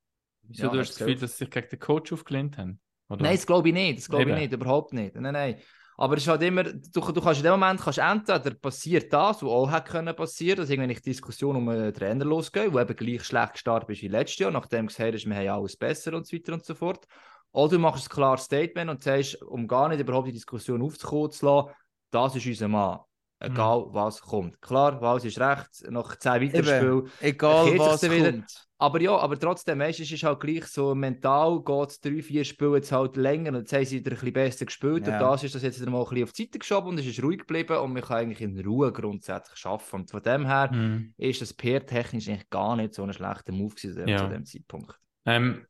Wieso 0.42 0.64
Ja, 0.64 0.68
du 0.70 0.78
hast 0.78 0.90
das. 0.90 0.98
Gefühl, 0.98 1.16
dass 1.16 1.32
sie 1.32 1.44
sich 1.44 1.50
gegen 1.50 1.68
den 1.68 1.78
Coach 1.78 2.12
aufgelehnt 2.12 2.58
haben? 2.58 2.80
Oder? 3.08 3.22
Nein, 3.22 3.36
das 3.36 3.46
glaube 3.46 3.68
ich 3.68 3.74
nicht. 3.74 3.98
Das 3.98 4.08
glaube 4.08 4.30
ich 4.30 4.36
nicht, 4.36 4.52
überhaupt 4.52 4.92
nicht. 4.92 5.14
Nein, 5.16 5.32
nein. 5.32 5.56
Aber 6.00 6.16
es 6.16 6.22
ist 6.22 6.28
halt 6.28 6.40
immer, 6.40 6.64
du, 6.64 6.80
du 7.00 7.20
kannst 7.20 7.40
in 7.40 7.44
dem 7.44 7.60
Moment 7.60 7.78
kannst 7.78 7.98
entweder 7.98 8.54
passiert 8.54 9.12
das, 9.12 9.42
was 9.42 9.50
auch 9.50 9.70
hätte 9.70 9.90
können 9.90 10.16
passieren, 10.16 10.56
dass 10.56 10.70
irgendwann 10.70 10.94
die 10.94 11.02
Diskussion 11.02 11.56
um 11.56 11.68
einen 11.68 11.92
Trainer 11.92 12.24
losgeht, 12.24 12.72
wo 12.72 12.80
eben 12.80 12.96
gleich 12.96 13.22
schlecht 13.22 13.52
gestartet 13.52 13.88
bist 13.88 14.00
wie 14.00 14.08
letztes 14.08 14.38
Jahr, 14.38 14.50
nachdem 14.50 14.86
du 14.86 14.94
gesagt 14.94 15.12
hast, 15.12 15.26
wir 15.26 15.36
haben 15.36 15.48
alles 15.48 15.76
besser 15.76 16.14
und 16.14 16.26
so 16.26 16.34
weiter 16.34 16.54
und 16.54 16.64
so 16.64 16.74
fort. 16.74 17.06
Oder 17.52 17.72
du 17.72 17.78
machst 17.80 18.06
ein 18.06 18.14
klares 18.14 18.44
Statement 18.44 18.90
und 18.90 19.02
sagst, 19.02 19.42
um 19.42 19.66
gar 19.66 19.88
nicht 19.88 20.00
überhaupt 20.00 20.28
die 20.28 20.32
Diskussion 20.32 20.82
aufzukommen 20.82 21.30
zu 21.30 21.46
lassen, 21.46 21.70
das 22.10 22.36
ist 22.36 22.46
unser 22.46 22.68
Mann. 22.68 22.98
Egal 23.42 23.86
was 23.88 24.20
kommt. 24.20 24.60
Klar, 24.60 25.00
Wals 25.00 25.24
ist 25.24 25.40
recht, 25.40 25.66
nach 25.88 26.14
10 26.16 26.32
weiteren 26.42 26.54
Eben. 26.56 26.66
Spielen 26.66 27.10
Egal 27.20 27.78
was 27.78 28.02
wieder. 28.02 28.32
kommt. 28.32 28.66
aber 28.76 29.00
ja, 29.00 29.16
aber 29.16 29.38
trotzdem, 29.38 29.78
weißt 29.78 30.00
es 30.00 30.12
ist 30.12 30.22
halt 30.24 30.40
gleich 30.40 30.66
so 30.66 30.94
mental, 30.94 31.62
geht 31.64 31.88
es 31.88 32.00
drei, 32.00 32.20
vier 32.22 32.44
Spiele 32.44 32.76
jetzt 32.76 32.92
halt 32.92 33.16
länger 33.16 33.48
und 33.52 33.60
jetzt 33.60 33.72
haben 33.72 33.84
sie 33.86 34.00
wieder 34.00 34.10
ein 34.10 34.16
bisschen 34.16 34.32
besser 34.34 34.66
gespielt 34.66 35.06
Ja. 35.06 35.14
und 35.14 35.20
das 35.20 35.42
ist 35.44 35.54
das 35.54 35.62
jetzt 35.62 35.80
mal 35.86 36.02
ein 36.02 36.08
bisschen 36.10 36.24
auf 36.24 36.32
die 36.32 36.42
Seite 36.42 36.58
geschoben 36.58 36.88
und 36.90 36.98
es 37.00 37.06
ist 37.06 37.22
ruhig 37.22 37.38
geblieben 37.38 37.78
und 37.78 37.94
man 37.94 38.02
kann 38.02 38.18
eigentlich 38.18 38.42
in 38.42 38.60
Ruhe 38.62 38.92
grundsätzlich 38.92 39.64
arbeiten. 39.64 39.96
Und 39.96 40.10
von 40.10 40.22
dem 40.22 40.44
her 40.44 40.70
Mhm. 40.70 41.14
ist 41.16 41.40
das 41.40 41.54
PR-technisch 41.54 42.28
eigentlich 42.28 42.50
gar 42.50 42.76
nicht 42.76 42.92
so 42.94 43.04
ein 43.04 43.12
schlechter 43.14 43.52
Move 43.52 43.74
gewesen 43.74 43.94
zu 43.94 43.98
dem- 44.00 44.08
Ja. 44.08 44.18
zu 44.18 44.28
dem 44.28 44.44
Zeitpunkt. 44.44 45.00
Ähm, 45.24 45.64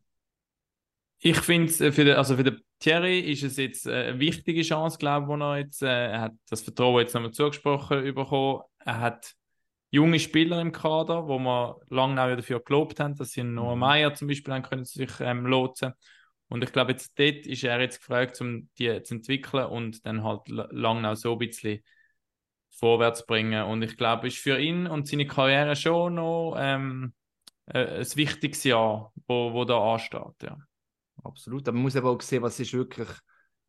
ich 1.23 1.39
finde, 1.39 1.93
für 1.93 2.05
den, 2.05 2.17
also 2.17 2.37
für 2.37 2.45
den 2.45 2.61
Thierry 2.79 3.21
ist 3.21 3.43
es 3.43 3.57
jetzt 3.59 3.87
äh, 3.87 4.09
eine 4.09 4.21
wichtige 4.21 4.63
Chance, 4.63 4.99
glaube 4.99 5.25
ich, 5.25 5.29
wo 5.29 5.37
er 5.37 5.59
jetzt, 5.59 5.83
äh, 5.83 6.07
er 6.13 6.21
hat 6.23 6.33
das 6.49 6.63
Vertrauen 6.63 7.01
jetzt 7.01 7.15
nochmal 7.15 7.33
zugesprochen 7.33 8.15
bekommen. 8.15 8.63
Er 8.79 9.01
hat 9.01 9.35
junge 9.91 10.19
Spieler 10.19 10.61
im 10.61 10.73
Kader, 10.73 11.29
wo 11.29 11.39
wir 11.39 11.77
lange 11.89 12.23
auch 12.23 12.35
dafür 12.37 12.61
gelobt 12.61 13.01
haben, 13.01 13.17
dass 13.17 13.33
sie 13.33 13.43
Noah 13.43 13.75
Mhm. 13.75 13.81
Meyer 13.81 14.15
zum 14.15 14.29
Beispiel 14.29 14.55
haben 14.55 14.63
können 14.63 14.85
sich 14.85 15.11
ähm, 15.21 15.45
lotsen. 15.47 15.93
Und 16.49 16.65
ich 16.65 16.73
glaube, 16.73 16.93
jetzt 16.93 17.19
dort 17.19 17.47
ist 17.47 17.65
er 17.65 17.81
jetzt 17.81 17.99
gefragt, 18.01 18.41
um 18.41 18.69
die 18.79 19.03
zu 19.03 19.15
entwickeln 19.15 19.67
und 19.67 20.05
dann 20.07 20.25
halt 20.25 20.49
lange 20.49 21.09
auch 21.11 21.15
so 21.17 21.33
ein 21.33 21.39
bisschen 21.39 21.81
vorwärts 22.71 23.21
zu 23.21 23.27
bringen. 23.27 23.65
Und 23.65 23.83
ich 23.83 23.97
glaube, 23.97 24.29
ist 24.29 24.39
für 24.39 24.59
ihn 24.59 24.87
und 24.87 25.07
seine 25.07 25.27
Karriere 25.27 25.77
schon 25.77 26.15
noch 26.15 26.57
ähm, 26.59 27.13
äh, 27.67 28.01
ein 28.01 28.17
wichtiges 28.17 28.65
Jahr, 28.65 29.13
wo, 29.29 29.53
wo 29.53 29.65
da 29.65 29.79
ansteht. 29.93 30.43
Ja. 30.43 30.57
Absolut, 31.23 31.67
aber 31.69 31.75
man 31.75 31.83
muss 31.83 31.95
eben 31.95 32.07
auch 32.07 32.21
sehen, 32.21 32.43
was 32.43 32.61
ist 32.61 32.73
wirklich 32.73 33.09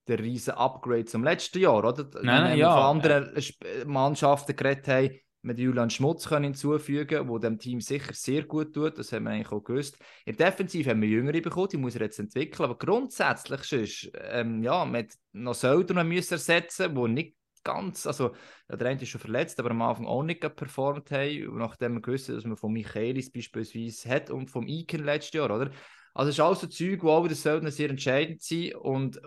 der 0.08 0.20
riesen 0.20 0.56
Upgrade 0.56 1.06
zum 1.06 1.24
letzten 1.24 1.60
Jahr, 1.60 1.84
oder? 1.84 2.10
Nein, 2.22 2.44
Wenn 2.44 2.52
wir 2.52 2.58
ja. 2.58 2.74
von 2.74 2.98
anderen 2.98 3.36
Sp- 3.38 3.86
Mannschaften 3.86 4.56
geredet 4.56 4.88
haben, 4.88 5.16
mit 5.44 5.58
Julian 5.58 5.90
Schmutz 5.90 6.28
können 6.28 6.46
hinzufügen, 6.46 7.28
wo 7.28 7.40
dem 7.40 7.58
Team 7.58 7.82
sicher 7.82 8.14
sehr 8.14 8.44
gut 8.44 8.74
tut, 8.74 8.98
das 9.00 9.12
haben 9.12 9.24
wir 9.24 9.32
eigentlich 9.32 9.52
auch 9.52 9.64
gewusst. 9.64 9.98
In 10.26 10.36
der 10.38 10.52
Defensive 10.52 10.90
haben 10.92 11.02
wir 11.02 11.10
Jüngere 11.10 11.42
bekommen, 11.42 11.70
die 11.72 11.78
muss 11.78 11.96
er 11.96 12.02
jetzt 12.02 12.20
entwickeln, 12.20 12.66
aber 12.66 12.78
grundsätzlich 12.78 13.64
sonst, 13.64 14.12
ähm, 14.16 14.62
ja, 14.62 14.86
mit 14.86 15.16
noch 15.32 15.56
Söldner 15.56 16.04
müssen 16.04 16.34
ersetzen, 16.34 16.96
wo 16.96 17.08
nicht 17.08 17.36
ganz, 17.64 18.06
also 18.06 18.36
ja, 18.70 18.76
der 18.76 18.88
eine 18.88 19.02
ist 19.02 19.10
schon 19.10 19.22
verletzt, 19.22 19.60
aber 19.60 19.72
am 19.72 19.82
Anfang 19.82 20.06
auch 20.06 20.24
nicht 20.24 20.42
performt 20.56 21.10
haben, 21.12 21.58
nachdem 21.58 21.96
wir 21.96 22.02
gewusst 22.02 22.28
haben, 22.30 22.36
dass 22.36 22.46
man 22.46 22.58
von 22.58 22.72
Michaelis 22.72 23.32
beispielsweise 23.32 24.10
hat 24.10 24.30
und 24.30 24.50
vom 24.52 24.68
Iken 24.68 25.04
letztes 25.04 25.34
Jahr, 25.34 25.50
oder? 25.56 25.72
Also 26.14 26.30
es 26.30 26.36
ist 26.36 26.40
alles 26.42 26.60
so 26.62 26.68
Zeug, 26.68 27.04
wo 27.04 27.12
auch 27.12 27.24
wieder 27.24 27.36
Söldner 27.36 27.72
sehr 27.72 27.90
entscheidend 27.90 28.42
sind 28.42 28.76
und 28.76 29.22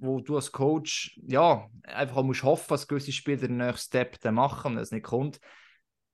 wo 0.00 0.20
du 0.20 0.36
als 0.36 0.50
Coach 0.50 1.18
ja, 1.26 1.68
einfach 1.84 2.16
auch 2.16 2.22
musst 2.24 2.42
hoffen, 2.42 2.66
dass 2.70 2.88
gewisse 2.88 3.12
Spieler 3.12 3.36
den 3.48 3.58
nächsten 3.58 3.86
Step 3.88 4.18
dann 4.20 4.34
machen 4.34 4.72
und 4.72 4.76
wenn 4.76 4.82
es 4.82 4.90
nicht 4.90 5.04
kommt, 5.04 5.38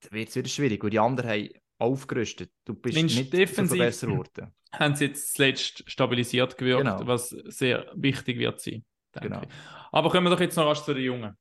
dann 0.01 0.13
wird 0.13 0.29
es 0.29 0.37
wieder 0.37 0.49
schwierig, 0.49 0.83
weil 0.83 0.91
die 0.91 0.99
anderen 0.99 1.31
haben 1.31 1.49
aufgerüstet. 1.79 2.51
Du 2.65 2.75
bist 2.75 2.97
Mensch, 2.97 3.17
nicht 3.17 3.33
defensiv- 3.33 3.79
besser 3.79 4.07
geworden. 4.09 4.55
Haben 4.73 4.95
sie 4.97 5.07
jetzt 5.07 5.35
zuletzt 5.35 5.91
stabilisiert 5.91 6.59
gewirkt, 6.59 6.85
Genau. 6.85 7.07
was 7.07 7.29
sehr 7.31 7.91
wichtig 7.95 8.39
wird 8.39 8.61
sein. 8.61 8.85
denke 9.15 9.29
Genau. 9.31 9.43
ich. 9.43 9.49
Aber 9.93 10.11
kommen 10.11 10.27
wir 10.27 10.31
doch 10.31 10.41
jetzt 10.41 10.57
noch 10.57 10.67
rasch 10.67 10.83
zu 10.83 10.93
den 10.93 11.05
Jungen. 11.05 11.39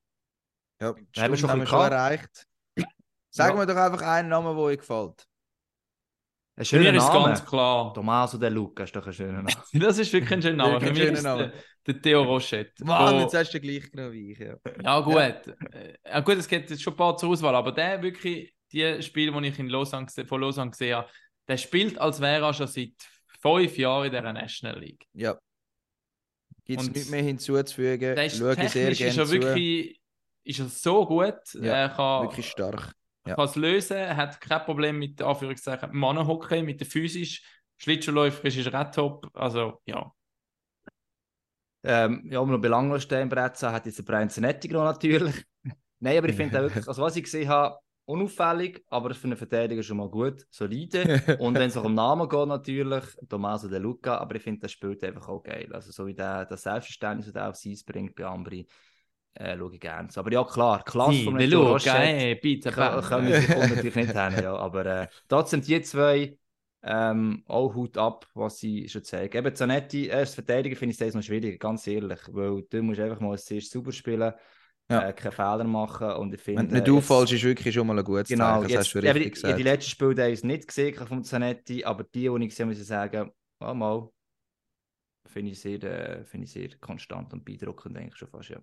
Ja, 0.79 0.93
die 0.93 1.19
haben 1.19 1.31
wir 1.33 1.37
schon 1.37 1.49
haben 1.49 1.59
wir 1.59 1.67
schon 1.67 1.79
erreicht. 1.81 2.47
Sag 3.29 3.49
Ja. 3.49 3.55
mir 3.59 3.65
doch 3.65 3.75
einfach 3.75 4.01
einen 4.03 4.29
Namen, 4.29 4.55
der 4.55 4.63
euch 4.63 4.77
gefällt. 4.77 5.26
Ein 6.59 6.65
Für 6.65 6.77
mich 6.77 6.85
schöner 6.87 6.97
ist 6.97 7.07
Name. 7.07 7.25
ganz 7.25 7.45
klar. 7.45 7.93
Tommaso 7.93 8.37
De 8.39 8.49
Luca 8.49 8.83
ist 8.83 8.95
doch 8.95 9.05
ein 9.05 9.13
schöner 9.13 9.43
Name. 9.43 9.49
Das 9.73 9.97
ist 9.99 10.11
wirklich 10.11 10.31
ein 10.31 10.41
schöner 10.41 10.65
Name. 10.67 10.81
Für 10.85 10.91
mich 10.91 10.99
ist 11.03 11.17
schöner 11.21 11.37
der, 11.37 11.53
der 11.85 12.01
Theo 12.01 12.23
Rochette. 12.23 12.83
Mann, 12.83 13.15
Wo- 13.15 13.19
jetzt 13.21 13.35
hast 13.35 13.53
du 13.53 13.59
gleich 13.59 13.91
genommen 13.91 14.11
wie 14.13 14.31
ich. 14.31 14.39
Ja. 14.39 14.55
Ja, 14.83 14.99
gut. 15.01 15.15
Äh, 15.15 15.93
Ja, 16.03 16.19
gut, 16.21 16.35
es 16.37 16.47
gibt 16.47 16.69
jetzt 16.69 16.81
schon 16.81 16.93
ein 16.93 16.97
paar 16.97 17.15
zur 17.15 17.29
Auswahl, 17.29 17.53
aber 17.55 17.71
der 17.71 18.01
wirklich, 18.01 18.53
die 18.71 19.01
Spiele, 19.03 19.39
die 19.39 19.47
ich 19.49 19.59
in 19.59 19.69
Lausanne, 19.69 20.07
von 20.25 20.41
Lausanne 20.41 20.71
gesehen 20.71 20.95
habe, 20.95 21.09
der 21.47 21.57
spielt, 21.57 21.99
als 21.99 22.19
wäre 22.19 22.45
er 22.45 22.53
schon 22.53 22.67
seit 22.67 22.93
fünf 23.39 23.77
Jahren 23.77 24.05
in 24.05 24.11
dieser 24.11 24.33
National 24.33 24.79
League. 24.79 25.05
ja. 25.13 25.37
Gibt 26.65 26.81
es 26.81 26.87
Und 26.87 26.95
nichts 26.95 27.09
mehr 27.11 27.21
hinzuzufügen. 27.23 28.15
Der 28.15 28.25
ist 28.25 28.37
Schaue 28.39 28.55
sehr 28.55 28.67
technisch 28.69 28.99
ist 28.99 29.15
gerne 29.15 29.21
er 29.21 29.25
zu. 29.25 29.31
wirklich 29.31 30.01
ist 30.43 30.59
er 30.59 30.65
so 30.67 31.05
gut. 31.05 31.35
Ja, 31.53 31.73
er 31.75 31.89
kann, 31.89 32.23
Wirklich 32.23 32.49
stark. 32.49 32.93
Ja. 33.27 33.35
kann 33.35 33.45
es 33.45 33.55
lösen, 33.55 33.97
er 33.97 34.15
hat 34.15 34.39
kein 34.41 34.63
Problem 34.63 34.99
mit 34.99 35.21
Anführungszeichen 35.21 35.89
Mannenhockey, 35.91 36.63
mit 36.63 36.79
der 36.79 36.87
physisch. 36.87 37.43
Schlittschuhläuferisch 37.77 38.57
ist 38.57 38.67
er 38.67 38.81
auch 38.81 38.91
top. 38.91 39.29
Also, 39.33 39.81
ja. 39.85 40.11
Ähm, 41.83 42.27
ja, 42.29 42.39
um 42.39 42.51
noch 42.51 42.59
belanglos 42.59 43.03
stehen 43.03 43.23
im 43.23 43.29
Brett 43.29 43.55
zu 43.55 43.67
haben, 43.67 43.75
hat 43.75 43.85
jetzt 43.85 43.99
der 43.99 44.03
Brian 44.03 44.29
Zanetti 44.29 44.67
noch 44.67 44.83
natürlich. 44.83 45.45
Nein, 45.99 46.17
aber 46.17 46.29
ich 46.29 46.35
finde 46.35 46.57
auch 46.57 46.63
wirklich, 46.63 46.87
also 46.87 47.01
was 47.01 47.15
ich 47.15 47.23
gesehen 47.23 47.47
habe, 47.47 47.77
unauffällig, 48.05 48.83
aber 48.87 49.13
für 49.13 49.25
einen 49.25 49.37
Verteidiger 49.37 49.83
schon 49.83 49.97
mal 49.97 50.09
gut, 50.09 50.45
solide. 50.49 51.21
Und 51.39 51.55
wenn 51.55 51.69
es 51.69 51.77
auch 51.77 51.83
um 51.83 51.93
Namen 51.93 52.27
geht, 52.27 52.47
natürlich, 52.47 53.03
Tommaso 53.27 53.67
De 53.67 53.79
Luca, 53.79 54.17
aber 54.17 54.35
ich 54.35 54.43
finde, 54.43 54.61
das 54.61 54.71
spielt 54.71 55.03
einfach 55.03 55.27
auch 55.27 55.43
geil. 55.43 55.69
Also, 55.73 55.91
so 55.91 56.07
wie 56.07 56.13
der, 56.13 56.45
das 56.45 56.63
Selbstverständnis, 56.63 57.27
das 57.27 57.35
er 57.35 57.49
aufs 57.49 57.65
Eis 57.65 57.83
bringt 57.83 58.15
bei 58.15 58.25
Ambri, 58.25 58.67
äh, 59.39 59.57
schaue 59.57 59.73
ich 59.73 59.79
gerne. 59.79 60.09
Aber 60.15 60.31
ja, 60.31 60.43
klar, 60.43 60.83
Klasse 60.83 61.29
Arturo 61.29 61.37
Luca, 61.37 61.71
Rochette 61.73 62.03
eh, 62.03 62.35
bitte, 62.35 62.71
kann- 62.71 63.01
bam. 63.01 63.09
können 63.09 63.27
wir 63.27 63.41
sich 63.41 63.49
natürlich 63.49 63.95
nicht 63.95 64.15
haben, 64.15 64.35
ja. 64.41 64.55
Aber 64.55 64.85
äh, 64.85 65.07
trotzdem, 65.27 65.61
die 65.61 65.81
zwei 65.81 66.37
ähm, 66.83 67.43
auch 67.47 67.73
Hut 67.73 67.97
ab, 67.97 68.27
was 68.33 68.59
sie 68.59 68.87
schon 68.87 69.03
zeigen. 69.03 69.37
Eben 69.37 69.55
Zanetti, 69.55 70.11
als 70.11 70.35
Verteidiger 70.35 70.75
finde 70.75 70.93
ich 70.93 71.01
es 71.01 71.13
noch 71.13 71.21
schwierig, 71.23 71.59
ganz 71.59 71.85
ehrlich, 71.87 72.19
weil 72.31 72.63
du 72.69 72.83
musst 72.83 72.99
einfach 72.99 73.19
mal 73.19 73.31
als 73.31 73.45
zuerst 73.45 73.71
sauber 73.71 73.91
spielen, 73.91 74.33
Ja. 74.89 75.09
äh, 75.09 75.13
keine 75.13 75.31
Fehler 75.33 75.63
machen 75.65 76.11
und 76.11 76.33
ich 76.33 76.41
finde... 76.41 76.61
Wenn 76.61 76.69
du 76.69 76.75
nicht 76.75 76.89
auffallst, 76.89 77.33
ist 77.33 77.43
wirklich 77.43 77.73
schon 77.73 77.87
mal 77.87 77.97
ein 77.97 78.05
gutes 78.05 78.29
Genau, 78.29 78.61
Zeichen. 78.61 78.63
Das 78.63 78.71
jetzt, 78.71 78.79
hast 78.79 78.93
du 78.93 78.99
eben, 78.99 79.07
richtig 79.09 79.21
ich, 79.21 79.25
ich 79.25 79.41
die 79.41 79.41
gesagt. 79.41 79.63
letzten 79.63 79.91
Spiele 79.91 80.21
habe 80.23 80.31
ich 80.31 80.39
es 80.39 80.43
nicht 80.43 80.67
gesehen 80.67 81.07
vom 81.07 81.23
Zanetti, 81.23 81.83
aber 81.83 82.03
die, 82.03 82.29
die 82.29 82.43
ich 82.43 82.49
gesehen 82.49 82.69
muss 82.69 82.79
ich 82.79 82.87
sagen, 82.87 83.31
oh, 83.59 83.73
mal, 83.73 84.09
finde 85.25 85.51
ich, 85.51 85.59
sehr, 85.59 85.83
äh, 85.83 86.23
finde 86.23 86.45
ich 86.45 86.51
sehr 86.51 86.69
konstant 86.79 87.33
und 87.33 87.43
beeindruckend 87.43 87.97
eigentlich 87.97 88.15
schon 88.15 88.29
fast, 88.29 88.49
ja. 88.49 88.61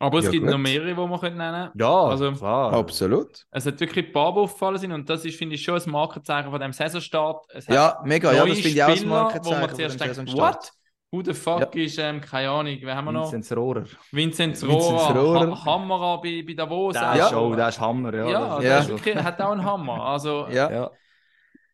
Aber 0.00 0.18
es 0.18 0.26
Ja, 0.26 0.30
gibt 0.30 0.44
gut. 0.44 0.52
noch 0.52 0.58
mehrere, 0.58 0.88
die 0.88 0.94
man 0.94 1.08
nennen 1.20 1.38
können. 1.38 1.70
Ja, 1.74 1.90
Also- 2.04 2.32
klar. 2.32 2.72
Absolut. 2.72 3.44
Es 3.50 3.66
hat 3.66 3.80
wirklich 3.80 4.06
ein 4.06 4.12
paar, 4.12 4.32
die 4.32 4.38
aufgefallen 4.38 4.78
sind 4.78 4.92
und 4.92 5.10
das 5.10 5.24
ist, 5.24 5.36
finde 5.36 5.56
ich, 5.56 5.62
schon 5.62 5.80
ein 5.80 5.90
Markenzeichen 5.90 6.50
von 6.50 6.60
dem 6.60 6.72
Saisonstart. 6.72 7.46
Es 7.52 7.66
Ja, 7.66 8.00
mega. 8.04 8.32
Ja, 8.32 8.44
das 8.46 8.58
finde 8.58 8.68
ich 8.68 8.82
auch 8.82 8.88
das 8.88 8.98
Spieler, 8.98 9.10
wo 9.10 9.14
Markenzeichen 9.16 9.60
man 9.60 9.68
von 9.68 9.76
zuerst 9.76 9.94
dem 9.94 9.98
denkt, 9.98 10.14
Saisonstart. 10.14 10.54
what? 10.56 10.72
Who 11.10 11.22
the 11.24 11.32
fuck 11.32 11.74
ist, 11.74 11.98
ähm, 11.98 12.20
keine 12.20 12.50
Ahnung, 12.50 12.76
wer 12.82 12.94
haben 12.94 13.06
wir 13.06 13.12
noch? 13.12 13.32
Vinzenz 13.32 13.50
Rohrer. 13.56 13.84
Vinzenz 14.12 14.62
Rohrer, 14.62 15.14
Rohrer. 15.18 15.64
Ha 15.64 15.64
Hammerer 15.64 16.20
bei, 16.20 16.44
bei 16.46 16.52
Davos. 16.52 16.92
Der 16.92 17.02
Ja. 17.16 17.26
ist, 17.28 17.34
oh, 17.34 17.54
der 17.54 17.68
ist 17.68 17.80
Hammer, 17.80 18.14
ja. 18.14 18.28
Ja, 18.28 18.60
Ja. 18.60 18.78
Ist 18.80 18.88
wirklich, 18.90 19.16
hat 19.16 19.40
auch 19.40 19.50
einen 19.52 19.64
Hammer. 19.64 20.04
Also, 20.04 20.46
Ja. 20.50 20.90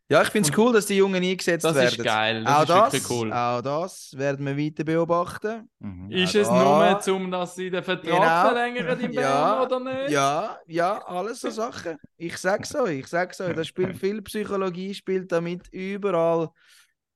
Ja. 0.08 0.18
Ja, 0.18 0.22
ich 0.22 0.28
finde 0.28 0.50
es 0.50 0.58
cool, 0.58 0.72
dass 0.72 0.86
die 0.86 0.96
Jungen 0.96 1.22
eingesetzt 1.24 1.64
das 1.64 1.74
werden. 1.74 1.88
ist 1.98 2.04
geil. 2.04 2.44
Das 2.44 2.54
auch, 2.54 2.60
ist 2.62 2.68
das, 2.70 2.92
wirklich 2.92 3.10
cool. 3.10 3.32
auch 3.32 3.62
das 3.62 4.12
werden 4.16 4.44
wir 4.46 4.56
weiter 4.58 4.84
beobachten. 4.84 5.70
Mhm. 5.78 6.10
Ist 6.10 6.34
Ja, 6.34 6.40
es 6.42 6.48
da- 6.48 7.00
nur, 7.06 7.16
um 7.16 7.30
dass 7.30 7.54
sie 7.54 7.70
den 7.70 7.82
Vertrag 7.82 8.04
Genau. 8.04 8.20
verlängern 8.54 9.00
im 9.00 9.12
Ja, 9.12 9.64
Bern 9.64 9.66
oder 9.72 9.80
nicht? 10.02 10.10
Ja, 10.12 10.58
ja, 10.66 10.98
alles 11.06 11.40
so 11.40 11.50
Sachen. 11.50 11.96
Ich 12.18 12.36
sag's 12.36 12.74
euch, 12.74 12.98
ich 13.00 13.06
sag's 13.06 13.40
euch, 13.40 13.54
da 13.56 13.64
spielt 13.64 13.96
viel 13.96 14.20
Psychologie, 14.22 14.92
spielt 14.94 15.32
damit 15.32 15.68
überall. 15.72 16.50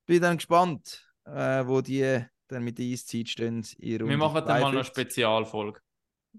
Bin 0.07 0.23
dann 0.23 0.37
gespannt, 0.39 1.07
äh, 1.27 1.67
wo 1.67 1.83
die 1.83 2.25
dann 2.49 2.65
mit 2.65 2.79
der 2.79 2.87
Eiszeit 2.87 3.29
stehen. 3.29 3.63
Wir 3.79 4.01
machen 4.17 4.43
dann 4.47 4.47
mal 4.47 4.61
noch 4.61 4.69
eine 4.69 4.83
42. 4.83 4.87
Spezialfolge 4.87 5.81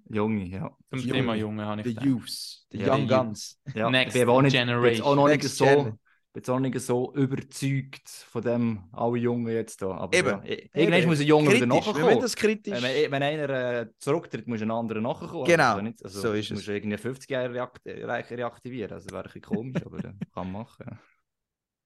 Junge, 0.10 0.46
ja. 0.46 0.72
zum. 0.92 1.12
Thema 1.12 1.36
Junge, 1.36 1.66
habe 1.66 1.84
The 1.84 1.90
ich 1.90 1.96
gedacht. 1.96 2.08
Youths, 2.08 2.66
the 2.72 2.80
Ja, 2.80 2.94
Young 2.96 3.02
die- 3.08 3.14
Guns. 3.14 3.60
ja. 3.76 3.90
Next 3.92 4.16
jetzt 4.16 4.52
Generation. 4.52 5.06
auch 5.08 5.16
noch 5.16 5.28
nicht 5.28 5.44
so, 5.44 5.66
Gen. 5.66 6.00
bin 6.32 6.42
jetzt 6.42 6.50
auch 6.50 6.60
nicht 6.60 6.80
so 6.80 7.14
überzeugt 7.16 8.08
von 8.08 8.42
dem 8.42 8.84
alle 8.92 9.18
Jungen 9.18 9.48
jetzt 9.52 9.82
da. 9.82 9.92
Aber 9.98 10.16
Eben. 10.18 10.30
ja, 10.30 10.44
i- 10.44 10.70
irgendwann 10.74 11.06
muss 11.08 11.20
ein 11.20 11.26
Junge 11.28 11.50
kritisch. 11.50 11.62
wieder 11.64 11.70
Wir 11.74 11.76
müssen 11.82 11.92
nachkommen. 11.94 12.22
das 12.22 12.36
kritisch. 12.36 12.82
Wenn, 12.84 13.12
wenn 13.12 13.24
einer 13.24 13.50
äh, 13.50 13.88
zurücktritt, 13.98 14.48
muss 14.48 14.62
ein 14.62 14.72
anderer 14.72 15.02
nachkommen. 15.02 15.46
Genau, 15.46 15.64
Also 15.72 15.82
nicht, 15.82 16.04
also, 16.04 16.22
so 16.22 16.34
ist 16.34 16.50
du 16.50 16.54
musst 16.56 16.68
es. 16.68 16.76
irgendwie 16.76 16.98
50 16.98 17.30
Jahre 17.30 17.54
reakt 17.54 17.82
re 17.86 18.26
reaktivieren. 18.30 18.94
Also 18.94 19.10
wäre 19.10 19.20
ein 19.20 19.24
bisschen 19.24 19.42
komisch, 19.42 19.84
aber 19.86 19.98
äh, 20.00 20.14
kann 20.34 20.52
man 20.52 20.52
machen. 20.52 20.86
Ja. 20.90 21.00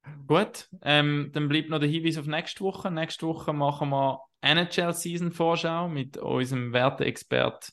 Gut, 0.26 0.68
ähm, 0.82 1.30
dann 1.32 1.48
bleibt 1.48 1.70
noch 1.70 1.78
der 1.78 1.88
Hinweis 1.88 2.18
auf 2.18 2.26
nächste 2.26 2.62
Woche. 2.62 2.90
Nächste 2.90 3.26
Woche 3.26 3.54
machen 3.54 3.88
wir 3.88 4.20
NHL-Season-Vorschau 4.42 5.88
mit 5.88 6.18
unserem 6.18 6.74
Werteexpert 6.74 7.70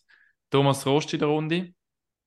Thomas 0.49 0.85
Rost 0.85 1.11
in 1.13 1.19
der 1.19 1.27
Runde. 1.27 1.73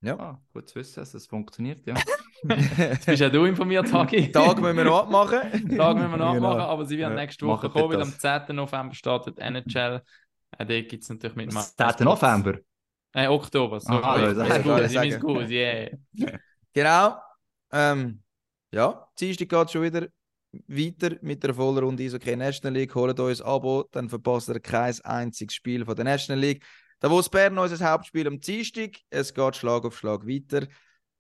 Ah, 0.05 0.39
gut 0.53 0.69
zu 0.69 0.75
wissen, 0.75 1.01
dass 1.01 1.15
es 1.15 1.27
funktioniert. 1.27 1.87
Ja. 1.87 1.95
Jetzt 2.49 3.07
bist 3.07 3.21
ja 3.21 3.29
du 3.29 3.45
informiert, 3.45 3.93
Hagi. 3.93 4.31
Tag 4.33 4.61
müssen 4.61 4.77
wir 4.77 4.85
noch 4.85 5.03
abmachen. 5.05 5.41
Tag 5.77 5.97
müssen 5.97 6.11
wir 6.11 6.17
nachmachen, 6.17 6.41
Genau. 6.41 6.59
aber 6.59 6.85
sie 6.85 6.99
werden 6.99 7.17
Ja, 7.17 7.23
nächste 7.23 7.47
Woche 7.47 7.71
kommen, 7.71 7.91
weil 7.91 8.03
am 8.03 8.13
das. 8.21 8.47
10. 8.47 8.55
November 8.57 8.95
startet 8.95 9.39
NHL. 9.39 10.03
Äh, 10.59 10.67
dort 10.67 10.89
gibt 10.89 11.03
es 11.03 11.09
natürlich 11.09 11.37
mit 11.37 11.55
Was, 11.55 11.75
10. 11.77 12.05
November? 12.05 12.59
Äh, 13.13 13.29
Oktober, 13.29 13.81
sorry. 13.81 14.03
Aha, 14.03 14.31
ich 14.31 14.37
das 14.37 14.63
gut, 14.63 14.81
ich 14.81 15.01
bin 15.01 15.21
gut, 15.21 15.49
yeah. 15.49 15.91
Genau. 16.73 17.17
Ähm, 17.73 18.23
ja, 18.73 19.07
Dienstag 19.19 19.49
geht 19.49 19.71
schon 19.71 19.83
wieder 19.83 20.09
weiter 20.69 21.17
mit 21.23 21.43
der 21.43 21.55
Vollrunde 21.55 22.03
Eishockey 22.03 22.37
National 22.37 22.75
League. 22.75 22.95
Holt 22.95 23.19
euch 23.21 23.41
ein 23.41 23.47
Abo, 23.47 23.85
dann 23.91 24.09
verpasst 24.09 24.49
ihr 24.49 24.61
kein 24.61 24.95
einziges 25.05 25.55
Spiel 25.55 25.85
von 25.85 25.95
der 25.97 26.05
National 26.05 26.41
League. 26.41 26.65
Davos 27.01 27.29
Bern, 27.29 27.59
unser 27.59 27.91
Hauptspiel 27.91 28.27
am 28.27 28.41
Dienstag. 28.41 28.93
Es 29.11 29.33
geht 29.35 29.57
Schlag 29.57 29.85
auf 29.85 29.97
Schlag 29.99 30.27
weiter. 30.27 30.67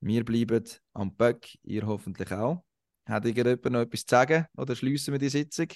Wir 0.06 0.22
bleiben 0.22 0.62
am 0.92 1.16
Böck, 1.16 1.48
ihr 1.62 1.86
hoffentlich 1.86 2.30
auch. 2.30 2.62
Hat 3.06 3.24
irgendjemand 3.24 3.70
noch 3.70 3.80
etwas 3.80 4.04
zu 4.04 4.14
sagen 4.14 4.44
oder 4.54 4.76
schließen 4.76 5.12
wir 5.12 5.18
die 5.18 5.30
Sitzung? 5.30 5.68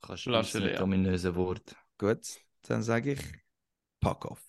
Kannst 0.00 0.22
schliessen 0.22 0.62
mit 0.62 0.74
leer. 0.74 0.82
ominösen 0.84 1.34
Wort. 1.34 1.74
Gut, 1.98 2.20
dann 2.62 2.84
sage 2.84 3.14
ich 3.14 3.20
Pack 4.00 4.24
off. 4.24 4.40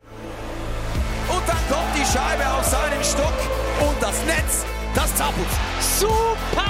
Und 0.00 1.46
dann 1.46 1.68
kommt 1.68 1.94
die 1.94 2.06
Scheibe 2.06 2.48
auf 2.54 2.64
seinen 2.64 3.04
Stock 3.04 3.86
und 3.86 4.02
das 4.02 4.24
Netz, 4.24 4.64
das 4.94 5.14
zappelt. 5.14 5.48
Super 5.78 6.69